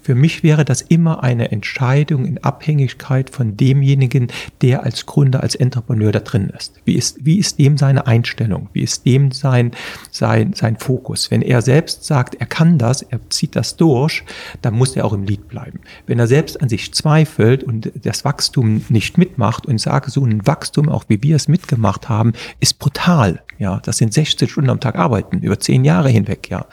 Für 0.00 0.14
mich 0.14 0.42
wäre 0.42 0.64
das 0.64 0.82
immer 0.82 1.22
eine 1.22 1.50
Entscheidung 1.50 2.24
in 2.24 2.38
Abhängigkeit 2.38 3.30
von 3.30 3.56
demjenigen, 3.56 4.28
der 4.60 4.84
als 4.84 5.06
Gründer, 5.06 5.42
als 5.42 5.54
Entrepreneur 5.54 6.12
da 6.12 6.20
drin 6.20 6.52
ist. 6.56 6.80
Wie 6.84 6.94
ist, 6.94 7.24
wie 7.24 7.38
ist 7.38 7.58
dem 7.58 7.76
seine 7.78 8.06
Einstellung? 8.06 8.68
Wie 8.72 8.82
ist 8.82 9.04
dem 9.06 9.32
sein, 9.32 9.72
sein, 10.10 10.52
sein 10.54 10.76
Fokus? 10.76 11.30
Wenn 11.30 11.42
er 11.42 11.62
selbst 11.62 12.04
sagt, 12.04 12.36
er 12.36 12.46
kann 12.46 12.78
das, 12.78 13.02
er 13.02 13.20
zieht 13.30 13.56
das 13.56 13.76
durch, 13.76 14.24
dann 14.62 14.74
muss 14.74 14.96
er 14.96 15.04
auch 15.04 15.12
im 15.12 15.24
Lied 15.24 15.48
bleiben. 15.48 15.80
Wenn 16.06 16.18
er 16.18 16.26
selbst 16.26 16.60
an 16.60 16.68
sich 16.68 16.92
zweifelt 16.94 17.64
und 17.64 17.92
das 18.02 18.24
Wachstum 18.24 18.84
nicht 18.88 19.18
mitmacht 19.18 19.66
und 19.66 19.80
sage, 19.80 20.10
so 20.10 20.24
ein 20.24 20.46
Wachstum, 20.46 20.88
auch 20.88 21.04
wie 21.08 21.22
wir 21.22 21.36
es 21.36 21.48
mitgemacht 21.48 22.08
haben, 22.08 22.32
ist 22.60 22.78
brutal. 22.78 23.42
Ja, 23.58 23.80
das 23.84 23.98
sind 23.98 24.12
16 24.12 24.48
Stunden 24.48 24.70
am 24.70 24.80
Tag 24.80 24.96
arbeiten, 24.96 25.38
über 25.38 25.60
zehn 25.60 25.84
Jahre 25.84 26.08
hinweg, 26.08 26.50
ja. 26.50 26.66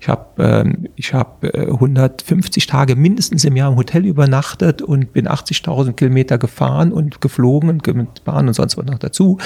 Ich 0.00 0.08
habe 0.08 0.42
ähm, 0.42 0.88
ich 0.96 1.14
hab, 1.14 1.44
äh, 1.44 1.66
150 1.66 2.66
Tage 2.66 2.96
mindestens 2.96 3.44
im 3.44 3.56
Jahr 3.56 3.70
im 3.70 3.76
Hotel 3.76 4.04
übernachtet 4.04 4.82
und 4.82 5.12
bin 5.12 5.28
80.000 5.28 5.92
Kilometer 5.92 6.38
gefahren 6.38 6.92
und 6.92 7.20
geflogen 7.20 7.70
und 7.70 7.86
mit 7.94 8.24
Bahn 8.24 8.48
und 8.48 8.54
sonst 8.54 8.76
was 8.76 8.86
noch 8.86 8.98
dazu 8.98 9.38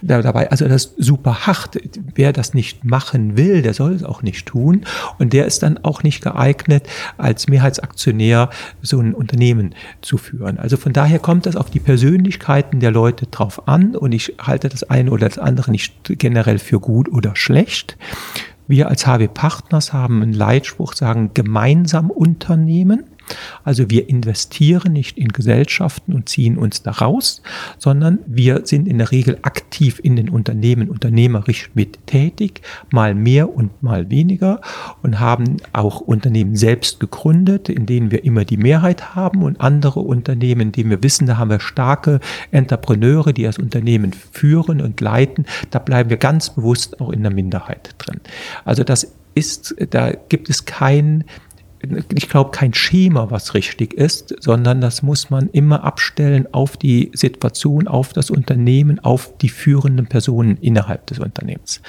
da, 0.00 0.22
dabei. 0.22 0.50
Also 0.50 0.68
das 0.68 0.86
ist 0.86 0.94
super 0.98 1.46
hart. 1.46 1.78
Wer 2.14 2.32
das 2.32 2.54
nicht 2.54 2.84
machen 2.84 3.36
will, 3.36 3.62
der 3.62 3.74
soll 3.74 3.92
es 3.92 4.04
auch 4.04 4.22
nicht 4.22 4.46
tun. 4.46 4.84
Und 5.18 5.32
der 5.32 5.46
ist 5.46 5.62
dann 5.62 5.78
auch 5.78 6.02
nicht 6.02 6.22
geeignet, 6.22 6.86
als 7.18 7.48
Mehrheitsaktionär 7.48 8.50
so 8.82 9.00
ein 9.00 9.14
Unternehmen 9.14 9.74
zu 10.00 10.18
führen. 10.18 10.58
Also 10.58 10.76
von 10.76 10.92
daher 10.92 11.18
kommt 11.18 11.46
das 11.46 11.56
auf 11.56 11.70
die 11.70 11.80
Persönlichkeiten 11.80 12.80
der 12.80 12.90
Leute 12.90 13.26
drauf 13.26 13.68
an 13.68 13.96
und 13.96 14.12
ich 14.12 14.34
halte 14.40 14.68
das 14.68 14.84
eine 14.84 15.10
oder 15.10 15.28
das 15.28 15.38
andere 15.38 15.70
nicht 15.70 15.94
generell 16.04 16.58
für 16.58 16.80
gut 16.80 17.10
oder 17.10 17.36
schlecht. 17.36 17.96
Wir 18.72 18.88
als 18.88 19.06
HW 19.06 19.28
Partners 19.28 19.92
haben 19.92 20.22
einen 20.22 20.32
Leitspruch, 20.32 20.94
sagen 20.94 21.32
gemeinsam 21.34 22.10
Unternehmen. 22.10 23.04
Also 23.64 23.90
wir 23.90 24.08
investieren 24.08 24.92
nicht 24.92 25.18
in 25.18 25.28
Gesellschaften 25.28 26.12
und 26.12 26.28
ziehen 26.28 26.58
uns 26.58 26.82
da 26.82 26.92
raus, 26.92 27.42
sondern 27.78 28.18
wir 28.26 28.62
sind 28.64 28.88
in 28.88 28.98
der 28.98 29.10
Regel 29.10 29.38
aktiv 29.42 30.00
in 30.02 30.16
den 30.16 30.28
Unternehmen 30.28 30.88
unternehmerisch 30.88 31.70
mit 31.74 32.06
tätig, 32.06 32.62
mal 32.90 33.14
mehr 33.14 33.54
und 33.54 33.82
mal 33.82 34.10
weniger 34.10 34.60
und 35.02 35.20
haben 35.20 35.56
auch 35.72 36.00
Unternehmen 36.00 36.56
selbst 36.56 37.00
gegründet, 37.00 37.68
in 37.68 37.86
denen 37.86 38.10
wir 38.10 38.24
immer 38.24 38.44
die 38.44 38.56
Mehrheit 38.56 39.14
haben 39.14 39.42
und 39.42 39.60
andere 39.60 40.00
Unternehmen, 40.00 40.60
in 40.60 40.72
denen 40.72 40.90
wir 40.90 41.02
wissen, 41.02 41.26
da 41.26 41.38
haben 41.38 41.50
wir 41.50 41.60
starke 41.60 42.20
Entrepreneure, 42.50 43.32
die 43.32 43.44
das 43.44 43.58
Unternehmen 43.58 44.12
führen 44.32 44.80
und 44.80 45.00
leiten, 45.00 45.46
da 45.70 45.78
bleiben 45.78 46.10
wir 46.10 46.16
ganz 46.16 46.50
bewusst 46.50 47.00
auch 47.00 47.10
in 47.10 47.22
der 47.22 47.32
Minderheit 47.32 47.94
drin. 47.98 48.20
Also 48.64 48.84
das 48.84 49.12
ist, 49.34 49.74
da 49.90 50.12
gibt 50.28 50.50
es 50.50 50.64
kein 50.64 51.24
ich 52.14 52.28
glaube, 52.28 52.50
kein 52.52 52.74
Schema, 52.74 53.30
was 53.30 53.54
richtig 53.54 53.94
ist, 53.94 54.34
sondern 54.40 54.80
das 54.80 55.02
muss 55.02 55.30
man 55.30 55.48
immer 55.50 55.82
abstellen 55.82 56.46
auf 56.52 56.76
die 56.76 57.10
Situation, 57.12 57.88
auf 57.88 58.12
das 58.12 58.30
Unternehmen, 58.30 59.00
auf 59.00 59.36
die 59.38 59.48
führenden 59.48 60.06
Personen 60.06 60.56
innerhalb 60.60 61.06
des 61.06 61.18
Unternehmens. 61.18 61.80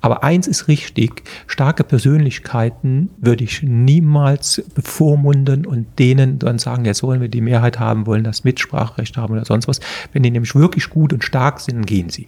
Aber 0.00 0.24
eins 0.24 0.46
ist 0.46 0.68
richtig, 0.68 1.24
starke 1.46 1.84
Persönlichkeiten 1.84 3.10
würde 3.18 3.44
ich 3.44 3.62
niemals 3.62 4.62
bevormunden 4.74 5.66
und 5.66 5.98
denen 5.98 6.38
dann 6.38 6.58
sagen, 6.58 6.86
jetzt 6.86 7.02
wollen 7.02 7.20
wir 7.20 7.28
die 7.28 7.42
Mehrheit 7.42 7.78
haben, 7.78 8.06
wollen 8.06 8.24
das 8.24 8.44
Mitspracherecht 8.44 9.16
haben 9.16 9.34
oder 9.34 9.44
sonst 9.44 9.68
was. 9.68 9.80
Wenn 10.12 10.22
die 10.22 10.30
nämlich 10.30 10.54
wirklich 10.54 10.88
gut 10.88 11.12
und 11.12 11.22
stark 11.22 11.60
sind, 11.60 11.86
gehen 11.86 12.08
sie. 12.08 12.26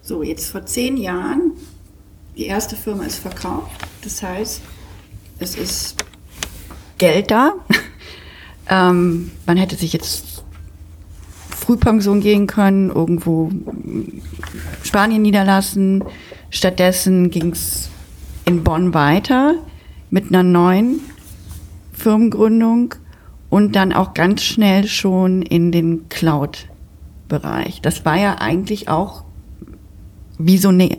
So, 0.00 0.22
jetzt 0.22 0.50
vor 0.50 0.64
zehn 0.64 0.96
Jahren, 0.96 1.52
die 2.36 2.46
erste 2.46 2.76
Firma 2.76 3.04
ist 3.04 3.18
verkauft. 3.18 3.88
Das 4.04 4.22
heißt, 4.22 4.62
es 5.38 5.56
ist 5.56 6.04
Geld 6.98 7.30
da. 7.30 7.54
ähm, 8.70 9.30
man 9.46 9.56
hätte 9.56 9.76
sich 9.76 9.92
jetzt 9.92 10.44
Frühpension 11.50 12.20
gehen 12.20 12.46
können, 12.46 12.90
irgendwo 12.90 13.50
Spanien 14.82 15.22
niederlassen. 15.22 16.04
Stattdessen 16.50 17.30
ging 17.30 17.52
es 17.52 17.90
in 18.44 18.62
Bonn 18.62 18.94
weiter 18.94 19.56
mit 20.10 20.28
einer 20.28 20.44
neuen 20.44 21.00
Firmengründung 21.92 22.94
und 23.50 23.74
dann 23.74 23.92
auch 23.92 24.14
ganz 24.14 24.42
schnell 24.42 24.86
schon 24.86 25.42
in 25.42 25.72
den 25.72 26.08
Cloud-Bereich. 26.08 27.80
Das 27.80 28.04
war 28.04 28.16
ja 28.16 28.36
eigentlich 28.38 28.88
auch 28.88 29.24
wie 30.38 30.58
so 30.58 30.68
eine 30.68 30.98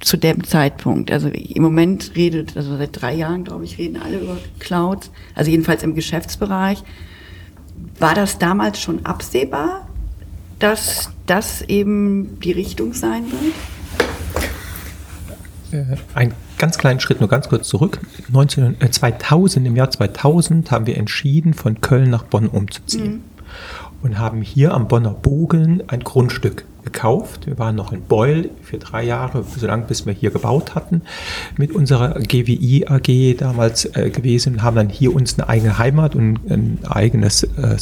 zu 0.00 0.16
dem 0.16 0.44
Zeitpunkt. 0.44 1.10
Also 1.10 1.28
im 1.28 1.62
Moment 1.62 2.12
redet, 2.14 2.56
also 2.56 2.76
seit 2.76 3.00
drei 3.00 3.14
Jahren, 3.14 3.44
glaube 3.44 3.64
ich, 3.64 3.78
reden 3.78 4.00
alle 4.00 4.18
über 4.18 4.36
Cloud, 4.58 5.10
also 5.34 5.50
jedenfalls 5.50 5.82
im 5.82 5.94
Geschäftsbereich. 5.94 6.82
War 7.98 8.14
das 8.14 8.38
damals 8.38 8.80
schon 8.80 9.04
absehbar, 9.04 9.88
dass 10.58 11.10
das 11.26 11.62
eben 11.62 12.38
die 12.40 12.52
Richtung 12.52 12.92
sein 12.92 13.24
wird? 13.30 13.54
Äh, 15.70 15.96
ein 16.14 16.34
ganz 16.58 16.78
kleinen 16.78 17.00
Schritt, 17.00 17.20
nur 17.20 17.28
ganz 17.28 17.48
kurz 17.48 17.68
zurück. 17.68 18.00
19, 18.28 18.80
äh, 18.80 18.90
2000, 18.90 19.66
im 19.66 19.76
Jahr 19.76 19.90
2000 19.90 20.70
haben 20.70 20.86
wir 20.86 20.96
entschieden, 20.96 21.54
von 21.54 21.80
Köln 21.80 22.10
nach 22.10 22.24
Bonn 22.24 22.48
umzuziehen. 22.48 23.12
Mhm. 23.12 23.22
Und 24.00 24.18
haben 24.18 24.42
hier 24.42 24.74
am 24.74 24.86
Bonner 24.86 25.10
Bogen 25.10 25.82
ein 25.88 26.00
Grundstück 26.00 26.64
gekauft. 26.92 27.46
Wir 27.46 27.58
waren 27.58 27.76
noch 27.76 27.92
in 27.92 28.02
Beul 28.02 28.50
für 28.62 28.78
drei 28.78 29.04
Jahre, 29.04 29.44
so 29.44 29.66
lange 29.66 29.84
bis 29.84 30.06
wir 30.06 30.12
hier 30.12 30.30
gebaut 30.30 30.74
hatten, 30.74 31.02
mit 31.56 31.72
unserer 31.72 32.14
GWI 32.20 32.86
AG 32.88 33.36
damals 33.38 33.84
äh, 33.84 34.10
gewesen, 34.10 34.62
haben 34.62 34.76
dann 34.76 34.88
hier 34.88 35.14
uns 35.14 35.38
eine 35.38 35.48
eigene 35.48 35.78
Heimat 35.78 36.14
und 36.14 36.38
ein 36.50 36.78
eigenes 36.88 37.42
äh, 37.42 37.76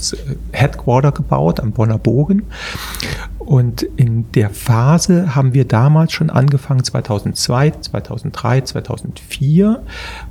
Headquarter 0.53 1.13
gebaut 1.13 1.61
am 1.61 1.73
Bonner 1.73 1.99
Bogen. 1.99 2.43
Und 3.47 3.85
in 3.97 4.31
der 4.33 4.51
Phase 4.51 5.37
haben 5.37 5.55
wir 5.55 5.67
damals 5.67 6.13
schon 6.13 6.31
angefangen, 6.31 6.83
2002, 6.83 7.71
2003, 7.71 8.61
2004, 8.63 9.83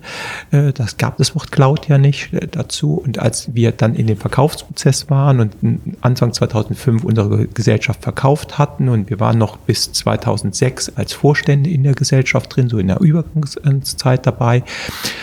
Äh, 0.52 0.74
das 0.74 0.98
gab 0.98 1.18
das 1.18 1.36
Wort 1.36 1.52
Cloud 1.52 1.88
ja 1.88 1.98
nicht 1.98 2.34
äh, 2.34 2.48
dazu. 2.48 2.96
Und 2.96 3.20
als 3.20 3.54
wir 3.54 3.72
dann 3.72 3.96
in 3.96 4.08
dem 4.08 4.18
Verkaufsprozess 4.18 5.10
waren 5.10 5.39
und 5.39 5.56
Anfang 6.02 6.34
2005 6.34 7.04
unsere 7.04 7.48
Gesellschaft 7.48 8.04
verkauft 8.04 8.58
hatten 8.58 8.89
und 8.89 9.10
wir 9.10 9.20
waren 9.20 9.38
noch 9.38 9.58
bis 9.58 9.91
2006 9.91 10.94
als 10.96 11.14
Vorstände 11.14 11.70
in 11.70 11.84
der 11.84 11.94
Gesellschaft 11.94 12.56
drin, 12.56 12.70
so 12.70 12.78
in 12.78 12.88
der 12.88 13.00
Übergangszeit 13.00 14.26
dabei, 14.26 14.64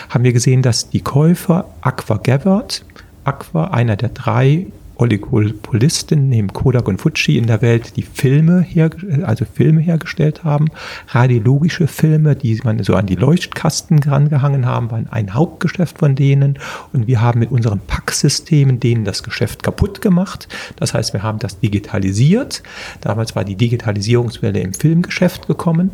haben 0.09 0.23
wir 0.23 0.33
gesehen, 0.33 0.61
dass 0.61 0.89
die 0.89 1.01
Käufer 1.01 1.65
Aqua 1.81 2.17
Gathered, 2.17 2.83
Aqua, 3.23 3.65
einer 3.67 3.95
der 3.95 4.09
drei 4.09 4.67
Oligopolisten 5.01 6.29
neben 6.29 6.53
Kodak 6.53 6.87
und 6.87 7.01
Fuji 7.01 7.39
in 7.39 7.47
der 7.47 7.63
Welt, 7.63 7.95
die 7.95 8.03
Filme, 8.03 8.61
her, 8.61 8.91
also 9.23 9.45
Filme 9.51 9.81
hergestellt 9.81 10.43
haben. 10.43 10.67
Radiologische 11.07 11.87
Filme, 11.87 12.35
die 12.35 12.61
man 12.63 12.83
so 12.83 12.93
an 12.93 13.07
die 13.07 13.15
Leuchtkasten 13.15 13.97
rangehangen 14.03 14.67
haben, 14.67 14.91
waren 14.91 15.07
ein 15.09 15.33
Hauptgeschäft 15.33 15.97
von 15.97 16.13
denen. 16.13 16.59
Und 16.93 17.07
wir 17.07 17.19
haben 17.19 17.39
mit 17.39 17.51
unseren 17.51 17.79
Packsystemen 17.79 18.79
denen 18.79 19.03
das 19.03 19.23
Geschäft 19.23 19.63
kaputt 19.63 20.01
gemacht. 20.01 20.47
Das 20.75 20.93
heißt, 20.93 21.13
wir 21.13 21.23
haben 21.23 21.39
das 21.39 21.59
digitalisiert. 21.59 22.61
Damals 23.01 23.35
war 23.35 23.43
die 23.43 23.55
Digitalisierungswelle 23.55 24.59
im 24.59 24.75
Filmgeschäft 24.75 25.47
gekommen. 25.47 25.91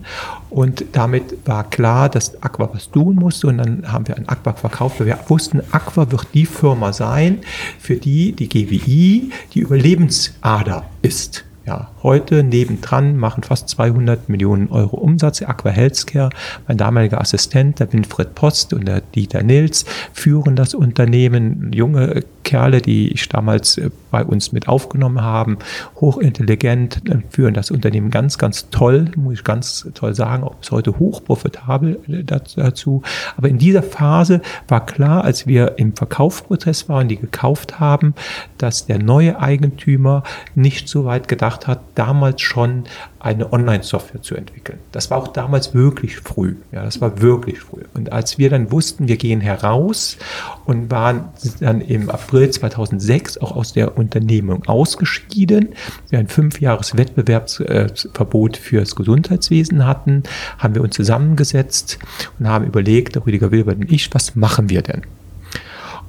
Und 0.49 0.83
damit 0.91 1.47
war 1.47 1.69
klar, 1.69 2.09
dass 2.09 2.43
Aqua 2.43 2.69
was 2.73 2.91
tun 2.91 3.15
musste. 3.15 3.47
Und 3.47 3.59
dann 3.59 3.89
haben 3.89 4.05
wir 4.05 4.17
an 4.17 4.25
Aqua 4.27 4.51
verkauft. 4.51 4.99
Wir 4.99 5.17
wussten, 5.29 5.61
Aqua 5.71 6.11
wird 6.11 6.27
die 6.33 6.45
Firma 6.45 6.91
sein, 6.91 7.39
für 7.79 7.95
die 7.95 8.33
die 8.33 8.49
GWI 8.49 8.96
die 8.97 9.59
Überlebensader 9.59 10.85
ist. 11.01 11.45
Ja, 11.67 11.91
heute 12.01 12.43
nebendran 12.43 13.17
machen 13.17 13.43
fast 13.43 13.67
200 13.69 14.29
Millionen 14.29 14.69
Euro 14.69 14.95
Umsatz. 14.95 15.41
Aqua 15.41 15.69
Healthcare, 15.69 16.29
mein 16.65 16.77
damaliger 16.77 17.19
Assistent, 17.19 17.81
der 17.81 17.91
Winfried 17.91 18.35
Post 18.35 18.71
und 18.73 18.87
der 18.87 19.01
Dieter 19.01 19.43
Nils, 19.43 19.83
führen 20.13 20.55
das 20.55 20.73
Unternehmen. 20.73 21.71
Junge 21.73 22.23
Kerle, 22.47 22.81
die 22.81 23.11
ich 23.11 23.27
damals 23.27 23.77
äh, 23.77 23.89
bei 24.09 24.23
uns 24.23 24.53
mit 24.53 24.69
aufgenommen 24.69 25.21
haben, 25.21 25.57
hochintelligent, 25.99 27.01
äh, 27.09 27.17
führen 27.29 27.53
das 27.53 27.71
Unternehmen 27.71 28.09
ganz, 28.09 28.37
ganz 28.37 28.69
toll, 28.69 29.11
muss 29.17 29.33
ich 29.33 29.43
ganz 29.43 29.89
toll 29.93 30.15
sagen, 30.15 30.43
auch 30.45 30.55
bis 30.55 30.71
heute 30.71 30.97
hochprofitabel 30.97 31.99
äh, 32.07 32.23
dazu. 32.23 33.01
Aber 33.35 33.49
in 33.49 33.57
dieser 33.57 33.83
Phase 33.83 34.41
war 34.69 34.85
klar, 34.85 35.25
als 35.25 35.45
wir 35.45 35.77
im 35.77 35.93
Verkaufsprozess 35.93 36.87
waren, 36.87 37.09
die 37.09 37.17
gekauft 37.17 37.81
haben, 37.81 38.13
dass 38.57 38.85
der 38.85 38.99
neue 38.99 39.41
Eigentümer 39.41 40.23
nicht 40.55 40.87
so 40.87 41.03
weit 41.03 41.27
gedacht 41.27 41.67
hat, 41.67 41.81
damals 41.95 42.41
schon 42.41 42.85
eine 43.19 43.51
Online-Software 43.51 44.21
zu 44.21 44.35
entwickeln. 44.35 44.77
Das 44.91 45.09
war 45.09 45.17
auch 45.17 45.29
damals 45.29 45.73
wirklich 45.73 46.17
früh. 46.17 46.55
Ja, 46.71 46.83
das 46.83 47.01
war 47.01 47.21
wirklich 47.21 47.59
früh. 47.59 47.81
Und 47.93 48.11
als 48.11 48.37
wir 48.37 48.49
dann 48.49 48.71
wussten, 48.71 49.07
wir 49.07 49.17
gehen 49.17 49.41
heraus 49.41 50.17
und 50.65 50.91
waren 50.91 51.29
dann 51.59 51.81
im 51.81 52.09
April 52.09 52.49
2006 52.49 53.39
auch 53.39 53.55
aus 53.55 53.73
der 53.73 53.97
Unternehmung 53.97 54.63
ausgeschieden, 54.67 55.69
wir 56.09 56.19
ein 56.19 56.27
fünf 56.27 56.61
Jahres 56.61 56.95
Wettbewerbsverbot 56.95 58.57
fürs 58.57 58.95
Gesundheitswesen 58.95 59.85
hatten, 59.85 60.23
haben 60.59 60.75
wir 60.75 60.83
uns 60.83 60.95
zusammengesetzt 60.95 61.97
und 62.37 62.47
haben 62.47 62.65
überlegt, 62.65 63.17
Rüdiger 63.25 63.51
Wilbert 63.51 63.77
und 63.77 63.91
ich, 63.91 64.13
was 64.13 64.35
machen 64.35 64.69
wir 64.69 64.83
denn? 64.83 65.01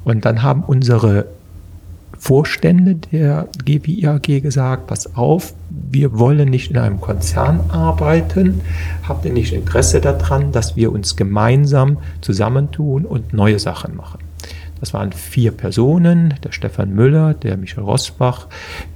Und 0.05 0.25
dann 0.25 0.43
haben 0.43 0.63
unsere 0.63 1.27
Vorstände 2.19 2.97
der 2.97 3.49
GWIAG 3.65 4.43
gesagt, 4.43 4.87
pass 4.87 5.15
auf, 5.15 5.55
wir 5.71 6.19
wollen 6.19 6.51
nicht 6.51 6.71
in 6.71 6.79
einem 6.79 7.01
Konzern 7.01 7.61
arbeiten, 7.71 8.61
habt 9.07 9.25
ihr 9.25 9.33
nicht 9.33 9.53
Interesse 9.53 10.01
daran, 10.01 10.53
dass 10.53 10.77
wir 10.77 10.93
uns 10.93 11.17
gemeinsam 11.17 11.99
zusammentun 12.21 13.05
und 13.05 13.33
neue 13.33 13.59
Sachen 13.59 13.97
machen. 13.97 14.19
Das 14.81 14.95
waren 14.95 15.13
vier 15.13 15.51
Personen, 15.51 16.35
der 16.45 16.53
Stefan 16.53 16.95
Müller, 16.95 17.35
der 17.35 17.57
Michael 17.57 17.85
Rosbach, 17.85 18.47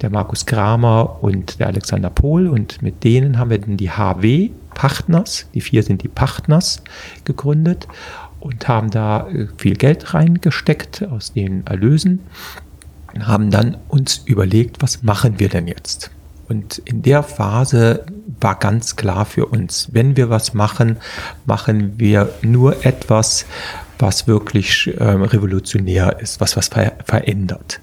der 0.01 0.09
Markus 0.09 0.45
Kramer 0.45 1.21
und 1.21 1.59
der 1.59 1.67
Alexander 1.67 2.09
Pohl. 2.09 2.47
Und 2.47 2.81
mit 2.81 3.03
denen 3.03 3.37
haben 3.37 3.49
wir 3.49 3.59
dann 3.59 3.77
die 3.77 3.91
HW 3.91 4.51
Partners, 4.73 5.45
die 5.53 5.61
vier 5.61 5.83
sind 5.83 6.03
die 6.03 6.07
Partners, 6.07 6.81
gegründet 7.25 7.87
und 8.39 8.67
haben 8.67 8.91
da 8.91 9.27
äh, 9.29 9.47
viel 9.57 9.75
Geld 9.75 10.13
reingesteckt 10.13 11.03
aus 11.09 11.33
den 11.33 11.65
Erlösen 11.65 12.19
und 13.13 13.27
haben 13.27 13.51
dann 13.51 13.77
uns 13.87 14.21
überlegt, 14.25 14.81
was 14.81 15.03
machen 15.03 15.39
wir 15.39 15.49
denn 15.49 15.67
jetzt? 15.67 16.11
Und 16.49 16.79
in 16.79 17.01
der 17.01 17.23
Phase 17.23 18.05
war 18.39 18.59
ganz 18.59 18.95
klar 18.95 19.25
für 19.25 19.45
uns, 19.45 19.89
wenn 19.91 20.17
wir 20.17 20.29
was 20.29 20.53
machen, 20.53 20.97
machen 21.45 21.93
wir 21.97 22.29
nur 22.41 22.85
etwas, 22.85 23.45
was 23.97 24.27
wirklich 24.27 24.93
äh, 24.97 25.03
revolutionär 25.03 26.19
ist, 26.19 26.41
was 26.41 26.57
was 26.57 26.67
ver 26.67 26.93
verändert 27.05 27.79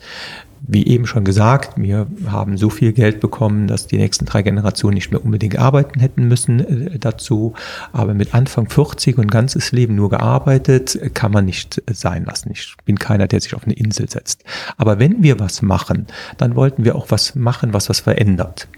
wie 0.67 0.87
eben 0.87 1.07
schon 1.07 1.25
gesagt, 1.25 1.77
wir 1.77 2.07
haben 2.27 2.57
so 2.57 2.71
viel 2.71 2.93
Geld 2.93 3.21
bekommen, 3.21 3.67
dass 3.67 3.87
die 3.87 3.97
nächsten 3.97 4.27
drei 4.27 4.43
Generationen 4.43 4.95
nicht 4.95 5.11
mehr 5.11 5.25
unbedingt 5.25 5.59
arbeiten 5.59 6.01
hätten 6.01 6.29
müssen 6.29 6.61
äh, 6.61 6.99
dazu. 6.99 7.55
Aber 7.93 8.15
mit 8.15 8.35
Anfang 8.35 8.69
40 8.69 9.19
und 9.19 9.31
ganzes 9.31 9.73
Leben 9.73 9.95
nur 9.95 10.11
gearbeitet, 10.11 10.99
kann 11.15 11.33
man 11.33 11.45
nicht 11.45 11.83
sein 11.91 12.25
lassen. 12.25 12.51
Ich 12.53 12.75
bin 12.85 12.99
keiner, 12.99 13.27
der 13.27 13.41
sich 13.41 13.55
auf 13.55 13.65
eine 13.65 13.75
Insel 13.75 14.09
setzt. 14.09 14.45
Aber 14.77 14.99
wenn 14.99 15.23
wir 15.23 15.41
was 15.41 15.63
machen, 15.63 16.07
dann 16.39 16.57
wollten 16.57 16.85
wir 16.85 16.95
auch 16.95 17.11
was 17.11 17.35
machen, 17.35 17.73
was 17.73 17.89
was 17.89 18.01
verändert. 18.01 18.69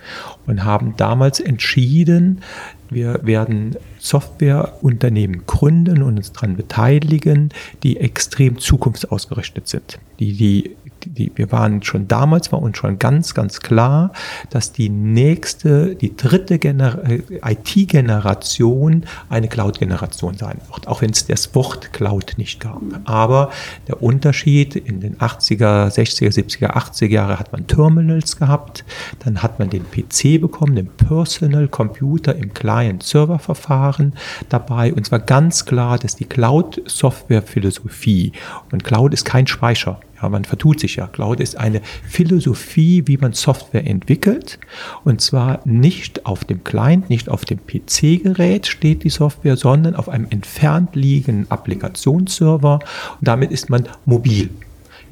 Und 0.46 0.64
haben 0.64 0.94
damals 0.96 1.40
entschieden, 1.40 2.40
wir 2.90 3.20
werden 3.22 3.76
Softwareunternehmen 3.98 5.46
gründen 5.46 6.02
und 6.02 6.18
uns 6.18 6.32
daran 6.32 6.56
beteiligen, 6.56 7.50
die 7.82 7.96
extrem 7.98 8.58
zukunftsausgerichtet 8.58 9.66
sind, 9.66 9.98
die 10.18 10.34
die 10.34 10.76
die, 11.06 11.32
wir 11.34 11.52
waren 11.52 11.82
schon 11.82 12.08
damals, 12.08 12.52
war 12.52 12.62
uns 12.62 12.78
schon 12.78 12.98
ganz, 12.98 13.34
ganz 13.34 13.60
klar, 13.60 14.12
dass 14.50 14.72
die 14.72 14.88
nächste, 14.88 15.94
die 15.96 16.16
dritte 16.16 16.54
äh, 16.54 17.20
IT-Generation 17.42 19.04
eine 19.28 19.48
Cloud-Generation 19.48 20.36
sein 20.36 20.58
wird, 20.70 20.88
auch 20.88 21.02
wenn 21.02 21.10
es 21.10 21.26
das 21.26 21.54
Wort 21.54 21.92
Cloud 21.92 22.34
nicht 22.36 22.60
gab. 22.60 22.80
Aber 23.04 23.50
der 23.88 24.02
Unterschied 24.02 24.76
in 24.76 25.00
den 25.00 25.18
80er, 25.18 25.88
60er, 25.88 26.32
70er, 26.32 26.74
80er 26.74 27.08
Jahre 27.08 27.38
hat 27.38 27.52
man 27.52 27.66
Terminals 27.66 28.36
gehabt, 28.36 28.84
dann 29.24 29.42
hat 29.42 29.58
man 29.58 29.70
den 29.70 29.84
PC 29.84 30.40
bekommen, 30.40 30.76
den 30.76 30.88
Personal 30.88 31.68
Computer 31.68 32.34
im 32.34 32.54
Client-Server-Verfahren 32.54 34.14
dabei 34.48 34.92
und 34.92 35.06
es 35.06 35.12
war 35.12 35.20
ganz 35.20 35.64
klar, 35.64 35.98
dass 35.98 36.16
die 36.16 36.24
Cloud-Software-Philosophie 36.24 38.32
und 38.70 38.84
Cloud 38.84 39.14
ist 39.14 39.24
kein 39.24 39.46
Speicher. 39.46 40.00
Ja, 40.22 40.28
man 40.28 40.44
vertut 40.44 40.80
sich 40.80 40.96
ja. 40.96 41.06
Cloud 41.06 41.40
ist 41.40 41.58
eine 41.58 41.80
Philosophie, 42.04 43.02
wie 43.06 43.16
man 43.16 43.32
Software 43.32 43.86
entwickelt. 43.86 44.58
Und 45.04 45.20
zwar 45.20 45.60
nicht 45.64 46.26
auf 46.26 46.44
dem 46.44 46.62
Client, 46.62 47.10
nicht 47.10 47.28
auf 47.28 47.44
dem 47.44 47.58
PC-Gerät 47.66 48.66
steht 48.66 49.02
die 49.04 49.10
Software, 49.10 49.56
sondern 49.56 49.96
auf 49.96 50.08
einem 50.08 50.26
entfernt 50.30 50.94
liegenden 50.94 51.50
Applikationsserver. 51.50 52.74
Und 52.74 53.28
damit 53.28 53.50
ist 53.50 53.68
man 53.68 53.88
mobil. 54.04 54.50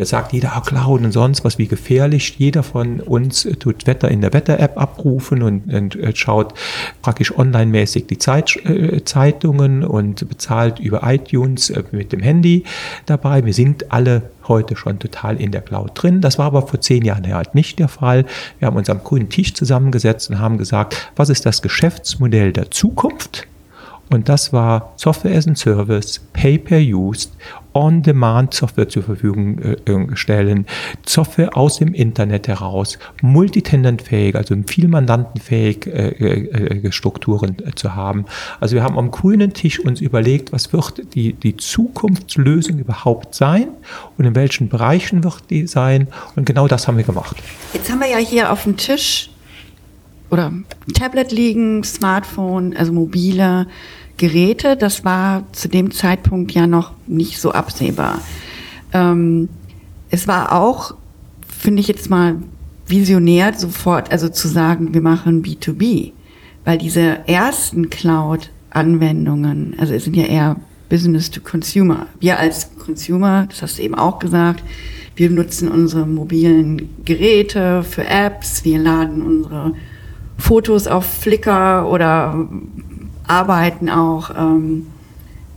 Jetzt 0.00 0.10
sagt 0.10 0.32
jeder, 0.32 0.56
ah, 0.56 0.62
Cloud 0.62 1.02
und 1.02 1.12
sonst 1.12 1.44
was, 1.44 1.58
wie 1.58 1.66
gefährlich. 1.68 2.36
Jeder 2.38 2.62
von 2.62 3.00
uns 3.00 3.46
tut 3.58 3.86
Wetter 3.86 4.10
in 4.10 4.22
der 4.22 4.32
Wetter-App 4.32 4.78
abrufen 4.78 5.42
und, 5.42 5.70
und, 5.70 5.94
äh, 5.94 6.16
schaut 6.16 6.54
praktisch 7.02 7.36
online-mäßig 7.36 8.06
die 8.06 8.16
Zeit, 8.16 8.56
äh, 8.64 9.04
Zeitungen 9.04 9.84
und 9.84 10.26
bezahlt 10.26 10.78
über 10.78 11.02
iTunes 11.04 11.68
äh, 11.68 11.82
mit 11.92 12.12
dem 12.12 12.20
Handy 12.20 12.64
dabei. 13.04 13.44
Wir 13.44 13.52
sind 13.52 13.92
alle 13.92 14.22
heute 14.48 14.74
schon 14.74 14.98
total 14.98 15.38
in 15.38 15.52
der 15.52 15.60
Cloud 15.60 15.90
drin. 15.92 16.22
Das 16.22 16.38
war 16.38 16.46
aber 16.46 16.66
vor 16.66 16.80
zehn 16.80 17.04
Jahren 17.04 17.30
halt 17.34 17.54
nicht 17.54 17.78
der 17.78 17.88
Fall. 17.88 18.24
Wir 18.58 18.68
haben 18.68 18.78
uns 18.78 18.88
am 18.88 19.04
grünen 19.04 19.28
Tisch 19.28 19.52
zusammengesetzt 19.52 20.30
und 20.30 20.38
haben 20.38 20.56
gesagt, 20.56 21.10
was 21.14 21.28
ist 21.28 21.44
das 21.44 21.60
Geschäftsmodell 21.60 22.54
der 22.54 22.70
Zukunft? 22.70 23.46
Und 24.10 24.28
das 24.28 24.52
war 24.52 24.92
Software 24.96 25.36
as 25.36 25.46
a 25.46 25.54
Service, 25.54 26.20
Pay-per-Use, 26.32 27.28
On-Demand 27.28 27.59
Software 28.50 28.88
zur 28.88 29.02
Verfügung 29.02 29.58
äh, 29.58 29.72
äh, 29.90 30.16
stellen, 30.16 30.66
Software 31.06 31.56
aus 31.56 31.78
dem 31.78 31.94
Internet 31.94 32.48
heraus, 32.48 32.98
multitenantfähig, 33.22 34.34
also 34.34 34.54
vielmandantenfähig 34.66 35.86
äh, 35.86 36.08
äh, 36.08 36.86
äh, 36.86 36.92
Strukturen 36.92 37.56
zu 37.74 37.94
haben. 37.94 38.24
Also 38.60 38.74
wir 38.74 38.82
haben 38.82 38.98
am 38.98 39.10
grünen 39.10 39.52
Tisch 39.52 39.80
uns 39.80 40.00
überlegt, 40.00 40.52
was 40.52 40.72
wird 40.72 41.14
die, 41.14 41.32
die 41.32 41.56
Zukunftslösung 41.56 42.78
überhaupt 42.78 43.34
sein 43.34 43.68
und 44.18 44.24
in 44.24 44.34
welchen 44.34 44.68
Bereichen 44.68 45.24
wird 45.24 45.50
die 45.50 45.66
sein. 45.66 46.08
Und 46.36 46.46
genau 46.46 46.68
das 46.68 46.88
haben 46.88 46.96
wir 46.96 47.04
gemacht. 47.04 47.36
Jetzt 47.72 47.90
haben 47.90 48.00
wir 48.00 48.08
ja 48.08 48.18
hier 48.18 48.52
auf 48.52 48.64
dem 48.64 48.76
Tisch 48.76 49.30
oder 50.30 50.52
Tablet 50.94 51.32
liegen, 51.32 51.84
Smartphone, 51.84 52.76
also 52.76 52.92
mobile 52.92 53.66
Geräte. 54.16 54.76
Das 54.76 55.04
war 55.04 55.44
zu 55.52 55.68
dem 55.68 55.90
Zeitpunkt 55.90 56.52
ja 56.52 56.66
noch 56.66 56.92
nicht 57.06 57.40
so 57.40 57.52
absehbar. 57.52 58.20
Ähm, 58.92 59.48
es 60.10 60.28
war 60.28 60.52
auch, 60.52 60.94
finde 61.46 61.80
ich 61.80 61.88
jetzt 61.88 62.10
mal, 62.10 62.36
visionär 62.86 63.54
sofort, 63.54 64.10
also 64.10 64.28
zu 64.28 64.48
sagen, 64.48 64.92
wir 64.94 65.00
machen 65.00 65.42
B2B, 65.42 66.12
weil 66.64 66.78
diese 66.78 67.26
ersten 67.28 67.88
Cloud-Anwendungen, 67.88 69.76
also 69.78 69.94
es 69.94 70.04
sind 70.04 70.16
ja 70.16 70.24
eher 70.24 70.56
Business 70.88 71.30
to 71.30 71.40
Consumer. 71.40 72.08
Wir 72.18 72.38
als 72.38 72.76
Consumer, 72.76 73.46
das 73.48 73.62
hast 73.62 73.78
du 73.78 73.82
eben 73.82 73.94
auch 73.94 74.18
gesagt, 74.18 74.64
wir 75.14 75.30
nutzen 75.30 75.68
unsere 75.68 76.06
mobilen 76.06 76.90
Geräte 77.04 77.84
für 77.84 78.06
Apps, 78.06 78.64
wir 78.64 78.78
laden 78.78 79.22
unsere 79.22 79.74
Fotos 80.40 80.86
auf 80.86 81.04
Flickr 81.04 81.86
oder 81.88 82.46
arbeiten 83.26 83.88
auch 83.88 84.30
ähm, 84.36 84.86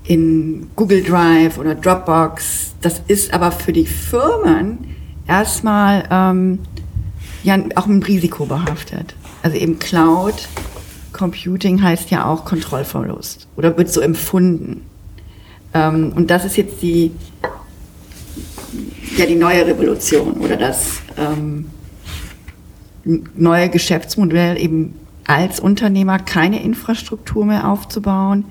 in 0.03 0.69
Google 0.75 1.03
Drive 1.03 1.57
oder 1.57 1.75
Dropbox. 1.75 2.75
Das 2.81 3.01
ist 3.07 3.33
aber 3.33 3.51
für 3.51 3.73
die 3.73 3.85
Firmen 3.85 4.95
erstmal 5.27 6.03
ähm, 6.11 6.59
ja 7.43 7.57
auch 7.75 7.87
ein 7.87 8.03
Risiko 8.03 8.45
behaftet. 8.45 9.15
Also 9.41 9.57
eben 9.57 9.79
Cloud 9.79 10.47
Computing 11.13 11.81
heißt 11.81 12.11
ja 12.11 12.25
auch 12.25 12.45
Kontrollverlust 12.45 13.47
oder 13.55 13.77
wird 13.77 13.89
so 13.89 14.01
empfunden. 14.01 14.81
Ähm, 15.73 16.11
und 16.15 16.29
das 16.29 16.45
ist 16.45 16.57
jetzt 16.57 16.81
die 16.81 17.11
ja 19.17 19.25
die 19.25 19.35
neue 19.35 19.65
Revolution 19.65 20.33
oder 20.33 20.57
das 20.57 21.01
ähm, 21.17 21.69
neue 23.03 23.69
Geschäftsmodell 23.69 24.59
eben 24.59 24.95
als 25.25 25.59
Unternehmer 25.59 26.19
keine 26.19 26.61
Infrastruktur 26.63 27.45
mehr 27.45 27.69
aufzubauen, 27.69 28.45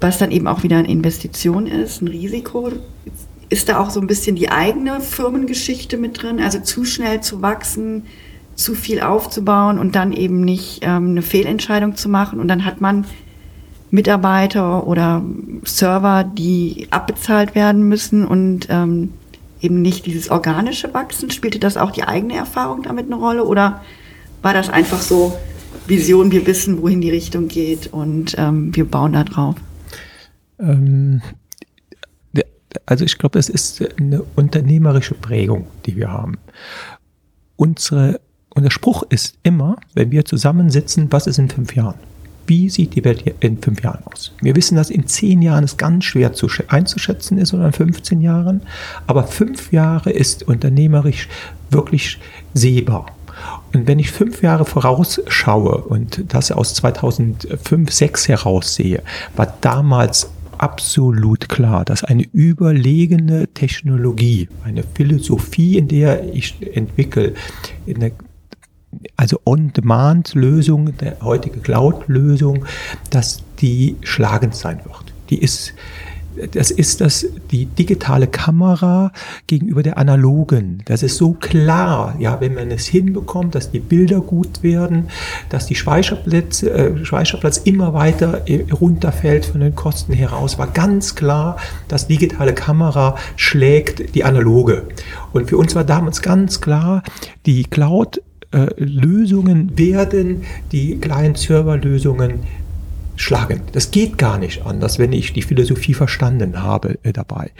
was 0.00 0.18
dann 0.18 0.30
eben 0.30 0.46
auch 0.46 0.62
wieder 0.62 0.78
eine 0.78 0.88
Investition 0.88 1.66
ist, 1.66 2.02
ein 2.02 2.08
Risiko. 2.08 2.70
Ist 3.48 3.68
da 3.68 3.78
auch 3.78 3.90
so 3.90 4.00
ein 4.00 4.06
bisschen 4.06 4.36
die 4.36 4.50
eigene 4.50 5.00
Firmengeschichte 5.00 5.96
mit 5.96 6.22
drin, 6.22 6.40
also 6.40 6.58
zu 6.60 6.84
schnell 6.84 7.20
zu 7.20 7.42
wachsen, 7.42 8.04
zu 8.56 8.74
viel 8.74 9.00
aufzubauen 9.00 9.78
und 9.78 9.94
dann 9.94 10.12
eben 10.12 10.40
nicht 10.40 10.80
ähm, 10.82 11.10
eine 11.10 11.22
Fehlentscheidung 11.22 11.94
zu 11.94 12.08
machen 12.08 12.40
und 12.40 12.48
dann 12.48 12.64
hat 12.64 12.80
man 12.80 13.04
Mitarbeiter 13.90 14.86
oder 14.86 15.22
Server, 15.64 16.24
die 16.24 16.88
abbezahlt 16.90 17.54
werden 17.54 17.82
müssen 17.82 18.26
und 18.26 18.66
ähm, 18.68 19.12
eben 19.66 19.82
nicht 19.82 20.06
dieses 20.06 20.30
organische 20.30 20.94
Wachsen. 20.94 21.30
Spielte 21.30 21.58
das 21.58 21.76
auch 21.76 21.90
die 21.90 22.04
eigene 22.04 22.36
Erfahrung 22.36 22.82
damit 22.82 23.06
eine 23.06 23.16
Rolle 23.16 23.44
oder 23.44 23.82
war 24.42 24.54
das 24.54 24.70
einfach 24.70 25.00
so, 25.00 25.36
Vision, 25.86 26.32
wir 26.32 26.46
wissen, 26.46 26.80
wohin 26.80 27.00
die 27.00 27.10
Richtung 27.10 27.48
geht 27.48 27.92
und 27.92 28.34
ähm, 28.38 28.74
wir 28.74 28.84
bauen 28.84 29.12
da 29.12 29.24
drauf? 29.24 29.56
Ähm, 30.58 31.20
also 32.84 33.04
ich 33.04 33.18
glaube, 33.18 33.38
es 33.38 33.48
ist 33.48 33.82
eine 33.98 34.22
unternehmerische 34.36 35.14
Prägung, 35.14 35.66
die 35.86 35.96
wir 35.96 36.10
haben. 36.10 36.38
Unsere, 37.56 38.20
unser 38.54 38.70
Spruch 38.70 39.02
ist 39.08 39.36
immer, 39.42 39.76
wenn 39.94 40.10
wir 40.10 40.24
zusammensitzen, 40.24 41.10
was 41.10 41.26
ist 41.26 41.38
in 41.38 41.48
fünf 41.48 41.74
Jahren? 41.74 41.98
Wie 42.46 42.68
sieht 42.68 42.94
die 42.94 43.04
Welt 43.04 43.24
in 43.40 43.58
fünf 43.58 43.82
Jahren 43.82 44.02
aus? 44.04 44.32
Wir 44.40 44.54
wissen, 44.56 44.76
dass 44.76 44.90
in 44.90 45.06
zehn 45.06 45.42
Jahren 45.42 45.64
es 45.64 45.76
ganz 45.76 46.04
schwer 46.04 46.32
zu, 46.32 46.48
einzuschätzen 46.68 47.38
ist 47.38 47.52
oder 47.54 47.66
in 47.66 47.72
15 47.72 48.20
Jahren, 48.20 48.62
aber 49.06 49.24
fünf 49.24 49.72
Jahre 49.72 50.10
ist 50.10 50.44
unternehmerisch 50.44 51.28
wirklich 51.70 52.18
sehbar. 52.54 53.06
Und 53.74 53.86
wenn 53.86 53.98
ich 53.98 54.10
fünf 54.10 54.42
Jahre 54.42 54.64
vorausschaue 54.64 55.76
und 55.78 56.24
das 56.32 56.52
aus 56.52 56.74
2005, 56.74 57.90
2006 57.90 58.28
heraussehe, 58.28 59.02
war 59.34 59.54
damals 59.60 60.30
absolut 60.58 61.48
klar, 61.48 61.84
dass 61.84 62.04
eine 62.04 62.24
überlegene 62.32 63.48
Technologie, 63.48 64.48
eine 64.64 64.82
Philosophie, 64.82 65.76
in 65.76 65.88
der 65.88 66.32
ich 66.34 66.54
entwickle, 66.74 67.34
eine 67.86 68.12
also 69.16 69.40
On-Demand-Lösung, 69.44 70.96
der 70.98 71.18
heutige 71.22 71.60
Cloud-Lösung, 71.60 72.66
dass 73.10 73.42
die 73.60 73.96
schlagend 74.02 74.54
sein 74.54 74.80
wird. 74.84 75.12
Die 75.30 75.38
ist 75.38 75.72
das 76.52 76.70
ist 76.70 77.00
das, 77.00 77.26
die 77.50 77.66
digitale 77.66 78.26
Kamera 78.26 79.12
gegenüber 79.46 79.82
der 79.82 79.98
analogen. 79.98 80.82
Das 80.84 81.02
ist 81.02 81.16
so 81.16 81.32
klar, 81.32 82.14
ja, 82.18 82.40
wenn 82.40 82.54
man 82.54 82.70
es 82.70 82.86
hinbekommt, 82.86 83.54
dass 83.54 83.70
die 83.70 83.80
Bilder 83.80 84.20
gut 84.20 84.62
werden, 84.62 85.08
dass 85.48 85.66
die 85.66 85.74
Speicherplatz, 85.74 86.62
äh, 86.62 87.04
Speicherplatz 87.04 87.58
immer 87.58 87.94
weiter 87.94 88.42
äh, 88.46 88.66
runterfällt 88.70 89.46
von 89.46 89.60
den 89.60 89.74
Kosten 89.74 90.12
heraus, 90.12 90.58
war 90.58 90.68
ganz 90.68 91.14
klar, 91.14 91.56
dass 91.88 92.06
digitale 92.06 92.54
Kamera 92.54 93.16
schlägt 93.36 94.14
die 94.14 94.24
analoge. 94.24 94.84
Und 95.32 95.48
für 95.48 95.56
uns 95.56 95.74
war 95.74 95.84
damals 95.84 96.22
ganz 96.22 96.60
klar, 96.60 97.02
die 97.46 97.64
Cloud 97.64 98.20
äh, 98.52 98.66
Lösungen 98.76 99.76
werden 99.78 100.42
die 100.72 100.98
Client-Server-Lösungen 100.98 102.40
schlagen. 103.16 103.62
Das 103.72 103.90
geht 103.90 104.18
gar 104.18 104.38
nicht 104.38 104.64
anders, 104.66 104.98
wenn 104.98 105.12
ich 105.12 105.32
die 105.32 105.42
Philosophie 105.42 105.94
verstanden 105.94 106.62
habe 106.62 106.98
äh, 107.02 107.12
dabei. 107.12 107.50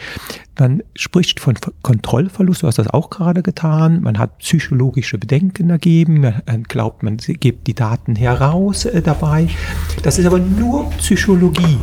Man 0.59 0.83
spricht 0.95 1.41
von 1.41 1.55
Kontrollverlust, 1.83 2.63
du 2.63 2.67
hast 2.67 2.79
das 2.79 2.89
auch 2.89 3.11
gerade 3.11 3.43
getan. 3.43 4.03
Man 4.03 4.19
hat 4.19 4.39
psychologische 4.39 5.19
Bedenken 5.19 5.71
ergeben, 5.71 6.21
man 6.21 6.63
glaubt, 6.65 7.03
man 7.03 7.17
gibt 7.17 7.67
die 7.67 7.75
Daten 7.75 8.17
heraus 8.17 8.85
äh, 8.85 9.03
dabei. 9.03 9.49
Das 10.03 10.19
ist 10.19 10.27
aber 10.27 10.39
nur 10.39 10.91
Psychologie. 10.99 11.79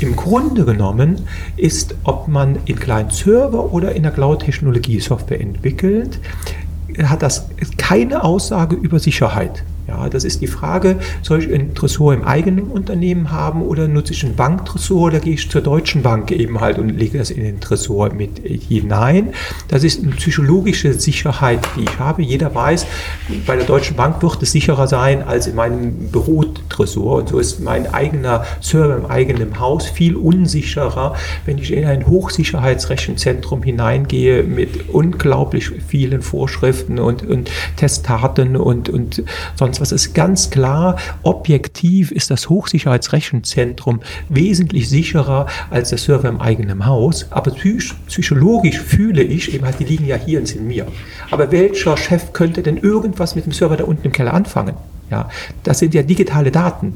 Im 0.00 0.16
Grunde 0.16 0.64
genommen 0.64 1.20
ist, 1.56 1.94
ob 2.04 2.26
man 2.26 2.58
in 2.64 2.76
kleinen 2.76 3.10
Server 3.10 3.72
oder 3.72 3.94
in 3.94 4.02
der 4.02 4.12
Cloud-Technologie 4.12 4.98
Software 4.98 5.40
entwickelt, 5.40 6.18
hat 6.98 7.22
das 7.22 7.46
keine 7.76 8.24
Aussage 8.24 8.76
über 8.76 8.98
Sicherheit. 8.98 9.62
Ja, 9.90 10.08
das 10.08 10.22
ist 10.22 10.40
die 10.40 10.46
Frage, 10.46 11.00
soll 11.20 11.42
ich 11.42 11.52
ein 11.52 11.74
Tresor 11.74 12.14
im 12.14 12.22
eigenen 12.22 12.66
Unternehmen 12.66 13.32
haben 13.32 13.60
oder 13.60 13.88
nutze 13.88 14.12
ich 14.12 14.24
einen 14.24 14.36
Banktresor 14.36 15.08
oder 15.08 15.18
gehe 15.18 15.34
ich 15.34 15.50
zur 15.50 15.62
Deutschen 15.62 16.02
Bank 16.02 16.30
eben 16.30 16.60
halt 16.60 16.78
und 16.78 16.90
lege 16.90 17.18
das 17.18 17.30
in 17.30 17.42
den 17.42 17.58
Tresor 17.58 18.12
mit 18.12 18.38
hinein. 18.38 19.30
Das 19.66 19.82
ist 19.82 20.00
eine 20.00 20.12
psychologische 20.12 20.94
Sicherheit, 20.94 21.58
die 21.76 21.82
ich 21.82 21.98
habe. 21.98 22.22
Jeder 22.22 22.54
weiß, 22.54 22.86
bei 23.46 23.56
der 23.56 23.66
Deutschen 23.66 23.96
Bank 23.96 24.22
wird 24.22 24.40
es 24.44 24.52
sicherer 24.52 24.86
sein 24.86 25.24
als 25.24 25.48
in 25.48 25.56
meinem 25.56 26.10
Bürotresor 26.12 27.16
und 27.16 27.30
so 27.30 27.40
ist 27.40 27.58
mein 27.58 27.92
eigener 27.92 28.44
Server 28.60 28.96
im 28.96 29.06
eigenen 29.06 29.58
Haus 29.58 29.86
viel 29.86 30.14
unsicherer, 30.14 31.16
wenn 31.46 31.58
ich 31.58 31.72
in 31.72 31.84
ein 31.84 32.06
Hochsicherheitsrechenzentrum 32.06 33.64
hineingehe 33.64 34.44
mit 34.44 34.88
unglaublich 34.90 35.72
vielen 35.88 36.22
Vorschriften 36.22 37.00
und, 37.00 37.26
und 37.26 37.50
Testaten 37.74 38.56
und, 38.56 38.88
und 38.88 39.24
sonst 39.56 39.79
was 39.80 39.92
ist 39.92 40.14
ganz 40.14 40.50
klar, 40.50 40.96
objektiv 41.22 42.10
ist 42.10 42.30
das 42.30 42.48
Hochsicherheitsrechenzentrum 42.48 44.00
wesentlich 44.28 44.88
sicherer 44.88 45.46
als 45.70 45.90
der 45.90 45.98
Server 45.98 46.28
im 46.28 46.40
eigenen 46.40 46.86
Haus. 46.86 47.26
Aber 47.30 47.52
psychologisch 48.06 48.78
fühle 48.78 49.22
ich, 49.22 49.54
eben 49.54 49.64
halt, 49.64 49.80
die 49.80 49.84
liegen 49.84 50.06
ja 50.06 50.16
hier 50.16 50.40
und 50.40 50.46
sind 50.46 50.66
mir. 50.66 50.86
Aber 51.30 51.50
welcher 51.52 51.96
Chef 51.96 52.32
könnte 52.32 52.62
denn 52.62 52.76
irgendwas 52.76 53.34
mit 53.34 53.46
dem 53.46 53.52
Server 53.52 53.76
da 53.76 53.84
unten 53.84 54.06
im 54.06 54.12
Keller 54.12 54.34
anfangen? 54.34 54.74
Ja, 55.10 55.28
das 55.64 55.80
sind 55.80 55.94
ja 55.94 56.02
digitale 56.02 56.50
Daten. 56.50 56.94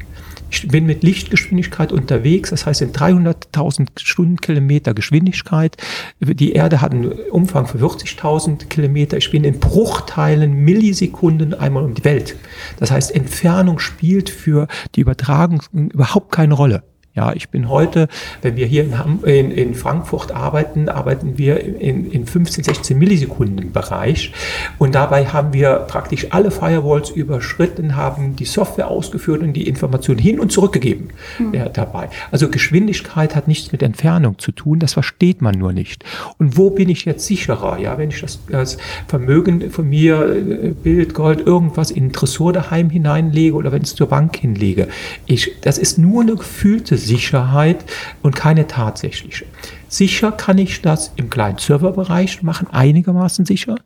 Ich 0.55 0.69
bin 0.69 0.87
mit 0.87 1.03
Lichtgeschwindigkeit 1.03 1.91
unterwegs, 1.91 2.51
das 2.51 2.65
heißt 2.65 2.81
in 2.81 2.93
300.000 2.93 3.89
Stundenkilometer 3.99 4.95
Geschwindigkeit. 4.95 5.77
Die 6.21 6.53
Erde 6.53 6.81
hat 6.81 6.93
einen 6.93 7.11
Umfang 7.11 7.67
von 7.67 7.81
40.000 7.81 8.69
Kilometer. 8.69 9.17
Ich 9.17 9.33
bin 9.33 9.43
in 9.43 9.59
Bruchteilen, 9.59 10.53
Millisekunden 10.65 11.55
einmal 11.55 11.83
um 11.83 11.95
die 11.95 12.05
Welt. 12.05 12.37
Das 12.79 12.93
heißt, 12.93 13.13
Entfernung 13.13 13.81
spielt 13.81 14.31
für 14.31 14.69
die 14.95 15.01
Übertragung 15.01 15.61
überhaupt 15.73 16.31
keine 16.31 16.55
Rolle. 16.55 16.85
Ja, 17.17 17.33
ich 17.33 17.49
bin 17.49 17.69
heute, 17.69 18.09
wenn 18.43 18.57
wir 18.57 18.67
hier 18.67 18.83
in, 18.83 19.23
in, 19.23 19.51
in 19.53 19.75
Frankfurt 19.77 20.33
arbeiten, 20.33 20.89
arbeiten 20.89 21.39
wir 21.39 21.61
in, 21.61 22.11
in 22.11 22.27
15, 22.27 22.65
16 22.65 22.99
Millisekunden 22.99 23.71
Bereich. 23.71 24.33
Und 24.79 24.97
dabei 24.97 25.27
haben 25.27 25.53
wir 25.53 25.75
praktisch 25.87 26.27
alle 26.31 26.51
Firewalls 26.51 27.11
überschritten, 27.11 27.95
haben 27.95 28.35
die 28.35 28.45
Software 28.45 28.89
ausgeführt 28.89 29.43
und 29.43 29.53
die 29.53 29.69
Informationen 29.69 30.19
hin 30.19 30.41
und 30.41 30.51
zurückgegeben 30.51 31.11
mhm. 31.39 31.55
ja, 31.55 31.69
dabei. 31.69 32.09
Also 32.33 32.49
Geschwindigkeit 32.49 33.37
hat 33.37 33.47
nichts 33.47 33.71
mit 33.71 33.85
Entfernung 33.85 34.41
zu 34.41 34.51
tun, 34.51 34.81
das 34.81 34.95
versteht 34.95 35.41
man 35.41 35.57
nur 35.57 35.73
nicht. 35.73 36.05
Und 36.39 36.57
wo 36.57 36.71
bin 36.71 36.89
ich 36.89 37.05
jetzt 37.05 37.27
sicherer? 37.27 37.79
Ja, 37.79 37.97
wenn 37.97 38.09
ich 38.09 38.23
das, 38.23 38.41
das 38.49 38.77
Vermögen 39.07 39.71
von 39.71 39.89
mir, 39.89 40.35
äh, 40.35 40.71
Bild, 40.71 41.15
Gold, 41.15 41.47
irgendwas 41.47 41.93
in 41.93 42.07
ein 42.07 42.13
Tresor 42.13 42.53
daheim 42.53 42.91
hineinlege 42.91 43.55
oder 43.55 43.71
wenn 43.71 43.83
ich 43.83 43.91
es 43.91 43.95
zur 43.95 44.09
Bank 44.09 44.37
hinlege. 44.37 44.89
Ich, 45.27 45.53
das 45.61 45.79
ist 45.79 45.97
nur 45.97 46.23
eine 46.23 46.35
gefühlte 46.35 47.04
Sicherheit 47.05 47.85
und 48.23 48.35
keine 48.35 48.67
tatsächliche. 48.67 49.47
Sicher 49.89 50.33
kann 50.33 50.59
ich 50.59 50.83
das 50.83 51.13
im 51.17 51.31
kleinen 51.31 51.59
Serverbereich 51.59 52.43
machen, 52.43 52.69
einigermaßen 52.71 53.47
sicher. 53.47 53.77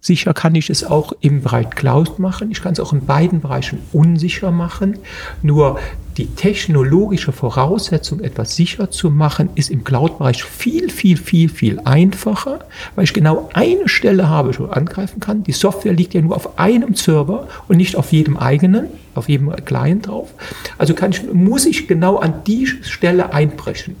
Sicher 0.00 0.32
kann 0.32 0.54
ich 0.54 0.70
es 0.70 0.84
auch 0.84 1.12
im 1.20 1.42
Bereich 1.42 1.70
Cloud 1.70 2.20
machen. 2.20 2.52
Ich 2.52 2.62
kann 2.62 2.72
es 2.72 2.80
auch 2.80 2.92
in 2.92 3.04
beiden 3.04 3.40
Bereichen 3.40 3.80
unsicher 3.92 4.52
machen. 4.52 4.98
Nur 5.42 5.78
die 6.16 6.26
technologische 6.26 7.32
Voraussetzung, 7.32 8.20
etwas 8.20 8.54
sicher 8.54 8.90
zu 8.90 9.10
machen, 9.10 9.50
ist 9.56 9.70
im 9.70 9.82
Cloud-Bereich 9.84 10.44
viel, 10.44 10.90
viel, 10.90 11.16
viel, 11.16 11.48
viel 11.48 11.80
einfacher, 11.80 12.60
weil 12.94 13.04
ich 13.04 13.12
genau 13.12 13.48
eine 13.54 13.88
Stelle 13.88 14.28
habe, 14.28 14.56
wo 14.58 14.66
ich 14.66 14.72
angreifen 14.72 15.20
kann. 15.20 15.42
Die 15.42 15.52
Software 15.52 15.92
liegt 15.92 16.14
ja 16.14 16.22
nur 16.22 16.36
auf 16.36 16.58
einem 16.58 16.94
Server 16.94 17.48
und 17.66 17.76
nicht 17.76 17.96
auf 17.96 18.12
jedem 18.12 18.36
eigenen, 18.36 18.86
auf 19.18 19.28
jedem 19.28 19.54
Client 19.64 20.06
drauf. 20.06 20.32
Also 20.78 20.94
kann 20.94 21.10
ich, 21.10 21.30
muss 21.32 21.66
ich 21.66 21.88
genau 21.88 22.16
an 22.16 22.42
die 22.46 22.66
Stelle 22.66 23.32
einbrechen. 23.32 23.96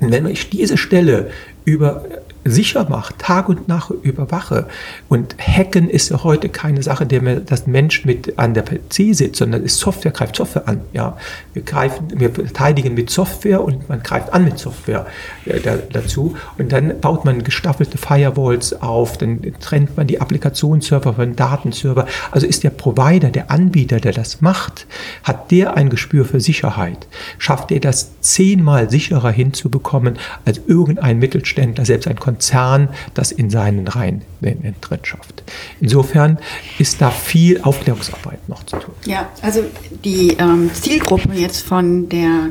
Und 0.00 0.12
wenn 0.12 0.26
ich 0.26 0.50
diese 0.50 0.76
Stelle 0.76 1.30
über 1.64 2.04
sicher 2.50 2.86
mache, 2.88 3.14
Tag 3.18 3.48
und 3.48 3.68
Nacht 3.68 3.92
überwache. 4.02 4.66
Und 5.08 5.36
Hacken 5.38 5.88
ist 5.88 6.10
ja 6.10 6.24
heute 6.24 6.48
keine 6.48 6.82
Sache, 6.82 7.06
der 7.06 7.22
mir 7.22 7.40
das 7.40 7.66
Mensch 7.66 8.04
mit 8.04 8.38
an 8.38 8.54
der 8.54 8.62
PC 8.62 9.14
sitzt, 9.14 9.36
sondern 9.36 9.62
ist 9.62 9.78
Software 9.78 10.12
greift 10.12 10.36
Software 10.36 10.66
an. 10.66 10.80
Ja, 10.92 11.16
wir 11.52 11.62
greifen, 11.62 12.08
wir 12.14 12.30
verteidigen 12.30 12.94
mit 12.94 13.10
Software 13.10 13.62
und 13.62 13.88
man 13.88 14.02
greift 14.02 14.32
an 14.32 14.44
mit 14.44 14.58
Software 14.58 15.06
äh, 15.44 15.60
da, 15.60 15.76
dazu. 15.76 16.36
Und 16.56 16.72
dann 16.72 17.00
baut 17.00 17.24
man 17.24 17.44
gestaffelte 17.44 17.98
Firewalls 17.98 18.80
auf, 18.80 19.18
dann 19.18 19.40
trennt 19.60 19.96
man 19.96 20.06
die 20.06 20.20
Applikationsserver 20.20 21.14
von 21.14 21.36
Datenserver. 21.36 22.06
Also 22.30 22.46
ist 22.46 22.64
der 22.64 22.70
Provider, 22.70 23.30
der 23.30 23.50
Anbieter, 23.50 24.00
der 24.00 24.12
das 24.12 24.40
macht, 24.40 24.86
hat 25.22 25.50
der 25.50 25.76
ein 25.76 25.90
Gespür 25.90 26.24
für 26.24 26.40
Sicherheit. 26.40 27.06
Schafft 27.38 27.70
er 27.72 27.80
das 27.80 28.20
zehnmal 28.20 28.90
sicherer 28.90 29.30
hinzubekommen 29.30 30.18
als 30.44 30.60
irgendein 30.66 31.18
Mittelständler, 31.18 31.84
selbst 31.84 32.08
ein 32.08 32.18
Konzern 32.18 32.37
Konzern 32.38 32.88
das 33.14 33.32
in 33.32 33.50
seinen 33.50 33.88
Reihen 33.88 34.22
drin 34.40 35.00
schafft. 35.02 35.42
Insofern 35.80 36.38
ist 36.78 37.00
da 37.00 37.10
viel 37.10 37.60
Aufklärungsarbeit 37.62 38.48
noch 38.48 38.64
zu 38.64 38.76
tun. 38.76 38.94
Ja, 39.06 39.28
also 39.42 39.64
die 40.04 40.36
ähm, 40.38 40.70
Zielgruppe 40.72 41.32
jetzt 41.34 41.66
von 41.66 42.08
der 42.08 42.50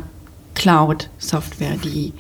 Cloud-Software, 0.56 1.78
die 1.82 2.12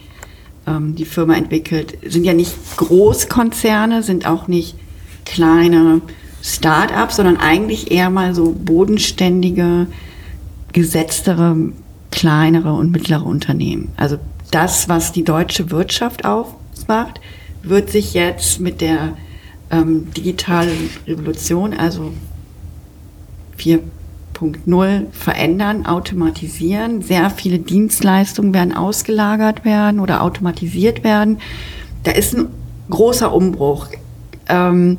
ähm, 0.65 0.95
die 0.95 1.03
Firma 1.03 1.35
entwickelt, 1.35 1.97
sind 2.07 2.23
ja 2.23 2.33
nicht 2.33 2.53
Großkonzerne, 2.77 4.01
sind 4.01 4.25
auch 4.25 4.47
nicht 4.47 4.75
kleine 5.25 6.01
Start-ups, 6.41 7.17
sondern 7.17 7.35
eigentlich 7.35 7.91
eher 7.91 8.09
mal 8.09 8.33
so 8.33 8.53
bodenständige, 8.57 9.87
gesetztere, 10.71 11.73
kleinere 12.11 12.71
und 12.71 12.91
mittlere 12.91 13.25
Unternehmen. 13.25 13.89
Also 13.97 14.17
das, 14.51 14.87
was 14.87 15.11
die 15.11 15.25
deutsche 15.25 15.69
Wirtschaft 15.71 16.23
ausmacht, 16.23 17.19
wird 17.69 17.89
sich 17.89 18.13
jetzt 18.13 18.59
mit 18.59 18.81
der 18.81 19.13
ähm, 19.71 20.11
digitalen 20.13 20.89
Revolution, 21.07 21.73
also 21.73 22.13
4.0, 23.57 25.05
verändern, 25.11 25.85
automatisieren. 25.85 27.01
Sehr 27.01 27.29
viele 27.29 27.59
Dienstleistungen 27.59 28.53
werden 28.53 28.73
ausgelagert 28.73 29.65
werden 29.65 29.99
oder 29.99 30.21
automatisiert 30.21 31.03
werden. 31.03 31.39
Da 32.03 32.11
ist 32.11 32.35
ein 32.35 32.47
großer 32.89 33.33
Umbruch. 33.33 33.87
Ähm, 34.47 34.97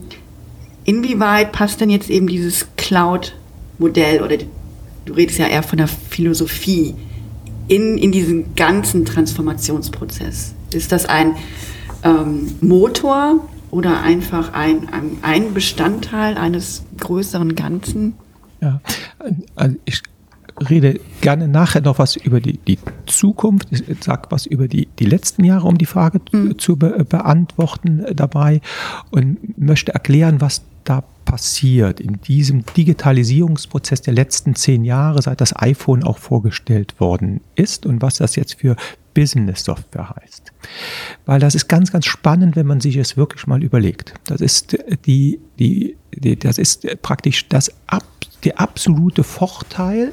inwieweit 0.85 1.53
passt 1.53 1.81
denn 1.81 1.91
jetzt 1.91 2.11
eben 2.11 2.27
dieses 2.27 2.67
Cloud-Modell 2.77 4.23
oder 4.23 4.37
du 5.05 5.13
redest 5.15 5.39
ja 5.39 5.47
eher 5.47 5.63
von 5.63 5.79
der 5.79 5.89
Philosophie 5.89 6.95
in, 7.69 7.97
in 7.97 8.13
diesen 8.13 8.55
ganzen 8.55 9.05
Transformationsprozess? 9.05 10.55
Ist 10.73 10.93
das 10.93 11.07
ein 11.07 11.37
ähm, 12.05 12.55
Motor 12.61 13.49
oder 13.71 14.03
einfach 14.03 14.53
ein, 14.53 14.89
ein, 14.91 15.19
ein 15.23 15.55
Bestandteil 15.55 16.37
eines 16.37 16.85
größeren 16.99 17.55
Ganzen? 17.55 18.15
Ja, 18.61 18.81
also 19.55 19.77
ich 19.85 20.03
rede 20.69 21.01
gerne 21.21 21.49
nachher 21.49 21.81
noch 21.81 21.99
was 21.99 22.17
über 22.17 22.41
die, 22.41 22.59
die 22.59 22.79
Zukunft. 23.07 23.69
Ich 23.71 24.03
sage 24.03 24.29
was 24.31 24.47
über 24.47 24.69
die, 24.69 24.89
die 24.99 25.05
letzten 25.05 25.45
Jahre, 25.45 25.69
um 25.69 25.79
die 25.79 25.87
Frage 25.87 26.21
mhm. 26.33 26.59
zu 26.59 26.77
be 26.77 27.05
beantworten 27.09 28.05
dabei 28.15 28.61
und 29.11 29.59
möchte 29.59 29.93
erklären, 29.93 30.41
was 30.41 30.63
da 30.89 31.05
passiert 31.25 32.01
in 32.01 32.21
diesem 32.23 32.65
Digitalisierungsprozess 32.65 34.01
der 34.01 34.15
letzten 34.15 34.55
zehn 34.55 34.85
Jahre, 34.85 35.21
seit 35.21 35.41
das 35.43 35.55
iPhone 35.55 36.03
auch 36.03 36.17
vorgestellt 36.17 36.99
worden 37.01 37.43
ist 37.55 37.85
und 37.85 38.01
was 38.01 38.17
das 38.17 38.35
jetzt 38.37 38.55
für 38.55 38.77
Business-Software 39.13 40.15
heißt. 40.17 40.53
Weil 41.27 41.41
das 41.41 41.55
ist 41.55 41.69
ganz, 41.69 41.93
ganz 41.93 42.07
spannend, 42.07 42.57
wenn 42.57 42.67
man 42.67 42.81
sich 42.81 42.97
es 42.97 43.17
wirklich 43.17 43.47
mal 43.47 43.63
überlegt. 43.63 44.15
Das 44.25 44.41
ist 44.41 44.79
die, 45.05 45.41
die, 45.59 45.97
die 46.15 46.39
das 46.39 46.57
ist 46.57 46.87
praktisch 47.03 47.49
das 47.49 47.71
ab, 47.87 48.05
der 48.45 48.61
absolute 48.61 49.25
Vorteil 49.25 50.13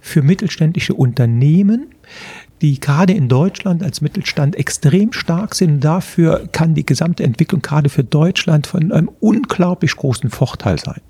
für 0.00 0.22
mittelständische 0.22 0.94
Unternehmen, 0.94 1.94
die 2.62 2.78
gerade 2.78 3.12
in 3.12 3.28
Deutschland 3.28 3.82
als 3.82 4.00
Mittelstand 4.00 4.56
extrem 4.56 5.12
stark 5.12 5.56
sind. 5.56 5.80
Dafür 5.80 6.48
kann 6.52 6.74
die 6.74 6.86
gesamte 6.86 7.24
Entwicklung 7.24 7.60
gerade 7.60 7.88
für 7.88 8.04
Deutschland 8.04 8.68
von 8.68 8.92
einem 8.92 9.10
unglaublich 9.20 9.96
großen 9.96 10.30
Vorteil 10.30 10.78
sein. 10.78 11.00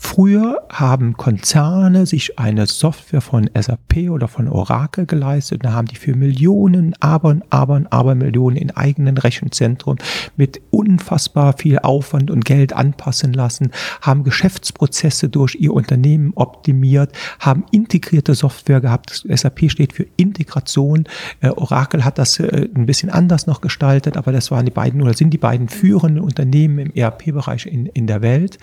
Früher 0.00 0.62
haben 0.70 1.16
Konzerne 1.16 2.06
sich 2.06 2.38
eine 2.38 2.66
Software 2.66 3.20
von 3.20 3.50
SAP 3.52 4.10
oder 4.10 4.28
von 4.28 4.46
Oracle 4.46 5.06
geleistet. 5.06 5.64
Da 5.64 5.72
haben 5.72 5.88
die 5.88 5.96
für 5.96 6.14
Millionen, 6.14 6.94
aber, 7.00 7.38
aber, 7.50 7.82
aber 7.90 8.14
Millionen 8.14 8.56
in 8.56 8.70
eigenen 8.70 9.18
Rechenzentren 9.18 9.98
mit 10.36 10.60
unfassbar 10.70 11.58
viel 11.58 11.80
Aufwand 11.80 12.30
und 12.30 12.44
Geld 12.44 12.72
anpassen 12.72 13.32
lassen, 13.32 13.72
haben 14.00 14.22
Geschäftsprozesse 14.22 15.28
durch 15.28 15.56
ihr 15.56 15.74
Unternehmen 15.74 16.32
optimiert, 16.36 17.10
haben 17.40 17.64
integrierte 17.72 18.34
Software 18.34 18.80
gehabt. 18.80 19.26
SAP 19.28 19.68
steht 19.68 19.92
für 19.92 20.06
Integration. 20.16 21.04
Äh, 21.40 21.48
Oracle 21.50 22.04
hat 22.04 22.18
das 22.18 22.38
äh, 22.38 22.68
ein 22.72 22.86
bisschen 22.86 23.10
anders 23.10 23.48
noch 23.48 23.60
gestaltet, 23.60 24.16
aber 24.16 24.30
das 24.30 24.52
waren 24.52 24.64
die 24.64 24.70
beiden 24.70 25.02
oder 25.02 25.14
sind 25.14 25.30
die 25.30 25.38
beiden 25.38 25.68
führenden 25.68 26.22
Unternehmen 26.22 26.78
im 26.78 26.94
ERP-Bereich 26.94 27.66
in, 27.66 27.86
in 27.86 28.06
der 28.06 28.22
Welt. 28.22 28.58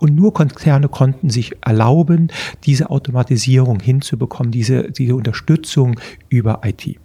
Und 0.00 0.16
nur 0.16 0.34
Konzerne 0.34 0.79
Konzerne 0.88 1.10
konnten 1.10 1.30
sich 1.30 1.52
erlauben, 1.62 2.28
diese 2.64 2.90
Automatisierung 2.90 3.80
hinzubekommen, 3.80 4.52
diese, 4.52 4.90
diese 4.90 5.14
Unterstützung 5.14 5.98
über 6.28 6.60
IT. 6.64 6.98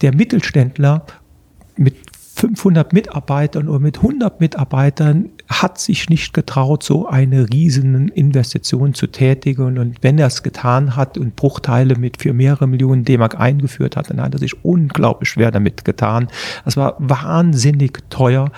Der 0.00 0.14
Mittelständler 0.14 1.04
mit 1.76 1.96
500 2.40 2.94
Mitarbeitern 2.94 3.68
oder 3.68 3.80
mit 3.80 3.98
100 3.98 4.40
Mitarbeitern 4.40 5.28
hat 5.48 5.78
sich 5.78 6.08
nicht 6.08 6.32
getraut, 6.32 6.82
so 6.82 7.06
eine 7.06 7.50
riesen 7.50 8.08
Investition 8.08 8.94
zu 8.94 9.08
tätigen. 9.08 9.76
Und 9.76 9.98
wenn 10.00 10.18
er 10.18 10.28
es 10.28 10.42
getan 10.42 10.96
hat 10.96 11.18
und 11.18 11.36
Bruchteile 11.36 11.96
mit 11.96 12.22
für 12.22 12.32
mehrere 12.32 12.66
Millionen 12.66 13.04
D-Mark 13.04 13.38
eingeführt 13.38 13.94
hat, 13.94 14.08
dann 14.08 14.22
hat 14.22 14.32
er 14.32 14.38
sich 14.38 14.64
unglaublich 14.64 15.28
schwer 15.28 15.50
damit 15.50 15.84
getan. 15.84 16.28
Das 16.64 16.78
war 16.78 16.96
wahnsinnig 16.98 17.98
teuer, 18.08 18.50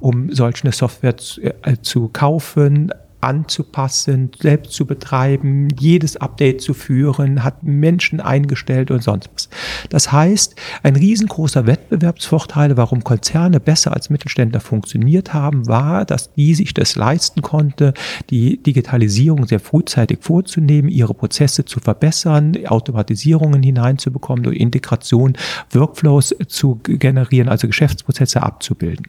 um 0.00 0.30
solch 0.30 0.62
eine 0.62 0.72
Software 0.72 1.16
zu, 1.16 1.40
äh, 1.40 1.76
zu 1.80 2.08
kaufen 2.08 2.92
anzupassen, 3.20 4.30
selbst 4.40 4.72
zu 4.72 4.86
betreiben, 4.86 5.68
jedes 5.78 6.16
Update 6.16 6.60
zu 6.60 6.74
führen, 6.74 7.44
hat 7.44 7.62
Menschen 7.62 8.20
eingestellt 8.20 8.90
und 8.90 9.02
sonst 9.02 9.30
was. 9.34 9.48
Das 9.90 10.12
heißt, 10.12 10.56
ein 10.82 10.96
riesengroßer 10.96 11.66
Wettbewerbsvorteil, 11.66 12.76
warum 12.76 13.04
Konzerne 13.04 13.60
besser 13.60 13.92
als 13.92 14.10
Mittelständler 14.10 14.60
funktioniert 14.60 15.34
haben, 15.34 15.66
war, 15.68 16.04
dass 16.04 16.32
die 16.34 16.54
sich 16.54 16.74
das 16.74 16.96
leisten 16.96 17.42
konnte, 17.42 17.94
die 18.30 18.62
Digitalisierung 18.62 19.46
sehr 19.46 19.60
frühzeitig 19.60 20.18
vorzunehmen, 20.22 20.88
ihre 20.88 21.14
Prozesse 21.14 21.64
zu 21.64 21.80
verbessern, 21.80 22.56
Automatisierungen 22.66 23.62
hineinzubekommen, 23.62 24.44
durch 24.44 24.58
Integration 24.58 25.34
Workflows 25.72 26.34
zu 26.48 26.80
generieren, 26.82 27.48
also 27.48 27.66
Geschäftsprozesse 27.66 28.42
abzubilden. 28.42 29.06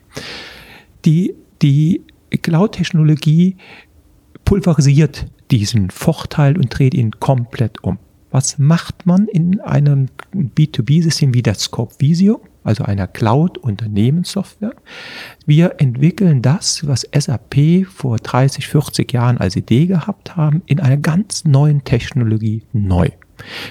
Die, 1.05 1.33
die 1.61 2.01
Cloud-Technologie 2.41 3.57
pulverisiert 4.45 5.27
diesen 5.51 5.89
Vorteil 5.89 6.57
und 6.57 6.77
dreht 6.77 6.93
ihn 6.93 7.11
komplett 7.11 7.83
um. 7.83 7.99
Was 8.31 8.57
macht 8.57 9.05
man 9.05 9.27
in 9.27 9.59
einem 9.59 10.07
B2B-System 10.33 11.33
wie 11.33 11.43
der 11.43 11.55
Scope 11.55 11.95
Visio, 11.99 12.41
also 12.63 12.85
einer 12.85 13.07
Cloud-Unternehmenssoftware? 13.07 14.73
Wir 15.45 15.75
entwickeln 15.79 16.41
das, 16.41 16.87
was 16.87 17.05
SAP 17.13 17.85
vor 17.89 18.17
30, 18.17 18.67
40 18.67 19.11
Jahren 19.11 19.37
als 19.37 19.57
Idee 19.57 19.85
gehabt 19.85 20.37
haben, 20.37 20.61
in 20.65 20.79
einer 20.79 20.97
ganz 20.97 21.43
neuen 21.43 21.83
Technologie 21.83 22.63
neu. 22.71 23.09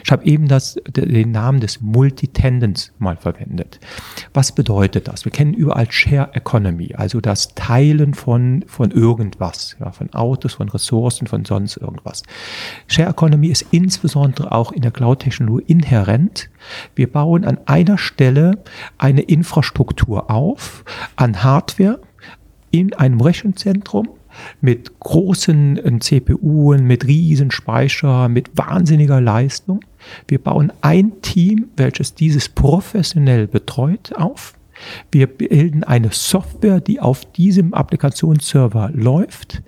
Ich 0.05 0.11
habe 0.11 0.25
eben 0.25 0.49
das, 0.49 0.79
den 0.87 1.33
Namen 1.33 1.61
des 1.61 1.81
Multitendens 1.81 2.93
mal 2.99 3.17
verwendet. 3.17 3.81
Was 4.35 4.53
bedeutet 4.53 5.09
das? 5.09 5.25
Wir 5.25 5.33
kennen 5.33 5.55
überall 5.55 5.91
Share 5.91 6.31
Economy, 6.35 6.95
also 6.95 7.21
das 7.21 7.55
Teilen 7.55 8.15
von, 8.15 8.65
von 8.67 8.91
irgendwas, 8.91 9.77
ja, 9.81 9.91
von 9.93 10.13
Autos, 10.13 10.55
von 10.55 10.69
Ressourcen, 10.69 11.27
von 11.27 11.45
sonst 11.45 11.77
irgendwas. 11.77 12.23
Share 12.87 13.11
Economy 13.11 13.49
ist 13.49 13.67
insbesondere 13.71 14.53
auch 14.53 14.73
in 14.73 14.83
der 14.83 14.91
Cloud-Technologie 14.91 15.65
inhärent. 15.67 16.51
Wir 16.95 17.11
bauen 17.11 17.45
an 17.45 17.59
einer 17.67 17.99
Stelle 17.99 18.63
eine 18.99 19.23
Infrastruktur 19.23 20.31
auf, 20.31 20.85
an 21.17 21.43
Hardware, 21.43 22.01
in 22.71 22.95
einem 22.95 23.21
Rechenzentrum 23.21 24.09
mit 24.61 24.99
großen 25.01 25.79
äh, 25.79 25.99
CPUen, 25.99 26.85
mit 26.85 27.07
riesen 27.07 27.51
Speicher, 27.51 28.29
mit 28.29 28.51
wahnsinniger 28.57 29.21
Leistung. 29.21 29.81
Wir 30.29 30.39
bauen 30.39 30.73
ein 30.81 31.21
Team, 31.23 31.69
welches 31.77 32.15
dieses 32.15 32.49
professionell 32.49 33.47
betreut, 33.47 34.13
auf. 34.17 34.55
Wir 35.11 35.27
bilden 35.27 35.85
eine 35.85 36.11
Software, 36.13 36.81
die 36.81 37.01
auf 37.01 37.25
diesem 37.33 37.75
Applikationsserver 37.75 38.91
läuft 38.95 39.63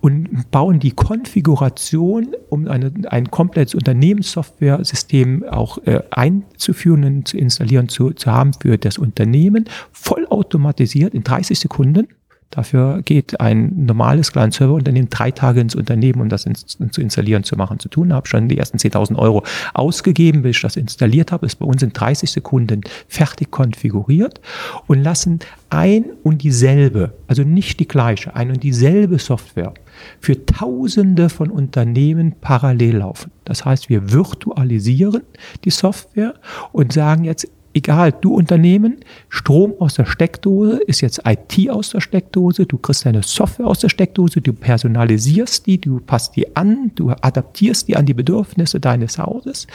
und 0.00 0.50
bauen 0.50 0.80
die 0.80 0.92
Konfiguration, 0.92 2.34
um 2.48 2.66
eine, 2.68 2.92
ein 3.08 3.30
komplettes 3.30 3.74
Unternehmenssoftware-System 3.74 5.44
auch 5.44 5.78
äh, 5.86 6.02
einzuführen 6.10 7.04
und 7.04 7.28
zu 7.28 7.36
installieren 7.36 7.88
zu, 7.88 8.10
zu 8.10 8.30
haben 8.30 8.52
für 8.54 8.78
das 8.78 8.98
Unternehmen, 8.98 9.66
vollautomatisiert 9.92 11.14
in 11.14 11.22
30 11.22 11.58
Sekunden 11.58 12.08
Dafür 12.56 13.02
geht 13.04 13.38
ein 13.38 13.84
normales 13.84 14.32
kleines 14.32 14.56
Serverunternehmen 14.56 15.10
drei 15.10 15.30
Tage 15.30 15.60
ins 15.60 15.74
Unternehmen, 15.74 16.22
um 16.22 16.30
das 16.30 16.44
zu 16.90 17.00
installieren, 17.02 17.44
zu 17.44 17.54
machen, 17.54 17.78
zu 17.78 17.90
tun. 17.90 18.14
Habe 18.14 18.26
schon 18.26 18.48
die 18.48 18.56
ersten 18.56 18.78
10.000 18.78 19.14
Euro 19.16 19.44
ausgegeben, 19.74 20.40
bis 20.40 20.56
ich 20.56 20.62
das 20.62 20.76
installiert 20.76 21.32
habe. 21.32 21.44
Ist 21.44 21.56
bei 21.56 21.66
uns 21.66 21.82
in 21.82 21.92
30 21.92 22.30
Sekunden 22.30 22.80
fertig 23.08 23.50
konfiguriert 23.50 24.40
und 24.86 25.02
lassen 25.02 25.40
ein 25.68 26.06
und 26.22 26.42
dieselbe, 26.42 27.12
also 27.26 27.42
nicht 27.42 27.78
die 27.78 27.88
gleiche, 27.88 28.34
ein 28.34 28.50
und 28.50 28.62
dieselbe 28.62 29.18
Software 29.18 29.74
für 30.20 30.46
Tausende 30.46 31.28
von 31.28 31.50
Unternehmen 31.50 32.36
parallel 32.40 32.98
laufen. 32.98 33.32
Das 33.44 33.66
heißt, 33.66 33.90
wir 33.90 34.12
virtualisieren 34.12 35.22
die 35.64 35.70
Software 35.70 36.34
und 36.72 36.94
sagen 36.94 37.24
jetzt, 37.24 37.48
egal, 37.76 38.12
du 38.12 38.34
Unternehmen, 38.34 38.96
Strom 39.28 39.74
aus 39.78 39.94
der 39.94 40.06
Steckdose 40.06 40.78
ist 40.86 41.02
jetzt 41.02 41.22
IT 41.26 41.70
aus 41.70 41.90
der 41.90 42.00
Steckdose, 42.00 42.64
du 42.64 42.78
kriegst 42.78 43.04
deine 43.04 43.22
Software 43.22 43.66
aus 43.66 43.80
der 43.80 43.90
Steckdose, 43.90 44.40
du 44.40 44.54
personalisierst 44.54 45.66
die, 45.66 45.78
du 45.78 46.00
passt 46.00 46.36
die 46.36 46.56
an, 46.56 46.90
du 46.94 47.10
adaptierst 47.10 47.86
die 47.86 47.96
an 47.96 48.06
die 48.06 48.14
Bedürfnisse 48.14 48.80
deines 48.80 49.18
Hauses. 49.18 49.66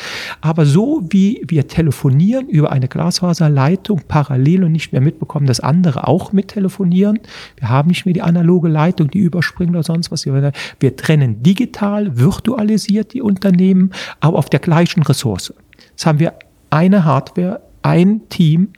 Aber 0.41 0.65
so 0.65 1.03
wie 1.09 1.43
wir 1.47 1.67
telefonieren 1.67 2.49
über 2.49 2.71
eine 2.71 2.87
Glasfaserleitung 2.87 4.01
parallel 4.07 4.63
und 4.63 4.71
nicht 4.71 4.91
mehr 4.91 5.01
mitbekommen, 5.01 5.45
dass 5.45 5.59
andere 5.59 6.07
auch 6.07 6.33
mit 6.33 6.47
telefonieren, 6.49 7.19
wir 7.57 7.69
haben 7.69 7.89
nicht 7.89 8.05
mehr 8.05 8.13
die 8.13 8.23
analoge 8.23 8.67
Leitung, 8.67 9.11
die 9.11 9.19
überspringt 9.19 9.71
oder 9.71 9.83
sonst 9.83 10.11
was. 10.11 10.25
Wir 10.25 10.95
trennen 10.95 11.43
digital, 11.43 12.17
virtualisiert 12.17 13.13
die 13.13 13.21
Unternehmen, 13.21 13.91
aber 14.19 14.39
auf 14.39 14.49
der 14.49 14.59
gleichen 14.59 15.03
Ressource. 15.03 15.53
Jetzt 15.91 16.05
haben 16.07 16.19
wir 16.19 16.33
eine 16.71 17.05
Hardware 17.05 17.61
ein 17.81 18.27
Team, 18.29 18.69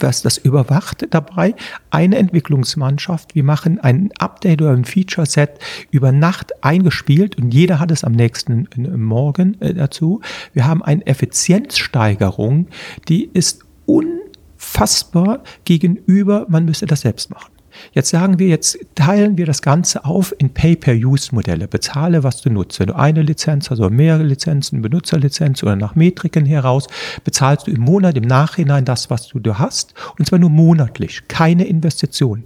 was 0.00 0.22
das 0.22 0.36
überwacht 0.38 1.06
dabei, 1.10 1.54
eine 1.90 2.16
Entwicklungsmannschaft. 2.18 3.34
Wir 3.34 3.44
machen 3.44 3.80
ein 3.80 4.10
Update 4.18 4.60
oder 4.60 4.72
ein 4.72 4.84
Feature-Set 4.84 5.58
über 5.90 6.12
Nacht 6.12 6.52
eingespielt 6.62 7.38
und 7.38 7.54
jeder 7.54 7.80
hat 7.80 7.90
es 7.90 8.04
am 8.04 8.12
nächsten 8.12 8.68
äh, 8.76 8.96
Morgen 8.96 9.60
äh, 9.60 9.74
dazu. 9.74 10.20
Wir 10.52 10.66
haben 10.66 10.82
eine 10.82 11.06
Effizienzsteigerung, 11.06 12.68
die 13.08 13.30
ist 13.32 13.64
unfassbar 13.86 15.42
gegenüber, 15.64 16.46
man 16.48 16.64
müsste 16.64 16.86
das 16.86 17.00
selbst 17.00 17.30
machen. 17.30 17.51
Jetzt 17.92 18.10
sagen 18.10 18.38
wir, 18.38 18.48
jetzt 18.48 18.78
teilen 18.94 19.36
wir 19.36 19.46
das 19.46 19.62
Ganze 19.62 20.04
auf 20.04 20.34
in 20.38 20.50
Pay-per-Use-Modelle. 20.50 21.68
Bezahle, 21.68 22.22
was 22.22 22.42
du 22.42 22.50
nutzt. 22.50 22.80
Wenn 22.80 22.88
du 22.88 22.96
eine 22.96 23.22
Lizenz 23.22 23.70
oder 23.70 23.90
mehrere 23.90 24.22
Lizenzen, 24.22 24.82
Benutzerlizenz 24.82 25.62
oder 25.62 25.76
nach 25.76 25.94
Metriken 25.94 26.46
heraus, 26.46 26.86
bezahlst 27.24 27.66
du 27.66 27.70
im 27.70 27.80
Monat, 27.80 28.16
im 28.16 28.24
Nachhinein 28.24 28.84
das, 28.84 29.10
was 29.10 29.28
du 29.28 29.58
hast. 29.58 29.94
Und 30.18 30.26
zwar 30.26 30.38
nur 30.38 30.50
monatlich. 30.50 31.22
Keine 31.28 31.64
Investition 31.64 32.44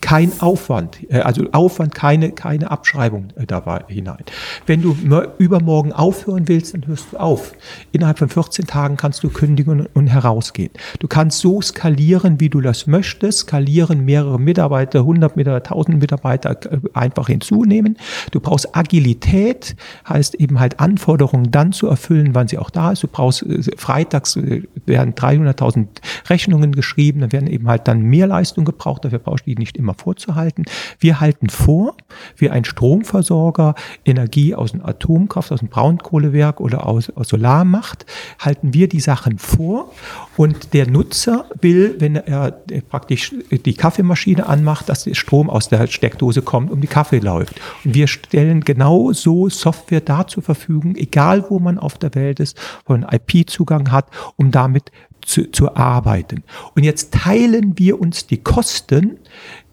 kein 0.00 0.32
Aufwand, 0.40 0.98
äh, 1.10 1.20
also 1.20 1.44
Aufwand, 1.52 1.94
keine, 1.94 2.32
keine 2.32 2.70
Abschreibung 2.70 3.28
äh, 3.36 3.46
dabei 3.46 3.84
hinein. 3.88 4.24
Wenn 4.66 4.82
du 4.82 4.96
übermorgen 5.38 5.92
aufhören 5.92 6.48
willst, 6.48 6.74
dann 6.74 6.86
hörst 6.86 7.12
du 7.12 7.16
auf. 7.18 7.52
Innerhalb 7.92 8.18
von 8.18 8.28
14 8.28 8.66
Tagen 8.66 8.96
kannst 8.96 9.22
du 9.22 9.28
kündigen 9.28 9.86
und 9.94 10.06
herausgehen. 10.08 10.70
Du 10.98 11.08
kannst 11.08 11.40
so 11.40 11.60
skalieren, 11.60 12.40
wie 12.40 12.48
du 12.48 12.60
das 12.60 12.86
möchtest, 12.86 13.40
skalieren 13.40 14.04
mehrere 14.04 14.40
Mitarbeiter, 14.40 15.00
100 15.00 15.36
Mitarbeiter, 15.36 15.70
1000 15.70 16.00
Mitarbeiter 16.00 16.50
äh, 16.50 16.78
einfach 16.94 17.28
hinzunehmen. 17.28 17.96
Du 18.30 18.40
brauchst 18.40 18.76
Agilität, 18.76 19.76
heißt 20.08 20.34
eben 20.36 20.60
halt 20.60 20.80
Anforderungen 20.80 21.50
dann 21.50 21.72
zu 21.72 21.86
erfüllen, 21.86 22.34
wann 22.34 22.48
sie 22.48 22.58
auch 22.58 22.70
da 22.70 22.92
ist. 22.92 23.02
Du 23.02 23.08
brauchst 23.08 23.44
freitags 23.76 24.38
werden 24.86 25.14
300.000 25.14 25.86
Rechnungen 26.28 26.72
geschrieben, 26.72 27.20
dann 27.20 27.32
werden 27.32 27.48
eben 27.48 27.68
halt 27.68 27.88
dann 27.88 28.02
mehr 28.02 28.26
Leistung 28.26 28.64
gebraucht, 28.64 29.04
dafür 29.04 29.18
brauchst 29.18 29.46
du 29.46 29.50
die 29.50 29.56
nicht 29.56 29.76
immer 29.76 29.89
vorzuhalten. 29.94 30.64
Wir 30.98 31.20
halten 31.20 31.48
vor, 31.48 31.96
wie 32.36 32.50
ein 32.50 32.64
Stromversorger 32.64 33.74
Energie 34.04 34.54
aus 34.54 34.72
dem 34.72 34.84
Atomkraft, 34.84 35.52
aus 35.52 35.60
dem 35.60 35.68
Braunkohlewerk 35.68 36.60
oder 36.60 36.86
aus, 36.86 37.10
aus 37.10 37.28
Solar 37.28 37.64
macht, 37.64 38.06
halten 38.38 38.74
wir 38.74 38.88
die 38.88 39.00
Sachen 39.00 39.38
vor 39.38 39.92
und 40.36 40.72
der 40.74 40.88
Nutzer 40.88 41.46
will, 41.60 41.96
wenn 41.98 42.16
er 42.16 42.52
praktisch 42.88 43.34
die 43.50 43.74
Kaffeemaschine 43.74 44.46
anmacht, 44.46 44.88
dass 44.88 45.04
der 45.04 45.14
Strom 45.14 45.50
aus 45.50 45.68
der 45.68 45.86
Steckdose 45.86 46.42
kommt 46.42 46.70
und 46.70 46.80
die 46.80 46.86
Kaffee 46.86 47.18
läuft. 47.18 47.60
Und 47.84 47.94
wir 47.94 48.06
stellen 48.06 48.62
genau 48.62 49.12
so 49.12 49.48
Software 49.48 50.00
da 50.00 50.26
zur 50.26 50.42
Verfügung, 50.42 50.96
egal 50.96 51.44
wo 51.48 51.58
man 51.58 51.78
auf 51.78 51.98
der 51.98 52.14
Welt 52.14 52.40
ist, 52.40 52.58
wo 52.86 52.94
man 52.94 53.06
IP-Zugang 53.10 53.90
hat, 53.90 54.06
um 54.36 54.50
damit 54.50 54.90
zu, 55.22 55.50
zu 55.50 55.74
arbeiten. 55.74 56.42
Und 56.74 56.84
jetzt 56.84 57.12
teilen 57.12 57.78
wir 57.78 58.00
uns 58.00 58.26
die 58.26 58.38
Kosten 58.38 59.18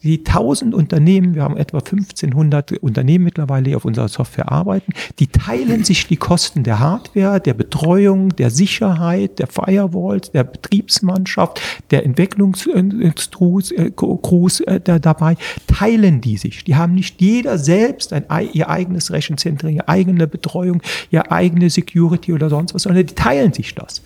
die 0.04 0.20
1000 0.20 0.74
Unternehmen, 0.74 1.36
wir 1.36 1.44
haben 1.44 1.58
etwa 1.58 1.80
1500 1.80 2.74
Unternehmen 2.80 3.26
mittlerweile, 3.26 3.64
die 3.66 3.76
auf 3.76 3.86
unserer 3.86 4.08
Software 4.08 4.52
arbeiten, 4.52 4.94
die 5.20 5.28
teilen 5.28 5.84
sich 5.84 6.08
die 6.08 6.18
Kosten 6.18 6.64
der 6.64 6.80
Hardware, 6.80 7.40
der 7.40 7.54
Betreuung, 7.54 8.30
der 8.36 8.50
Sicherheit, 8.50 9.40
der 9.40 9.48
Firewalls, 9.48 10.32
der 10.32 10.44
Betriebsmannschaft, 10.44 11.62
der 11.92 12.06
Entwicklungscrews 12.06 13.72
äh, 13.72 14.76
äh, 14.76 15.00
dabei, 15.00 15.38
teilen 15.68 16.22
die 16.22 16.38
sich. 16.38 16.64
Die 16.64 16.76
haben 16.76 16.94
nicht 16.94 17.20
jeder 17.22 17.58
selbst 17.58 18.14
ein, 18.14 18.26
ihr 18.54 18.70
eigenes 18.70 19.12
Rechenzentrum, 19.12 19.72
ihre 19.72 19.88
eigene 19.88 20.28
Betreuung, 20.28 20.82
ihre 21.12 21.32
eigene 21.32 21.70
Security 21.70 22.34
oder 22.34 22.50
sonst 22.50 22.74
was, 22.74 22.84
sondern 22.84 23.06
die 23.06 23.16
teilen 23.16 23.54
sich 23.54 23.76
das. 23.76 24.02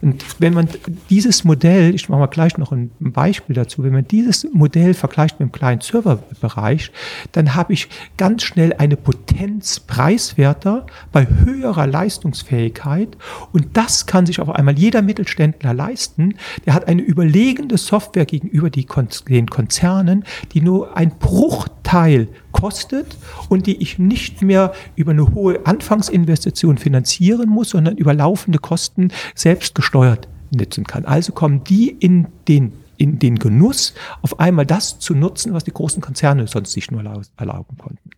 Und 0.00 0.24
wenn 0.40 0.54
man 0.54 0.68
dieses 1.10 1.44
Modell, 1.44 1.94
ich 1.94 2.08
mache 2.08 2.20
mal 2.20 2.26
gleich 2.26 2.56
noch 2.56 2.72
ein 2.72 2.90
Beispiel 3.00 3.54
dazu, 3.54 3.82
wenn 3.82 3.92
man 3.92 4.06
dieses 4.06 4.46
Modell 4.52 4.94
vergleicht 4.94 5.40
mit 5.40 5.48
dem 5.48 5.52
kleinen 5.52 5.80
Serverbereich, 5.80 6.92
dann 7.32 7.54
habe 7.54 7.72
ich 7.72 7.88
ganz 8.16 8.42
schnell 8.44 8.72
eine 8.74 8.96
Potenz 8.96 9.80
preiswerter 9.80 10.86
bei 11.10 11.26
höherer 11.26 11.86
Leistungsfähigkeit 11.86 13.16
und 13.52 13.76
das 13.76 14.06
kann 14.06 14.26
sich 14.26 14.40
auf 14.40 14.50
einmal 14.50 14.78
jeder 14.78 15.02
Mittelständler 15.02 15.74
leisten. 15.74 16.34
Der 16.66 16.74
hat 16.74 16.86
eine 16.86 17.02
überlegende 17.02 17.76
Software 17.76 18.26
gegenüber 18.26 18.70
den 18.70 18.86
Konzernen, 18.86 20.24
die 20.52 20.60
nur 20.60 20.96
ein 20.96 21.18
Bruchteil 21.18 22.28
kostet 22.52 23.16
und 23.48 23.66
die 23.66 23.80
ich 23.82 23.98
nicht 23.98 24.42
mehr 24.42 24.72
über 24.96 25.12
eine 25.12 25.34
hohe 25.34 25.66
Anfangsinvestition 25.66 26.78
finanzieren 26.78 27.48
muss, 27.48 27.70
sondern 27.70 27.96
über 27.96 28.14
laufende 28.14 28.58
Kosten 28.58 29.12
selbst 29.34 29.74
gesteuert 29.74 30.28
nutzen 30.50 30.84
kann. 30.84 31.04
Also 31.04 31.32
kommen 31.32 31.64
die 31.64 31.88
in 31.88 32.28
den 32.46 32.72
in 32.98 33.20
den 33.20 33.38
Genuss, 33.38 33.94
auf 34.22 34.40
einmal 34.40 34.66
das 34.66 34.98
zu 34.98 35.14
nutzen, 35.14 35.54
was 35.54 35.62
die 35.62 35.72
großen 35.72 36.02
Konzerne 36.02 36.48
sonst 36.48 36.72
sich 36.72 36.90
nur 36.90 37.04
erlauben 37.36 37.78
konnten. 37.78 38.10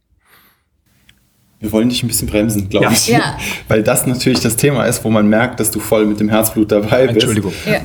Wir 1.61 1.73
wollen 1.73 1.91
dich 1.91 2.03
ein 2.03 2.09
bisschen 2.09 2.27
bremsen, 2.27 2.71
glaube 2.71 2.87
ja. 2.87 2.93
ich. 2.93 3.09
Ja. 3.09 3.39
Weil 3.69 3.83
das 3.83 4.07
natürlich 4.07 4.41
das 4.41 4.57
Thema 4.57 4.85
ist, 4.85 5.05
wo 5.05 5.11
man 5.11 5.29
merkt, 5.29 5.61
dass 5.61 5.71
du 5.71 5.79
voll 5.79 6.07
mit 6.07 6.19
dem 6.19 6.31
Herzblut 6.31 6.73
dabei 6.73 7.03
bist. 7.07 7.17
Entschuldigung. 7.17 7.53
Ja. 7.67 7.81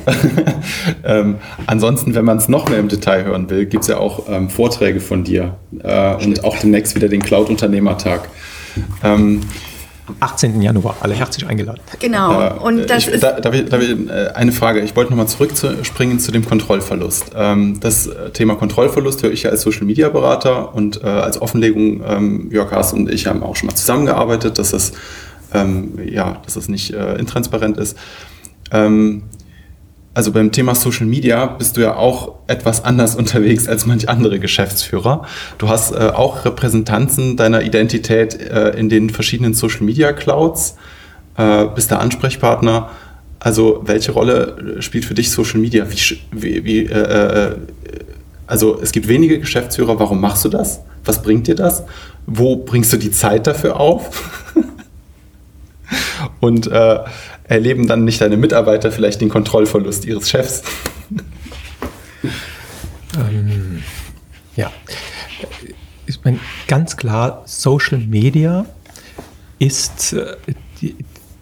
ähm, 1.04 1.36
ansonsten, 1.66 2.14
wenn 2.14 2.24
man 2.24 2.38
es 2.38 2.48
noch 2.48 2.70
mehr 2.70 2.78
im 2.78 2.88
Detail 2.88 3.24
hören 3.24 3.50
will, 3.50 3.66
gibt 3.66 3.82
es 3.82 3.88
ja 3.88 3.98
auch 3.98 4.30
ähm, 4.30 4.48
Vorträge 4.48 5.00
von 5.00 5.24
dir 5.24 5.56
äh, 5.82 6.14
und 6.14 6.42
auch 6.42 6.56
demnächst 6.56 6.94
wieder 6.94 7.08
den 7.08 7.22
Cloud-Unternehmertag. 7.22 8.30
Ähm, 9.04 9.42
am 10.06 10.16
18. 10.20 10.60
Januar. 10.62 10.96
Alle 11.00 11.14
herzlich 11.14 11.46
eingeladen. 11.46 11.80
Genau. 11.98 12.40
Äh, 12.40 12.52
und 12.54 12.88
das 12.88 13.06
ich, 13.06 13.14
ist 13.14 13.22
da, 13.22 13.40
darf 13.40 13.54
ich, 13.54 13.68
darf 13.68 13.82
ich, 13.82 13.90
äh, 14.08 14.28
eine 14.34 14.52
Frage. 14.52 14.80
Ich 14.80 14.94
wollte 14.96 15.10
nochmal 15.10 15.28
zurückspringen 15.28 16.20
zu 16.20 16.32
dem 16.32 16.44
Kontrollverlust. 16.44 17.32
Ähm, 17.34 17.80
das 17.80 18.08
Thema 18.32 18.54
Kontrollverlust 18.54 19.22
höre 19.22 19.32
ich 19.32 19.42
ja 19.42 19.50
als 19.50 19.62
Social 19.62 19.84
Media 19.84 20.08
Berater 20.08 20.74
und 20.74 21.02
äh, 21.02 21.06
als 21.06 21.40
Offenlegung, 21.40 22.02
ähm, 22.06 22.50
Jörg 22.50 22.70
Haas 22.72 22.92
und 22.92 23.10
ich 23.10 23.26
haben 23.26 23.42
auch 23.42 23.56
schon 23.56 23.68
mal 23.68 23.74
zusammengearbeitet, 23.74 24.58
dass 24.58 24.70
das, 24.70 24.92
ähm, 25.52 25.98
ja, 26.04 26.40
dass 26.44 26.54
das 26.54 26.68
nicht 26.68 26.90
intransparent 26.90 27.76
ist. 27.78 27.96
Ähm, 28.72 29.22
also 30.16 30.32
beim 30.32 30.50
Thema 30.50 30.74
Social 30.74 31.04
Media 31.04 31.44
bist 31.44 31.76
du 31.76 31.82
ja 31.82 31.94
auch 31.94 32.36
etwas 32.46 32.82
anders 32.86 33.16
unterwegs 33.16 33.68
als 33.68 33.84
manch 33.84 34.08
andere 34.08 34.40
Geschäftsführer. 34.40 35.26
Du 35.58 35.68
hast 35.68 35.92
äh, 35.92 35.96
auch 35.96 36.46
Repräsentanzen 36.46 37.36
deiner 37.36 37.60
Identität 37.60 38.40
äh, 38.40 38.70
in 38.70 38.88
den 38.88 39.10
verschiedenen 39.10 39.52
Social 39.52 39.82
Media 39.82 40.14
Clouds, 40.14 40.78
äh, 41.36 41.66
bist 41.66 41.90
der 41.90 42.00
Ansprechpartner. 42.00 42.88
Also 43.40 43.82
welche 43.84 44.12
Rolle 44.12 44.78
spielt 44.80 45.04
für 45.04 45.12
dich 45.12 45.30
Social 45.30 45.60
Media? 45.60 45.84
Wie, 45.90 46.18
wie, 46.32 46.64
wie, 46.64 46.86
äh, 46.86 47.48
äh, 47.48 47.56
also 48.46 48.80
es 48.80 48.92
gibt 48.92 49.08
wenige 49.08 49.38
Geschäftsführer. 49.38 49.98
Warum 49.98 50.18
machst 50.18 50.46
du 50.46 50.48
das? 50.48 50.80
Was 51.04 51.20
bringt 51.20 51.46
dir 51.46 51.56
das? 51.56 51.84
Wo 52.24 52.56
bringst 52.56 52.90
du 52.90 52.96
die 52.96 53.10
Zeit 53.10 53.46
dafür 53.46 53.78
auf? 53.78 54.32
Und 56.40 56.68
äh, 56.68 57.00
erleben 57.48 57.86
dann 57.86 58.04
nicht 58.04 58.20
deine 58.20 58.36
Mitarbeiter 58.36 58.90
vielleicht 58.90 59.20
den 59.20 59.28
Kontrollverlust 59.28 60.04
ihres 60.04 60.28
Chefs? 60.30 60.62
ähm, 63.18 63.82
ja, 64.56 64.72
ich 66.06 66.22
meine, 66.24 66.38
ganz 66.68 66.96
klar, 66.96 67.42
Social 67.46 67.98
Media 67.98 68.66
ist 69.58 70.12
äh, 70.12 70.36
die, 70.80 70.96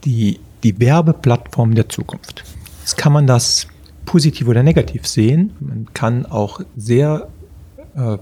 die, 0.04 0.40
die 0.62 0.80
Werbeplattform 0.80 1.74
der 1.74 1.88
Zukunft. 1.88 2.44
Jetzt 2.80 2.96
kann 2.96 3.12
man 3.12 3.26
das 3.26 3.66
positiv 4.04 4.48
oder 4.48 4.62
negativ 4.62 5.06
sehen. 5.06 5.56
Man 5.60 5.88
kann 5.94 6.26
auch 6.26 6.60
sehr 6.76 7.28
äh, 7.96 8.18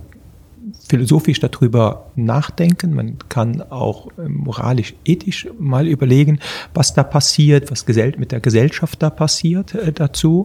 philosophisch 0.92 1.40
darüber 1.40 2.10
nachdenken. 2.16 2.92
Man 2.92 3.16
kann 3.30 3.62
auch 3.62 4.08
ähm, 4.18 4.34
moralisch, 4.34 4.92
ethisch 5.06 5.48
mal 5.58 5.86
überlegen, 5.86 6.38
was 6.74 6.92
da 6.92 7.02
passiert, 7.02 7.70
was 7.70 7.86
mit 8.18 8.30
der 8.30 8.40
Gesellschaft 8.40 9.02
da 9.02 9.08
passiert 9.08 9.74
äh, 9.74 9.90
dazu. 9.90 10.44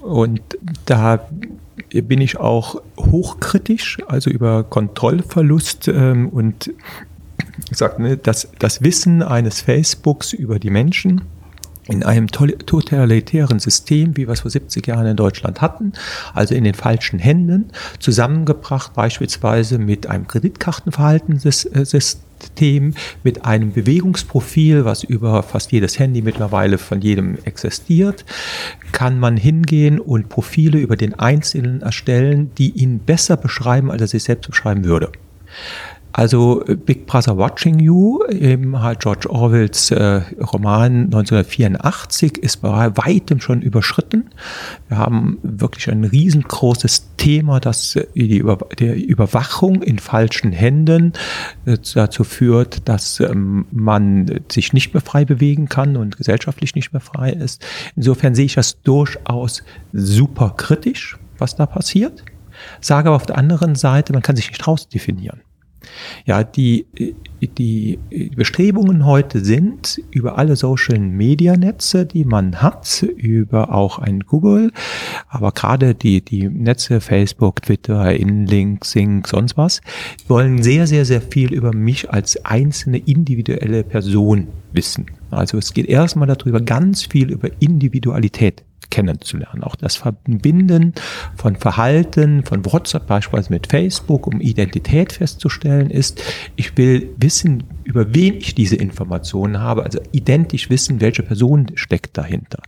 Und 0.00 0.40
da 0.86 1.28
bin 1.92 2.22
ich 2.22 2.38
auch 2.38 2.80
hochkritisch, 2.98 3.98
also 4.06 4.30
über 4.30 4.64
Kontrollverlust 4.64 5.88
ähm, 5.88 6.30
und 6.30 6.72
sagt, 7.70 7.98
ne, 7.98 8.16
das, 8.16 8.48
das 8.58 8.80
Wissen 8.80 9.22
eines 9.22 9.60
Facebooks 9.60 10.32
über 10.32 10.58
die 10.58 10.70
Menschen 10.70 11.26
in 11.88 12.04
einem 12.04 12.28
totalitären 12.28 13.58
System, 13.58 14.16
wie 14.16 14.28
wir 14.28 14.32
es 14.32 14.40
vor 14.40 14.50
70 14.50 14.86
Jahren 14.86 15.06
in 15.06 15.16
Deutschland 15.16 15.62
hatten, 15.62 15.92
also 16.34 16.54
in 16.54 16.64
den 16.64 16.74
falschen 16.74 17.18
Händen, 17.18 17.70
zusammengebracht 17.98 18.92
beispielsweise 18.94 19.78
mit 19.78 20.06
einem 20.06 20.28
Kreditkartenverhaltenssystem, 20.28 22.94
mit 23.24 23.44
einem 23.44 23.72
Bewegungsprofil, 23.72 24.84
was 24.84 25.02
über 25.02 25.42
fast 25.42 25.72
jedes 25.72 25.98
Handy 25.98 26.22
mittlerweile 26.22 26.78
von 26.78 27.00
jedem 27.00 27.36
existiert, 27.44 28.24
kann 28.92 29.18
man 29.18 29.36
hingehen 29.36 29.98
und 29.98 30.28
Profile 30.28 30.78
über 30.78 30.96
den 30.96 31.18
Einzelnen 31.18 31.82
erstellen, 31.82 32.52
die 32.58 32.70
ihn 32.70 33.00
besser 33.00 33.36
beschreiben, 33.36 33.90
als 33.90 34.02
er 34.02 34.08
sich 34.08 34.22
selbst 34.24 34.48
beschreiben 34.48 34.84
würde. 34.84 35.10
Also 36.12 36.64
äh, 36.66 36.74
Big 36.74 37.06
Brother 37.06 37.36
Watching 37.36 37.78
You, 37.78 38.24
eben 38.26 38.80
halt 38.80 39.00
George 39.00 39.28
Orwells 39.30 39.90
äh, 39.90 40.22
Roman 40.52 41.04
1984, 41.04 42.38
ist 42.38 42.58
bei 42.58 42.96
weitem 42.96 43.40
schon 43.40 43.62
überschritten. 43.62 44.30
Wir 44.88 44.98
haben 44.98 45.38
wirklich 45.42 45.90
ein 45.90 46.04
riesengroßes 46.04 47.10
Thema, 47.18 47.60
das 47.60 47.96
äh, 47.96 48.06
die 48.14 48.38
Über 48.38 48.58
der 48.78 48.96
Überwachung 48.96 49.82
in 49.82 49.98
falschen 49.98 50.52
Händen 50.52 51.12
äh, 51.66 51.76
dazu 51.94 52.24
führt, 52.24 52.88
dass 52.88 53.20
ähm, 53.20 53.66
man 53.70 54.40
sich 54.50 54.72
nicht 54.72 54.94
mehr 54.94 55.02
frei 55.02 55.24
bewegen 55.24 55.68
kann 55.68 55.96
und 55.96 56.16
gesellschaftlich 56.16 56.74
nicht 56.74 56.92
mehr 56.92 57.00
frei 57.00 57.32
ist. 57.32 57.64
Insofern 57.96 58.34
sehe 58.34 58.46
ich 58.46 58.54
das 58.54 58.80
durchaus 58.82 59.62
super 59.92 60.54
kritisch, 60.56 61.18
was 61.38 61.56
da 61.56 61.66
passiert. 61.66 62.24
Sage 62.80 63.08
aber 63.08 63.16
auf 63.16 63.26
der 63.26 63.38
anderen 63.38 63.74
Seite, 63.74 64.12
man 64.12 64.22
kann 64.22 64.36
sich 64.36 64.50
nicht 64.50 64.66
rausdefinieren. 64.66 65.40
Ja, 66.24 66.44
die, 66.44 66.86
die 67.40 67.98
Bestrebungen 68.34 69.04
heute 69.06 69.44
sind 69.44 70.00
über 70.10 70.38
alle 70.38 70.56
Social 70.56 70.98
Media 70.98 71.56
Netze, 71.56 72.06
die 72.06 72.24
man 72.24 72.60
hat, 72.62 73.02
über 73.16 73.74
auch 73.74 73.98
ein 73.98 74.20
Google, 74.20 74.72
aber 75.28 75.52
gerade 75.52 75.94
die, 75.94 76.24
die 76.24 76.48
Netze 76.48 77.00
Facebook, 77.00 77.62
Twitter, 77.62 78.12
Inlink, 78.14 78.84
Sync, 78.84 79.28
sonst 79.28 79.56
was, 79.56 79.80
wollen 80.26 80.62
sehr, 80.62 80.86
sehr, 80.86 81.04
sehr 81.04 81.20
viel 81.20 81.52
über 81.52 81.74
mich 81.74 82.10
als 82.10 82.44
einzelne 82.44 82.98
individuelle 82.98 83.84
Person 83.84 84.48
wissen. 84.72 85.06
Also 85.30 85.58
es 85.58 85.72
geht 85.72 85.86
erstmal 85.86 86.28
darüber, 86.28 86.60
ganz 86.60 87.04
viel 87.04 87.30
über 87.30 87.48
Individualität 87.60 88.64
kennenzulernen. 88.90 89.62
Auch 89.62 89.76
das 89.76 89.96
Verbinden 89.96 90.94
von 91.36 91.56
Verhalten, 91.56 92.44
von 92.44 92.64
WhatsApp 92.64 93.06
beispielsweise 93.06 93.52
mit 93.52 93.66
Facebook, 93.66 94.26
um 94.26 94.40
Identität 94.40 95.12
festzustellen, 95.12 95.90
ist, 95.90 96.22
ich 96.56 96.76
will 96.76 97.10
wissen, 97.18 97.64
über 97.88 98.14
wen 98.14 98.34
ich 98.34 98.54
diese 98.54 98.76
Informationen 98.76 99.60
habe, 99.60 99.82
also 99.82 99.98
identisch 100.12 100.68
wissen, 100.68 101.00
welche 101.00 101.22
Person 101.22 101.68
steckt 101.74 102.18
dahinter. 102.18 102.62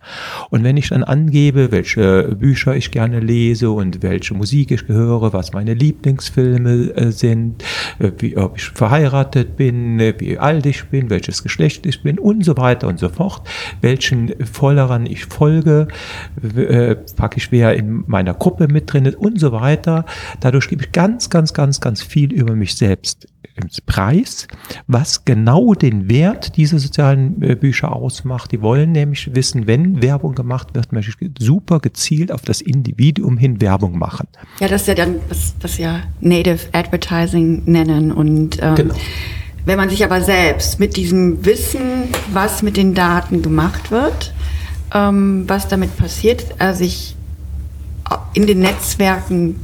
Und 0.49 0.65
wenn 0.65 0.79
ich 0.79 0.89
dann 0.89 1.05
angebe, 1.05 1.71
welche 1.71 2.35
Bücher 2.41 2.75
ich 2.75 2.91
gerne 2.91 3.21
lese 3.21 3.71
und 3.71 4.03
welche 4.03 4.33
Musik 4.33 4.71
ich 4.71 4.89
höre, 4.89 5.35
was 5.35 5.53
meine 5.53 5.75
Lieblingsfilme 5.75 6.97
äh, 6.97 7.13
sind, 7.13 7.63
äh, 7.99 8.13
wie, 8.17 8.39
ob 8.39 8.57
ich 8.57 8.71
verheiratet 8.71 9.57
bin, 9.57 10.01
äh, 10.01 10.15
wie 10.17 10.39
alt 10.39 10.65
ich 10.65 10.85
bin, 10.85 11.11
welches 11.11 11.43
Geschlecht 11.43 11.85
ich 11.85 12.03
bin 12.03 12.19
und 12.19 12.43
so 12.43 12.57
weiter 12.57 12.89
und 12.89 12.99
so 12.99 13.11
fort, 13.11 13.47
welchen 13.83 14.33
Followern 14.47 15.05
ich 15.05 15.27
folge, 15.27 15.89
ich 17.37 17.53
wer 17.53 17.75
in 17.75 18.05
meiner 18.07 18.33
Gruppe 18.33 18.69
mit 18.69 18.91
drin 18.91 19.15
und 19.15 19.39
so 19.39 19.53
weiter. 19.53 20.07
Dadurch 20.41 20.69
gebe 20.69 20.85
ich 20.85 20.93
ganz, 20.93 21.29
ganz, 21.29 21.53
ganz, 21.53 21.79
ganz 21.83 22.03
viel 22.03 22.33
über 22.33 22.57
mich 22.57 22.75
selbst 22.75 23.29
Preis, 23.87 24.49
was 24.87 25.25
genau 25.25 25.75
den 25.75 26.09
Wert 26.09 26.57
dieser 26.57 26.79
sozialen 26.79 27.43
äh, 27.43 27.55
Bücher 27.55 27.95
ausmacht. 27.95 28.53
Die 28.53 28.63
wollen 28.63 28.93
nämlich 28.93 29.35
wissen, 29.35 29.67
wenn 29.67 30.03
Werbung 30.03 30.35
gemacht 30.35 30.75
wird, 30.75 30.93
möchte 30.93 31.13
ich 31.21 31.31
super 31.39 31.81
gezielt 31.81 32.33
auf 32.33 32.43
das 32.43 32.61
Individuum 32.61 33.37
hin 33.37 33.61
Werbung 33.61 33.99
machen. 33.99 34.29
Ja, 34.61 34.69
das 34.69 34.83
ist 34.83 34.89
ja 34.89 34.95
dann, 34.95 35.17
was, 35.29 35.55
was 35.61 35.79
ja 35.79 36.01
Native 36.21 36.61
Advertising 36.73 37.63
nennen 37.67 38.13
und 38.13 38.59
ähm, 38.63 38.75
genau. 38.75 38.95
Wenn 39.67 39.77
man 39.77 39.91
sich 39.91 40.03
aber 40.03 40.23
selbst 40.23 40.81
mit 40.81 40.97
diesem 40.97 41.45
Wissen, 41.45 42.09
was 42.33 42.63
mit 42.63 42.79
den 42.79 42.95
Daten 42.95 43.43
gemacht 43.43 43.91
wird, 43.91 44.33
ähm, 44.95 45.45
was 45.47 45.69
damit 45.69 45.97
passiert, 45.97 46.47
er 46.59 46.75
sich 46.75 47.15
in 48.33 48.47
den 48.47 48.61
Netzwerken 48.61 49.57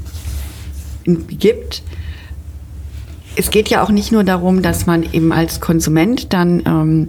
gibt. 1.29 1.83
Es 3.37 3.51
geht 3.51 3.69
ja 3.69 3.85
auch 3.85 3.91
nicht 3.91 4.13
nur 4.13 4.25
darum, 4.25 4.63
dass 4.63 4.87
man 4.87 5.03
eben 5.13 5.31
als 5.33 5.61
Konsument 5.61 6.33
dann 6.33 6.63
ähm, 6.67 7.09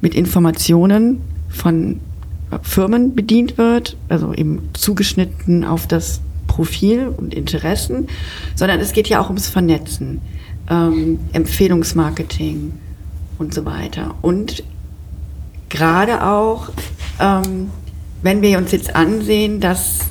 mit 0.00 0.14
Informationen 0.14 1.20
von 1.48 2.00
Firmen 2.62 3.14
bedient 3.14 3.58
wird, 3.58 3.96
also 4.08 4.32
eben 4.34 4.68
zugeschnitten 4.72 5.64
auf 5.64 5.86
das 5.86 6.20
Profil 6.46 7.08
und 7.16 7.34
Interessen, 7.34 8.08
sondern 8.54 8.80
es 8.80 8.92
geht 8.92 9.08
ja 9.08 9.20
auch 9.20 9.28
ums 9.28 9.48
Vernetzen, 9.48 10.20
ähm, 10.68 11.18
Empfehlungsmarketing 11.32 12.72
und 13.38 13.54
so 13.54 13.64
weiter. 13.64 14.14
Und 14.22 14.64
gerade 15.68 16.24
auch, 16.24 16.70
ähm, 17.20 17.70
wenn 18.22 18.42
wir 18.42 18.58
uns 18.58 18.72
jetzt 18.72 18.96
ansehen, 18.96 19.60
dass 19.60 20.10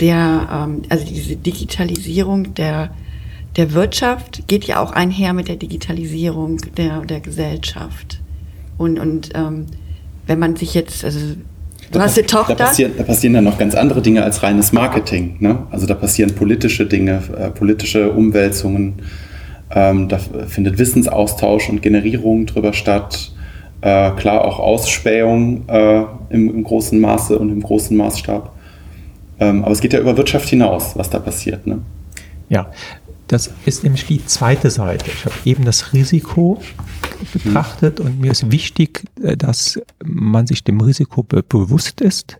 der, 0.00 0.48
ähm, 0.50 0.82
also 0.88 1.04
diese 1.04 1.36
Digitalisierung 1.36 2.54
der, 2.54 2.90
der 3.58 3.72
Wirtschaft 3.74 4.46
geht 4.46 4.64
ja 4.64 4.80
auch 4.80 4.92
einher 4.92 5.32
mit 5.32 5.48
der 5.48 5.56
Digitalisierung 5.56 6.58
der, 6.76 7.00
der 7.00 7.20
Gesellschaft. 7.20 8.20
Und, 8.78 9.00
und 9.00 9.30
ähm, 9.34 9.66
wenn 10.26 10.38
man 10.38 10.56
sich 10.56 10.74
jetzt, 10.74 11.04
also 11.04 11.18
Du 11.90 12.00
hast 12.00 12.18
eine 12.18 12.26
Tochter. 12.26 12.54
Da 12.54 12.66
passieren, 12.66 12.92
da 12.96 13.02
passieren 13.02 13.34
dann 13.34 13.44
noch 13.44 13.58
ganz 13.58 13.74
andere 13.74 14.02
Dinge 14.02 14.22
als 14.22 14.42
reines 14.42 14.72
Marketing. 14.72 15.36
Ne? 15.40 15.66
Also 15.70 15.86
da 15.86 15.94
passieren 15.94 16.34
politische 16.34 16.86
Dinge, 16.86 17.22
äh, 17.36 17.50
politische 17.50 18.12
Umwälzungen. 18.12 18.94
Ähm, 19.70 20.08
da 20.08 20.18
findet 20.18 20.78
Wissensaustausch 20.78 21.68
und 21.70 21.82
Generierung 21.82 22.46
drüber 22.46 22.74
statt. 22.74 23.32
Äh, 23.80 24.10
klar 24.12 24.44
auch 24.44 24.58
Ausspähung 24.58 25.66
äh, 25.68 26.04
im, 26.30 26.54
im, 26.54 26.62
großen 26.62 27.00
Maße 27.00 27.38
und 27.38 27.50
im 27.50 27.62
großen 27.62 27.96
Maßstab. 27.96 28.52
Ähm, 29.40 29.64
aber 29.64 29.72
es 29.72 29.80
geht 29.80 29.92
ja 29.94 30.00
über 30.00 30.16
Wirtschaft 30.16 30.48
hinaus, 30.48 30.96
was 30.96 31.08
da 31.10 31.18
passiert. 31.18 31.66
Ne? 31.66 31.78
Ja, 32.48 32.70
das 33.28 33.50
ist 33.66 33.84
nämlich 33.84 34.06
die 34.06 34.24
zweite 34.24 34.70
Seite. 34.70 35.10
Ich 35.10 35.24
habe 35.24 35.34
eben 35.44 35.64
das 35.64 35.92
Risiko 35.92 36.60
betrachtet 37.32 38.00
und 38.00 38.20
mir 38.20 38.32
ist 38.32 38.50
wichtig, 38.50 39.04
äh, 39.22 39.36
dass 39.36 39.80
man 40.04 40.46
sich 40.46 40.64
dem 40.64 40.80
Risiko 40.80 41.22
be 41.22 41.42
bewusst 41.42 42.00
ist. 42.00 42.38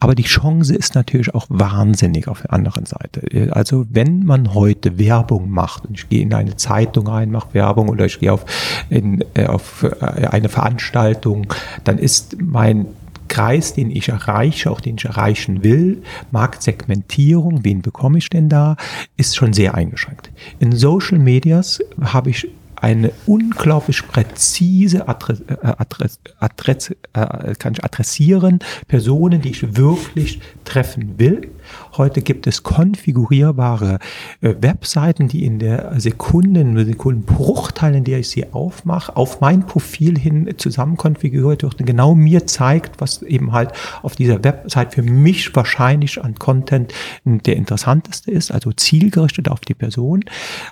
Aber 0.00 0.14
die 0.14 0.24
Chance 0.24 0.74
ist 0.74 0.94
natürlich 0.94 1.34
auch 1.34 1.46
wahnsinnig 1.48 2.28
auf 2.28 2.42
der 2.42 2.52
anderen 2.52 2.86
Seite. 2.86 3.52
Also 3.54 3.86
wenn 3.90 4.24
man 4.24 4.54
heute 4.54 4.98
Werbung 4.98 5.50
macht 5.50 5.86
und 5.86 5.98
ich 5.98 6.08
gehe 6.08 6.22
in 6.22 6.32
eine 6.32 6.56
Zeitung 6.56 7.06
rein, 7.06 7.30
mache 7.30 7.54
Werbung 7.54 7.88
oder 7.88 8.06
ich 8.06 8.18
gehe 8.18 8.32
auf, 8.32 8.44
in, 8.88 9.24
äh, 9.34 9.46
auf 9.46 9.82
äh, 9.82 10.26
eine 10.26 10.48
Veranstaltung, 10.48 11.52
dann 11.84 11.98
ist 11.98 12.36
mein 12.40 12.86
Kreis, 13.28 13.74
den 13.74 13.90
ich 13.90 14.08
erreiche, 14.08 14.70
auch 14.70 14.80
den 14.80 14.96
ich 14.96 15.04
erreichen 15.04 15.64
will, 15.64 16.02
Marktsegmentierung, 16.30 17.64
wen 17.64 17.82
bekomme 17.82 18.18
ich 18.18 18.30
denn 18.30 18.48
da, 18.48 18.76
ist 19.16 19.36
schon 19.36 19.52
sehr 19.52 19.74
eingeschränkt. 19.74 20.30
In 20.58 20.72
Social 20.72 21.18
Medias 21.18 21.80
habe 22.00 22.30
ich 22.30 22.48
eine 22.84 23.12
unglaublich 23.24 24.06
präzise 24.06 25.08
Adresse, 25.08 25.44
äh, 25.48 25.72
Adresse, 25.78 26.18
Adresse 26.38 26.96
äh, 27.14 27.54
kann 27.54 27.72
ich 27.72 27.82
adressieren, 27.82 28.58
Personen, 28.88 29.40
die 29.40 29.50
ich 29.50 29.76
wirklich 29.76 30.40
treffen 30.64 31.18
will. 31.18 31.48
Heute 31.96 32.22
gibt 32.22 32.46
es 32.46 32.62
konfigurierbare 32.62 33.98
äh, 34.40 34.54
Webseiten, 34.60 35.28
die 35.28 35.44
in 35.44 35.58
der 35.58 35.98
Sekunden, 36.00 36.76
Sekundenbruchteil, 36.84 37.94
in 37.94 38.04
der 38.04 38.20
ich 38.20 38.28
sie 38.28 38.52
aufmache, 38.52 39.16
auf 39.16 39.40
mein 39.40 39.66
Profil 39.66 40.18
hin 40.18 40.52
zusammen 40.56 40.96
konfiguriert 40.96 41.62
wird 41.62 41.80
und 41.80 41.86
genau 41.86 42.14
mir 42.14 42.46
zeigt, 42.46 43.00
was 43.00 43.22
eben 43.22 43.52
halt 43.52 43.72
auf 44.02 44.16
dieser 44.16 44.42
Website 44.42 44.94
für 44.94 45.02
mich 45.02 45.54
wahrscheinlich 45.54 46.22
an 46.22 46.34
Content 46.34 46.92
der 47.24 47.56
interessanteste 47.56 48.30
ist, 48.30 48.52
also 48.52 48.72
zielgerichtet 48.72 49.48
auf 49.48 49.60
die 49.60 49.74
Person. 49.74 50.24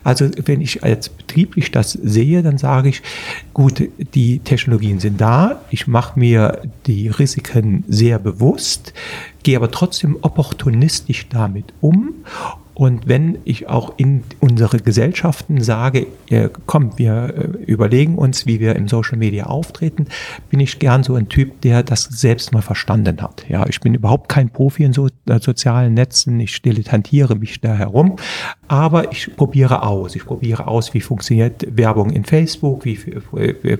Also 0.04 0.28
wenn 0.44 0.60
ich 0.60 0.82
als 0.82 1.08
betrieblich 1.08 1.70
das 1.70 1.92
sehe, 1.92 2.42
dann 2.42 2.58
sage 2.58 2.88
ich, 2.88 3.02
gut, 3.54 3.82
die 4.14 4.40
Technologien 4.40 5.00
sind 5.00 5.20
da, 5.20 5.60
ich 5.70 5.86
mache 5.86 6.18
mir 6.18 6.62
die 6.86 7.08
Risiken 7.08 7.84
sehr 7.88 8.18
bewusst, 8.18 8.92
gehe 9.42 9.56
aber 9.56 9.70
trotzdem 9.70 10.18
opportunistisch 10.22 11.28
damit 11.28 11.72
um 11.80 12.14
und 12.74 13.06
wenn 13.06 13.38
ich 13.44 13.68
auch 13.68 13.94
in 13.98 14.24
unsere 14.40 14.78
Gesellschaften 14.78 15.60
sage, 15.60 16.06
äh, 16.30 16.48
komm, 16.66 16.98
wir 16.98 17.34
äh, 17.36 17.64
überlegen 17.64 18.16
uns, 18.16 18.46
wie 18.46 18.60
wir 18.60 18.76
im 18.76 18.88
Social 18.88 19.18
Media 19.18 19.46
auftreten, 19.46 20.06
bin 20.48 20.58
ich 20.58 20.78
gern 20.78 21.02
so 21.02 21.14
ein 21.14 21.28
Typ, 21.28 21.60
der 21.60 21.82
das 21.82 22.04
selbst 22.04 22.52
mal 22.52 22.62
verstanden 22.62 23.20
hat. 23.20 23.44
Ja, 23.48 23.66
ich 23.66 23.80
bin 23.80 23.94
überhaupt 23.94 24.30
kein 24.30 24.48
Profi 24.48 24.84
in 24.84 24.94
so, 24.94 25.08
äh, 25.26 25.38
sozialen 25.38 25.92
Netzen, 25.92 26.40
ich 26.40 26.62
dilettantiere 26.62 27.36
mich 27.36 27.60
da 27.60 27.74
herum, 27.74 28.16
aber 28.68 29.12
ich 29.12 29.36
probiere 29.36 29.82
aus. 29.82 30.16
Ich 30.16 30.24
probiere 30.24 30.66
aus, 30.66 30.94
wie 30.94 31.02
funktioniert 31.02 31.66
Werbung 31.76 32.08
in 32.10 32.24
Facebook, 32.24 32.86
wie, 32.86 32.98
wie, 33.32 33.78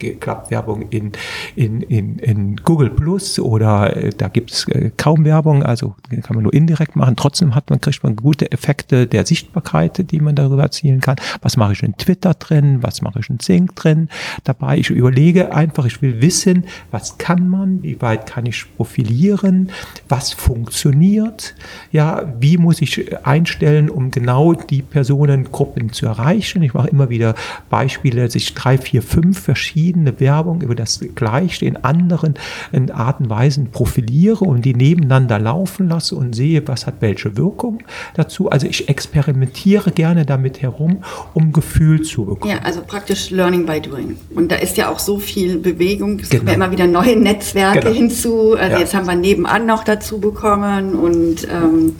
wie, 0.00 0.14
klappt 0.14 0.50
Werbung 0.50 0.88
in, 0.88 1.12
in, 1.56 1.82
in, 1.82 2.18
in 2.20 2.56
Google 2.56 2.88
Plus 2.88 3.38
oder 3.38 4.10
da 4.16 4.28
gibt 4.28 4.50
es 4.50 4.66
kaum 4.96 5.26
Werbung, 5.26 5.62
also 5.62 5.94
kann 6.22 6.36
man 6.36 6.44
nur 6.44 6.54
indirekt 6.54 6.96
machen. 6.96 7.16
Trotzdem 7.16 7.54
hat 7.54 7.68
man, 7.68 7.80
kriegt 7.80 8.02
man 8.02 8.13
gute 8.16 8.50
Effekte 8.52 9.06
der 9.06 9.26
Sichtbarkeit, 9.26 10.10
die 10.10 10.20
man 10.20 10.34
darüber 10.34 10.62
erzielen 10.62 11.00
kann. 11.00 11.16
Was 11.42 11.56
mache 11.56 11.72
ich 11.72 11.82
in 11.82 11.96
Twitter 11.96 12.34
drin? 12.34 12.82
Was 12.82 13.02
mache 13.02 13.20
ich 13.20 13.30
in 13.30 13.40
Sync 13.40 13.74
drin? 13.76 14.08
Dabei, 14.44 14.78
ich 14.78 14.90
überlege 14.90 15.54
einfach, 15.54 15.84
ich 15.86 16.00
will 16.00 16.22
wissen, 16.22 16.64
was 16.90 17.18
kann 17.18 17.48
man, 17.48 17.82
wie 17.82 18.00
weit 18.00 18.26
kann 18.26 18.46
ich 18.46 18.64
profilieren, 18.76 19.70
was 20.08 20.32
funktioniert, 20.32 21.54
ja, 21.90 22.32
wie 22.38 22.56
muss 22.56 22.80
ich 22.80 23.16
einstellen, 23.26 23.90
um 23.90 24.10
genau 24.10 24.52
die 24.52 24.82
Personengruppen 24.82 25.92
zu 25.92 26.06
erreichen. 26.06 26.62
Ich 26.62 26.74
mache 26.74 26.88
immer 26.88 27.10
wieder 27.10 27.34
Beispiele, 27.68 28.22
dass 28.22 28.34
ich 28.34 28.54
drei, 28.54 28.78
vier, 28.78 29.02
fünf 29.02 29.40
verschiedene 29.40 30.20
Werbung 30.20 30.60
über 30.60 30.74
das 30.74 31.00
Gleiche 31.14 31.66
in 31.66 31.76
anderen 31.78 32.34
in 32.72 32.90
Arten 32.90 33.24
und 33.24 33.30
Weisen 33.30 33.70
profiliere 33.70 34.44
und 34.44 34.64
die 34.64 34.74
nebeneinander 34.74 35.38
laufen 35.38 35.88
lasse 35.88 36.14
und 36.14 36.34
sehe, 36.34 36.66
was 36.68 36.86
hat 36.86 36.96
welche 37.00 37.36
Wirkung 37.36 37.82
dazu. 38.14 38.50
Also 38.50 38.66
ich 38.66 38.88
experimentiere 38.88 39.90
gerne 39.90 40.26
damit 40.26 40.62
herum, 40.62 41.04
um 41.32 41.52
Gefühl 41.52 42.02
zu 42.02 42.24
bekommen. 42.24 42.54
Ja, 42.54 42.60
also 42.62 42.82
praktisch 42.86 43.30
Learning 43.30 43.66
by 43.66 43.80
Doing. 43.80 44.18
Und 44.34 44.52
da 44.52 44.56
ist 44.56 44.76
ja 44.76 44.90
auch 44.90 44.98
so 44.98 45.18
viel 45.18 45.58
Bewegung. 45.58 46.18
Es 46.20 46.28
genau. 46.28 46.40
kommen 46.40 46.48
ja 46.48 46.54
immer 46.54 46.70
wieder 46.70 46.86
neue 46.86 47.16
Netzwerke 47.16 47.80
genau. 47.80 47.94
hinzu. 47.94 48.54
Also 48.54 48.72
ja. 48.72 48.78
jetzt 48.78 48.94
haben 48.94 49.06
wir 49.06 49.16
nebenan 49.16 49.66
noch 49.66 49.84
dazu 49.84 50.18
bekommen 50.18 50.94
und 50.94 51.48
ähm, 51.50 51.96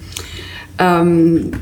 ähm, 0.79 1.53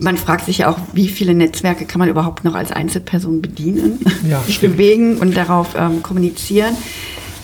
man 0.00 0.16
fragt 0.16 0.46
sich 0.46 0.58
ja 0.58 0.70
auch, 0.70 0.78
wie 0.92 1.08
viele 1.08 1.34
Netzwerke 1.34 1.84
kann 1.84 1.98
man 1.98 2.08
überhaupt 2.08 2.44
noch 2.44 2.54
als 2.54 2.72
Einzelperson 2.72 3.42
bedienen, 3.42 3.98
ja, 4.28 4.40
sich 4.46 4.60
bewegen 4.60 5.18
und 5.18 5.36
darauf 5.36 5.74
ähm, 5.76 6.02
kommunizieren. 6.02 6.76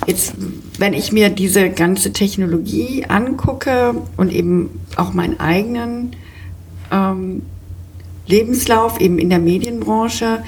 Jetzt, 0.07 0.35
wenn 0.79 0.93
ich 0.93 1.13
mir 1.13 1.31
diese 1.31 1.71
ganze 1.71 2.13
Technologie 2.13 3.07
angucke 3.09 3.95
und 4.17 4.33
eben 4.33 4.81
auch 4.97 5.15
meinen 5.15 5.41
eigenen 5.41 6.15
ähm, 6.91 7.43
Lebenslauf 8.27 9.01
eben 9.01 9.19
in 9.19 9.31
der 9.31 9.39
Medienbranche, 9.39 10.43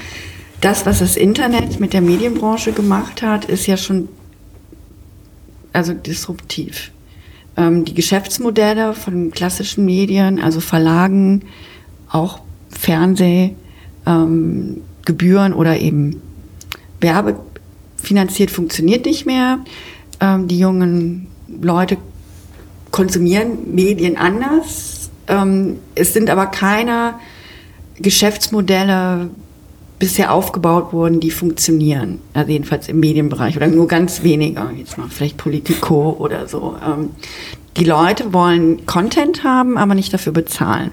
das, 0.60 0.86
was 0.86 1.00
das 1.00 1.16
Internet 1.16 1.80
mit 1.80 1.92
der 1.92 2.00
Medienbranche 2.00 2.72
gemacht 2.72 3.22
hat, 3.22 3.46
ist 3.46 3.66
ja 3.66 3.76
schon 3.76 4.08
also 5.72 5.92
disruptiv. 5.92 6.90
Ähm, 7.56 7.84
die 7.84 7.94
Geschäftsmodelle 7.94 8.94
von 8.94 9.30
klassischen 9.30 9.84
Medien, 9.84 10.40
also 10.40 10.60
Verlagen, 10.60 11.42
auch 12.10 12.40
Fernsehgebühren 12.70 15.52
ähm, 15.52 15.58
oder 15.58 15.78
eben 15.78 16.22
werbefinanziert 18.06 18.50
funktioniert 18.50 19.04
nicht 19.04 19.26
mehr. 19.26 19.58
Ähm, 20.20 20.48
die 20.48 20.58
jungen 20.58 21.26
Leute 21.60 21.98
konsumieren 22.90 23.74
Medien 23.74 24.16
anders. 24.16 25.10
Ähm, 25.28 25.78
es 25.94 26.12
sind 26.12 26.30
aber 26.30 26.46
keine 26.46 27.14
Geschäftsmodelle 27.98 29.28
bisher 29.98 30.32
aufgebaut 30.32 30.92
worden, 30.92 31.20
die 31.20 31.30
funktionieren. 31.30 32.20
Also 32.34 32.52
jedenfalls 32.52 32.88
im 32.88 33.00
Medienbereich 33.00 33.56
oder 33.56 33.66
nur 33.66 33.88
ganz 33.88 34.22
weniger. 34.22 34.70
Jetzt 34.76 34.98
mal 34.98 35.08
vielleicht 35.08 35.36
Politico 35.36 36.16
oder 36.18 36.46
so. 36.46 36.76
Ähm, 36.86 37.10
die 37.76 37.84
Leute 37.84 38.32
wollen 38.32 38.86
Content 38.86 39.42
haben, 39.42 39.76
aber 39.76 39.94
nicht 39.94 40.12
dafür 40.12 40.32
bezahlen. 40.32 40.92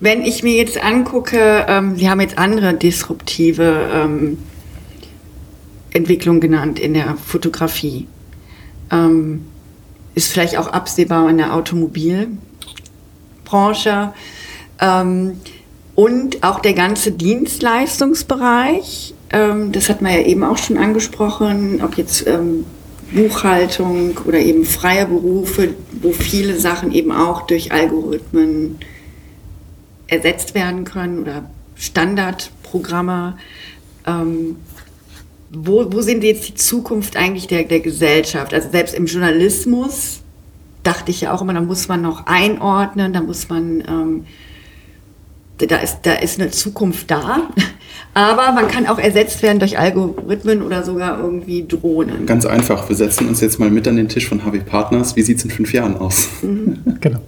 Wenn 0.00 0.22
ich 0.22 0.42
mir 0.42 0.54
jetzt 0.54 0.82
angucke, 0.82 1.64
ähm, 1.68 1.96
Sie 1.96 2.10
haben 2.10 2.20
jetzt 2.20 2.38
andere 2.38 2.74
disruptive 2.74 3.88
ähm, 3.92 4.38
Entwicklungen 5.92 6.40
genannt 6.40 6.78
in 6.78 6.94
der 6.94 7.16
Fotografie. 7.16 8.06
Ähm, 8.90 9.44
ist 10.14 10.32
vielleicht 10.32 10.56
auch 10.58 10.68
absehbar 10.68 11.28
in 11.30 11.38
der 11.38 11.54
Automobilbranche. 11.54 14.12
Ähm, 14.80 15.40
und 15.94 16.42
auch 16.42 16.60
der 16.60 16.72
ganze 16.72 17.12
Dienstleistungsbereich, 17.12 19.14
ähm, 19.30 19.70
das 19.72 19.88
hat 19.88 20.02
man 20.02 20.12
ja 20.12 20.20
eben 20.20 20.44
auch 20.44 20.58
schon 20.58 20.78
angesprochen, 20.78 21.82
ob 21.82 21.96
jetzt 21.96 22.26
ähm, 22.26 22.64
Buchhaltung 23.12 24.18
oder 24.24 24.38
eben 24.38 24.64
freie 24.64 25.06
Berufe, 25.06 25.74
wo 26.00 26.12
viele 26.12 26.58
Sachen 26.58 26.92
eben 26.92 27.12
auch 27.12 27.46
durch 27.46 27.72
Algorithmen 27.72 28.78
ersetzt 30.06 30.54
werden 30.54 30.84
können 30.84 31.20
oder 31.20 31.50
Standardprogramme. 31.74 33.36
Ähm, 34.06 34.56
wo, 35.52 35.92
wo 35.92 36.00
sind 36.00 36.24
jetzt 36.24 36.48
die 36.48 36.54
Zukunft 36.54 37.16
eigentlich 37.16 37.46
der, 37.46 37.64
der 37.64 37.80
Gesellschaft? 37.80 38.54
Also 38.54 38.70
selbst 38.70 38.94
im 38.94 39.06
Journalismus 39.06 40.20
dachte 40.82 41.10
ich 41.10 41.20
ja 41.20 41.32
auch 41.32 41.42
immer, 41.42 41.54
da 41.54 41.60
muss 41.60 41.88
man 41.88 42.02
noch 42.02 42.26
einordnen, 42.26 43.12
da 43.12 43.20
muss 43.20 43.48
man, 43.48 43.82
ähm, 43.86 44.24
da, 45.58 45.76
ist, 45.76 46.00
da 46.02 46.14
ist 46.14 46.40
eine 46.40 46.50
Zukunft 46.50 47.10
da. 47.10 47.50
Aber 48.14 48.52
man 48.52 48.68
kann 48.68 48.86
auch 48.86 48.98
ersetzt 48.98 49.42
werden 49.42 49.58
durch 49.58 49.78
Algorithmen 49.78 50.62
oder 50.62 50.82
sogar 50.82 51.18
irgendwie 51.18 51.66
Drohnen. 51.66 52.26
Ganz 52.26 52.44
einfach, 52.44 52.88
wir 52.88 52.96
setzen 52.96 53.26
uns 53.28 53.40
jetzt 53.40 53.58
mal 53.58 53.70
mit 53.70 53.88
an 53.88 53.96
den 53.96 54.08
Tisch 54.08 54.28
von 54.28 54.44
HW 54.44 54.58
Partners. 54.60 55.16
Wie 55.16 55.22
sieht 55.22 55.38
es 55.38 55.44
in 55.44 55.50
fünf 55.50 55.72
Jahren 55.72 55.96
aus? 55.96 56.28
Mhm. 56.42 56.98
Genau 57.00 57.20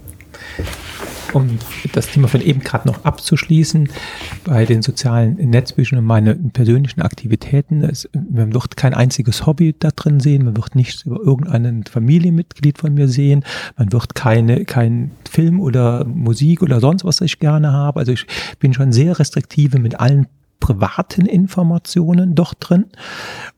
um 1.34 1.58
das 1.92 2.08
Thema 2.08 2.28
von 2.28 2.40
eben 2.40 2.60
gerade 2.60 2.88
noch 2.88 3.04
abzuschließen, 3.04 3.88
bei 4.44 4.64
den 4.64 4.82
sozialen 4.82 5.34
Netzbüchern 5.36 5.98
und 5.98 6.04
meinen 6.04 6.50
persönlichen 6.50 7.02
Aktivitäten, 7.02 7.82
es, 7.82 8.08
man 8.12 8.54
wird 8.54 8.76
kein 8.76 8.94
einziges 8.94 9.46
Hobby 9.46 9.74
da 9.78 9.90
drin 9.90 10.20
sehen, 10.20 10.44
man 10.44 10.56
wird 10.56 10.74
nichts 10.74 11.02
über 11.02 11.20
irgendein 11.20 11.84
Familienmitglied 11.84 12.78
von 12.78 12.94
mir 12.94 13.08
sehen, 13.08 13.44
man 13.76 13.92
wird 13.92 14.14
keine, 14.14 14.64
kein 14.64 15.12
Film 15.28 15.60
oder 15.60 16.04
Musik 16.04 16.62
oder 16.62 16.80
sonst 16.80 17.04
was 17.04 17.20
ich 17.20 17.38
gerne 17.38 17.72
habe. 17.72 18.00
Also 18.00 18.12
ich 18.12 18.26
bin 18.58 18.74
schon 18.74 18.92
sehr 18.92 19.18
restriktive 19.18 19.78
mit 19.78 20.00
allen 20.00 20.26
privaten 20.60 21.26
Informationen 21.26 22.34
doch 22.34 22.54
drin. 22.54 22.86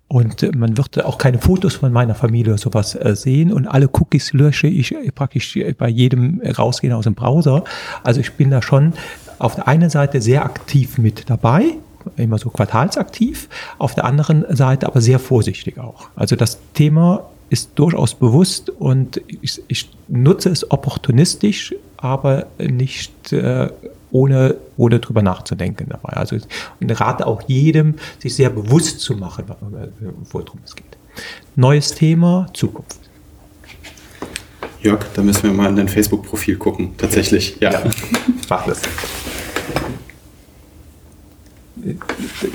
Und 0.08 0.42
äh, 0.42 0.52
man 0.56 0.76
wird 0.76 1.04
auch 1.04 1.18
keine 1.18 1.38
Fotos 1.38 1.74
von 1.74 1.92
meiner 1.92 2.14
Familie 2.14 2.52
oder 2.52 2.58
sowas 2.58 2.94
äh, 2.94 3.16
sehen. 3.16 3.52
Und 3.52 3.66
alle 3.66 3.88
Cookies 3.88 4.32
lösche 4.32 4.66
ich 4.68 4.94
praktisch 5.14 5.58
bei 5.78 5.88
jedem 5.88 6.40
Rausgehen 6.40 6.92
aus 6.92 7.04
dem 7.04 7.14
Browser. 7.14 7.64
Also 8.02 8.20
ich 8.20 8.32
bin 8.32 8.50
da 8.50 8.62
schon 8.62 8.92
auf 9.38 9.54
der 9.54 9.68
einen 9.68 9.90
Seite 9.90 10.20
sehr 10.20 10.44
aktiv 10.44 10.98
mit 10.98 11.28
dabei, 11.28 11.74
immer 12.16 12.38
so 12.38 12.50
quartalsaktiv, 12.50 13.48
auf 13.78 13.94
der 13.94 14.04
anderen 14.04 14.44
Seite 14.48 14.86
aber 14.86 15.00
sehr 15.00 15.18
vorsichtig 15.18 15.78
auch. 15.78 16.08
Also 16.14 16.36
das 16.36 16.58
Thema 16.72 17.28
ist 17.50 17.70
durchaus 17.74 18.14
bewusst 18.14 18.70
und 18.70 19.20
ich, 19.40 19.62
ich 19.68 19.90
nutze 20.08 20.50
es 20.50 20.70
opportunistisch, 20.70 21.74
aber 21.96 22.46
nicht 22.58 23.32
äh, 23.32 23.70
ohne, 24.16 24.56
ohne 24.78 24.98
drüber 24.98 25.20
nachzudenken 25.20 25.88
dabei. 25.90 26.14
Also 26.14 26.36
und 26.80 27.00
rate 27.00 27.26
auch 27.26 27.42
jedem, 27.46 27.96
sich 28.18 28.34
sehr 28.34 28.48
bewusst 28.48 29.00
zu 29.00 29.14
machen, 29.14 29.44
worum 30.32 30.60
es 30.64 30.74
geht. 30.74 30.96
Neues 31.54 31.94
Thema, 31.94 32.46
Zukunft. 32.54 32.98
Jörg, 34.80 35.04
da 35.14 35.22
müssen 35.22 35.42
wir 35.42 35.52
mal 35.52 35.68
in 35.68 35.76
dein 35.76 35.88
Facebook-Profil 35.88 36.56
gucken. 36.56 36.94
Tatsächlich, 36.96 37.58
ja. 37.60 37.72
ja. 37.72 37.82
Mach 38.48 38.66
das. 38.66 38.80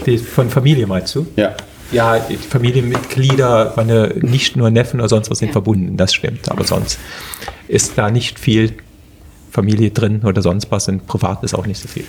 Die 0.06 0.18
von 0.18 0.50
Familie 0.50 0.88
meinst 0.88 1.14
du? 1.14 1.28
Ja. 1.36 1.56
Ja, 1.92 2.20
die 2.20 2.38
Familienmitglieder, 2.38 3.74
meine 3.76 4.16
nicht 4.22 4.56
nur 4.56 4.70
Neffen 4.70 5.00
oder 5.00 5.10
sonst 5.10 5.30
was 5.30 5.40
sind 5.40 5.52
verbunden, 5.52 5.98
das 5.98 6.14
stimmt. 6.14 6.50
Aber 6.50 6.64
sonst 6.64 6.98
ist 7.68 7.98
da 7.98 8.10
nicht 8.10 8.40
viel 8.40 8.78
Familie 9.52 9.92
drin 9.92 10.24
oder 10.24 10.42
sonst 10.42 10.72
was 10.72 10.86
sind. 10.86 11.06
Privat 11.08 11.44
ist 11.44 11.54
auch 11.54 11.68
nicht 11.68 11.80
so 11.82 11.88
viel. 11.88 12.06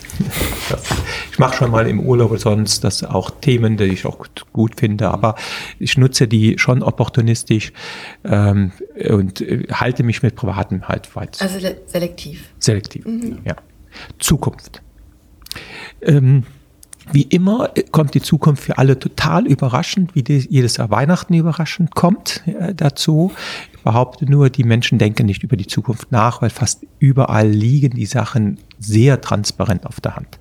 Ich 1.30 1.38
mache 1.38 1.56
schon 1.56 1.70
mal 1.70 1.88
im 1.88 2.00
Urlaub 2.00 2.30
oder 2.30 2.40
sonst 2.40 2.84
das 2.84 3.02
auch 3.02 3.30
Themen, 3.30 3.76
die 3.76 3.84
ich 3.84 4.06
auch 4.06 4.26
gut 4.52 4.78
finde, 4.78 5.10
aber 5.10 5.34
ich 5.78 5.98
nutze 5.98 6.28
die 6.28 6.58
schon 6.58 6.82
opportunistisch 6.82 7.72
ähm, 8.24 8.72
und 9.08 9.40
äh, 9.40 9.66
halte 9.72 10.04
mich 10.04 10.22
mit 10.22 10.36
Privaten 10.36 10.88
halt 10.88 11.14
weit. 11.16 11.42
Also 11.42 11.58
selektiv. 11.86 12.50
Selektiv, 12.58 13.04
mhm. 13.04 13.38
ja. 13.44 13.56
Zukunft. 14.18 14.82
Ähm, 16.00 16.44
wie 17.12 17.22
immer 17.22 17.70
kommt 17.90 18.14
die 18.14 18.22
Zukunft 18.22 18.64
für 18.64 18.78
alle 18.78 18.98
total 18.98 19.46
überraschend, 19.46 20.14
wie 20.14 20.24
jedes 20.28 20.76
Jahr 20.76 20.90
Weihnachten 20.90 21.34
überraschend 21.34 21.94
kommt 21.94 22.42
äh, 22.46 22.74
dazu 22.74 23.32
behaupte 23.82 24.30
nur, 24.30 24.50
die 24.50 24.64
Menschen 24.64 24.98
denken 24.98 25.26
nicht 25.26 25.42
über 25.42 25.56
die 25.56 25.66
Zukunft 25.66 26.12
nach, 26.12 26.42
weil 26.42 26.50
fast 26.50 26.86
überall 26.98 27.48
liegen 27.48 27.96
die 27.96 28.06
Sachen 28.06 28.58
sehr 28.78 29.20
transparent 29.20 29.86
auf 29.86 30.00
der 30.00 30.16
Hand. 30.16 30.38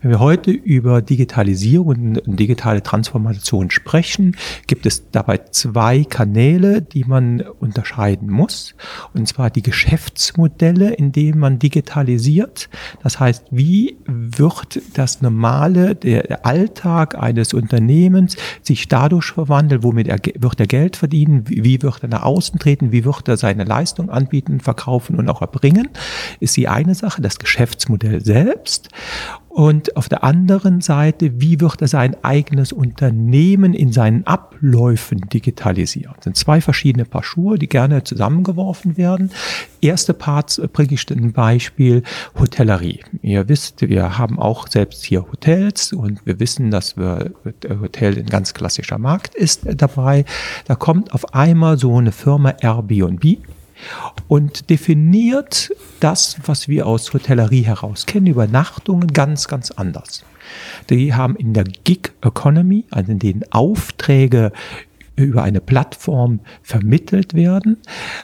Wenn 0.00 0.10
wir 0.10 0.20
heute 0.20 0.50
über 0.50 1.02
Digitalisierung 1.02 2.16
und 2.16 2.38
digitale 2.38 2.82
Transformation 2.82 3.70
sprechen, 3.70 4.36
gibt 4.66 4.86
es 4.86 5.10
dabei 5.10 5.38
zwei 5.50 6.04
Kanäle, 6.04 6.82
die 6.82 7.04
man 7.04 7.40
unterscheiden 7.40 8.30
muss. 8.30 8.74
Und 9.14 9.26
zwar 9.28 9.50
die 9.50 9.62
Geschäftsmodelle, 9.62 10.94
in 10.94 11.12
denen 11.12 11.38
man 11.38 11.58
digitalisiert. 11.58 12.68
Das 13.02 13.20
heißt, 13.20 13.46
wie 13.50 13.96
wird 14.06 14.80
das 14.94 15.22
normale, 15.22 15.94
der 15.94 16.44
Alltag 16.46 17.14
eines 17.14 17.54
Unternehmens 17.54 18.36
sich 18.62 18.88
dadurch 18.88 19.26
verwandeln, 19.32 19.82
womit 19.82 20.08
er, 20.08 20.18
wird 20.38 20.60
er 20.60 20.66
Geld 20.66 20.96
verdienen, 20.96 21.44
wie 21.48 21.82
wird 21.82 22.02
er 22.02 22.08
nach 22.08 22.22
außen 22.22 22.58
treten, 22.58 22.92
wie 22.92 23.04
wird 23.04 23.28
er 23.28 23.36
seine 23.36 23.64
Leistung 23.64 24.10
anbieten, 24.10 24.60
verkaufen 24.60 25.16
und 25.16 25.28
auch 25.28 25.40
erbringen, 25.40 25.88
ist 26.40 26.56
die 26.56 26.68
eine 26.68 26.94
Sache, 26.94 27.22
das 27.22 27.38
Geschäftsmodell 27.38 28.24
selbst. 28.24 28.88
Und 29.52 29.98
auf 29.98 30.08
der 30.08 30.24
anderen 30.24 30.80
Seite, 30.80 31.42
wie 31.42 31.60
wird 31.60 31.82
er 31.82 31.88
sein 31.88 32.16
eigenes 32.22 32.72
Unternehmen 32.72 33.74
in 33.74 33.92
seinen 33.92 34.26
Abläufen 34.26 35.28
digitalisieren? 35.28 36.14
Das 36.16 36.24
sind 36.24 36.38
zwei 36.38 36.62
verschiedene 36.62 37.04
Paar 37.04 37.22
Schuhe, 37.22 37.58
die 37.58 37.68
gerne 37.68 38.02
zusammengeworfen 38.02 38.96
werden. 38.96 39.30
Erste 39.82 40.14
Parts 40.14 40.56
äh, 40.56 40.68
bringe 40.68 40.94
ich 40.94 41.10
ein 41.10 41.32
Beispiel 41.32 42.02
Hotellerie. 42.38 43.00
Ihr 43.20 43.46
wisst, 43.50 43.86
wir 43.86 44.16
haben 44.16 44.38
auch 44.38 44.68
selbst 44.68 45.04
hier 45.04 45.26
Hotels 45.30 45.92
und 45.92 46.24
wir 46.24 46.40
wissen, 46.40 46.70
dass 46.70 46.96
wir 46.96 47.32
äh, 47.44 47.74
Hotel 47.78 48.18
ein 48.18 48.26
ganz 48.26 48.54
klassischer 48.54 48.96
Markt 48.96 49.34
ist 49.34 49.66
dabei. 49.76 50.24
Da 50.64 50.76
kommt 50.76 51.12
auf 51.12 51.34
einmal 51.34 51.76
so 51.76 51.98
eine 51.98 52.12
Firma 52.12 52.54
Airbnb 52.62 53.36
und 54.28 54.70
definiert 54.70 55.72
das, 56.00 56.36
was 56.44 56.68
wir 56.68 56.86
aus 56.86 57.12
Hotellerie 57.12 57.62
heraus 57.62 58.06
kennen, 58.06 58.26
Übernachtungen 58.26 59.08
ganz, 59.08 59.48
ganz 59.48 59.70
anders. 59.70 60.24
Die 60.90 61.14
haben 61.14 61.36
in 61.36 61.54
der 61.54 61.64
Gig 61.64 62.12
Economy, 62.22 62.84
also 62.90 63.12
in 63.12 63.18
denen 63.18 63.44
Aufträge 63.50 64.52
über 65.14 65.42
eine 65.42 65.60
Plattform 65.60 66.40
vermittelt 66.62 67.34
werden, 67.34 67.76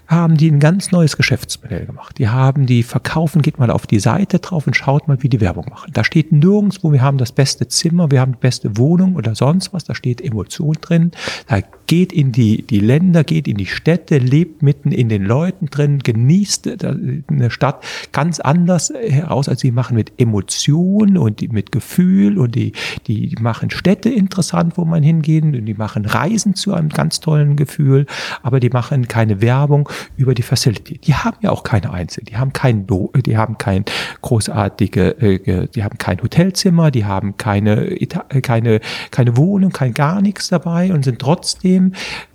haben 0.07 0.37
die 0.37 0.51
ein 0.51 0.59
ganz 0.59 0.91
neues 0.91 1.17
Geschäftsmodell 1.17 1.87
gemacht. 1.87 2.19
Die 2.19 2.29
haben 2.29 2.67
die 2.67 2.83
verkaufen, 2.83 3.43
geht 3.43 3.59
mal 3.59 3.71
auf 3.71 3.87
die 3.87 4.01
Seite 4.01 4.39
drauf 4.39 4.67
und 4.67 4.75
schaut 4.75 5.07
mal, 5.07 5.23
wie 5.23 5.29
die 5.29 5.41
Werbung 5.41 5.67
machen. 5.69 5.93
Da 5.93 6.03
steht 6.03 6.33
nirgendwo, 6.33 6.93
wir 6.93 7.03
haben 7.03 7.19
das 7.19 7.33
beste 7.33 7.69
Zimmer, 7.69 8.11
wir 8.11 8.21
haben 8.21 8.33
die 8.33 8.39
beste 8.39 8.77
Wohnung 8.79 9.17
oder 9.17 9.35
sonst 9.35 9.73
was. 9.73 9.85
Da 9.85 9.95
steht 9.95 10.21
Emotion 10.23 10.77
drin. 10.81 11.13
Da 11.47 11.61
geht 11.89 12.13
in 12.13 12.33
die, 12.33 12.63
die 12.63 12.81
Länder, 12.81 13.25
geht 13.25 13.49
in 13.49 13.57
die 13.57 13.67
Städte, 13.67 14.19
lebt 14.19 14.63
mitten 14.63 14.93
in 14.93 15.09
den 15.09 15.25
Leuten 15.25 15.67
drin, 15.67 16.01
genießt 16.01 16.85
eine 16.85 17.51
Stadt 17.51 17.83
ganz 18.13 18.41
anders 18.41 18.93
heraus, 18.95 19.49
als 19.49 19.61
sie 19.61 19.73
machen 19.73 19.97
mit 19.97 20.13
Emotionen 20.19 21.17
und 21.17 21.51
mit 21.51 21.73
Gefühl 21.73 22.39
und 22.39 22.55
die, 22.55 22.73
die 23.07 23.35
machen 23.41 23.71
Städte 23.71 24.11
interessant, 24.11 24.77
wo 24.77 24.85
man 24.85 25.03
hingeht 25.03 25.45
und 25.45 25.65
die 25.65 25.75
machen 25.75 26.05
Reisen 26.05 26.55
zu 26.55 26.75
einem 26.75 26.91
ganz 26.91 27.21
tollen 27.21 27.57
Gefühl, 27.57 28.05
aber 28.43 28.61
die 28.61 28.69
machen 28.69 29.09
keine 29.09 29.41
Werbung 29.41 29.89
über 30.19 30.35
die 30.35 30.43
Facility. 30.43 30.99
Die 30.99 31.15
haben 31.15 31.39
ja 31.41 31.51
auch 31.51 31.63
keine 31.63 31.91
Einzel, 31.91 32.23
die 32.25 32.37
haben 32.37 32.53
kein, 32.53 32.87
die 33.25 33.39
haben 33.39 33.57
kein 33.57 33.87
großartige, 34.21 35.21
äh, 35.23 35.69
die 35.69 35.83
haben 35.83 35.97
kein 35.97 36.23
Hotelzimmer, 36.23 36.91
die 36.91 37.07
haben 37.07 37.39
keine, 37.39 37.97
keine, 38.43 38.81
keine 39.11 39.39
Wohnung, 39.39 39.71
kein 39.71 39.95
gar 39.95 40.21
nichts 40.21 40.49
dabei 40.49 40.93
und 40.93 41.07
sind 41.07 41.19
trotzdem 41.19 41.78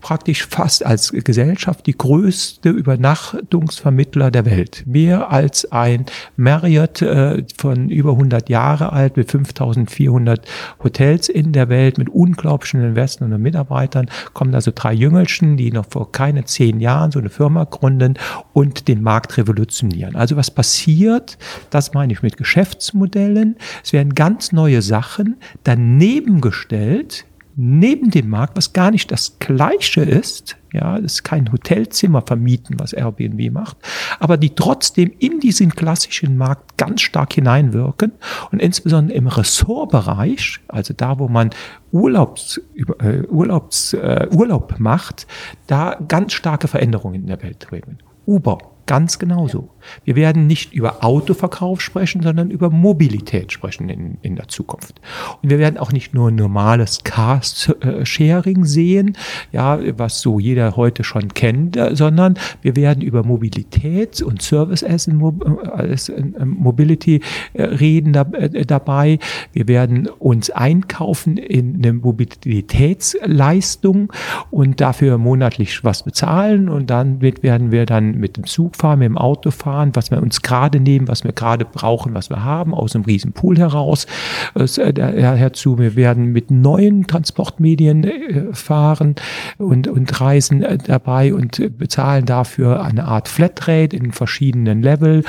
praktisch 0.02 0.48
fast 0.48 0.86
als 0.86 1.12
Gesellschaft 1.12 1.86
die 1.88 1.98
größte 1.98 2.70
Übernachtungsvermittler 2.70 4.32
der 4.32 4.46
Welt. 4.46 4.84
Mehr 4.86 5.32
als 5.32 5.72
ein 5.72 6.06
Marriott 6.36 7.02
äh, 7.02 7.44
von 7.58 7.90
über 7.90 8.12
100 8.12 8.50
Jahre 8.50 8.92
alt 8.92 9.18
mit 9.18 9.32
5400 9.32 10.46
Hotels 10.84 11.30
in 11.30 11.54
der 11.54 11.70
Welt 11.70 11.98
mit 11.98 12.10
unglaublichen 12.10 12.84
Investoren 12.84 13.34
und 13.34 13.42
Mitarbeitern 13.42 14.10
kommen 14.34 14.54
also 14.54 14.72
drei 14.74 14.94
Jüngelchen, 14.94 15.58
die 15.58 15.72
noch 15.72 15.86
vor 15.90 16.12
keine 16.12 16.46
zehn 16.46 16.80
Jahren 16.80 17.12
so 17.12 17.20
eine 17.20 17.30
Firma 17.30 17.64
gründen 17.64 18.16
und 18.54 18.88
den 18.88 19.02
Markt 19.02 19.38
revolutionieren. 19.38 20.16
Also 20.16 20.36
was 20.36 20.52
passiert, 20.52 21.38
das 21.70 21.94
meine 21.94 22.14
ich 22.14 22.22
mit 22.22 22.38
Geschäftsmodellen. 22.38 23.58
Es 23.84 23.94
werden 23.94 24.16
ganz 24.16 24.52
neue 24.52 24.82
Sachen 24.82 25.38
daneben 25.64 26.42
gestellt, 26.42 27.26
neben 27.56 28.10
dem 28.10 28.30
Markt, 28.30 28.58
was 28.58 28.74
gar 28.74 28.92
nicht 28.92 29.12
das 29.12 29.38
Gleiche 29.40 30.02
ist, 30.02 30.58
ja, 30.72 31.00
das 31.00 31.14
ist 31.14 31.24
kein 31.24 31.52
Hotelzimmer 31.52 32.24
vermieten, 32.26 32.80
was 32.80 32.94
Airbnb 32.94 33.52
macht, 33.52 33.78
aber 34.20 34.38
die 34.38 34.56
trotzdem 34.56 35.12
in 35.20 35.40
diesen 35.40 35.76
klassischen 35.76 36.36
Markt 36.36 36.78
ganz 36.78 37.02
stark 37.02 37.34
hineinwirken 37.34 38.12
und 38.52 38.60
insbesondere 38.60 39.18
im 39.18 39.28
Ressortbereich, 39.28 40.60
also 40.68 40.94
da, 40.96 41.20
wo 41.20 41.28
man 41.28 41.52
Urlaubs, 41.92 42.60
äh, 43.00 43.22
Urlaubs, 43.28 43.94
äh, 43.94 44.28
Urlaub 44.32 44.80
macht, 44.80 45.28
da 45.68 45.98
ganz 46.08 46.34
starke 46.34 46.68
Veränderungen 46.68 47.22
in 47.22 47.28
der 47.28 47.42
Welt 47.44 47.68
bringen. 47.70 48.00
Uber 48.26 48.58
ganz 48.86 49.20
genauso. 49.20 49.70
Wir 50.06 50.16
werden 50.16 50.48
nicht 50.48 50.74
über 50.74 51.04
Autoverkauf 51.04 51.82
sprechen, 51.82 52.24
sondern 52.24 52.52
über 52.52 52.70
Mobilität 52.70 53.52
sprechen 53.52 53.90
in, 53.90 54.18
in 54.22 54.36
der 54.36 54.48
Zukunft. 54.48 55.02
Und 55.42 55.50
wir 55.50 55.58
werden 55.60 55.78
auch 55.78 55.92
nicht 55.92 56.14
nur 56.14 56.32
normales 56.32 57.04
Car-Sharing 57.04 58.66
sehen, 58.66 59.18
ja, 59.52 59.80
was 59.98 60.22
so 60.22 60.40
jeder 60.40 60.76
heute 60.76 61.04
schon 61.04 61.34
kennt, 61.34 61.76
äh, 61.78 61.96
sondern 61.96 62.36
wir 62.62 62.76
werden 62.76 63.02
über 63.02 63.24
Mobilität 63.24 64.22
und 64.22 64.42
Service 64.42 64.84
as 64.84 65.08
Mobility 65.08 67.22
äh, 67.54 67.64
reden 67.64 68.16
äh, 68.16 68.66
dabei. 68.66 69.20
Wir 69.52 69.68
werden 69.68 70.08
uns 70.08 70.50
einkaufen 70.50 71.38
in 71.38 71.76
eine 71.76 71.94
Mobilitätsleistung 71.94 74.12
und 74.52 74.82
dafür 74.82 75.18
monatlich 75.18 75.84
was 75.84 76.04
bezahlen 76.04 76.70
und 76.70 76.90
dann 76.90 77.22
werden 77.22 77.72
wir 77.72 77.86
dann 77.86 78.20
mit 78.20 78.38
dem 78.38 78.46
Zug 78.46 78.76
fahren, 78.76 79.00
mit 79.00 79.08
dem 79.08 79.18
Auto 79.18 79.52
fahren, 79.52 79.73
fahren, 79.74 79.92
was 79.94 80.12
wir 80.12 80.22
uns 80.22 80.44
gerade 80.44 80.80
nehmen, 80.80 81.08
was 81.08 81.24
wir 81.24 81.32
gerade 81.32 81.66
brauchen, 81.66 82.14
was 82.14 82.30
wir 82.30 82.44
haben, 82.44 82.76
aus 82.76 82.96
einem 82.96 83.06
riesen 83.06 83.34
Pool 83.34 83.58
heraus 83.58 84.06
äh, 84.54 84.94
herzu. 84.96 85.80
Wir 85.80 85.96
werden 85.96 86.32
mit 86.32 86.52
neuen 86.52 87.08
Transportmedien 87.08 88.04
äh, 88.04 88.54
fahren 88.54 89.16
und, 89.58 89.88
und 89.88 90.22
reisen 90.22 90.62
äh, 90.62 90.78
dabei 90.78 91.34
und 91.34 91.78
bezahlen 91.80 92.26
dafür 92.26 92.84
eine 92.84 93.06
Art 93.06 93.28
Flatrate 93.28 93.96
in 93.96 94.12
verschiedenen 94.12 94.84
Level 94.84 95.24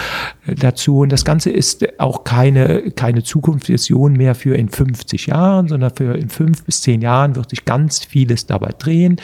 dazu. 0.47 0.99
Und 0.99 1.13
das 1.13 1.25
Ganze 1.25 1.51
ist 1.51 1.99
auch 1.99 2.25
keine, 2.25 2.91
keine 2.91 3.23
Zukunftsvision 3.23 4.13
mehr 4.13 4.35
für 4.35 4.57
in 4.57 4.69
50 4.69 5.27
Jahren, 5.27 5.69
sondern 5.69 5.91
für 5.95 6.19
in 6.19 6.29
fünf 6.29 6.65
bis 6.65 6.83
zehn 6.83 7.01
Jahren 7.01 7.35
wird 7.35 7.49
sich 7.49 7.65
ganz 7.65 8.05
vieles 8.05 8.45
dabei 8.45 8.73
drehen, 8.79 9.17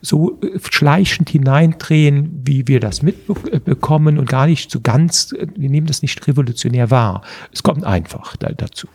so 0.00 0.40
schleichend 0.68 1.30
hineindrehen, 1.30 2.40
wie 2.44 2.66
wir 2.66 2.80
das 2.80 3.02
mitbekommen 3.02 4.18
und 4.18 4.28
gar 4.28 4.46
nicht 4.46 4.63
nicht 4.64 4.70
so 4.70 4.80
ganz, 4.80 5.34
wir 5.56 5.68
nehmen 5.68 5.86
das 5.86 6.00
nicht 6.00 6.26
revolutionär 6.26 6.90
wahr. 6.90 7.22
Es 7.52 7.62
kommt 7.62 7.84
einfach 7.84 8.36
da, 8.36 8.50
dazu. 8.50 8.88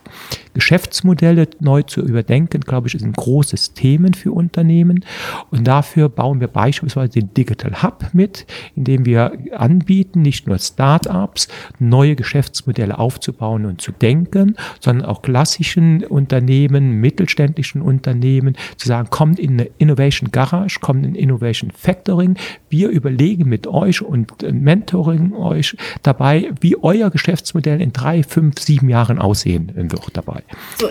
Geschäftsmodelle 0.54 1.48
neu 1.60 1.82
zu 1.82 2.00
überdenken, 2.00 2.60
glaube 2.60 2.88
ich, 2.88 3.00
ein 3.00 3.12
großes 3.12 3.74
Thema 3.74 4.00
für 4.16 4.32
Unternehmen. 4.32 5.04
Und 5.50 5.66
dafür 5.66 6.08
bauen 6.08 6.40
wir 6.40 6.48
beispielsweise 6.48 7.20
den 7.20 7.32
Digital 7.34 7.82
Hub 7.82 8.08
mit, 8.12 8.46
indem 8.74 9.06
wir 9.06 9.32
anbieten, 9.56 10.22
nicht 10.22 10.48
nur 10.48 10.58
Startups 10.58 11.46
neue 11.78 12.16
Geschäftsmodelle 12.16 12.98
aufzubauen 12.98 13.64
und 13.64 13.80
zu 13.80 13.92
denken, 13.92 14.56
sondern 14.80 15.06
auch 15.06 15.22
klassischen 15.22 16.04
Unternehmen, 16.04 17.00
mittelständischen 17.00 17.80
Unternehmen 17.82 18.56
zu 18.76 18.88
sagen, 18.88 19.08
kommt 19.10 19.38
in 19.38 19.52
eine 19.52 19.70
Innovation 19.78 20.32
Garage, 20.32 20.80
kommt 20.80 21.06
in 21.06 21.14
Innovation 21.14 21.70
Factoring. 21.70 22.36
Wir 22.68 22.88
überlegen 22.88 23.48
mit 23.48 23.68
euch 23.68 24.02
und 24.02 24.42
Mentoring 24.42 25.32
euch 25.34 25.59
dabei, 26.02 26.52
wie 26.60 26.76
euer 26.82 27.10
Geschäftsmodell 27.10 27.80
in 27.80 27.92
drei, 27.92 28.22
fünf, 28.22 28.60
sieben 28.60 28.88
Jahren 28.88 29.18
aussehen 29.18 29.72
wird 29.74 30.16
dabei. 30.16 30.42
So, 30.78 30.88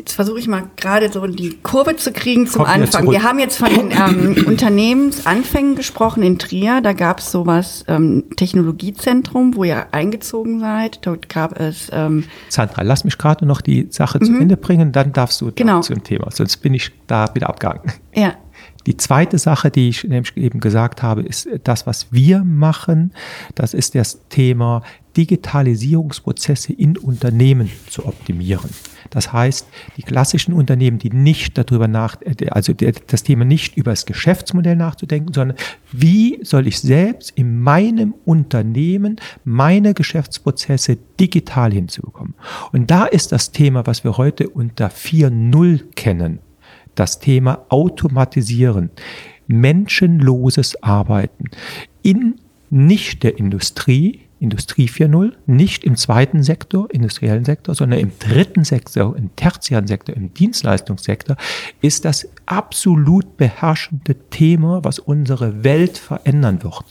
Jetzt 0.00 0.14
versuche 0.14 0.38
ich 0.38 0.48
mal 0.48 0.62
gerade 0.76 1.12
so 1.12 1.26
die 1.26 1.58
Kurve 1.62 1.94
zu 1.94 2.10
kriegen 2.10 2.46
zum 2.46 2.64
Kommt 2.64 2.74
Anfang. 2.74 3.10
Wir 3.10 3.22
haben 3.22 3.38
jetzt 3.38 3.58
von 3.58 3.68
den 3.68 3.90
ähm, 3.90 4.44
Unternehmensanfängen 4.46 5.74
gesprochen 5.74 6.22
in 6.22 6.38
Trier. 6.38 6.80
Da 6.80 6.94
gab 6.94 7.18
es 7.18 7.30
sowas, 7.30 7.84
ähm, 7.86 8.24
Technologiezentrum, 8.34 9.56
wo 9.56 9.64
ihr 9.64 9.92
eingezogen 9.92 10.58
seid. 10.58 11.00
Dort 11.02 11.28
gab 11.28 11.60
es. 11.60 11.90
Ähm 11.92 12.24
Sandra, 12.48 12.80
lass 12.80 13.04
mich 13.04 13.18
gerade 13.18 13.44
noch 13.44 13.60
die 13.60 13.88
Sache 13.90 14.20
mhm. 14.20 14.24
zu 14.24 14.32
Ende 14.38 14.56
bringen, 14.56 14.90
dann 14.90 15.12
darfst 15.12 15.38
du 15.42 15.52
genau. 15.54 15.82
zu 15.82 15.92
dem 15.92 16.02
Thema. 16.02 16.30
Sonst 16.30 16.56
bin 16.58 16.72
ich 16.72 16.92
da 17.06 17.34
wieder 17.34 17.50
abgegangen. 17.50 17.92
Ja. 18.14 18.32
Die 18.86 18.96
zweite 18.96 19.38
Sache, 19.38 19.70
die 19.70 19.90
ich 19.90 20.08
eben 20.10 20.60
gesagt 20.60 21.02
habe, 21.02 21.22
ist 21.22 21.48
das, 21.64 21.86
was 21.86 22.12
wir 22.12 22.44
machen. 22.44 23.12
Das 23.54 23.74
ist 23.74 23.94
das 23.94 24.20
Thema 24.28 24.82
Digitalisierungsprozesse 25.16 26.72
in 26.72 26.96
Unternehmen 26.96 27.70
zu 27.88 28.06
optimieren. 28.06 28.70
Das 29.10 29.32
heißt, 29.32 29.66
die 29.96 30.02
klassischen 30.02 30.54
Unternehmen, 30.54 30.98
die 30.98 31.10
nicht 31.10 31.58
darüber 31.58 31.88
nach, 31.88 32.16
also 32.50 32.72
das 32.72 33.22
Thema 33.22 33.44
nicht 33.44 33.76
über 33.76 33.90
das 33.90 34.06
Geschäftsmodell 34.06 34.76
nachzudenken, 34.76 35.34
sondern 35.34 35.58
wie 35.92 36.38
soll 36.42 36.66
ich 36.66 36.78
selbst 36.80 37.32
in 37.34 37.60
meinem 37.60 38.14
Unternehmen 38.24 39.16
meine 39.44 39.94
Geschäftsprozesse 39.94 40.96
digital 41.18 41.72
hinzubekommen? 41.72 42.34
Und 42.72 42.90
da 42.90 43.04
ist 43.04 43.32
das 43.32 43.50
Thema, 43.50 43.86
was 43.86 44.04
wir 44.04 44.16
heute 44.16 44.48
unter 44.48 44.88
4.0 44.88 45.92
kennen, 45.96 46.38
das 46.94 47.18
Thema 47.18 47.66
Automatisieren, 47.68 48.90
menschenloses 49.46 50.82
Arbeiten. 50.82 51.44
In 52.02 52.36
nicht 52.70 53.22
der 53.22 53.38
Industrie, 53.38 54.20
Industrie 54.40 54.88
4.0, 54.88 55.34
nicht 55.46 55.84
im 55.84 55.96
zweiten 55.96 56.42
Sektor, 56.42 56.90
industriellen 56.90 57.44
Sektor, 57.44 57.74
sondern 57.74 58.00
im 58.00 58.10
dritten 58.18 58.64
Sektor, 58.64 59.14
im 59.14 59.36
tertiären 59.36 59.86
Sektor, 59.86 60.16
im 60.16 60.32
Dienstleistungssektor, 60.32 61.36
ist 61.82 62.06
das 62.06 62.26
absolut 62.46 63.36
beherrschende 63.36 64.16
Thema, 64.30 64.82
was 64.82 64.98
unsere 64.98 65.62
Welt 65.62 65.98
verändern 65.98 66.62
wird. 66.62 66.84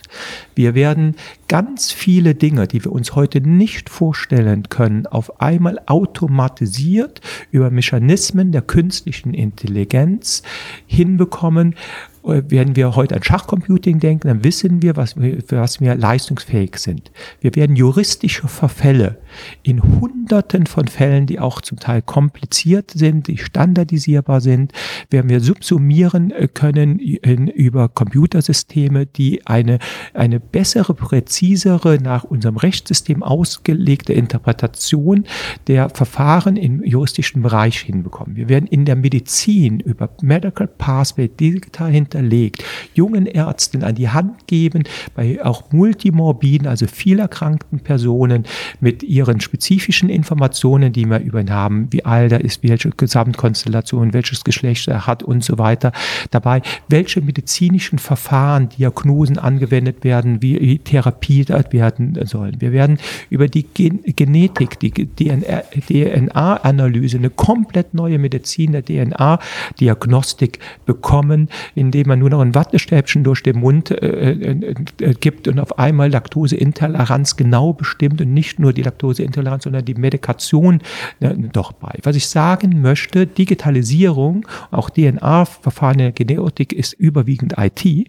Wir 0.53 0.75
werden 0.75 1.15
ganz 1.47 1.91
viele 1.91 2.35
Dinge, 2.35 2.67
die 2.67 2.85
wir 2.85 2.91
uns 2.91 3.15
heute 3.15 3.41
nicht 3.41 3.89
vorstellen 3.89 4.69
können, 4.69 5.07
auf 5.07 5.41
einmal 5.41 5.79
automatisiert 5.87 7.19
über 7.49 7.71
Mechanismen 7.71 8.51
der 8.51 8.61
künstlichen 8.61 9.33
Intelligenz 9.33 10.43
hinbekommen, 10.85 11.75
werden 12.23 12.75
wir 12.75 12.95
heute 12.95 13.15
an 13.15 13.23
Schachcomputing 13.23 13.99
denken, 13.99 14.27
dann 14.27 14.43
wissen 14.43 14.81
wir, 14.81 14.95
was 14.95 15.15
wir, 15.17 15.41
für 15.41 15.57
was 15.57 15.79
wir 15.81 15.95
leistungsfähig 15.95 16.77
sind. 16.77 17.11
Wir 17.41 17.55
werden 17.55 17.75
juristische 17.75 18.47
Verfälle 18.47 19.17
in 19.63 19.81
Hunderten 19.81 20.65
von 20.65 20.87
Fällen, 20.87 21.25
die 21.25 21.39
auch 21.39 21.61
zum 21.61 21.79
Teil 21.79 22.01
kompliziert 22.01 22.91
sind, 22.91 23.27
die 23.27 23.37
standardisierbar 23.37 24.41
sind, 24.41 24.73
werden 25.09 25.29
wir 25.29 25.39
subsumieren 25.39 26.31
äh, 26.31 26.47
können 26.47 26.99
in, 26.99 27.47
über 27.47 27.89
Computersysteme, 27.89 29.05
die 29.05 29.45
eine, 29.47 29.79
eine 30.13 30.39
bessere, 30.39 30.93
präzisere, 30.93 31.99
nach 32.01 32.23
unserem 32.23 32.57
Rechtssystem 32.57 33.23
ausgelegte 33.23 34.13
Interpretation 34.13 35.25
der 35.67 35.89
Verfahren 35.89 36.57
im 36.57 36.83
juristischen 36.83 37.41
Bereich 37.41 37.79
hinbekommen. 37.79 38.35
Wir 38.35 38.49
werden 38.49 38.67
in 38.67 38.85
der 38.85 38.95
Medizin 38.95 39.79
über 39.79 40.09
Medical 40.21 40.67
Pathway 40.67 41.27
digital 41.27 41.91
hinterlegt, 42.09 42.63
jungen 42.93 43.25
Ärzten 43.25 43.83
an 43.83 43.95
die 43.95 44.09
Hand 44.09 44.47
geben, 44.47 44.83
bei 45.15 45.43
auch 45.43 45.71
multimorbiden, 45.71 46.67
also 46.67 46.87
viel 46.87 47.19
erkrankten 47.19 47.79
Personen 47.79 48.45
mit 48.79 49.03
ihren 49.03 49.39
spezifischen 49.39 50.09
Informationen, 50.09 50.91
die 50.91 51.05
wir 51.05 51.19
über 51.19 51.41
ihn 51.41 51.51
haben, 51.51 51.87
wie 51.91 52.05
alt 52.05 52.31
er 52.31 52.41
ist, 52.41 52.63
welche 52.63 52.89
Gesamtkonstellation, 52.89 54.13
welches 54.13 54.43
Geschlecht 54.43 54.87
er 54.87 55.07
hat 55.07 55.23
und 55.23 55.43
so 55.43 55.57
weiter, 55.57 55.91
dabei, 56.31 56.61
welche 56.87 57.21
medizinischen 57.21 57.99
Verfahren, 57.99 58.69
Diagnosen 58.69 59.37
angewendet 59.37 60.03
werden, 60.03 60.41
wie 60.41 60.79
Therapie 60.79 61.47
werden 61.47 62.17
sollen. 62.25 62.59
Wir 62.59 62.71
werden 62.71 62.97
über 63.29 63.47
die 63.47 63.63
Gen 63.63 63.99
Genetik, 64.03 64.79
die 64.79 64.91
DNA-Analyse, 64.91 67.17
eine 67.17 67.29
komplett 67.29 67.93
neue 67.93 68.17
Medizin 68.17 68.71
der 68.71 68.83
DNA-Diagnostik 68.83 70.59
bekommen, 70.85 71.49
indem 71.75 71.98
indem 71.99 72.09
man 72.09 72.19
nur 72.19 72.29
noch 72.29 72.39
ein 72.39 72.55
Wattestäbchen 72.55 73.25
durch 73.25 73.43
den 73.43 73.59
Mund 73.59 73.91
äh, 73.91 74.31
äh, 74.31 74.73
äh, 75.01 75.13
gibt 75.15 75.49
und 75.49 75.59
auf 75.59 75.77
einmal 75.77 76.09
Laktoseintoleranz 76.09 77.35
genau 77.35 77.73
bestimmt 77.73 78.21
und 78.21 78.33
nicht 78.33 78.57
nur 78.57 78.71
die 78.71 78.83
Laktoseintoleranz, 78.83 79.65
sondern 79.65 79.83
die 79.83 79.95
Medikation 79.95 80.79
äh, 81.19 81.35
doch 81.35 81.73
bei. 81.73 81.99
Was 82.03 82.15
ich 82.15 82.27
sagen 82.27 82.81
möchte, 82.81 83.27
Digitalisierung, 83.27 84.47
auch 84.71 84.89
DNA-Verfahren 84.89 85.99
in 85.99 86.05
der 86.05 86.13
Genetik 86.13 86.71
ist 86.71 86.93
überwiegend 86.93 87.55
IT 87.57 87.85
äh, 87.85 88.05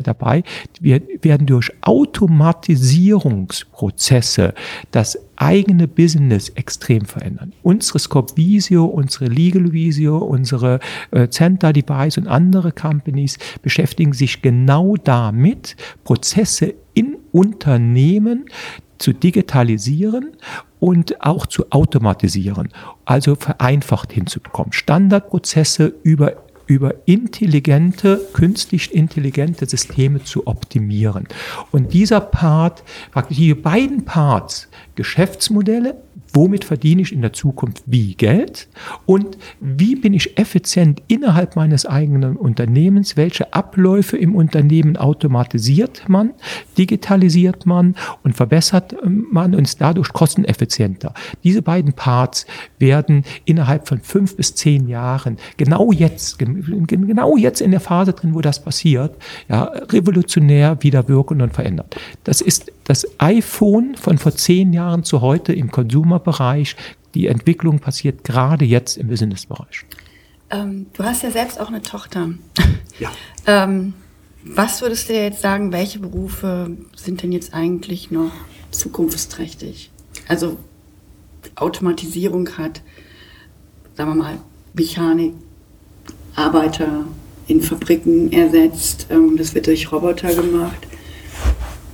dabei. 0.00 0.44
Wir 0.80 1.02
werden 1.22 1.48
durch 1.48 1.72
Automatisierungsprozesse 1.80 4.54
das 4.92 5.18
eigene 5.36 5.88
Business 5.88 6.48
extrem 6.50 7.04
verändern. 7.04 7.52
Unsere 7.62 7.98
Scope 7.98 8.36
Visio, 8.36 8.84
unsere 8.84 9.26
Legal 9.26 9.72
Visio, 9.72 10.18
unsere 10.18 10.80
äh, 11.10 11.28
Center 11.28 11.72
Device 11.72 12.18
und 12.18 12.26
andere 12.26 12.72
Companies 12.72 13.38
beschäftigen 13.62 14.12
sich 14.12 14.42
genau 14.42 14.96
damit, 14.96 15.76
Prozesse 16.04 16.74
in 16.94 17.16
Unternehmen 17.32 18.46
zu 18.98 19.12
digitalisieren 19.12 20.36
und 20.78 21.20
auch 21.20 21.46
zu 21.46 21.70
automatisieren, 21.70 22.68
also 23.04 23.34
vereinfacht 23.34 24.12
hinzubekommen. 24.12 24.72
Standardprozesse 24.72 25.94
über 26.02 26.44
über 26.66 26.94
intelligente, 27.06 28.20
künstlich 28.32 28.94
intelligente 28.94 29.66
Systeme 29.66 30.24
zu 30.24 30.46
optimieren. 30.46 31.28
Und 31.70 31.92
dieser 31.92 32.20
Part, 32.20 32.82
die 33.30 33.54
beiden 33.54 34.04
Parts 34.04 34.68
Geschäftsmodelle, 34.94 35.96
womit 36.32 36.64
verdiene 36.64 37.02
ich 37.02 37.12
in 37.12 37.22
der 37.22 37.32
Zukunft 37.32 37.82
wie 37.86 38.14
Geld 38.14 38.68
und 39.06 39.38
wie 39.60 39.94
bin 39.94 40.12
ich 40.14 40.38
effizient 40.38 41.02
innerhalb 41.06 41.56
meines 41.56 41.86
eigenen 41.86 42.36
Unternehmens, 42.36 43.16
welche 43.16 43.54
Abläufe 43.54 44.16
im 44.16 44.34
Unternehmen 44.34 44.96
automatisiert 44.96 46.08
man, 46.08 46.32
digitalisiert 46.76 47.66
man 47.66 47.94
und 48.22 48.34
verbessert 48.34 48.96
ähm, 49.04 49.26
man 49.30 49.54
und 49.54 49.64
ist 49.64 49.80
dadurch 49.80 50.12
kosteneffizienter. 50.12 51.14
Diese 51.44 51.62
beiden 51.62 51.92
Parts 51.92 52.46
werden 52.78 53.24
innerhalb 53.44 53.88
von 53.88 54.00
fünf 54.00 54.36
bis 54.36 54.54
zehn 54.54 54.88
Jahren, 54.88 55.38
genau 55.56 55.92
jetzt, 55.92 56.38
genau 56.38 57.36
jetzt 57.36 57.60
in 57.60 57.70
der 57.70 57.80
Phase 57.80 58.12
drin, 58.12 58.34
wo 58.34 58.40
das 58.40 58.62
passiert, 58.62 59.16
ja, 59.48 59.64
revolutionär 59.64 60.78
wieder 60.80 61.08
wirken 61.08 61.40
und 61.40 61.52
verändern. 61.52 61.86
Das 62.24 62.40
ist 62.40 62.72
das 62.84 63.06
iPhone 63.18 63.96
von 63.96 64.18
vor 64.18 64.34
zehn 64.36 64.72
Jahren 64.72 65.04
zu 65.04 65.20
heute 65.20 65.52
im 65.52 65.70
Consumer-Bereich. 65.70 66.76
Die 67.14 67.26
Entwicklung 67.26 67.78
passiert 67.78 68.24
gerade 68.24 68.64
jetzt 68.64 68.96
im 68.96 69.08
Business-Bereich. 69.08 69.86
Ähm, 70.50 70.86
du 70.92 71.04
hast 71.04 71.22
ja 71.22 71.30
selbst 71.30 71.60
auch 71.60 71.68
eine 71.68 71.82
Tochter. 71.82 72.30
Ja. 73.00 73.10
ähm, 73.48 73.92
was 74.44 74.80
würdest 74.80 75.08
du 75.08 75.14
dir 75.14 75.24
jetzt 75.24 75.42
sagen, 75.42 75.72
welche 75.72 75.98
Berufe 75.98 76.70
sind 76.94 77.24
denn 77.24 77.32
jetzt 77.32 77.52
eigentlich 77.52 78.12
noch 78.12 78.30
zukunftsträchtig? 78.70 79.90
Also 80.28 80.58
Automatisierung 81.56 82.48
hat, 82.56 82.82
sagen 83.96 84.10
wir 84.10 84.14
mal, 84.14 84.38
Mechanik, 84.74 85.32
Arbeiter 86.36 87.04
in 87.48 87.62
Fabriken 87.62 88.32
ersetzt. 88.32 89.08
Ähm, 89.10 89.36
das 89.36 89.54
wird 89.56 89.66
durch 89.66 89.90
Roboter 89.90 90.32
gemacht. 90.32 90.86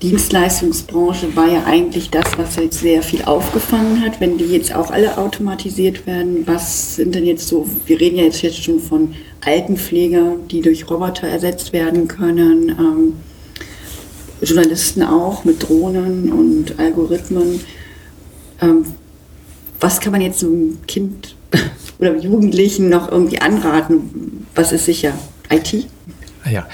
Dienstleistungsbranche 0.03 1.37
war 1.37 1.49
ja 1.49 1.65
eigentlich 1.65 2.09
das, 2.09 2.39
was 2.39 2.57
jetzt 2.57 2.81
sehr 2.81 3.03
viel 3.03 3.23
aufgefangen 3.23 4.01
hat. 4.01 4.19
Wenn 4.19 4.39
die 4.39 4.47
jetzt 4.47 4.75
auch 4.75 4.91
alle 4.91 5.19
automatisiert 5.19 6.07
werden, 6.07 6.47
was 6.47 6.97
sind 6.97 7.15
denn 7.15 7.27
jetzt 7.27 7.47
so, 7.49 7.69
wir 7.85 8.01
reden 8.01 8.17
ja 8.17 8.25
jetzt, 8.25 8.65
schon 8.65 8.81
von 8.81 9.15
Altenpfleger, 9.45 10.37
die 10.51 10.63
durch 10.63 10.89
Roboter 10.89 11.29
ersetzt 11.29 11.75
werden 11.75 12.09
können, 12.09 12.71
ähm, 12.71 13.13
Journalisten 14.41 15.03
auch 15.03 15.45
mit 15.45 15.69
Drohnen 15.69 16.33
und 16.33 16.79
Algorithmen. 16.79 17.61
Ähm, 18.63 18.87
was 19.81 20.01
kann 20.01 20.13
man 20.13 20.23
jetzt 20.23 20.43
einem 20.43 20.79
Kind 20.87 21.37
oder 21.99 22.17
Jugendlichen 22.17 22.89
noch 22.89 23.13
irgendwie 23.13 23.41
anraten? 23.41 24.47
Was 24.55 24.73
ist 24.73 24.87
sicher? 24.87 25.13
IT? 25.51 25.87
Ja, 26.51 26.67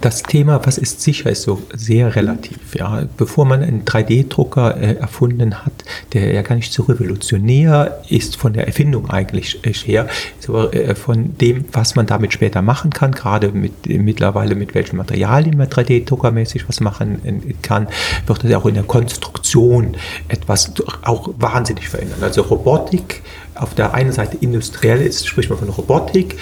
das 0.00 0.22
Thema, 0.22 0.64
was 0.64 0.78
ist 0.78 1.02
sicher, 1.02 1.30
ist 1.30 1.42
so 1.42 1.62
sehr 1.74 2.16
relativ. 2.16 2.74
Ja. 2.74 3.04
Bevor 3.16 3.44
man 3.44 3.62
einen 3.62 3.84
3D-Drucker 3.84 4.76
äh, 4.76 4.94
erfunden 4.94 5.64
hat, 5.64 5.72
der 6.14 6.32
ja 6.32 6.42
gar 6.42 6.54
nicht 6.54 6.72
so 6.72 6.84
revolutionär 6.84 8.02
ist 8.08 8.36
von 8.36 8.54
der 8.54 8.66
Erfindung 8.66 9.10
eigentlich 9.10 9.64
äh, 9.66 9.72
her, 9.72 10.08
so, 10.40 10.70
äh, 10.70 10.94
von 10.94 11.36
dem, 11.36 11.66
was 11.72 11.94
man 11.94 12.06
damit 12.06 12.32
später 12.32 12.62
machen 12.62 12.90
kann, 12.90 13.12
gerade 13.12 13.52
mit, 13.52 13.86
mittlerweile 13.86 14.54
mit 14.54 14.74
welchen 14.74 14.96
Materialien 14.96 15.58
man 15.58 15.68
3D-Druckermäßig 15.68 16.68
was 16.68 16.80
machen 16.80 17.20
äh, 17.24 17.54
kann, 17.60 17.88
wird 18.26 18.44
das 18.44 18.52
auch 18.54 18.66
in 18.66 18.74
der 18.74 18.84
Konstruktion 18.84 19.96
etwas 20.28 20.72
auch 21.02 21.30
wahnsinnig 21.38 21.88
verändern. 21.88 22.22
Also 22.22 22.42
Robotik 22.42 23.22
auf 23.54 23.74
der 23.74 23.94
einen 23.94 24.12
Seite 24.12 24.36
industriell 24.40 25.00
ist, 25.00 25.26
spricht 25.26 25.50
man 25.50 25.58
von 25.58 25.68
Robotik, 25.68 26.36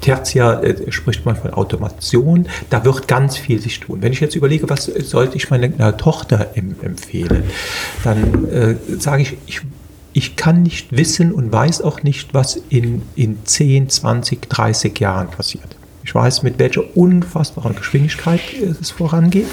tertiär 0.00 0.62
äh, 0.62 0.90
spricht 0.92 1.24
man 1.24 1.36
von 1.36 1.52
Automation. 1.52 2.46
Da 2.70 2.84
wird 2.84 3.08
ganz 3.08 3.36
viel 3.36 3.60
sich 3.60 3.80
tun. 3.80 4.02
Wenn 4.02 4.12
ich 4.12 4.20
jetzt 4.20 4.36
überlege, 4.36 4.68
was 4.68 4.84
sollte 4.84 5.36
ich 5.36 5.50
meiner 5.50 5.96
Tochter 5.96 6.50
em 6.54 6.76
empfehlen, 6.82 7.44
dann 8.02 8.48
äh, 8.50 8.76
sage 8.98 9.22
ich, 9.22 9.36
ich 9.46 9.62
ich 10.16 10.36
kann 10.36 10.62
nicht 10.62 10.96
wissen 10.96 11.32
und 11.32 11.52
weiß 11.52 11.82
auch 11.82 12.04
nicht, 12.04 12.32
was 12.32 12.62
in, 12.68 13.02
in 13.16 13.44
10, 13.44 13.88
20, 13.90 14.48
30 14.48 14.98
Jahren 15.00 15.28
passiert. 15.28 15.76
Ich 16.04 16.14
weiß, 16.14 16.44
mit 16.44 16.58
welcher 16.58 16.96
unfassbaren 16.96 17.74
Geschwindigkeit 17.74 18.40
es 18.80 18.90
vorangeht. 18.90 19.48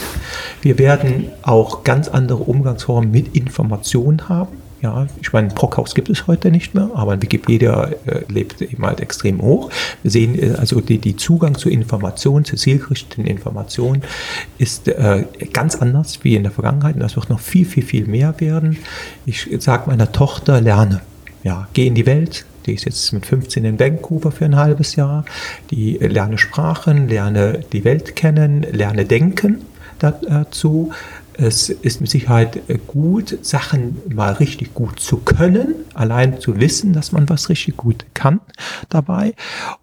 Wir 0.61 0.77
werden 0.77 1.29
auch 1.41 1.83
ganz 1.83 2.09
andere 2.09 2.43
Umgangsformen 2.43 3.09
mit 3.09 3.35
Informationen 3.35 4.29
haben. 4.29 4.60
Ja, 4.81 5.05
ich 5.21 5.31
meine, 5.31 5.49
Brockhaus 5.49 5.93
gibt 5.93 6.09
es 6.09 6.25
heute 6.25 6.49
nicht 6.49 6.73
mehr, 6.73 6.89
aber 6.95 7.21
Wikipedia 7.21 7.89
äh, 8.07 8.21
lebt 8.29 8.61
eben 8.63 8.83
halt 8.83 8.99
extrem 8.99 9.39
hoch. 9.39 9.69
Wir 10.01 10.09
sehen 10.09 10.37
äh, 10.37 10.55
also 10.57 10.81
die, 10.81 10.97
die 10.97 11.15
Zugang 11.15 11.55
zu 11.55 11.69
Informationen, 11.69 12.45
zu 12.45 12.55
zielgerichteten 12.55 13.27
Informationen 13.27 14.01
ist 14.57 14.87
äh, 14.87 15.25
ganz 15.53 15.75
anders 15.75 16.23
wie 16.23 16.35
in 16.35 16.41
der 16.41 16.51
Vergangenheit 16.51 16.95
und 16.95 17.01
das 17.01 17.15
wird 17.15 17.29
noch 17.29 17.39
viel, 17.39 17.65
viel, 17.65 17.83
viel 17.83 18.07
mehr 18.07 18.33
werden. 18.39 18.77
Ich 19.27 19.47
sage 19.59 19.83
meiner 19.87 20.11
Tochter, 20.11 20.59
lerne. 20.59 21.01
Ja, 21.43 21.67
geh 21.73 21.85
in 21.85 21.93
die 21.93 22.07
Welt, 22.07 22.45
die 22.65 22.73
ist 22.73 22.85
jetzt 22.85 23.13
mit 23.13 23.25
15 23.25 23.65
in 23.65 23.79
Vancouver 23.79 24.31
für 24.31 24.45
ein 24.45 24.55
halbes 24.55 24.95
Jahr. 24.95 25.25
Die 25.69 25.97
lerne 25.97 26.39
Sprachen, 26.39 27.07
lerne 27.07 27.61
die 27.71 27.83
Welt 27.83 28.15
kennen, 28.15 28.65
lerne 28.71 29.05
denken 29.05 29.61
dazu, 30.01 30.91
es 31.41 31.69
ist 31.69 32.01
mit 32.01 32.09
Sicherheit 32.09 32.69
äh, 32.69 32.77
gut, 32.85 33.37
Sachen 33.41 33.97
mal 34.13 34.33
richtig 34.33 34.73
gut 34.73 34.99
zu 34.99 35.17
können, 35.17 35.73
allein 35.93 36.39
zu 36.39 36.59
wissen, 36.59 36.93
dass 36.93 37.11
man 37.11 37.27
was 37.29 37.49
richtig 37.49 37.77
gut 37.77 38.05
kann 38.13 38.39
dabei 38.89 39.33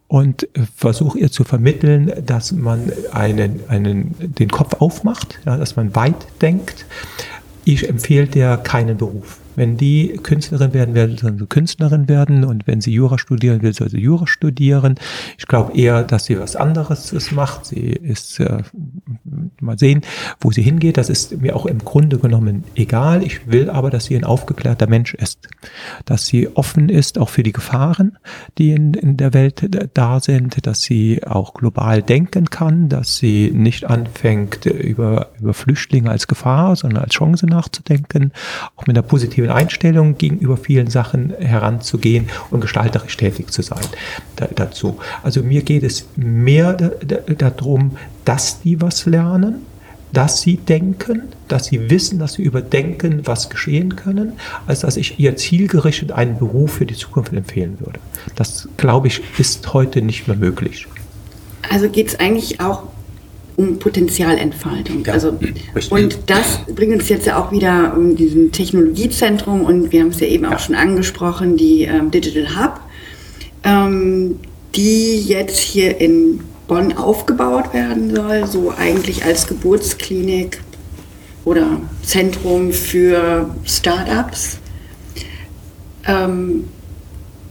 und 0.07 0.45
äh, 0.45 0.63
versuche 0.77 1.19
ihr 1.19 1.31
zu 1.31 1.45
vermitteln, 1.45 2.13
dass 2.25 2.53
man 2.53 2.93
einen, 3.13 3.61
einen, 3.69 4.15
den 4.19 4.51
Kopf 4.51 4.81
aufmacht, 4.81 5.41
ja, 5.45 5.57
dass 5.57 5.77
man 5.77 5.95
weit 5.95 6.27
denkt. 6.41 6.87
Ich 7.65 7.89
empfehle 7.89 8.27
dir 8.27 8.57
keinen 8.57 8.97
Beruf. 8.97 9.39
Wenn 9.59 9.77
die 9.77 10.21
Künstlerin 10.23 10.73
werden 10.73 10.95
will, 10.95 11.19
soll 11.19 11.37
sie 11.37 11.47
Künstlerin 11.47 12.09
werden 12.09 12.45
und 12.45 12.69
wenn 12.69 12.81
sie 12.81 12.93
Jura 12.93 13.19
studieren 13.19 13.61
will, 13.61 13.75
soll 13.75 13.91
sie 13.91 13.99
Jura 13.99 14.29
studieren. 14.29 14.95
Ich 15.37 15.49
glaube 15.49 15.77
eher, 15.77 16.05
dass 16.05 16.27
sie 16.27 16.39
was 16.39 16.55
anderes 16.55 17.33
macht. 17.33 17.67
Sie 17.67 17.89
ist, 17.91 18.39
äh, 18.39 18.63
mal 19.61 19.77
sehen, 19.77 20.03
wo 20.41 20.53
sie 20.53 20.63
hingeht. 20.63 20.97
Das 20.97 21.11
ist 21.11 21.41
mir 21.43 21.57
auch 21.57 21.67
im 21.67 21.81
Grunde 21.81 22.21
genommen 22.21 22.63
egal. 22.77 23.25
Ich 23.25 23.51
will 23.51 23.69
aber, 23.69 23.91
dass 23.91 24.05
sie 24.05 24.15
ein 24.15 24.23
aufgeklärter 24.23 24.87
Mensch 24.87 25.15
ist. 25.15 25.49
Dass 26.05 26.27
sie 26.27 26.55
offen 26.55 26.89
ist, 26.89 27.19
auch 27.19 27.29
für 27.29 27.43
die 27.43 27.53
Gefahren, 27.53 28.17
die 28.59 28.71
in, 28.71 28.95
in 28.95 29.17
der 29.17 29.35
Welt 29.35 29.69
da 29.93 30.21
sind. 30.21 30.69
Dass 30.69 30.83
sie 30.83 31.25
auch 31.25 31.55
global 31.55 32.01
denken 32.01 32.49
kann. 32.49 32.89
Dass 32.89 33.17
sie 33.17 33.51
nicht 33.53 33.87
anfängt, 33.87 34.67
über, 34.67 35.31
über 35.41 35.53
Flüchtlinge 35.53 36.11
als 36.11 36.29
Gefahr, 36.29 36.77
sondern 36.77 37.03
als 37.03 37.15
Chance 37.15 37.47
nachzudenken. 37.47 38.31
Auch 38.77 38.87
mit 38.87 38.97
einer 38.97 39.03
positiven 39.03 39.48
positiven 39.49 39.51
Einstellung 39.51 40.19
gegenüber 40.19 40.57
vielen 40.57 40.89
Sachen 40.89 41.35
heranzugehen 41.39 42.29
und 42.51 42.61
gestalterisch 42.61 43.17
tätig 43.17 43.51
zu 43.51 43.63
sein 43.63 43.85
da, 44.37 44.49
dazu. 44.55 44.99
Also 45.23 45.43
mir 45.43 45.63
geht 45.63 45.83
es 45.83 46.07
mehr 46.17 46.75
da, 46.75 46.91
da, 47.07 47.51
darum, 47.51 47.97
dass 48.25 48.61
die 48.61 48.81
was 48.81 49.07
lernen, 49.07 49.67
dass 50.13 50.41
sie 50.41 50.57
denken, 50.57 51.23
dass 51.49 51.67
sie 51.67 51.91
wissen, 51.91 52.19
dass 52.19 52.35
sie 52.35 52.43
überdenken, 52.43 53.27
was 53.27 53.51
geschehen 53.51 53.95
können, 53.97 54.33
als 54.67 54.81
dass 54.81 54.97
ich 54.97 55.19
ihr 55.19 55.37
zielgerichtet 55.37 56.13
einen 56.13 56.39
Beruf 56.39 56.75
für 56.75 56.87
die 56.87 56.95
Zukunft 56.95 57.33
empfehlen 57.33 57.77
würde. 57.81 58.01
Das, 58.35 58.69
glaube 58.79 59.09
ich, 59.09 59.21
ist 59.39 59.75
heute 59.75 60.01
nicht 60.01 60.27
mehr 60.27 60.37
möglich. 60.37 60.87
Also 61.71 61.91
geht 61.91 62.09
es 62.09 62.21
eigentlich 62.21 62.61
auch 62.61 62.85
um 63.59 63.77
Potenzialentfaltung. 63.81 65.05
Ja, 65.05 65.15
also, 65.15 65.37
und 65.91 66.19
das 66.27 66.61
bringt 66.77 66.93
uns 66.95 67.09
jetzt 67.09 67.27
ja 67.27 67.43
auch 67.43 67.51
wieder 67.51 67.93
um 67.97 68.15
diesen 68.15 68.53
Technologiezentrum 68.53 69.63
und 69.63 69.91
wir 69.91 70.01
haben 70.01 70.11
es 70.11 70.21
ja 70.21 70.29
eben 70.29 70.45
ja. 70.45 70.55
auch 70.55 70.61
schon 70.61 70.77
angesprochen, 70.77 71.57
die 71.57 71.83
ähm, 71.83 72.13
Digital 72.13 72.57
Hub, 72.57 72.81
ähm, 73.65 74.39
die 74.77 75.21
jetzt 75.23 75.59
hier 75.59 76.01
in 76.01 76.39
Bonn 76.69 76.97
aufgebaut 76.97 77.75
werden 77.75 78.15
soll, 78.15 78.47
so 78.47 78.73
eigentlich 78.79 79.25
als 79.25 79.49
Geburtsklinik 79.49 80.61
oder 81.45 81.81
Zentrum 82.05 82.71
für 82.73 83.53
Startups. 83.65 84.59
Ähm, 86.07 86.69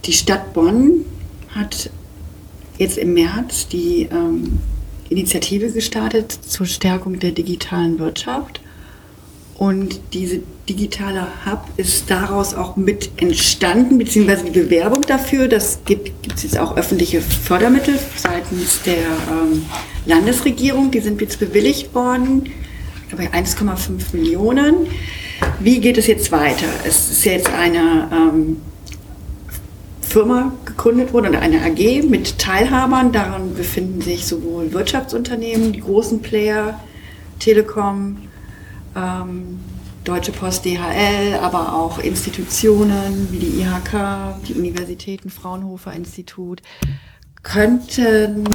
die 0.06 0.14
Stadt 0.14 0.54
Bonn 0.54 1.04
hat 1.54 1.90
jetzt 2.78 2.96
im 2.96 3.12
März 3.12 3.68
die 3.68 4.08
ähm, 4.10 4.58
Initiative 5.10 5.70
gestartet 5.70 6.32
zur 6.32 6.66
Stärkung 6.66 7.18
der 7.18 7.32
digitalen 7.32 7.98
Wirtschaft. 7.98 8.60
Und 9.56 10.00
diese 10.12 10.40
digitale 10.68 11.26
Hub 11.44 11.64
ist 11.76 12.08
daraus 12.10 12.54
auch 12.54 12.76
mit 12.76 13.10
entstanden, 13.16 13.98
beziehungsweise 13.98 14.44
die 14.44 14.60
Bewerbung 14.60 15.02
dafür. 15.02 15.48
Das 15.48 15.80
gibt 15.84 16.32
es 16.32 16.44
jetzt 16.44 16.58
auch 16.58 16.76
öffentliche 16.76 17.20
Fördermittel 17.20 17.98
seitens 18.16 18.82
der 18.82 18.94
ähm, 18.96 19.64
Landesregierung. 20.06 20.92
Die 20.92 21.00
sind 21.00 21.20
jetzt 21.20 21.40
bewilligt 21.40 21.92
worden, 21.92 22.50
bei 23.16 23.28
1,5 23.32 24.14
Millionen. 24.14 24.86
Wie 25.58 25.80
geht 25.80 25.98
es 25.98 26.06
jetzt 26.06 26.30
weiter? 26.30 26.66
Es 26.86 27.10
ist 27.10 27.24
jetzt 27.24 27.48
eine 27.48 28.08
ähm, 28.12 28.58
Firma 30.08 30.52
gegründet 30.64 31.12
wurde 31.12 31.38
eine 31.38 31.60
AG 31.60 32.02
mit 32.08 32.38
Teilhabern. 32.38 33.12
Daran 33.12 33.54
befinden 33.54 34.00
sich 34.00 34.26
sowohl 34.26 34.72
Wirtschaftsunternehmen, 34.72 35.72
die 35.72 35.80
großen 35.80 36.22
Player, 36.22 36.80
Telekom, 37.38 38.16
ähm, 38.96 39.60
Deutsche 40.04 40.32
Post 40.32 40.64
DHL, 40.64 41.38
aber 41.42 41.74
auch 41.74 41.98
Institutionen 41.98 43.28
wie 43.30 43.38
die 43.38 43.60
IHK, 43.60 44.40
die 44.48 44.54
Universitäten, 44.54 45.28
Fraunhofer 45.28 45.92
Institut, 45.92 46.62
könnten, 47.42 48.48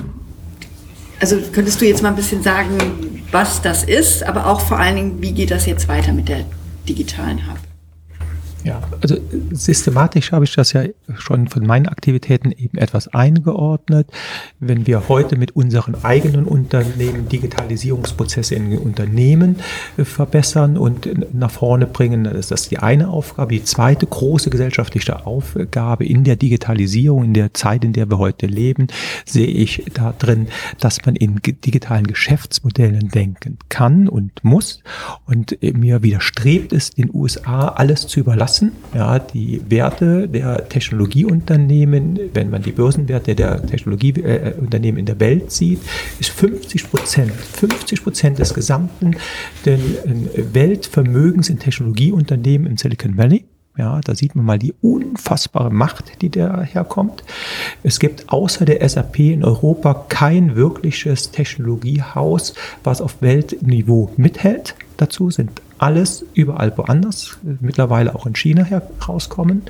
also 1.19 1.37
könntest 1.51 1.79
du 1.79 1.85
jetzt 1.85 2.01
mal 2.01 2.09
ein 2.09 2.15
bisschen 2.15 2.41
sagen, 2.41 3.23
was 3.29 3.61
das 3.61 3.83
ist, 3.83 4.23
aber 4.23 4.47
auch 4.47 4.61
vor 4.61 4.79
allen 4.79 4.95
Dingen, 4.95 5.21
wie 5.21 5.33
geht 5.33 5.51
das 5.51 5.67
jetzt 5.67 5.87
weiter 5.87 6.13
mit 6.13 6.29
der 6.29 6.45
digitalen 6.89 7.47
Hub? 7.47 7.59
Ja, 8.63 8.81
also 9.01 9.17
systematisch 9.51 10.31
habe 10.31 10.45
ich 10.45 10.55
das 10.55 10.71
ja 10.71 10.83
schon 11.17 11.49
von 11.49 11.65
meinen 11.65 11.87
Aktivitäten 11.87 12.51
eben 12.53 12.77
etwas 12.77 13.09
eingeordnet. 13.09 14.07
Wenn 14.61 14.87
wir 14.87 15.09
heute 15.09 15.35
mit 15.35 15.53
unseren 15.53 16.01
eigenen 16.03 16.45
Unternehmen 16.45 17.27
Digitalisierungsprozesse 17.27 18.55
in 18.55 18.77
Unternehmen 18.77 19.57
äh, 19.97 20.05
verbessern 20.05 20.77
und 20.77 21.33
nach 21.33 21.51
vorne 21.51 21.87
bringen, 21.87 22.23
dann 22.23 22.35
ist 22.35 22.51
das 22.51 22.69
die 22.69 22.79
eine 22.79 23.09
Aufgabe. 23.09 23.53
Die 23.53 23.65
zweite 23.65 24.05
große 24.05 24.49
gesellschaftliche 24.49 25.25
Aufgabe 25.25 26.05
in 26.05 26.23
der 26.23 26.37
Digitalisierung, 26.37 27.25
in 27.25 27.33
der 27.33 27.53
Zeit, 27.53 27.83
in 27.83 27.91
der 27.91 28.09
wir 28.09 28.17
heute 28.17 28.45
leben, 28.45 28.87
sehe 29.25 29.47
ich 29.47 29.83
da 29.93 30.13
drin, 30.17 30.47
dass 30.79 31.05
man 31.05 31.17
in 31.17 31.41
digitalen 31.43 32.07
Geschäftsmodellen 32.07 33.09
denken 33.09 33.57
kann 33.67 34.07
und 34.07 34.41
muss. 34.43 34.81
Und 35.25 35.57
mir 35.61 36.01
widerstrebt 36.01 36.71
es, 36.71 36.91
den 36.91 37.13
USA 37.13 37.67
alles 37.67 38.07
zu 38.07 38.21
überlassen 38.21 38.52
lassen. 38.53 38.71
Ja, 38.93 39.19
die 39.19 39.61
Werte 39.69 40.27
der 40.27 40.69
Technologieunternehmen, 40.69 42.19
wenn 42.33 42.49
man 42.49 42.61
die 42.61 42.71
Börsenwerte 42.71 43.35
der 43.35 43.65
Technologieunternehmen 43.65 44.99
in 44.99 45.05
der 45.05 45.19
Welt 45.19 45.51
sieht, 45.51 45.79
ist 46.19 46.29
50 46.29 46.89
Prozent, 46.89 47.31
50 47.31 48.03
Prozent 48.03 48.39
des 48.39 48.53
gesamten 48.53 49.15
äh, 49.65 49.77
Weltvermögens 50.53 51.49
in 51.49 51.59
Technologieunternehmen 51.59 52.67
im 52.67 52.77
Silicon 52.77 53.17
Valley. 53.17 53.45
Ja, 53.75 54.01
da 54.01 54.13
sieht 54.13 54.35
man 54.35 54.45
mal 54.45 54.59
die 54.59 54.75
unfassbare 54.81 55.71
Macht, 55.71 56.21
die 56.21 56.29
daherkommt. 56.29 57.23
Es 57.81 57.99
gibt 57.99 58.29
außer 58.29 58.65
der 58.65 58.87
SAP 58.87 59.17
in 59.17 59.43
Europa 59.43 60.05
kein 60.09 60.55
wirkliches 60.55 61.31
Technologiehaus, 61.31 62.53
was 62.83 63.01
auf 63.01 63.19
Weltniveau 63.23 64.11
mithält. 64.15 64.75
Dazu 64.97 65.31
sind 65.31 65.59
alles 65.83 66.25
überall 66.33 66.75
woanders, 66.77 67.37
mittlerweile 67.59 68.15
auch 68.15 68.25
in 68.25 68.35
China 68.35 68.63
herauskommen. 68.63 69.63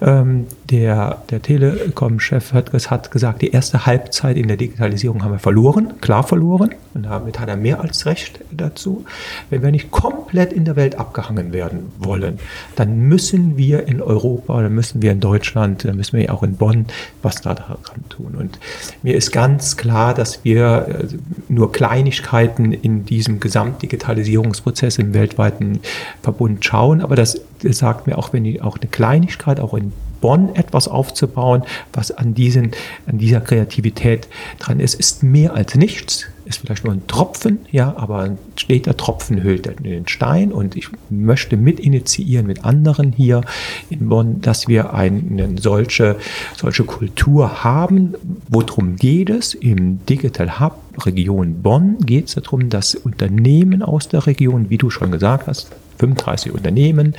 Ähm, 0.00 0.46
der 0.70 1.22
der 1.30 1.42
Telekom-Chef 1.42 2.52
hat, 2.52 2.72
hat, 2.72 3.10
gesagt, 3.10 3.42
die 3.42 3.50
erste 3.50 3.86
Halbzeit 3.86 4.36
in 4.36 4.48
der 4.48 4.56
Digitalisierung 4.56 5.22
haben 5.22 5.32
wir 5.32 5.38
verloren, 5.38 5.94
klar 6.00 6.22
verloren. 6.22 6.74
Und 6.94 7.04
damit 7.04 7.38
hat 7.38 7.48
er 7.48 7.56
mehr 7.56 7.80
als 7.80 8.06
recht 8.06 8.40
dazu. 8.50 9.04
Wenn 9.48 9.62
wir 9.62 9.70
nicht 9.70 9.90
komplett 9.90 10.52
in 10.52 10.64
der 10.64 10.76
Welt 10.76 10.96
abgehangen 10.96 11.52
werden 11.52 11.92
wollen, 11.98 12.38
dann 12.76 12.98
müssen 12.98 13.56
wir 13.56 13.86
in 13.86 14.02
Europa, 14.02 14.62
dann 14.62 14.74
müssen 14.74 15.02
wir 15.02 15.12
in 15.12 15.20
Deutschland, 15.20 15.84
dann 15.84 15.96
müssen 15.96 16.18
wir 16.18 16.32
auch 16.32 16.42
in 16.42 16.56
Bonn 16.56 16.86
was 17.22 17.42
da 17.42 17.54
daran 17.54 17.78
tun. 18.08 18.34
Und 18.36 18.58
mir 19.02 19.14
ist 19.14 19.30
ganz 19.32 19.76
klar, 19.76 20.14
dass 20.14 20.44
wir 20.44 20.86
äh, 20.88 21.16
nur 21.48 21.72
Kleinigkeiten 21.72 22.72
in 22.72 23.04
diesem 23.04 23.40
Gesamtdigitalisierungsprozess 23.40 24.98
im 24.98 25.14
weltweiten 25.14 25.40
weltweiten 25.40 25.80
Verbund 26.22 26.64
schauen. 26.64 27.00
Aber 27.00 27.16
das 27.16 27.40
sagt 27.62 28.06
mir 28.06 28.18
auch, 28.18 28.32
wenn 28.32 28.44
ich 28.44 28.62
auch 28.62 28.78
eine 28.78 28.90
Kleinigkeit, 28.90 29.60
auch 29.60 29.74
in 29.74 29.92
Bonn 30.20 30.54
etwas 30.54 30.88
aufzubauen, 30.88 31.62
was 31.92 32.10
an, 32.10 32.34
diesen, 32.34 32.72
an 33.06 33.18
dieser 33.18 33.40
Kreativität 33.40 34.28
dran 34.58 34.80
ist, 34.80 34.94
ist 34.94 35.22
mehr 35.22 35.54
als 35.54 35.74
nichts. 35.74 36.26
Ist 36.44 36.58
vielleicht 36.58 36.84
nur 36.84 36.94
ein 36.94 37.06
Tropfen, 37.06 37.60
ja, 37.70 37.96
aber 37.96 38.20
ein 38.20 38.38
steter 38.56 38.96
Tropfen 38.96 39.44
hüllt 39.44 39.70
den 39.84 40.08
Stein 40.08 40.50
und 40.50 40.74
ich 40.74 40.88
möchte 41.08 41.56
mit 41.56 41.78
initiieren 41.78 42.46
mit 42.46 42.64
anderen 42.64 43.12
hier 43.12 43.42
in 43.88 44.08
Bonn, 44.08 44.40
dass 44.40 44.66
wir 44.66 44.92
eine 44.92 45.56
solche, 45.60 46.16
solche 46.56 46.82
Kultur 46.84 47.62
haben. 47.62 48.14
Worum 48.48 48.96
geht 48.96 49.30
es? 49.30 49.54
Im 49.54 50.04
Digital 50.06 50.58
Hub 50.58 50.76
Region 51.04 51.62
Bonn 51.62 51.98
geht 51.98 52.28
es 52.28 52.34
darum, 52.34 52.68
dass 52.68 52.94
Unternehmen 52.94 53.82
aus 53.82 54.08
der 54.08 54.26
Region, 54.26 54.70
wie 54.70 54.78
du 54.78 54.90
schon 54.90 55.12
gesagt 55.12 55.46
hast, 55.46 55.70
35 55.98 56.52
Unternehmen, 56.52 57.14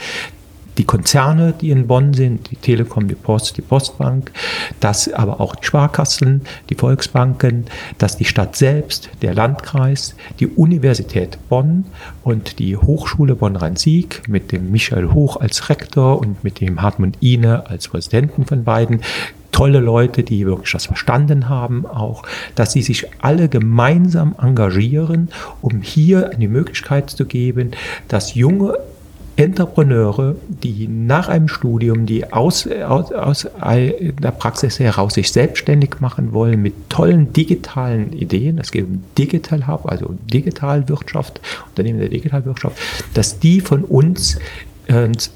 die 0.82 0.88
Konzerne, 0.88 1.54
die 1.62 1.70
in 1.70 1.86
Bonn 1.86 2.16
sind, 2.16 2.50
die 2.50 2.56
Telekom, 2.56 3.08
die 3.08 3.14
Post, 3.14 3.56
die 3.56 3.62
Postbank, 3.62 4.32
dass 4.80 5.14
aber 5.14 5.40
auch 5.40 5.56
die 5.56 5.64
Sparkassen, 5.64 6.42
die 6.72 6.76
Volksbanken, 6.76 7.66
dass 8.00 8.18
die 8.18 8.26
Stadt 8.26 8.56
selbst, 8.56 9.12
der 9.22 9.36
Landkreis, 9.36 10.16
die 10.40 10.48
Universität 10.48 11.38
Bonn 11.50 11.86
und 12.24 12.58
die 12.58 12.78
Hochschule 12.78 13.36
Bonn-Rhein-Sieg 13.36 14.28
mit 14.28 14.52
dem 14.52 14.72
Michael 14.72 15.12
Hoch 15.12 15.38
als 15.38 15.70
Rektor 15.70 16.20
und 16.20 16.44
mit 16.44 16.60
dem 16.60 16.82
Hartmut 16.82 17.14
Ine 17.20 17.68
als 17.68 17.88
Präsidenten 17.88 18.48
von 18.48 18.64
beiden 18.64 19.02
tolle 19.52 19.82
Leute, 19.82 20.24
die 20.24 20.48
wirklich 20.48 20.72
das 20.72 20.88
verstanden 20.88 21.48
haben, 21.48 21.86
auch, 21.86 22.24
dass 22.56 22.72
sie 22.72 22.82
sich 22.82 23.06
alle 23.22 23.50
gemeinsam 23.50 24.34
engagieren, 24.42 25.30
um 25.62 25.84
hier 25.84 26.32
eine 26.32 26.48
Möglichkeit 26.48 27.12
zu 27.12 27.26
geben, 27.26 27.72
dass 28.08 28.34
junge 28.34 28.80
Entrepreneure, 29.36 30.36
die 30.50 30.88
nach 30.88 31.30
einem 31.30 31.48
Studium, 31.48 32.06
die 32.06 32.32
aus, 32.32 32.68
aus, 32.68 33.12
aus 33.12 33.48
der 33.62 34.32
Praxis 34.32 34.80
heraus 34.80 35.14
sich 35.14 35.32
selbstständig 35.32 36.00
machen 36.00 36.34
wollen 36.34 36.62
mit 36.62 36.90
tollen 36.90 37.34
digitalen 37.34 38.14
Ideen, 38.14 38.60
es 38.60 38.72
geht 38.72 38.86
um 38.86 39.04
Digital 39.18 39.68
Hub, 39.68 39.90
also 39.90 40.16
Digitalwirtschaft, 40.32 41.42
Unternehmen 41.70 42.00
der 42.00 42.10
Digitalwirtschaft, 42.10 42.78
dass 43.14 43.40
die 43.40 43.62
von 43.62 43.84
uns 43.84 44.38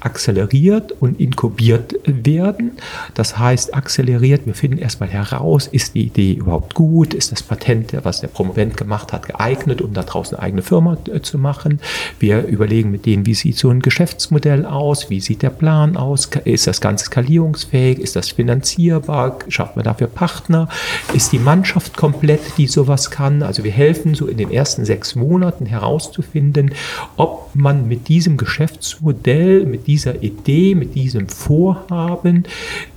akzeleriert 0.00 0.92
und 1.00 1.20
inkubiert 1.20 1.94
werden. 2.04 2.72
Das 3.14 3.38
heißt, 3.38 3.74
akzeleriert, 3.74 4.46
wir 4.46 4.54
finden 4.54 4.78
erstmal 4.78 5.08
heraus, 5.08 5.66
ist 5.66 5.94
die 5.94 6.06
Idee 6.06 6.32
überhaupt 6.34 6.74
gut, 6.74 7.14
ist 7.14 7.32
das 7.32 7.42
Patent, 7.42 7.96
was 8.02 8.20
der 8.20 8.28
Promovent 8.28 8.76
gemacht 8.76 9.12
hat, 9.12 9.26
geeignet, 9.26 9.80
um 9.80 9.92
da 9.94 10.02
draußen 10.02 10.36
eine 10.36 10.46
eigene 10.46 10.62
Firma 10.62 10.96
äh, 11.12 11.20
zu 11.20 11.38
machen. 11.38 11.80
Wir 12.18 12.46
überlegen 12.46 12.90
mit 12.90 13.06
denen, 13.06 13.26
wie 13.26 13.34
sieht 13.34 13.56
so 13.56 13.70
ein 13.70 13.80
Geschäftsmodell 13.80 14.66
aus, 14.66 15.10
wie 15.10 15.20
sieht 15.20 15.42
der 15.42 15.50
Plan 15.50 15.96
aus, 15.96 16.28
ist 16.44 16.66
das 16.66 16.80
Ganze 16.80 17.06
skalierungsfähig, 17.06 17.98
ist 17.98 18.16
das 18.16 18.30
finanzierbar, 18.30 19.38
schafft 19.48 19.76
man 19.76 19.84
dafür 19.84 20.08
Partner, 20.08 20.68
ist 21.14 21.32
die 21.32 21.38
Mannschaft 21.38 21.96
komplett, 21.96 22.58
die 22.58 22.66
sowas 22.66 23.10
kann. 23.10 23.42
Also 23.42 23.64
wir 23.64 23.72
helfen 23.72 24.14
so 24.14 24.26
in 24.26 24.36
den 24.36 24.50
ersten 24.50 24.84
sechs 24.84 25.14
Monaten 25.14 25.66
herauszufinden, 25.66 26.74
ob 27.16 27.50
man 27.54 27.88
mit 27.88 28.08
diesem 28.08 28.36
Geschäftsmodell 28.36 29.45
Modell, 29.46 29.66
mit 29.66 29.86
dieser 29.86 30.22
Idee, 30.22 30.74
mit 30.74 30.94
diesem 30.94 31.28
Vorhaben 31.28 32.44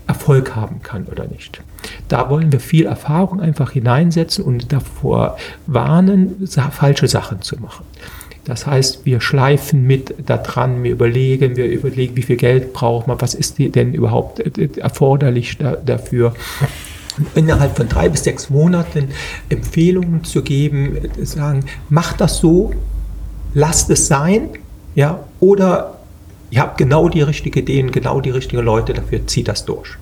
Erfolg 0.08 0.56
haben 0.56 0.82
kann 0.82 1.06
oder 1.06 1.28
nicht. 1.28 1.62
Da 2.08 2.30
wollen 2.30 2.52
wir 2.52 2.60
viel 2.60 2.88
Erfahrung 2.88 3.40
einfach 3.40 3.72
hineinsetzen 3.72 4.44
und 4.44 4.72
davor 4.74 5.38
warnen, 5.68 6.48
falsche 6.72 7.08
Sachen 7.08 7.42
zu 7.42 7.58
machen. 7.58 7.86
Das 8.46 8.66
heißt, 8.66 9.06
wir 9.06 9.22
schleifen 9.22 9.86
mit 9.86 10.16
daran, 10.26 10.84
wir 10.84 10.92
überlegen, 10.92 11.56
wir 11.56 11.68
überlegen, 11.68 12.16
wie 12.16 12.24
viel 12.24 12.38
Geld 12.38 12.74
braucht 12.74 13.06
man, 13.06 13.22
was 13.22 13.36
ist 13.36 13.60
denn 13.60 13.94
überhaupt 13.94 14.40
äh, 14.40 14.70
erforderlich 14.78 15.58
dafür 15.86 16.34
innerhalb 17.36 17.78
von 17.78 17.88
drei 17.88 18.10
bis 18.10 18.24
sechs 18.24 18.50
Monaten 18.50 19.10
Empfehlungen 19.50 20.24
zu 20.24 20.42
geben, 20.42 20.98
sagen, 21.22 21.66
macht 21.90 22.22
das 22.22 22.38
so, 22.40 22.74
lasst 23.54 23.90
es 23.92 24.08
sein, 24.08 24.50
ja, 24.96 25.20
oder 25.40 25.99
ihr 26.52 26.62
habt 26.62 26.78
genau 26.78 27.10
die 27.10 27.22
richtigen 27.22 27.60
Ideen, 27.60 27.92
genau 27.92 28.22
die 28.22 28.32
richtigen 28.32 28.64
Leute 28.64 28.94
dafür, 28.94 29.26
zieht 29.28 29.48
das 29.48 29.66
durch. 29.66 29.98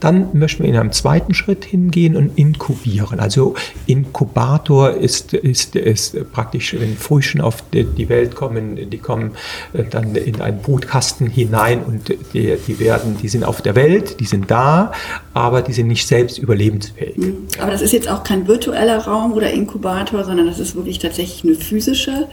Dann 0.00 0.28
möchten 0.32 0.62
wir 0.62 0.70
in 0.70 0.76
einem 0.76 0.92
zweiten 0.92 1.34
Schritt 1.34 1.64
hingehen 1.64 2.16
und 2.16 2.38
inkubieren. 2.38 3.20
Also 3.20 3.54
Inkubator 3.86 4.92
ist, 4.92 5.34
ist, 5.34 5.76
ist 5.76 6.32
praktisch, 6.32 6.74
wenn 6.78 6.96
Frühchen 6.96 7.42
auf 7.42 7.62
die 7.72 8.08
Welt 8.08 8.34
kommen, 8.34 8.90
die 8.90 8.98
kommen 8.98 9.32
äh, 9.74 9.84
dann 9.84 10.14
in 10.16 10.40
einen 10.40 10.62
Brutkasten 10.62 11.26
hinein 11.26 11.84
und 11.84 12.08
die, 12.32 12.56
die 12.66 12.78
werden, 12.80 13.18
die 13.22 13.28
sind 13.28 13.44
auf 13.44 13.60
der 13.60 13.76
Welt, 13.76 14.20
die 14.20 14.24
sind 14.24 14.50
da, 14.50 14.92
aber 15.34 15.60
die 15.60 15.74
sind 15.74 15.88
nicht 15.88 16.08
selbst 16.08 16.38
überlebensfähig. 16.38 17.18
Mhm. 17.18 17.36
Aber 17.60 17.70
das 17.70 17.82
ist 17.82 17.92
jetzt 17.92 18.08
auch 18.08 18.24
kein 18.24 18.48
virtueller 18.48 19.04
Raum 19.04 19.34
oder 19.34 19.52
Inkubator, 19.52 20.24
sondern 20.24 20.46
das 20.46 20.58
ist 20.58 20.74
wirklich 20.74 20.98
tatsächlich 20.98 21.44
eine 21.44 21.62
physische 21.62 22.26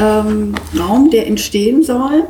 ähm, 0.00 0.54
Raum, 0.78 1.10
der 1.10 1.26
entstehen 1.26 1.82
soll. 1.82 2.24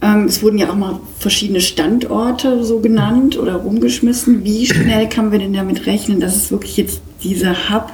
Ähm, 0.00 0.24
es 0.24 0.42
wurden 0.42 0.58
ja 0.58 0.70
auch 0.70 0.76
mal 0.76 1.00
verschiedene 1.18 1.60
Standorte 1.60 2.64
so 2.64 2.78
genannt 2.80 3.38
oder 3.38 3.56
rumgeschmissen. 3.56 4.44
Wie 4.44 4.66
schnell 4.66 5.08
kann 5.08 5.30
man 5.30 5.40
denn 5.40 5.52
damit 5.52 5.86
rechnen, 5.86 6.20
dass 6.20 6.36
es 6.36 6.50
wirklich 6.50 6.76
jetzt 6.76 7.00
dieser 7.22 7.70
Hub 7.70 7.92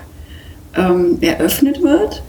ähm, 0.77 1.19
eröffnet 1.21 1.83
wird? 1.83 2.23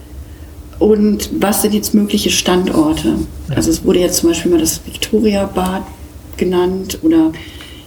Und 0.78 1.30
was 1.40 1.62
sind 1.62 1.74
jetzt 1.74 1.94
mögliche 1.94 2.30
Standorte? 2.30 3.18
Also 3.54 3.70
es 3.70 3.84
wurde 3.84 4.00
jetzt 4.00 4.18
zum 4.18 4.30
Beispiel 4.30 4.50
mal 4.50 4.60
das 4.60 4.84
Victoria 4.84 5.46
Bad 5.46 5.82
genannt 6.36 6.98
oder 7.02 7.32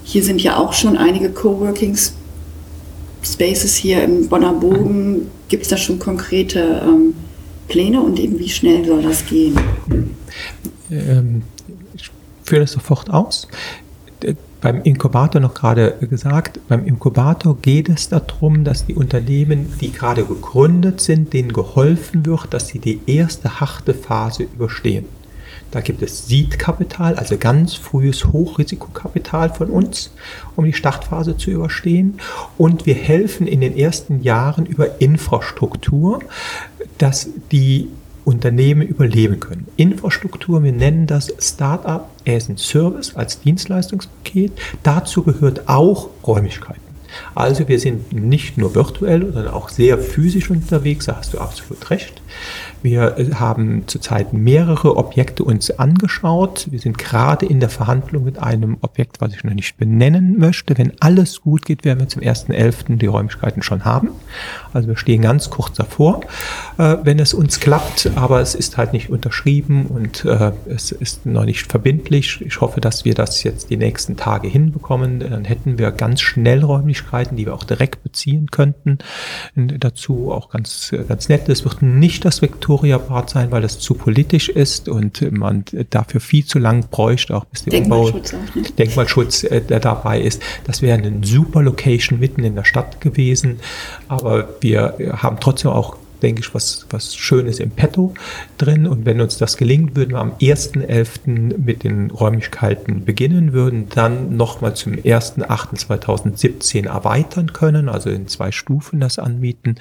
hier 0.03 0.23
sind 0.23 0.41
ja 0.41 0.57
auch 0.57 0.73
schon 0.73 0.97
einige 0.97 1.29
Coworking 1.29 1.95
Spaces 3.21 3.75
hier 3.75 4.03
im 4.03 4.27
Bonner 4.27 4.53
Bogen. 4.53 5.29
Gibt 5.49 5.63
es 5.63 5.69
da 5.69 5.77
schon 5.77 5.99
konkrete 5.99 6.81
ähm, 6.83 7.13
Pläne 7.67 8.01
und 8.01 8.19
eben 8.19 8.39
wie 8.39 8.49
schnell 8.49 8.85
soll 8.85 9.03
das 9.03 9.25
gehen? 9.25 9.55
Ähm, 10.89 11.43
ich 11.55 11.58
führe 12.49 12.61
das 12.61 12.71
sofort 12.73 13.09
aus 13.09 13.47
beim 14.61 14.81
Inkubator 14.83 15.39
noch 15.39 15.53
gerade 15.53 15.95
gesagt, 16.01 16.59
beim 16.67 16.85
Inkubator 16.85 17.57
geht 17.61 17.89
es 17.89 18.09
darum, 18.09 18.63
dass 18.63 18.85
die 18.85 18.95
Unternehmen, 18.95 19.73
die 19.79 19.91
gerade 19.91 20.25
gegründet 20.25 20.99
sind, 21.01 21.33
denen 21.33 21.53
geholfen 21.53 22.25
wird, 22.25 22.53
dass 22.53 22.67
sie 22.67 22.79
die 22.79 22.99
erste 23.05 23.59
harte 23.59 23.93
Phase 23.93 24.43
überstehen. 24.43 25.05
Da 25.71 25.81
gibt 25.81 26.01
es 26.01 26.27
Seed-Kapital, 26.27 27.15
also 27.15 27.37
ganz 27.37 27.75
frühes 27.75 28.25
Hochrisikokapital 28.25 29.53
von 29.53 29.69
uns, 29.69 30.11
um 30.55 30.65
die 30.65 30.73
Startphase 30.73 31.37
zu 31.37 31.51
überstehen. 31.51 32.19
Und 32.57 32.87
wir 32.87 32.95
helfen 32.95 33.45
in 33.45 33.61
den 33.61 33.77
ersten 33.77 34.23
Jahren 34.23 34.65
über 34.65 34.99
Infrastruktur, 34.99 36.21
dass 36.97 37.29
die 37.51 37.87
Unternehmen 38.29 38.87
überleben 38.87 39.39
können. 39.39 39.65
Infrastruktur, 39.75 40.63
wir 40.63 40.71
nennen 40.71 41.07
das 41.07 41.33
Startup 41.39 42.07
as 42.27 42.47
a 42.47 42.57
Service, 42.57 43.15
als 43.15 43.41
Dienstleistungspaket. 43.41 44.51
Dazu 44.83 45.23
gehört 45.23 45.67
auch 45.67 46.09
Räumlichkeiten. 46.25 46.81
Also 47.33 47.67
wir 47.67 47.79
sind 47.79 48.13
nicht 48.13 48.59
nur 48.59 48.75
virtuell, 48.75 49.21
sondern 49.33 49.47
auch 49.47 49.69
sehr 49.69 49.97
physisch 49.97 50.51
unterwegs, 50.51 51.07
da 51.07 51.17
hast 51.17 51.33
du 51.33 51.39
absolut 51.39 51.89
recht. 51.89 52.21
Wir 52.81 53.17
äh, 53.17 53.33
haben 53.35 53.83
zurzeit 53.87 54.33
mehrere 54.33 54.95
Objekte 54.95 55.43
uns 55.43 55.71
angeschaut. 55.71 56.67
Wir 56.71 56.79
sind 56.79 56.97
gerade 56.97 57.45
in 57.45 57.59
der 57.59 57.69
Verhandlung 57.69 58.23
mit 58.23 58.39
einem 58.39 58.77
Objekt, 58.81 59.21
was 59.21 59.33
ich 59.33 59.43
noch 59.43 59.53
nicht 59.53 59.77
benennen 59.77 60.37
möchte. 60.37 60.77
Wenn 60.77 60.93
alles 60.99 61.41
gut 61.41 61.65
geht, 61.65 61.83
werden 61.83 61.99
wir 61.99 62.07
zum 62.07 62.21
1.11. 62.21 62.97
die 62.97 63.05
Räumlichkeiten 63.05 63.63
schon 63.63 63.85
haben. 63.85 64.09
Also 64.73 64.87
wir 64.87 64.97
stehen 64.97 65.21
ganz 65.21 65.49
kurz 65.49 65.75
davor, 65.75 66.21
äh, 66.77 66.97
wenn 67.03 67.19
es 67.19 67.33
uns 67.33 67.59
klappt, 67.59 68.11
aber 68.15 68.39
es 68.39 68.55
ist 68.55 68.77
halt 68.77 68.93
nicht 68.93 69.09
unterschrieben 69.09 69.87
und 69.87 70.25
äh, 70.25 70.51
es 70.67 70.91
ist 70.91 71.25
noch 71.25 71.45
nicht 71.45 71.69
verbindlich. 71.69 72.41
Ich 72.41 72.61
hoffe, 72.61 72.79
dass 72.81 73.03
wir 73.03 73.13
das 73.13 73.43
jetzt 73.43 73.69
die 73.69 73.77
nächsten 73.77 74.15
Tage 74.15 74.47
hinbekommen. 74.47 75.19
Dann 75.19 75.45
hätten 75.45 75.77
wir 75.77 75.91
ganz 75.91 76.21
schnell 76.21 76.63
Räumlichkeiten, 76.63 77.35
die 77.35 77.45
wir 77.45 77.53
auch 77.53 77.63
direkt 77.63 78.03
beziehen 78.03 78.51
könnten. 78.51 78.99
Und 79.55 79.83
dazu 79.83 80.31
auch 80.31 80.49
ganz, 80.49 80.93
ganz 81.07 81.29
nett. 81.29 81.49
Es 81.49 81.63
wird 81.63 81.81
nicht 81.81 82.23
das 82.25 82.41
Vektor 82.41 82.68
Victoria-Part 82.69 83.31
sein, 83.31 83.51
weil 83.51 83.61
das 83.63 83.79
zu 83.79 83.95
politisch 83.95 84.47
ist 84.47 84.87
und 84.87 85.31
man 85.31 85.65
dafür 85.89 86.21
viel 86.21 86.45
zu 86.45 86.59
lang 86.59 86.85
bräuchte, 86.89 87.35
auch 87.35 87.45
bis 87.45 87.63
der 87.63 87.71
Denkmalschutz, 87.71 88.33
Umbau? 88.33 88.69
Denkmalschutz 88.77 89.43
äh, 89.43 89.61
der 89.61 89.79
dabei 89.79 90.21
ist. 90.21 90.41
Das 90.65 90.81
wäre 90.81 90.97
eine 90.97 91.25
super 91.25 91.63
Location 91.63 92.19
mitten 92.19 92.43
in 92.43 92.55
der 92.55 92.65
Stadt 92.65 93.01
gewesen, 93.01 93.59
aber 94.07 94.49
wir 94.61 94.95
haben 95.17 95.37
trotzdem 95.39 95.71
auch 95.71 95.97
denke 96.21 96.41
ich, 96.41 96.53
was, 96.53 96.85
was 96.89 97.15
Schönes 97.15 97.59
im 97.59 97.71
Petto 97.71 98.13
drin. 98.57 98.87
Und 98.87 99.05
wenn 99.05 99.21
uns 99.21 99.37
das 99.37 99.57
gelingt, 99.57 99.95
würden 99.95 100.11
wir 100.11 100.19
am 100.19 100.33
1.11. 100.33 101.57
mit 101.57 101.83
den 101.83 102.11
Räumlichkeiten 102.11 103.05
beginnen, 103.05 103.53
würden 103.53 103.87
dann 103.89 104.35
nochmal 104.37 104.75
zum 104.75 104.93
1.8.2017 104.93 106.87
erweitern 106.87 107.53
können, 107.53 107.89
also 107.89 108.09
in 108.09 108.27
zwei 108.27 108.51
Stufen 108.51 108.99
das 108.99 109.19
anmieten 109.19 109.75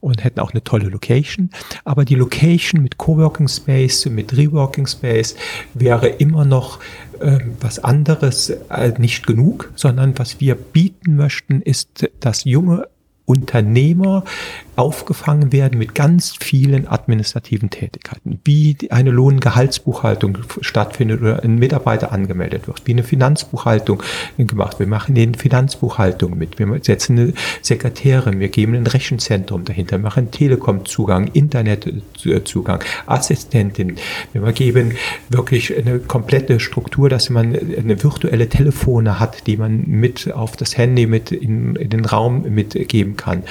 und 0.00 0.24
hätten 0.24 0.40
auch 0.40 0.52
eine 0.52 0.64
tolle 0.64 0.88
Location. 0.88 1.50
Aber 1.84 2.04
die 2.04 2.14
Location 2.14 2.82
mit 2.82 2.98
Coworking 2.98 3.48
Space, 3.48 4.06
mit 4.06 4.36
Reworking 4.36 4.86
Space 4.86 5.36
wäre 5.74 6.08
immer 6.08 6.44
noch 6.44 6.80
äh, 7.20 7.38
was 7.60 7.78
anderes 7.78 8.50
äh, 8.50 8.92
nicht 8.98 9.26
genug, 9.26 9.72
sondern 9.74 10.18
was 10.18 10.40
wir 10.40 10.54
bieten 10.54 11.16
möchten, 11.16 11.62
ist, 11.62 12.08
dass 12.20 12.44
junge 12.44 12.88
Unternehmer 13.26 14.24
aufgefangen 14.76 15.52
werden 15.52 15.78
mit 15.78 15.94
ganz 15.94 16.34
vielen 16.38 16.86
administrativen 16.86 17.70
Tätigkeiten, 17.70 18.40
wie 18.44 18.76
eine 18.90 19.10
Lohngehaltsbuchhaltung 19.10 20.38
stattfindet 20.60 21.22
oder 21.22 21.42
ein 21.42 21.56
Mitarbeiter 21.56 22.12
angemeldet 22.12 22.66
wird, 22.68 22.82
wie 22.84 22.92
eine 22.92 23.02
Finanzbuchhaltung 23.02 24.02
gemacht. 24.36 24.78
Wir 24.78 24.86
machen 24.86 25.16
eine 25.16 25.32
Finanzbuchhaltung 25.36 26.36
mit, 26.36 26.58
wir 26.58 26.78
setzen 26.82 27.18
eine 27.18 27.32
Sekretärin, 27.62 28.38
wir 28.38 28.48
geben 28.48 28.74
ein 28.74 28.86
Rechenzentrum 28.86 29.64
dahinter, 29.64 29.98
machen 29.98 30.30
Telekom-Zugang, 30.30 31.28
Internetzugang, 31.32 32.84
Assistentin. 33.06 33.96
Wir 34.34 34.52
geben 34.52 34.92
wirklich 35.30 35.76
eine 35.76 35.98
komplette 36.00 36.60
Struktur, 36.60 37.08
dass 37.08 37.30
man 37.30 37.56
eine 37.56 38.02
virtuelle 38.02 38.48
Telefone 38.48 39.18
hat, 39.18 39.46
die 39.46 39.56
man 39.56 39.84
mit 39.86 40.32
auf 40.32 40.56
das 40.56 40.76
Handy 40.76 41.06
mit 41.06 41.32
in, 41.32 41.76
in 41.76 41.88
den 41.88 42.04
Raum 42.04 42.42
mitgeben 42.42 43.15
kann. 43.16 43.42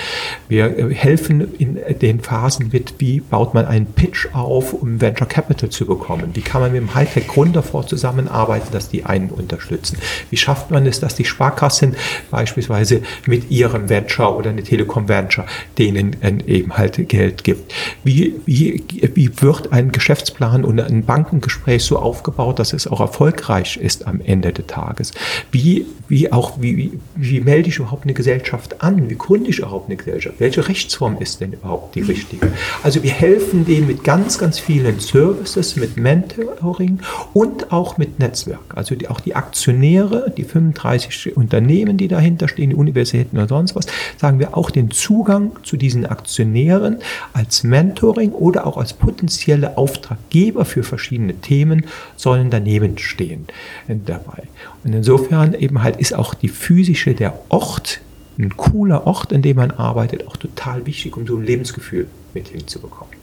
Wir 0.47 0.89
helfen 0.93 1.25
helfen 1.25 1.55
in 1.57 1.99
den 1.99 2.19
Phasen 2.19 2.69
mit, 2.71 2.95
wie 2.99 3.19
baut 3.19 3.53
man 3.53 3.65
einen 3.65 3.87
Pitch 3.87 4.27
auf, 4.33 4.73
um 4.73 5.01
Venture 5.01 5.27
Capital 5.27 5.69
zu 5.69 5.85
bekommen? 5.85 6.31
Wie 6.33 6.41
kann 6.41 6.61
man 6.61 6.71
mit 6.71 6.81
dem 6.81 6.93
Hightech-Gründerfonds 6.93 7.87
zusammenarbeiten, 7.87 8.67
dass 8.71 8.89
die 8.89 9.05
einen 9.05 9.29
unterstützen? 9.29 9.97
Wie 10.29 10.37
schafft 10.37 10.71
man 10.71 10.85
es, 10.85 10.99
dass 10.99 11.15
die 11.15 11.25
Sparkassen 11.25 11.95
beispielsweise 12.31 13.01
mit 13.25 13.49
ihrem 13.49 13.89
Venture 13.89 14.35
oder 14.37 14.49
eine 14.49 14.63
Telekom 14.63 15.07
Venture 15.07 15.45
denen 15.77 16.15
eben 16.47 16.77
halt 16.77 17.07
Geld 17.09 17.43
gibt? 17.43 17.73
Wie, 18.03 18.35
wie, 18.45 18.83
wie 19.13 19.41
wird 19.41 19.71
ein 19.71 19.91
Geschäftsplan 19.91 20.63
und 20.63 20.79
ein 20.79 21.05
Bankengespräch 21.05 21.83
so 21.83 21.97
aufgebaut, 21.97 22.59
dass 22.59 22.73
es 22.73 22.87
auch 22.87 22.99
erfolgreich 22.99 23.77
ist 23.77 24.07
am 24.07 24.21
Ende 24.21 24.53
des 24.53 24.67
Tages? 24.67 25.11
Wie, 25.51 25.85
wie 26.07 26.31
auch, 26.31 26.61
wie, 26.61 26.77
wie, 26.77 26.99
wie 27.15 27.41
melde 27.41 27.69
ich 27.69 27.77
überhaupt 27.77 28.03
eine 28.03 28.13
Gesellschaft 28.13 28.81
an? 28.81 29.09
Wie 29.09 29.15
gründe 29.15 29.49
ich 29.55 29.59
überhaupt 29.59 29.87
eine 29.87 29.97
Gesellschaft? 29.97 30.39
Welche 30.39 30.67
Rechtsform 30.67 31.05
Rechtsform 31.05 31.17
ist 31.19 31.41
denn 31.41 31.53
überhaupt 31.53 31.95
die 31.95 32.01
richtige? 32.01 32.51
Also 32.83 33.03
wir 33.03 33.11
helfen 33.11 33.65
denen 33.65 33.87
mit 33.87 34.03
ganz, 34.03 34.37
ganz 34.37 34.59
vielen 34.59 34.99
Services, 34.99 35.75
mit 35.75 35.97
Mentoring 35.97 36.99
und 37.33 37.71
auch 37.71 37.97
mit 37.97 38.19
Netzwerk. 38.19 38.75
Also 38.75 38.95
die, 38.95 39.09
auch 39.09 39.19
die 39.19 39.35
Aktionäre, 39.35 40.31
die 40.35 40.43
35 40.43 41.35
Unternehmen, 41.35 41.97
die 41.97 42.07
dahinter 42.07 42.47
stehen, 42.47 42.69
die 42.69 42.75
Universitäten 42.75 43.37
oder 43.37 43.47
sonst 43.47 43.75
was, 43.75 43.85
sagen 44.17 44.39
wir 44.39 44.57
auch 44.57 44.69
den 44.69 44.91
Zugang 44.91 45.51
zu 45.63 45.77
diesen 45.77 46.05
Aktionären 46.05 46.97
als 47.33 47.63
Mentoring 47.63 48.31
oder 48.31 48.65
auch 48.65 48.77
als 48.77 48.93
potenzielle 48.93 49.77
Auftraggeber 49.77 50.65
für 50.65 50.83
verschiedene 50.83 51.35
Themen 51.35 51.85
sollen 52.15 52.49
daneben 52.49 52.97
stehen 52.97 53.47
äh, 53.87 53.95
dabei. 54.05 54.43
Und 54.83 54.93
insofern 54.93 55.53
eben 55.53 55.81
halt 55.81 55.97
ist 55.97 56.13
auch 56.13 56.33
die 56.33 56.49
physische, 56.49 57.13
der 57.15 57.33
Ort, 57.49 58.01
ein 58.37 58.55
cooler 58.57 59.07
Ort, 59.07 59.31
in 59.31 59.41
dem 59.41 59.57
man 59.57 59.71
arbeitet, 59.71 60.27
auch 60.27 60.37
total 60.37 60.85
wichtig, 60.85 61.15
um 61.15 61.25
so 61.25 61.37
ein 61.37 61.43
Lebensgefühl 61.43 62.07
mit 62.33 62.49
hinzubekommen. 62.49 63.13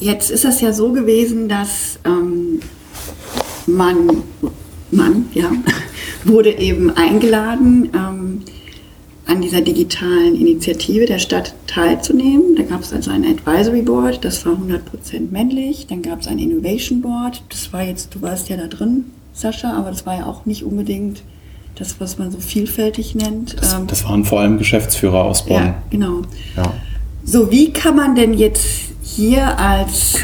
Jetzt 0.00 0.30
ist 0.30 0.44
es 0.44 0.60
ja 0.60 0.72
so 0.72 0.92
gewesen, 0.92 1.48
dass 1.48 1.98
ähm, 2.04 2.60
man, 3.66 4.22
man 4.90 5.26
ja, 5.34 5.50
wurde 6.24 6.56
eben 6.56 6.90
eingeladen, 6.90 7.90
ähm, 7.94 8.42
an 9.28 9.42
dieser 9.42 9.60
digitalen 9.60 10.34
Initiative 10.34 11.04
der 11.04 11.18
Stadt 11.18 11.54
teilzunehmen. 11.66 12.56
Da 12.56 12.62
gab 12.62 12.80
es 12.80 12.94
also 12.94 13.10
ein 13.10 13.26
Advisory 13.26 13.82
Board, 13.82 14.24
das 14.24 14.46
war 14.46 14.54
100% 14.54 15.30
männlich. 15.30 15.86
Dann 15.86 16.00
gab 16.00 16.22
es 16.22 16.28
ein 16.28 16.38
Innovation 16.38 17.02
Board, 17.02 17.42
das 17.50 17.72
war 17.72 17.82
jetzt, 17.82 18.14
du 18.14 18.22
warst 18.22 18.48
ja 18.48 18.56
da 18.56 18.66
drin, 18.68 19.04
Sascha, 19.34 19.74
aber 19.74 19.90
das 19.90 20.06
war 20.06 20.16
ja 20.16 20.26
auch 20.26 20.46
nicht 20.46 20.64
unbedingt 20.64 21.22
das, 21.78 22.00
was 22.00 22.18
man 22.18 22.30
so 22.30 22.38
vielfältig 22.38 23.14
nennt. 23.14 23.60
Das, 23.60 23.74
ähm, 23.74 23.86
das 23.86 24.04
waren 24.04 24.24
vor 24.24 24.40
allem 24.40 24.58
Geschäftsführer 24.58 25.24
aus 25.24 25.46
Bonn. 25.46 25.62
Ja, 25.62 25.82
genau. 25.90 26.22
Ja. 26.56 26.72
So, 27.24 27.50
wie 27.50 27.72
kann 27.72 27.94
man 27.94 28.14
denn 28.14 28.34
jetzt 28.34 28.66
hier 29.02 29.58
als 29.58 30.18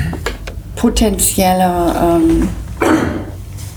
potenzielle 0.77 1.95
ähm, 2.01 2.49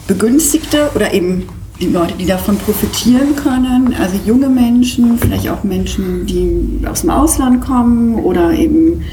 Begünstigte 0.08 0.90
oder 0.96 1.14
eben 1.14 1.50
die 1.80 1.88
Leute, 1.88 2.16
die 2.16 2.26
davon 2.26 2.58
profitieren 2.58 3.36
können, 3.36 3.94
also 4.00 4.18
junge 4.26 4.50
Menschen, 4.50 5.20
vielleicht 5.20 5.48
auch 5.50 5.64
Menschen, 5.64 6.26
die 6.26 6.86
aus 6.88 7.02
dem 7.02 7.12
Ausland 7.12 7.62
kommen 7.64 8.16
oder 8.16 8.54
eben 8.54 9.04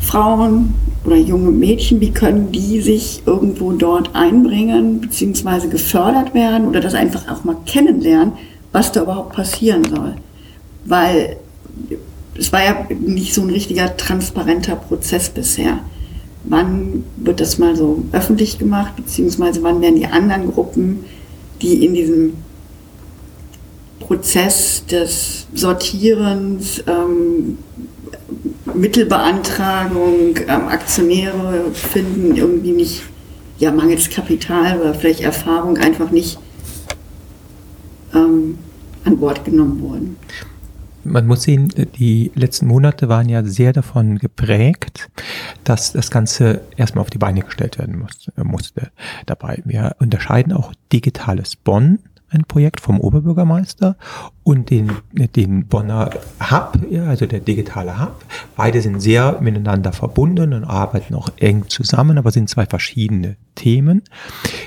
Frauen 0.00 0.74
oder 1.08 1.16
junge 1.16 1.50
Mädchen, 1.50 2.02
wie 2.02 2.10
können 2.10 2.52
die 2.52 2.82
sich 2.82 3.22
irgendwo 3.24 3.72
dort 3.72 4.14
einbringen, 4.14 5.00
beziehungsweise 5.00 5.70
gefördert 5.70 6.34
werden 6.34 6.68
oder 6.68 6.80
das 6.80 6.92
einfach 6.92 7.30
auch 7.30 7.44
mal 7.44 7.56
kennenlernen, 7.64 8.34
was 8.72 8.92
da 8.92 9.02
überhaupt 9.02 9.34
passieren 9.34 9.84
soll. 9.84 10.16
Weil 10.84 11.38
es 12.34 12.52
war 12.52 12.62
ja 12.62 12.86
nicht 12.90 13.32
so 13.32 13.40
ein 13.40 13.48
richtiger 13.48 13.96
transparenter 13.96 14.76
Prozess 14.76 15.30
bisher. 15.30 15.78
Wann 16.44 17.04
wird 17.16 17.40
das 17.40 17.56
mal 17.56 17.74
so 17.74 18.04
öffentlich 18.12 18.58
gemacht, 18.58 18.94
beziehungsweise 18.96 19.62
wann 19.62 19.80
werden 19.80 19.96
die 19.96 20.06
anderen 20.06 20.52
Gruppen, 20.52 21.06
die 21.62 21.86
in 21.86 21.94
diesem 21.94 22.34
Prozess 23.98 24.84
des 24.84 25.46
Sortierens, 25.54 26.84
ähm, 26.86 27.56
Mittelbeantragung, 28.74 30.36
ähm, 30.46 30.68
Aktionäre 30.68 31.70
finden 31.72 32.36
irgendwie 32.36 32.72
nicht, 32.72 33.02
ja, 33.58 33.72
mangels 33.72 34.08
Kapital 34.10 34.80
oder 34.80 34.94
vielleicht 34.94 35.20
Erfahrung 35.20 35.78
einfach 35.78 36.10
nicht 36.10 36.38
ähm, 38.14 38.58
an 39.04 39.18
Bord 39.18 39.44
genommen 39.44 39.82
worden. 39.82 40.16
man 41.04 41.26
muss 41.26 41.42
sehen, 41.42 41.72
die 41.98 42.30
letzten 42.34 42.66
Monate 42.66 43.08
waren 43.08 43.28
ja 43.28 43.42
sehr 43.44 43.72
davon 43.72 44.18
geprägt, 44.18 45.08
dass 45.64 45.92
das 45.92 46.10
Ganze 46.10 46.60
erstmal 46.76 47.02
auf 47.02 47.10
die 47.10 47.18
Beine 47.18 47.40
gestellt 47.40 47.78
werden 47.78 47.98
musste. 47.98 48.32
musste 48.44 48.90
dabei. 49.26 49.62
Wir 49.64 49.96
unterscheiden 49.98 50.52
auch 50.52 50.72
digitales 50.92 51.56
Bonn 51.56 52.00
ein 52.30 52.44
Projekt 52.44 52.80
vom 52.80 53.00
Oberbürgermeister 53.00 53.96
und 54.48 54.70
den, 54.70 54.90
den 55.36 55.66
Bonner 55.66 56.08
Hub, 56.40 56.78
ja, 56.90 57.04
also 57.04 57.26
der 57.26 57.40
digitale 57.40 58.00
Hub. 58.00 58.24
Beide 58.56 58.80
sind 58.80 58.98
sehr 58.98 59.42
miteinander 59.42 59.92
verbunden 59.92 60.54
und 60.54 60.64
arbeiten 60.64 61.14
auch 61.14 61.28
eng 61.36 61.68
zusammen, 61.68 62.16
aber 62.16 62.30
sind 62.30 62.48
zwei 62.48 62.64
verschiedene 62.64 63.36
Themen. 63.56 64.02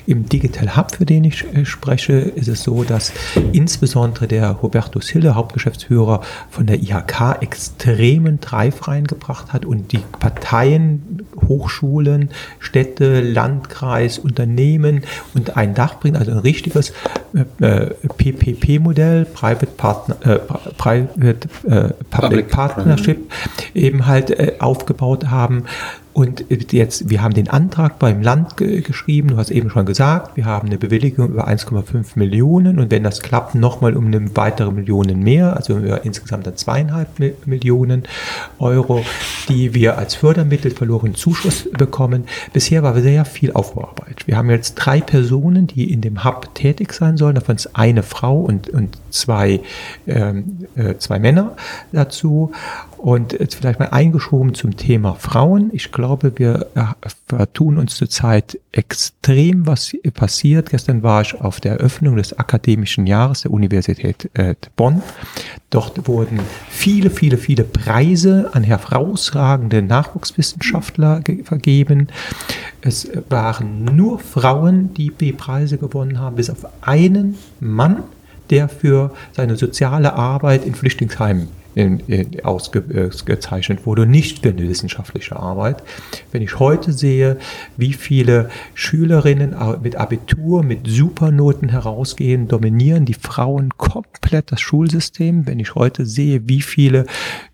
Im 0.05 0.29
Digital 0.29 0.77
Hub, 0.77 0.91
für 0.91 1.05
den 1.05 1.23
ich 1.23 1.45
äh, 1.55 1.65
spreche, 1.65 2.13
ist 2.13 2.47
es 2.47 2.61
so, 2.61 2.83
dass 2.83 3.11
insbesondere 3.53 4.27
der 4.27 4.61
Hubertus 4.61 5.09
Hille, 5.09 5.33
Hauptgeschäftsführer 5.33 6.21
von 6.51 6.67
der 6.67 6.83
IHK, 6.83 7.41
extremen 7.41 8.39
Treif 8.39 8.87
reingebracht 8.87 9.51
hat 9.51 9.65
und 9.65 9.93
die 9.93 10.03
Parteien, 10.19 11.25
Hochschulen, 11.47 12.29
Städte, 12.59 13.21
Landkreis, 13.21 14.19
Unternehmen 14.19 15.05
und 15.33 15.57
ein 15.57 15.73
Dach 15.73 15.99
bringt, 15.99 16.17
also 16.17 16.33
ein 16.33 16.37
richtiges 16.37 16.93
äh, 17.33 17.85
PPP-Modell, 17.85 19.25
Private, 19.25 19.70
Partner, 19.77 20.15
äh, 20.26 20.39
Private 20.77 21.48
äh, 21.64 21.93
Public, 21.93 21.93
Public 22.10 22.49
Partnership, 22.49 23.31
eben 23.73 24.06
halt 24.06 24.30
äh, 24.31 24.53
aufgebaut 24.60 25.30
haben 25.30 25.65
und 26.13 26.45
jetzt, 26.71 27.09
wir 27.09 27.21
haben 27.21 27.33
den 27.33 27.49
Antrag 27.49 27.97
beim 27.97 28.21
Land 28.21 28.57
ge 28.57 28.81
geschrieben, 28.81 29.29
du 29.29 29.38
hast 29.38 29.49
eben 29.49 29.69
schon 29.69 29.85
gesagt, 29.85 30.35
wir 30.35 30.45
haben 30.45 30.67
eine 30.67 30.77
Bewilligung 30.77 31.29
über 31.29 31.47
1,5 31.47 32.05
Millionen 32.15 32.79
und 32.79 32.91
wenn 32.91 33.03
das 33.03 33.21
klappt, 33.21 33.55
nochmal 33.55 33.95
um 33.95 34.07
eine 34.07 34.35
weitere 34.35 34.71
Millionen 34.71 35.23
mehr, 35.23 35.55
also 35.55 35.77
insgesamt 35.77 36.47
dann 36.47 36.57
zweieinhalb 36.57 37.07
Millionen 37.45 38.03
Euro, 38.59 39.05
die 39.47 39.73
wir 39.73 39.97
als 39.97 40.15
Fördermittel 40.15 40.71
verloren 40.71 41.15
Zuschuss 41.15 41.69
bekommen. 41.77 42.25
Bisher 42.51 42.83
war 42.83 42.99
sehr 42.99 43.23
viel 43.23 43.53
Aufbauarbeit. 43.53 44.27
Wir 44.27 44.35
haben 44.35 44.49
jetzt 44.49 44.75
drei 44.75 44.99
Personen, 44.99 45.67
die 45.67 45.93
in 45.93 46.01
dem 46.01 46.25
Hub 46.25 46.53
tätig 46.55 46.91
sein 46.91 47.15
sollen, 47.15 47.35
davon 47.35 47.55
ist 47.55 47.75
eine 47.77 48.03
Frau 48.03 48.41
und, 48.41 48.67
und 48.69 48.97
zwei, 49.11 49.61
ähm, 50.07 50.67
äh, 50.75 50.95
zwei 50.97 51.19
Männer 51.19 51.55
dazu. 51.93 52.51
Und 52.97 53.33
jetzt 53.33 53.55
vielleicht 53.55 53.79
mal 53.79 53.88
eingeschoben 53.88 54.53
zum 54.53 54.77
Thema 54.77 55.15
Frauen. 55.15 55.71
Ich 55.73 55.91
glaube, 55.91 56.01
wir 56.36 56.68
vertun 57.28 57.78
uns 57.78 57.95
zurzeit 57.95 58.60
extrem, 58.72 59.68
was 59.68 59.95
passiert. 60.14 60.69
Gestern 60.69 61.03
war 61.03 61.22
ich 61.22 61.40
auf 61.40 61.60
der 61.60 61.73
Eröffnung 61.73 62.15
des 62.15 62.38
akademischen 62.38 63.07
Jahres 63.07 63.41
der 63.41 63.52
Universität 63.52 64.30
äh, 64.34 64.56
Bonn. 64.76 65.02
Dort 65.69 66.07
wurden 66.07 66.40
viele, 66.69 67.10
viele, 67.10 67.38
viele 67.38 67.64
Preise 67.64 68.49
an 68.53 68.64
herausragende 68.64 69.82
Nachwuchswissenschaftler 69.82 71.22
vergeben. 71.44 72.07
Es 72.82 73.10
waren 73.30 73.86
nur 73.86 74.19
Frauen, 74.19 74.94
die 74.94 75.11
die 75.11 75.34
Preise 75.34 75.78
gewonnen 75.78 76.19
haben, 76.19 76.36
bis 76.36 76.49
auf 76.49 76.65
einen 76.82 77.38
Mann, 77.60 78.03
der 78.49 78.68
für 78.68 79.14
seine 79.32 79.56
soziale 79.56 80.14
Arbeit 80.14 80.65
in 80.65 80.76
Flüchtlingsheimen 80.76 81.60
in, 81.76 81.99
in, 82.07 82.43
ausgezeichnet 82.43 83.85
wurde, 83.85 84.06
nicht 84.06 84.39
für 84.43 84.49
eine 84.49 84.68
wissenschaftliche 84.68 85.35
Arbeit. 85.38 85.84
Wenn 86.31 86.41
ich 86.41 86.60
heute 86.60 86.91
sehe, 86.91 87.38
wie 87.77 87.93
viele 87.93 88.49
Schülerinnen 88.73 89.56
mit 89.81 89.95
Abitur, 89.95 90.64
mit 90.64 90.88
Supernoten 90.88 91.69
herausgehen, 91.69 92.48
dominieren 92.48 93.06
die 93.06 93.14
Frauen 93.14 93.69
komplett 93.77 94.52
das 94.52 94.61
Schulsystem. 94.61 95.45
Wenn 95.48 95.60
ich 95.60 95.76
heute 95.76 96.06
sehe, 96.06 96.48
wie 96.48 96.61
viele 96.61 97.06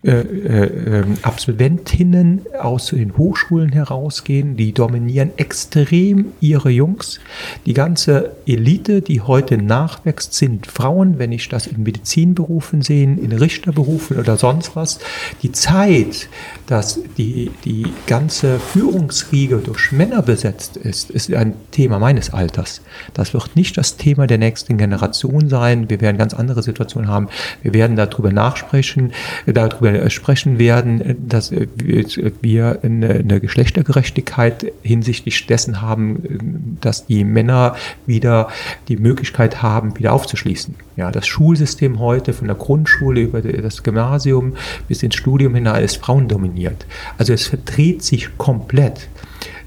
äh, 0.02 0.12
äh, 0.12 1.04
Absolventinnen 1.22 2.42
aus 2.60 2.86
den 2.86 3.16
Hochschulen 3.16 3.72
herausgehen, 3.72 4.56
die 4.56 4.72
dominieren 4.72 5.30
extrem 5.36 6.26
ihre 6.40 6.70
Jungs. 6.70 7.20
Die 7.66 7.74
ganze 7.74 8.32
Elite, 8.46 9.02
die 9.02 9.20
heute 9.20 9.58
nachwächst, 9.58 10.34
sind 10.34 10.66
Frauen. 10.66 11.18
Wenn 11.18 11.32
ich 11.32 11.48
das 11.48 11.66
in 11.66 11.82
Medizinberufen 11.82 12.82
sehe, 12.82 13.04
in 13.04 13.32
Richterberufen, 13.32 14.07
Berufen 14.08 14.18
oder 14.18 14.36
sonst 14.36 14.76
was. 14.76 14.98
Die 15.42 15.52
Zeit, 15.52 16.28
dass 16.66 17.00
die, 17.16 17.50
die 17.64 17.86
ganze 18.06 18.58
Führungsriege 18.58 19.58
durch 19.58 19.92
Männer 19.92 20.22
besetzt 20.22 20.76
ist, 20.76 21.10
ist 21.10 21.32
ein 21.32 21.54
Thema 21.70 21.98
meines 21.98 22.32
Alters. 22.32 22.82
Das 23.14 23.34
wird 23.34 23.56
nicht 23.56 23.76
das 23.76 23.96
Thema 23.96 24.26
der 24.26 24.38
nächsten 24.38 24.76
Generation 24.76 25.48
sein. 25.48 25.88
Wir 25.88 26.00
werden 26.00 26.18
ganz 26.18 26.34
andere 26.34 26.62
Situationen 26.62 27.08
haben. 27.08 27.28
Wir 27.62 27.72
werden 27.74 27.96
darüber 27.96 28.32
nachsprechen, 28.32 29.12
darüber 29.46 30.08
sprechen 30.10 30.58
werden, 30.58 31.16
dass 31.28 31.52
wir 31.52 32.78
eine, 32.82 33.38
Geschlechtergerechtigkeit 33.38 34.72
hinsichtlich 34.82 35.46
dessen 35.46 35.80
haben, 35.80 36.76
dass 36.80 37.06
die 37.06 37.24
Männer 37.24 37.76
wieder 38.06 38.48
die 38.88 38.96
Möglichkeit 38.96 39.62
haben, 39.62 39.96
wieder 39.98 40.12
aufzuschließen. 40.12 40.74
Ja, 40.96 41.12
das 41.12 41.26
Schulsystem 41.26 42.00
heute 42.00 42.32
von 42.32 42.48
der 42.48 42.56
Grundschule 42.56 43.20
über 43.20 43.40
das 43.40 43.82
Gymnasium 43.82 43.97
bis 44.88 45.02
ins 45.02 45.14
Studium 45.14 45.54
hinein 45.54 45.84
ist 45.84 45.96
frauendominiert. 45.96 46.86
Also 47.18 47.32
es 47.32 47.46
verdreht 47.46 48.02
sich 48.02 48.36
komplett. 48.38 49.08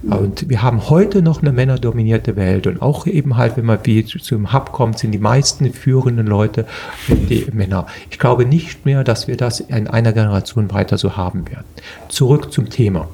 Und 0.04 0.50
wir 0.50 0.64
haben 0.64 0.90
heute 0.90 1.22
noch 1.22 1.42
eine 1.42 1.52
männerdominierte 1.52 2.36
Welt 2.36 2.66
und 2.66 2.82
auch 2.82 3.06
eben 3.06 3.38
halt, 3.38 3.56
wenn 3.56 3.66
man 3.66 3.80
wie 3.84 4.04
zum 4.04 4.52
Hub 4.52 4.72
kommt, 4.72 4.98
sind 4.98 5.12
die 5.12 5.20
meisten 5.20 5.72
führenden 5.72 6.26
Leute 6.26 6.66
die 7.08 7.46
Männer. 7.54 7.86
Ich 8.10 8.18
glaube 8.18 8.46
nicht 8.46 8.86
mehr, 8.86 9.04
dass 9.04 9.28
wir 9.28 9.38
das 9.38 9.60
in 9.60 9.88
einer 9.88 10.12
Generation 10.12 10.72
weiter 10.72 10.98
so 10.98 11.18
haben 11.18 11.48
werden. 11.50 11.66
Zurück 12.10 12.52
zum 12.52 12.70
Thema. 12.70 13.10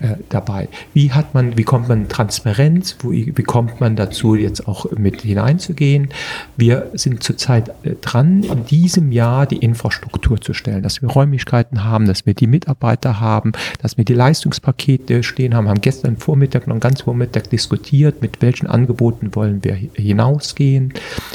Äh, 0.00 0.16
dabei. 0.28 0.68
Wie 0.92 1.12
hat 1.12 1.32
man, 1.32 1.56
wie 1.56 1.64
kommt 1.64 1.88
man 1.88 2.08
Transparenz, 2.08 2.96
wo, 3.00 3.12
wie 3.12 3.32
kommt 3.32 3.80
man 3.80 3.96
dazu, 3.96 4.34
jetzt 4.34 4.68
auch 4.68 4.90
mit 4.92 5.22
hineinzugehen? 5.22 6.08
Wir 6.56 6.90
sind 6.92 7.22
zurzeit 7.22 7.70
äh, 7.82 7.94
dran, 8.02 8.42
in 8.42 8.66
diesem 8.66 9.10
Jahr 9.10 9.46
die 9.46 9.56
Infrastruktur 9.56 10.38
zu 10.38 10.52
stellen, 10.52 10.82
dass 10.82 11.00
wir 11.00 11.08
Räumlichkeiten 11.08 11.84
haben, 11.84 12.06
dass 12.06 12.26
wir 12.26 12.34
die 12.34 12.46
Mitarbeiter 12.46 13.20
haben, 13.20 13.52
dass 13.80 13.96
wir 13.96 14.04
die 14.04 14.12
Leistungspakete 14.12 15.22
stehen 15.22 15.54
haben, 15.54 15.68
haben 15.68 15.80
gestern 15.80 16.18
Vormittag 16.18 16.66
noch 16.66 16.78
ganz 16.78 17.02
Vormittag 17.02 17.48
diskutiert, 17.48 18.20
mit 18.20 18.42
welchen 18.42 18.66
Angeboten 18.66 19.34
wollen 19.34 19.64
wir 19.64 19.74
hinausgehen 19.94 20.92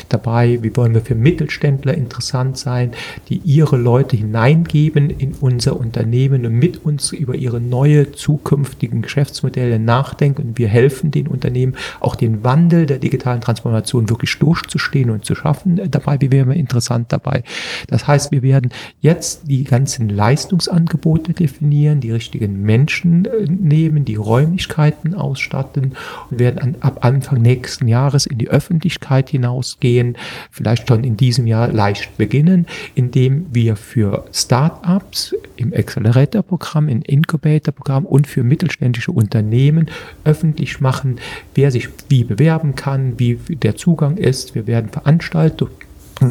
dabei, 0.10 0.60
wie 0.62 0.76
wollen 0.76 0.94
wir 0.94 1.02
für 1.02 1.16
Mittelständler 1.16 1.96
interessant 1.96 2.58
sein, 2.58 2.92
die 3.30 3.38
ihre 3.38 3.78
Leute 3.78 4.16
hineingeben 4.16 5.10
in 5.10 5.34
unser 5.34 5.80
Unternehmen 5.80 6.46
und 6.46 6.54
mit 6.54 6.86
uns 6.86 7.12
über 7.12 7.34
ihre 7.34 7.60
neue 7.60 8.12
zukünftigen 8.22 9.02
Geschäftsmodelle 9.02 9.80
nachdenken 9.80 10.50
und 10.50 10.58
wir 10.60 10.68
helfen 10.68 11.10
den 11.10 11.28
Unternehmen 11.28 11.76
auch 12.00 12.16
den 12.16 12.44
Wandel 12.44 12.86
der 12.86 13.00
digitalen 13.00 13.42
Transformation 13.42 14.10
wirklich 14.10 14.38
durchzustehen 14.38 15.10
und 15.10 15.26
zu 15.26 15.34
schaffen. 15.34 15.82
Dabei 15.90 16.22
wie 16.22 16.32
wären 16.32 16.50
wir 16.50 16.56
interessant 16.56 17.12
dabei. 17.12 17.44
Das 17.88 18.08
heißt, 18.08 18.32
wir 18.32 18.44
werden 18.44 18.72
jetzt 19.00 19.42
die 19.46 19.64
ganzen 19.64 20.10
Leistungsangebote 20.10 21.34
definieren, 21.34 22.00
die 22.00 22.12
richtigen 22.12 22.62
Menschen 22.62 23.26
äh, 23.26 23.46
nehmen, 23.48 24.06
die 24.06 24.16
Räumlichkeiten 24.16 25.16
ausstatten 25.16 25.94
und 26.30 26.40
werden 26.40 26.60
an, 26.60 26.76
ab 26.82 27.04
Anfang 27.04 27.42
nächsten 27.42 27.88
Jahres 27.88 28.28
in 28.28 28.38
die 28.38 28.50
Öffentlichkeit 28.50 29.30
hinausgehen, 29.30 30.16
vielleicht 30.52 30.88
schon 30.88 31.04
in 31.04 31.18
diesem 31.18 31.48
Jahr 31.48 31.70
leicht 31.70 32.18
beginnen, 32.18 32.68
indem 32.94 33.48
wir 33.52 33.76
für 33.76 34.26
Start-ups 34.32 35.34
im 35.56 35.74
Accelerator-Programm, 35.74 36.88
im 36.88 37.02
Incubator-Programm 37.02 38.06
und 38.12 38.28
für 38.28 38.44
mittelständische 38.44 39.12
Unternehmen 39.12 39.90
öffentlich 40.26 40.82
machen, 40.82 41.20
wer 41.56 41.72
sich 41.72 41.88
wie 42.10 42.26
bewerben 42.26 42.76
kann, 42.76 43.18
wie 43.18 43.40
der 43.48 43.76
Zugang 43.78 44.18
ist. 44.18 44.54
Wir 44.54 44.68
werden 44.68 44.90
Veranstaltungen 44.90 45.72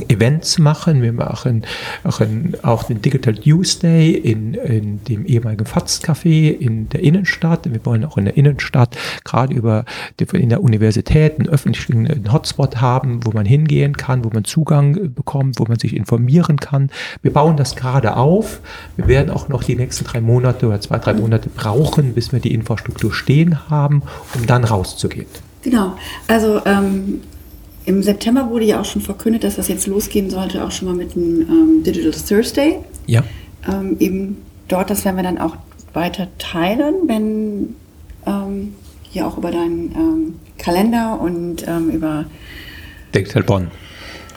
Events 0.08 0.58
machen. 0.58 1.02
Wir 1.02 1.12
machen 1.12 1.64
auch 2.62 2.84
den 2.84 3.02
Digital 3.02 3.34
Tuesday 3.34 4.10
in, 4.10 4.54
in 4.54 5.02
dem 5.04 5.26
ehemaligen 5.26 5.66
FATS-Café 5.66 6.52
in 6.52 6.88
der 6.88 7.02
Innenstadt. 7.02 7.70
Wir 7.70 7.84
wollen 7.84 8.04
auch 8.04 8.16
in 8.16 8.26
der 8.26 8.36
Innenstadt 8.36 8.96
gerade 9.24 9.54
über 9.54 9.84
in 10.32 10.48
der 10.48 10.62
Universität 10.62 11.38
einen 11.38 11.48
öffentlichen 11.48 12.32
Hotspot 12.32 12.80
haben, 12.80 13.24
wo 13.24 13.32
man 13.32 13.46
hingehen 13.46 13.96
kann, 13.96 14.24
wo 14.24 14.30
man 14.32 14.44
Zugang 14.44 15.12
bekommt, 15.14 15.58
wo 15.58 15.64
man 15.64 15.78
sich 15.78 15.96
informieren 15.96 16.58
kann. 16.58 16.90
Wir 17.22 17.32
bauen 17.32 17.56
das 17.56 17.74
gerade 17.74 18.16
auf. 18.16 18.60
Wir 18.96 19.08
werden 19.08 19.30
auch 19.30 19.48
noch 19.48 19.64
die 19.64 19.76
nächsten 19.76 20.04
drei 20.04 20.20
Monate 20.20 20.66
oder 20.66 20.80
zwei, 20.80 20.98
drei 20.98 21.14
Monate 21.14 21.48
brauchen, 21.48 22.14
bis 22.14 22.32
wir 22.32 22.40
die 22.40 22.54
Infrastruktur 22.54 23.12
stehen 23.12 23.68
haben, 23.68 24.02
um 24.34 24.46
dann 24.46 24.64
rauszugehen. 24.64 25.26
Genau. 25.62 25.96
Also 26.28 26.62
ähm 26.64 27.20
im 27.90 28.04
September 28.04 28.48
wurde 28.50 28.64
ja 28.64 28.80
auch 28.80 28.84
schon 28.84 29.02
verkündet, 29.02 29.42
dass 29.42 29.56
das 29.56 29.66
jetzt 29.66 29.88
losgehen 29.88 30.30
sollte, 30.30 30.64
auch 30.64 30.70
schon 30.70 30.86
mal 30.86 30.94
mit 30.94 31.16
dem 31.16 31.40
ähm, 31.40 31.82
Digital 31.82 32.12
Thursday. 32.12 32.78
Ja. 33.06 33.24
Ähm, 33.68 33.96
eben 33.98 34.36
dort, 34.68 34.90
das 34.90 35.04
werden 35.04 35.16
wir 35.16 35.24
dann 35.24 35.38
auch 35.38 35.56
weiter 35.92 36.28
teilen, 36.38 36.94
wenn 37.08 37.74
ähm, 38.26 38.74
hier 39.10 39.26
auch 39.26 39.36
über 39.36 39.50
deinen 39.50 39.92
ähm, 39.96 40.34
Kalender 40.56 41.18
und 41.20 41.66
ähm, 41.66 41.90
über 41.90 42.26
Digital 43.12 43.42
Bonn. 43.42 43.70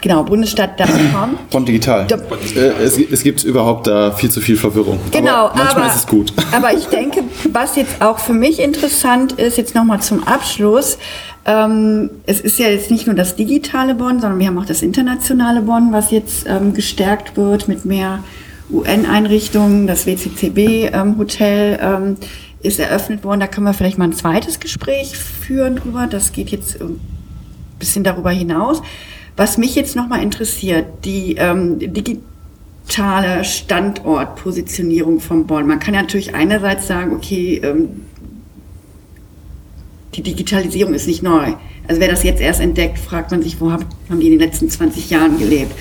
Genau, 0.01 0.23
Bundesstadt.com. 0.23 1.38
Bonn 1.51 1.65
Digital. 1.65 2.07
Da, 2.07 2.15
äh, 2.15 2.84
es, 2.84 2.97
es, 2.97 3.23
gibt 3.23 3.43
überhaupt 3.43 3.85
da 3.85 4.11
viel 4.11 4.31
zu 4.31 4.41
viel 4.41 4.57
Verwirrung. 4.57 4.99
Genau, 5.11 5.45
aber 5.45 5.55
manchmal 5.55 5.84
aber, 5.84 5.93
ist 5.93 5.99
es 5.99 6.07
gut. 6.07 6.34
Aber 6.51 6.73
ich 6.73 6.85
denke, 6.85 7.23
was 7.51 7.77
jetzt 7.77 8.01
auch 8.01 8.19
für 8.19 8.34
mich 8.34 8.59
interessant 8.59 9.34
ist, 9.34 9.57
jetzt 9.57 9.75
nochmal 9.75 10.01
zum 10.01 10.27
Abschluss, 10.27 10.97
ähm, 11.45 12.09
es 12.25 12.39
ist 12.39 12.57
ja 12.57 12.67
jetzt 12.67 12.89
nicht 12.89 13.05
nur 13.05 13.15
das 13.15 13.35
digitale 13.35 13.95
Bonn, 13.95 14.21
sondern 14.21 14.39
wir 14.39 14.47
haben 14.47 14.57
auch 14.57 14.65
das 14.65 14.81
internationale 14.81 15.61
Bonn, 15.61 15.91
was 15.91 16.11
jetzt 16.11 16.45
ähm, 16.47 16.73
gestärkt 16.73 17.35
wird 17.35 17.67
mit 17.67 17.83
mehr 17.83 18.23
UN-Einrichtungen. 18.71 19.85
Das 19.85 20.07
WCCB-Hotel 20.07 21.79
ähm, 21.81 22.17
ist 22.61 22.79
eröffnet 22.79 23.23
worden. 23.25 23.41
Da 23.41 23.47
können 23.47 23.67
wir 23.67 23.73
vielleicht 23.73 23.97
mal 23.97 24.05
ein 24.05 24.13
zweites 24.13 24.59
Gespräch 24.59 25.17
führen 25.17 25.75
drüber. 25.75 26.07
Das 26.09 26.31
geht 26.31 26.49
jetzt 26.49 26.81
ein 26.81 26.99
bisschen 27.77 28.05
darüber 28.05 28.31
hinaus. 28.31 28.81
Was 29.35 29.57
mich 29.57 29.75
jetzt 29.75 29.95
nochmal 29.95 30.23
interessiert, 30.23 30.85
die 31.03 31.35
ähm, 31.35 31.77
digitale 31.79 33.43
Standortpositionierung 33.43 35.19
von 35.19 35.45
Bonn. 35.45 35.67
Man 35.67 35.79
kann 35.79 35.93
ja 35.93 36.01
natürlich 36.01 36.35
einerseits 36.35 36.87
sagen, 36.87 37.13
okay, 37.13 37.59
ähm, 37.63 38.01
die 40.15 40.22
Digitalisierung 40.22 40.94
ist 40.94 41.07
nicht 41.07 41.23
neu. 41.23 41.53
Also 41.88 41.99
wer 41.99 42.07
das 42.07 42.23
jetzt 42.23 42.41
erst 42.41 42.61
entdeckt, 42.61 42.98
fragt 42.98 43.31
man 43.31 43.41
sich, 43.41 43.60
wo 43.60 43.72
haben 43.72 43.85
die 44.10 44.26
in 44.27 44.31
den 44.31 44.40
letzten 44.40 44.69
20 44.69 45.10
Jahren 45.10 45.38
gelebt. 45.38 45.72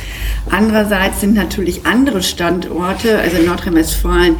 Andererseits 0.51 1.21
sind 1.21 1.35
natürlich 1.35 1.87
andere 1.87 2.23
Standorte, 2.23 3.19
also 3.19 3.37
in 3.37 3.47
Nordrhein-Westfalen, 3.47 4.37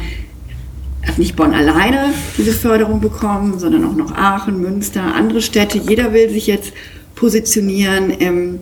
hat 1.07 1.17
nicht 1.17 1.35
Bonn 1.35 1.53
alleine 1.53 2.13
diese 2.37 2.53
Förderung 2.53 3.01
bekommen, 3.01 3.59
sondern 3.59 3.85
auch 3.85 3.95
noch 3.95 4.11
Aachen, 4.13 4.61
Münster, 4.61 5.15
andere 5.15 5.41
Städte. 5.41 5.77
Jeder 5.77 6.13
will 6.13 6.29
sich 6.29 6.47
jetzt 6.47 6.73
positionieren. 7.15 8.09
Im, 8.09 8.59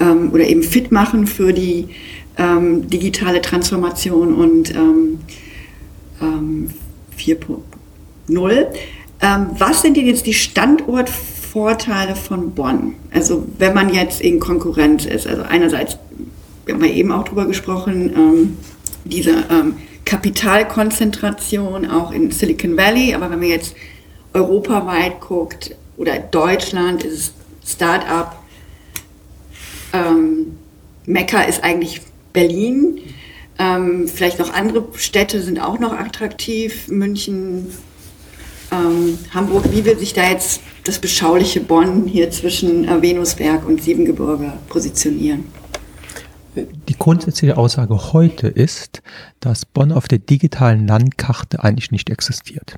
ähm, 0.00 0.30
oder 0.32 0.44
eben 0.44 0.62
fit 0.62 0.90
machen 0.90 1.26
für 1.26 1.52
die 1.52 1.88
ähm, 2.38 2.88
digitale 2.88 3.40
Transformation 3.40 4.34
und 4.34 4.74
ähm, 4.74 5.18
4.0. 7.16 8.66
Ähm, 9.20 9.30
ähm, 9.30 9.46
was 9.58 9.82
sind 9.82 9.96
denn 9.96 10.06
jetzt 10.06 10.26
die 10.26 10.34
Standortvorteile 10.34 12.16
von 12.16 12.52
Bonn? 12.52 12.94
Also 13.12 13.46
wenn 13.58 13.74
man 13.74 13.92
jetzt 13.92 14.20
in 14.20 14.40
Konkurrenz 14.40 15.04
ist, 15.04 15.26
also 15.26 15.42
einerseits, 15.42 15.98
wir 16.64 16.74
haben 16.74 16.84
ja 16.84 16.92
eben 16.92 17.12
auch 17.12 17.24
drüber 17.24 17.46
gesprochen, 17.46 18.12
ähm, 18.14 18.56
diese 19.04 19.44
Kapitalkonzentration 20.04 21.88
auch 21.90 22.12
in 22.12 22.30
Silicon 22.30 22.76
Valley, 22.76 23.14
aber 23.14 23.30
wenn 23.30 23.38
man 23.38 23.48
jetzt 23.48 23.74
europaweit 24.34 25.20
guckt 25.20 25.74
oder 25.96 26.18
Deutschland 26.18 27.04
ist 27.04 27.32
es 27.64 27.72
Start-up, 27.74 28.42
ähm, 29.92 30.58
Mekka 31.06 31.42
ist 31.42 31.62
eigentlich 31.64 32.00
Berlin. 32.32 33.00
Ähm, 33.58 34.08
vielleicht 34.08 34.38
noch 34.38 34.52
andere 34.52 34.86
Städte 34.94 35.42
sind 35.42 35.60
auch 35.60 35.78
noch 35.78 35.92
attraktiv. 35.92 36.88
München, 36.88 37.66
ähm, 38.72 39.18
Hamburg. 39.32 39.70
Wie 39.72 39.84
will 39.84 39.98
sich 39.98 40.12
da 40.12 40.28
jetzt 40.28 40.60
das 40.84 40.98
beschauliche 40.98 41.60
Bonn 41.60 42.06
hier 42.06 42.30
zwischen 42.30 42.86
äh, 42.88 43.02
Venusberg 43.02 43.66
und 43.66 43.82
Siebengebirge 43.82 44.52
positionieren? 44.68 45.44
Die 46.54 46.96
grundsätzliche 46.98 47.56
Aussage 47.56 48.12
heute 48.12 48.48
ist, 48.48 49.02
dass 49.38 49.64
Bonn 49.64 49.92
auf 49.92 50.08
der 50.08 50.18
digitalen 50.18 50.86
Landkarte 50.86 51.62
eigentlich 51.62 51.92
nicht 51.92 52.10
existiert. 52.10 52.76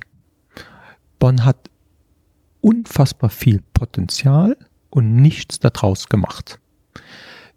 Bonn 1.17 1.43
hat 1.43 1.57
unfassbar 2.61 3.29
viel 3.29 3.61
Potenzial 3.73 4.57
und 4.89 5.15
nichts 5.15 5.59
daraus 5.59 6.07
gemacht. 6.07 6.59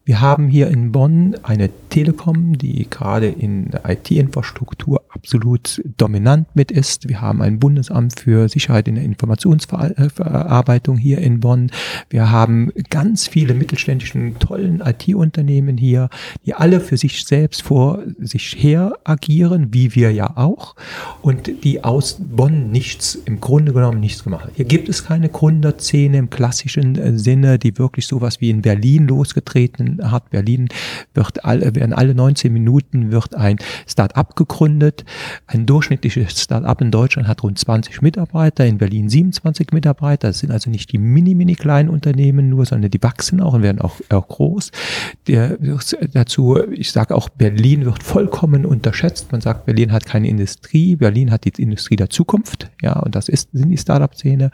Wir 0.07 0.21
haben 0.21 0.47
hier 0.47 0.69
in 0.69 0.93
Bonn 0.93 1.35
eine 1.43 1.69
Telekom, 1.91 2.57
die 2.57 2.87
gerade 2.89 3.27
in 3.27 3.73
der 3.73 3.83
IT-Infrastruktur 3.89 5.03
absolut 5.09 5.83
dominant 5.97 6.47
mit 6.55 6.71
ist. 6.71 7.09
Wir 7.09 7.21
haben 7.21 7.43
ein 7.43 7.59
Bundesamt 7.59 8.21
für 8.21 8.49
Sicherheit 8.49 8.87
in 8.87 8.95
der 8.95 9.03
Informationsverarbeitung 9.03 10.97
hier 10.97 11.19
in 11.19 11.41
Bonn. 11.41 11.73
Wir 12.09 12.31
haben 12.31 12.71
ganz 12.89 13.27
viele 13.27 13.53
mittelständischen 13.53 14.39
tollen 14.39 14.81
IT-Unternehmen 14.81 15.77
hier, 15.77 16.09
die 16.45 16.55
alle 16.55 16.79
für 16.79 16.97
sich 16.97 17.25
selbst 17.25 17.63
vor 17.63 18.05
sich 18.21 18.55
her 18.57 18.93
agieren, 19.03 19.75
wie 19.75 19.97
wir 19.97 20.13
ja 20.13 20.37
auch, 20.37 20.77
und 21.21 21.65
die 21.65 21.83
aus 21.83 22.19
Bonn 22.21 22.71
nichts, 22.71 23.17
im 23.25 23.41
Grunde 23.41 23.73
genommen 23.73 23.99
nichts 23.99 24.23
gemacht 24.23 24.45
haben. 24.45 24.53
Hier 24.55 24.67
gibt 24.67 24.89
es 24.89 25.05
keine 25.05 25.31
Gründerszene 25.31 26.17
im 26.17 26.31
klassischen 26.31 26.97
äh, 26.97 27.19
Sinne, 27.19 27.59
die 27.59 27.77
wirklich 27.77 28.07
sowas 28.07 28.41
wie 28.41 28.51
in 28.51 28.63
Berlin 28.63 29.09
losgetreten 29.09 29.96
hat. 30.03 30.31
Berlin 30.31 30.69
wird 31.15 31.45
alle, 31.45 31.75
werden 31.75 31.93
alle 31.93 32.15
19 32.15 32.53
Minuten 32.53 33.11
wird 33.11 33.35
ein 33.35 33.59
Start-up 33.87 34.37
gegründet. 34.37 35.05
Ein 35.47 35.67
durchschnittliches 35.67 36.43
Start-up 36.43 36.81
in 36.81 36.91
Deutschland 36.91 37.29
hat 37.29 37.43
rund 37.43 37.59
20 37.59 38.03
Mitarbeiter, 38.03 38.67
in 38.67 38.79
Berlin 38.79 39.09
27 39.09 39.73
Mitarbeiter. 39.73 40.29
Das 40.29 40.39
sind 40.41 40.51
also 40.51 40.71
nicht 40.71 40.93
die 40.93 40.99
mini, 40.99 41.35
mini 41.35 41.55
kleinen 41.55 41.89
Unternehmen 41.89 42.49
nur, 42.49 42.67
sondern 42.67 42.91
die 42.91 43.03
wachsen 43.03 43.41
auch 43.41 43.55
und 43.55 43.63
werden 43.63 43.81
auch, 43.81 44.01
auch 44.11 44.29
groß. 44.29 44.71
Der, 45.27 45.57
dazu, 46.13 46.59
ich 46.71 46.93
sage 46.93 47.15
auch, 47.15 47.29
Berlin 47.29 47.85
wird 47.85 48.03
vollkommen 48.03 48.65
unterschätzt. 48.65 49.33
Man 49.33 49.41
sagt, 49.41 49.67
Berlin 49.67 49.93
hat 49.93 50.07
keine 50.07 50.29
Industrie. 50.29 50.97
Berlin 50.97 51.31
hat 51.31 51.45
die 51.45 51.63
Industrie 51.63 51.97
der 51.97 52.11
Zukunft. 52.11 52.71
Ja, 52.83 52.99
und 53.01 53.15
das 53.15 53.29
ist, 53.29 53.51
sind 53.53 53.71
die 53.71 53.79
Start-up-Szene. 53.79 54.51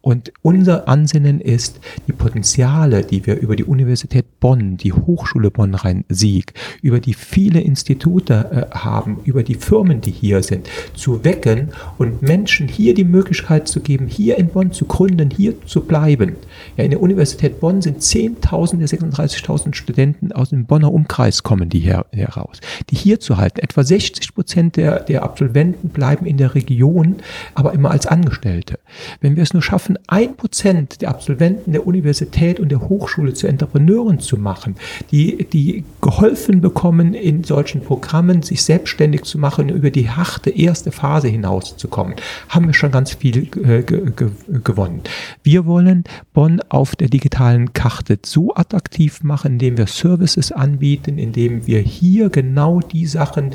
Und 0.00 0.32
unser 0.42 0.88
Ansinnen 0.88 1.40
ist, 1.40 1.80
die 2.06 2.12
Potenziale, 2.12 3.02
die 3.02 3.26
wir 3.26 3.38
über 3.38 3.56
die 3.56 3.64
Universität 3.64 4.40
Bonn, 4.40 4.76
die 4.82 4.92
Hochschule 4.92 5.50
Bonn-Rhein-Sieg, 5.50 6.54
über 6.82 7.00
die 7.00 7.14
viele 7.14 7.60
Institute 7.60 8.68
äh, 8.72 8.76
haben, 8.76 9.20
über 9.24 9.42
die 9.42 9.54
Firmen, 9.54 10.00
die 10.00 10.10
hier 10.10 10.42
sind, 10.42 10.68
zu 10.94 11.24
wecken 11.24 11.70
und 11.98 12.22
Menschen 12.22 12.68
hier 12.68 12.94
die 12.94 13.04
Möglichkeit 13.04 13.68
zu 13.68 13.80
geben, 13.80 14.06
hier 14.06 14.38
in 14.38 14.48
Bonn 14.48 14.72
zu 14.72 14.84
gründen, 14.84 15.30
hier 15.30 15.54
zu 15.66 15.82
bleiben. 15.82 16.36
Ja, 16.76 16.84
in 16.84 16.90
der 16.90 17.00
Universität 17.00 17.60
Bonn 17.60 17.82
sind 17.82 18.00
10.000 18.00 18.78
der 18.78 18.88
36.000 18.88 19.74
Studenten 19.74 20.32
aus 20.32 20.50
dem 20.50 20.66
Bonner 20.66 20.92
Umkreis 20.92 21.42
kommen 21.42 21.68
die 21.68 21.80
hier 21.80 22.06
heraus, 22.12 22.60
die 22.90 22.96
hier 22.96 23.20
zu 23.20 23.36
halten. 23.36 23.60
Etwa 23.60 23.82
60 23.82 24.34
Prozent 24.34 24.76
der, 24.76 25.00
der 25.00 25.22
Absolventen 25.22 25.88
bleiben 25.88 26.26
in 26.26 26.36
der 26.36 26.54
Region, 26.54 27.16
aber 27.54 27.72
immer 27.72 27.90
als 27.90 28.06
Angestellte. 28.06 28.78
Wenn 29.20 29.36
wir 29.36 29.42
es 29.42 29.52
nur 29.52 29.62
schaffen, 29.62 29.98
ein 30.06 30.36
Prozent 30.36 31.02
der 31.02 31.10
Absolventen 31.10 31.72
der 31.72 31.86
Universität 31.86 32.60
und 32.60 32.70
der 32.70 32.88
Hochschule 32.88 33.34
zu 33.34 33.46
Entrepreneuren 33.46 34.20
zu 34.20 34.36
machen, 34.36 34.69
machen, 34.70 34.76
die, 35.10 35.44
die 35.44 35.84
geholfen 36.00 36.60
bekommen, 36.60 37.14
in 37.14 37.44
solchen 37.44 37.82
Programmen 37.82 38.42
sich 38.42 38.62
selbstständig 38.62 39.22
zu 39.22 39.38
machen, 39.38 39.68
über 39.68 39.90
die 39.90 40.10
harte 40.10 40.50
erste 40.50 40.92
Phase 40.92 41.28
hinauszukommen, 41.28 42.14
haben 42.48 42.66
wir 42.66 42.74
schon 42.74 42.90
ganz 42.90 43.14
viel 43.14 43.48
äh, 43.64 43.82
gewonnen. 43.82 45.02
Wir 45.42 45.66
wollen 45.66 46.04
Bonn 46.32 46.60
auf 46.68 46.96
der 46.96 47.08
digitalen 47.08 47.72
Karte 47.72 48.18
so 48.24 48.54
attraktiv 48.54 49.22
machen, 49.22 49.52
indem 49.52 49.78
wir 49.78 49.86
Services 49.86 50.52
anbieten, 50.52 51.18
indem 51.18 51.66
wir 51.66 51.80
hier 51.80 52.30
genau 52.30 52.80
die 52.80 53.06
Sachen 53.06 53.54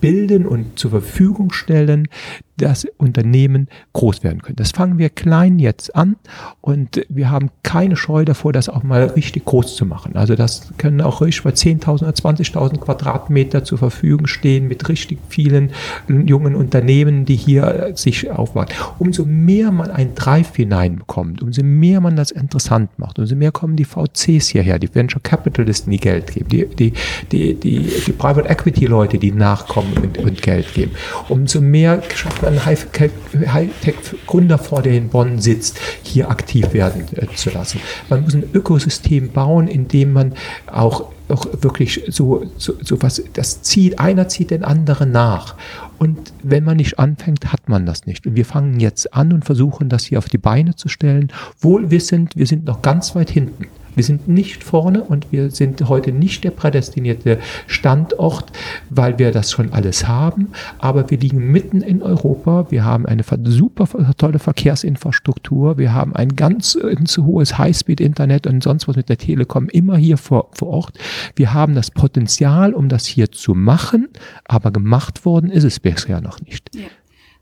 bilden 0.00 0.46
und 0.46 0.78
zur 0.78 0.90
Verfügung 0.90 1.52
stellen, 1.52 2.08
dass 2.58 2.86
Unternehmen 2.96 3.68
groß 3.92 4.22
werden 4.24 4.42
können. 4.42 4.56
Das 4.56 4.72
fangen 4.72 4.98
wir 4.98 5.10
klein 5.10 5.58
jetzt 5.58 5.94
an 5.94 6.16
und 6.60 7.06
wir 7.08 7.30
haben 7.30 7.50
keine 7.62 7.96
Scheu 7.96 8.24
davor, 8.24 8.52
das 8.52 8.68
auch 8.68 8.82
mal 8.82 9.04
richtig 9.04 9.44
groß 9.44 9.76
zu 9.76 9.86
machen. 9.86 10.16
Also 10.16 10.34
das 10.34 10.72
können 10.76 11.00
auch 11.00 11.20
richtig 11.20 11.44
bei 11.44 11.50
10.000 11.50 12.02
oder 12.02 12.10
20.000 12.10 12.78
Quadratmeter 12.78 13.64
zur 13.64 13.78
Verfügung 13.78 14.26
stehen 14.26 14.68
mit 14.68 14.88
richtig 14.88 15.18
vielen 15.28 15.70
jungen 16.08 16.54
Unternehmen, 16.54 17.24
die 17.24 17.36
hier 17.36 17.92
sich 17.94 18.30
aufbauen. 18.30 18.66
Umso 18.98 19.24
mehr 19.24 19.70
man 19.70 19.90
ein 19.90 20.14
Drive 20.14 20.56
hineinbekommt, 20.56 21.42
umso 21.42 21.62
mehr 21.62 22.00
man 22.00 22.16
das 22.16 22.30
interessant 22.30 22.98
macht, 22.98 23.18
umso 23.18 23.36
mehr 23.36 23.52
kommen 23.52 23.76
die 23.76 23.84
VCs 23.84 24.48
hierher, 24.48 24.78
die 24.78 24.92
Venture 24.92 25.22
Capitalisten, 25.22 25.92
die 25.92 25.98
Geld 25.98 26.32
geben, 26.32 26.48
die, 26.48 26.66
die, 26.66 26.92
die, 27.30 27.54
die, 27.54 27.90
die 28.06 28.12
Private 28.12 28.48
Equity 28.48 28.86
Leute, 28.86 29.18
die 29.18 29.30
nachkommen 29.30 29.87
und, 29.96 30.18
und 30.18 30.42
Geld 30.42 30.74
geben. 30.74 30.92
Umso 31.28 31.60
mehr 31.60 32.02
schafft 32.14 32.42
man 32.42 32.64
Hightech-Gründer 32.64 34.58
vor, 34.58 34.82
der 34.82 34.94
in 34.94 35.08
Bonn 35.08 35.40
sitzt, 35.40 35.78
hier 36.02 36.30
aktiv 36.30 36.72
werden 36.72 37.06
äh, 37.16 37.26
zu 37.34 37.50
lassen. 37.50 37.80
Man 38.08 38.22
muss 38.22 38.34
ein 38.34 38.44
Ökosystem 38.52 39.30
bauen, 39.30 39.68
in 39.68 39.88
dem 39.88 40.12
man 40.12 40.34
auch 40.66 41.12
auch 41.28 41.46
wirklich 41.60 42.04
so, 42.08 42.46
so, 42.56 42.74
so 42.82 43.02
was, 43.02 43.22
das 43.34 43.62
zieht, 43.62 43.98
einer 43.98 44.28
zieht 44.28 44.50
den 44.50 44.64
anderen 44.64 45.12
nach. 45.12 45.56
Und 45.98 46.32
wenn 46.42 46.64
man 46.64 46.78
nicht 46.78 46.98
anfängt, 46.98 47.52
hat 47.52 47.68
man 47.68 47.84
das 47.84 48.06
nicht. 48.06 48.26
Und 48.26 48.36
wir 48.36 48.44
fangen 48.44 48.80
jetzt 48.80 49.12
an 49.14 49.32
und 49.32 49.44
versuchen, 49.44 49.88
das 49.88 50.04
hier 50.04 50.18
auf 50.18 50.28
die 50.28 50.38
Beine 50.38 50.74
zu 50.74 50.88
stellen, 50.88 51.30
wohl 51.60 51.90
wissend, 51.90 52.36
wir 52.36 52.46
sind 52.46 52.64
noch 52.64 52.82
ganz 52.82 53.14
weit 53.14 53.30
hinten 53.30 53.66
Wir 53.98 54.04
sind 54.04 54.28
nicht 54.28 54.62
vorne 54.62 55.02
und 55.02 55.32
wir 55.32 55.50
sind 55.50 55.88
heute 55.88 56.12
nicht 56.12 56.44
der 56.44 56.52
prädestinierte 56.52 57.40
Standort, 57.66 58.52
weil 58.90 59.18
wir 59.18 59.32
das 59.32 59.50
schon 59.50 59.72
alles 59.72 60.06
haben. 60.06 60.52
Aber 60.78 61.10
wir 61.10 61.18
liegen 61.18 61.50
mitten 61.50 61.80
in 61.80 62.00
Europa. 62.00 62.66
Wir 62.70 62.84
haben 62.84 63.06
eine 63.06 63.24
super 63.46 63.88
tolle 64.16 64.38
Verkehrsinfrastruktur. 64.38 65.78
Wir 65.78 65.94
haben 65.94 66.14
ein 66.14 66.36
ganz 66.36 66.78
zu 67.06 67.26
hohes 67.26 67.58
Highspeed-Internet 67.58 68.46
und 68.46 68.62
sonst 68.62 68.86
was 68.86 68.94
mit 68.94 69.08
der 69.08 69.18
Telekom 69.18 69.68
immer 69.68 69.96
hier 69.96 70.16
vor, 70.16 70.50
vor 70.52 70.68
Ort. 70.68 70.98
Wir 71.34 71.52
haben 71.52 71.74
das 71.74 71.90
Potenzial, 71.90 72.74
um 72.74 72.88
das 72.88 73.04
hier 73.04 73.32
zu 73.32 73.54
machen, 73.54 74.06
aber 74.44 74.70
gemacht 74.70 75.24
worden 75.24 75.50
ist 75.50 75.64
es 75.64 75.80
bisher 75.80 76.20
noch 76.20 76.40
nicht. 76.40 76.72
Ja. 76.76 76.82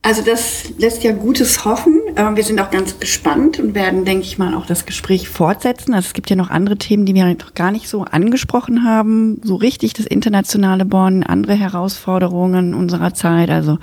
Also 0.06 0.22
das 0.22 0.70
lässt 0.78 1.02
ja 1.02 1.10
Gutes 1.10 1.64
hoffen. 1.64 2.00
Ähm, 2.14 2.36
wir 2.36 2.44
sind 2.44 2.60
auch 2.60 2.70
ganz 2.70 3.00
gespannt 3.00 3.58
und 3.58 3.74
werden, 3.74 4.04
denke 4.04 4.22
ich 4.22 4.38
mal, 4.38 4.54
auch 4.54 4.64
das 4.64 4.86
Gespräch 4.86 5.28
fortsetzen. 5.28 5.94
Also 5.94 6.06
es 6.06 6.12
gibt 6.12 6.30
ja 6.30 6.36
noch 6.36 6.48
andere 6.48 6.76
Themen, 6.76 7.06
die 7.06 7.14
wir 7.16 7.24
noch 7.24 7.54
gar 7.54 7.72
nicht 7.72 7.88
so 7.88 8.02
angesprochen 8.04 8.84
haben. 8.84 9.40
So 9.42 9.56
richtig 9.56 9.94
das 9.94 10.06
internationale 10.06 10.84
Bonn, 10.84 11.24
andere 11.24 11.54
Herausforderungen 11.54 12.72
unserer 12.72 13.14
Zeit. 13.14 13.50
Also 13.50 13.78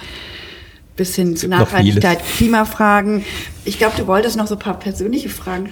bis 0.95 1.13
hin 1.13 1.35
zu 1.35 1.49
Nachhaltigkeit, 1.49 2.19
Klimafragen. 2.37 3.25
Ich 3.65 3.77
glaube, 3.77 3.95
du 3.97 4.07
wolltest 4.07 4.37
noch 4.37 4.47
so 4.47 4.55
ein 4.55 4.59
paar 4.59 4.79
persönliche 4.79 5.27
Fragen 5.27 5.71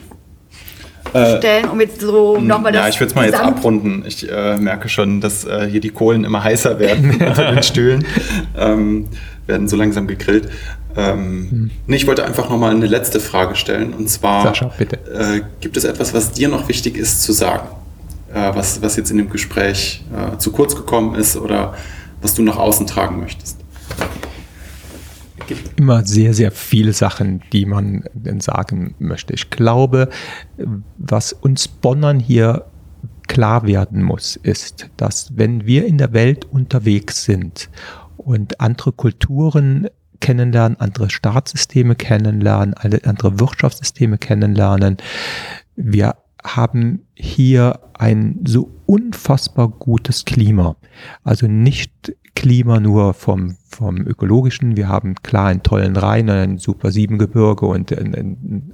äh, 1.14 1.38
stellen, 1.38 1.70
um 1.70 1.80
jetzt 1.80 2.02
so 2.02 2.40
nochmal 2.40 2.72
das. 2.72 2.82
Ja, 2.82 2.90
ich 2.90 3.00
würde 3.00 3.10
es 3.10 3.16
mal 3.16 3.26
jetzt 3.26 3.40
abrunden. 3.40 4.04
Ich 4.06 4.30
äh, 4.30 4.58
merke 4.58 4.90
schon, 4.90 5.22
dass 5.22 5.46
äh, 5.46 5.68
hier 5.70 5.80
die 5.80 5.90
Kohlen 5.90 6.24
immer 6.24 6.44
heißer 6.44 6.80
werden 6.80 7.12
unter 7.26 7.54
den 7.54 7.64
Stühlen. 7.64 8.06
Ähm, 8.58 9.08
werden 9.48 9.68
so 9.68 9.76
langsam 9.76 10.08
gegrillt. 10.08 10.50
Ähm, 10.96 11.48
hm. 11.50 11.72
nee, 11.88 11.96
ich 11.96 12.08
wollte 12.08 12.26
einfach 12.26 12.50
nochmal 12.50 12.76
eine 12.76 12.86
letzte 12.86 13.20
Frage 13.20 13.56
stellen. 13.56 13.94
Und 13.94 14.10
zwar, 14.10 14.44
Sascha, 14.44 14.72
äh, 14.80 15.42
gibt 15.62 15.78
es 15.78 15.84
etwas, 15.84 16.14
was 16.14 16.32
dir 16.32 16.50
noch 16.50 16.68
wichtig 16.68 16.98
ist 16.98 17.24
zu 17.24 17.32
sagen? 17.32 17.68
Äh, 18.34 18.56
was, 18.56 18.82
was 18.82 18.96
jetzt 18.96 19.12
in 19.12 19.18
dem 19.18 19.30
Gespräch 19.30 20.04
äh, 20.16 20.38
zu 20.38 20.52
kurz 20.52 20.76
gekommen 20.76 21.16
ist 21.16 21.38
oder 21.38 21.76
was 22.22 22.34
du 22.34 22.44
nach 22.44 22.58
außen 22.58 22.88
tragen 22.88 23.20
möchtest? 23.20 23.58
Es 25.40 25.48
gibt 25.48 25.80
immer 25.80 26.06
sehr, 26.06 26.34
sehr 26.34 26.52
viele 26.52 26.94
Sachen, 26.94 27.42
die 27.52 27.66
man 27.66 28.04
sagen 28.40 28.96
möchte. 29.00 29.34
Ich 29.34 29.50
glaube, 29.50 30.10
was 30.98 31.34
uns 31.34 31.68
Bonnern 31.68 32.20
hier 32.20 32.66
klar 33.28 33.66
werden 33.66 34.04
muss, 34.04 34.36
ist, 34.36 34.90
dass 34.98 35.32
wenn 35.36 35.66
wir 35.66 35.86
in 35.86 35.98
der 35.98 36.14
Welt 36.14 36.46
unterwegs 36.52 37.24
sind 37.24 37.70
und 38.22 38.60
andere 38.60 38.92
Kulturen 38.92 39.88
kennenlernen, 40.20 40.80
andere 40.80 41.10
Staatssysteme 41.10 41.96
kennenlernen, 41.96 42.74
andere 42.76 43.40
Wirtschaftssysteme 43.40 44.18
kennenlernen. 44.18 44.98
Wir 45.76 46.16
haben 46.44 47.06
hier 47.14 47.80
ein 47.94 48.40
so 48.46 48.72
unfassbar 48.86 49.68
gutes 49.68 50.26
Klima. 50.26 50.76
Also 51.24 51.48
nicht 51.48 52.14
Klima 52.36 52.80
nur 52.80 53.14
vom, 53.14 53.58
vom 53.72 53.98
ökologischen. 54.06 54.76
Wir 54.78 54.88
haben 54.88 55.16
klar 55.16 55.48
einen 55.48 55.64
tollen 55.64 55.96
Rhein, 55.96 56.30
ein 56.30 56.58
super 56.58 56.92
Siebengebirge 56.92 57.66
und 57.66 57.98
einen, 57.98 58.68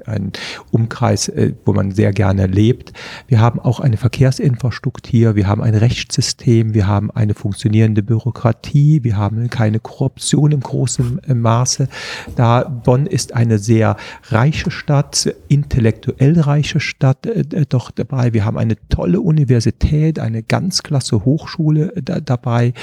Umkreis, 0.72 1.28
äh, 1.30 1.54
wo 1.66 1.74
man 1.74 1.92
sehr 1.92 2.12
gerne 2.12 2.48
lebt. 2.48 2.94
Wir 3.28 3.40
haben 3.40 3.60
auch 3.60 3.80
eine 3.80 3.98
Verkehrsinfrastruktur, 3.98 5.36
wir 5.36 5.48
haben 5.48 5.62
ein 5.62 5.76
Rechtssystem, 5.76 6.74
wir 6.74 6.88
haben 6.88 7.12
eine 7.12 7.34
funktionierende 7.34 8.04
Bürokratie, 8.04 9.04
wir 9.04 9.18
haben 9.18 9.50
keine 9.50 9.80
Korruption 9.80 10.52
im 10.52 10.62
großen 10.62 11.24
äh, 11.24 11.34
Maße. 11.34 11.88
Da 12.36 12.64
Bonn 12.64 13.06
ist 13.06 13.34
eine 13.34 13.60
sehr 13.60 13.98
reiche 14.30 14.72
Stadt, 14.72 15.34
intellektuell 15.48 16.40
reiche 16.40 16.80
Stadt 16.80 17.26
äh, 17.26 17.66
doch 17.70 17.92
dabei. 17.92 18.34
Wir 18.34 18.46
haben 18.46 18.58
eine 18.58 18.76
tolle 18.90 19.22
Universität, 19.22 20.20
eine 20.20 20.44
ganz 20.44 20.84
klasse 20.84 21.24
Hochschule 21.26 21.94
da, 22.02 22.20
dabei. 22.20 22.74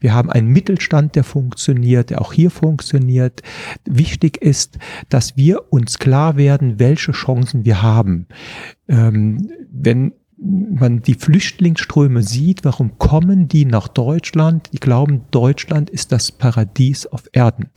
Wir 0.00 0.14
haben 0.14 0.30
einen 0.30 0.48
Mittelstand, 0.48 1.16
der 1.16 1.24
funktioniert, 1.24 1.61
der 1.66 2.20
auch 2.20 2.32
hier 2.32 2.50
funktioniert. 2.50 3.42
Wichtig 3.84 4.38
ist, 4.42 4.78
dass 5.08 5.36
wir 5.36 5.72
uns 5.72 5.98
klar 5.98 6.36
werden, 6.36 6.78
welche 6.78 7.12
Chancen 7.12 7.64
wir 7.64 7.82
haben. 7.82 8.26
Ähm, 8.88 9.48
wenn 9.70 10.12
man 10.42 11.02
die 11.02 11.14
Flüchtlingsströme 11.14 12.22
sieht, 12.22 12.64
warum 12.64 12.98
kommen 12.98 13.48
die 13.48 13.64
nach 13.64 13.88
Deutschland? 13.88 14.70
Die 14.72 14.80
glauben, 14.80 15.22
Deutschland 15.30 15.88
ist 15.88 16.10
das 16.10 16.32
Paradies 16.32 17.06
auf 17.06 17.28
Erden. 17.32 17.70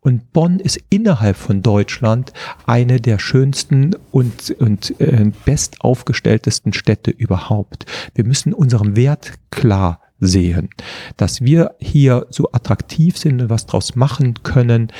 Und 0.00 0.32
Bonn 0.32 0.60
ist 0.60 0.80
innerhalb 0.90 1.36
von 1.36 1.62
Deutschland 1.62 2.32
eine 2.66 3.00
der 3.00 3.18
schönsten 3.18 3.96
und, 4.10 4.50
und 4.58 5.00
äh, 5.00 5.30
bestaufgestelltesten 5.44 6.72
Städte 6.72 7.10
überhaupt. 7.10 7.86
Wir 8.14 8.24
müssen 8.24 8.52
unserem 8.52 8.96
Wert 8.96 9.34
klar 9.50 10.00
sehen. 10.20 10.68
Dass 11.16 11.40
wir 11.40 11.74
hier 11.80 12.26
so 12.30 12.52
attraktiv 12.52 13.16
sind 13.18 13.40
und 13.40 13.50
was 13.50 13.66
draus 13.66 13.96
machen 13.96 14.34
können, 14.42 14.92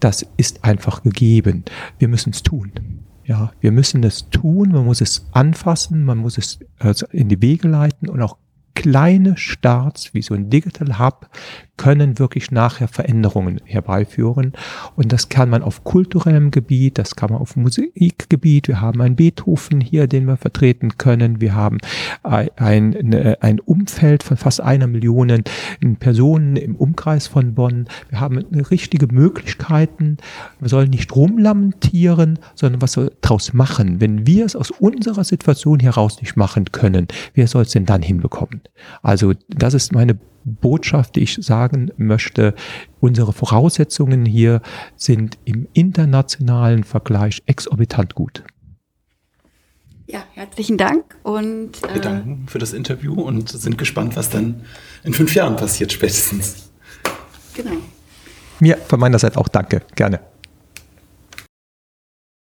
das 0.00 0.26
ist 0.36 0.64
einfach 0.64 1.02
gegeben. 1.02 1.64
Wir 1.98 2.08
müssen 2.08 2.30
es 2.30 2.42
tun. 2.42 2.72
Ja, 3.24 3.52
wir 3.60 3.72
müssen 3.72 4.04
es 4.04 4.28
tun, 4.28 4.72
man 4.72 4.84
muss 4.84 5.00
es 5.00 5.26
anfassen, 5.32 6.04
man 6.04 6.18
muss 6.18 6.36
es 6.36 6.58
also 6.78 7.06
in 7.10 7.30
die 7.30 7.40
Wege 7.40 7.68
leiten 7.68 8.10
und 8.10 8.20
auch 8.20 8.36
kleine 8.74 9.36
Starts 9.38 10.12
wie 10.12 10.20
so 10.20 10.34
ein 10.34 10.50
Digital 10.50 10.98
Hub 10.98 11.30
können 11.76 12.18
wirklich 12.18 12.50
nachher 12.50 12.88
Veränderungen 12.88 13.60
herbeiführen. 13.64 14.52
Und 14.96 15.12
das 15.12 15.28
kann 15.28 15.50
man 15.50 15.62
auf 15.62 15.84
kulturellem 15.84 16.50
Gebiet, 16.50 16.98
das 16.98 17.16
kann 17.16 17.30
man 17.30 17.40
auf 17.40 17.56
Musikgebiet. 17.56 18.68
Wir 18.68 18.80
haben 18.80 19.00
einen 19.00 19.16
Beethoven 19.16 19.80
hier, 19.80 20.06
den 20.06 20.26
wir 20.26 20.36
vertreten 20.36 20.96
können. 20.98 21.40
Wir 21.40 21.54
haben 21.54 21.78
ein, 22.22 22.50
ein, 22.56 23.14
ein 23.40 23.60
Umfeld 23.60 24.22
von 24.22 24.36
fast 24.36 24.60
einer 24.60 24.86
Million 24.86 25.42
Personen 25.98 26.56
im 26.56 26.76
Umkreis 26.76 27.26
von 27.26 27.54
Bonn. 27.54 27.86
Wir 28.08 28.20
haben 28.20 28.38
richtige 28.38 29.12
Möglichkeiten. 29.12 30.18
Wir 30.60 30.68
sollen 30.68 30.90
nicht 30.90 31.14
rumlamentieren, 31.14 32.38
sondern 32.54 32.82
was 32.82 32.96
wir 32.96 33.10
daraus 33.20 33.52
machen. 33.52 34.00
Wenn 34.00 34.26
wir 34.26 34.44
es 34.44 34.56
aus 34.56 34.70
unserer 34.70 35.24
Situation 35.24 35.80
heraus 35.80 36.20
nicht 36.20 36.36
machen 36.36 36.66
können, 36.72 37.08
wer 37.34 37.48
soll 37.48 37.62
es 37.62 37.72
denn 37.72 37.86
dann 37.86 38.02
hinbekommen? 38.02 38.62
Also 39.02 39.32
das 39.48 39.74
ist 39.74 39.92
meine 39.92 40.18
Botschaft, 40.44 41.16
die 41.16 41.20
ich 41.20 41.38
sagen 41.40 41.90
möchte. 41.96 42.54
Unsere 43.00 43.32
Voraussetzungen 43.32 44.24
hier 44.26 44.60
sind 44.96 45.38
im 45.44 45.68
internationalen 45.72 46.84
Vergleich 46.84 47.42
exorbitant 47.46 48.14
gut. 48.14 48.44
Ja, 50.06 50.22
herzlichen 50.34 50.76
Dank 50.76 51.16
und 51.22 51.82
äh, 51.82 51.94
wir 51.94 52.00
danken 52.02 52.46
für 52.46 52.58
das 52.58 52.74
Interview 52.74 53.14
und 53.14 53.48
sind 53.48 53.78
gespannt, 53.78 54.16
was 54.16 54.28
dann 54.28 54.62
in 55.02 55.14
fünf 55.14 55.34
Jahren 55.34 55.56
passiert 55.56 55.92
spätestens. 55.92 56.70
Genau. 57.54 57.76
Mir 58.60 58.76
von 58.76 59.00
meiner 59.00 59.18
Seite 59.18 59.38
auch 59.38 59.48
danke, 59.48 59.82
gerne. 59.94 60.20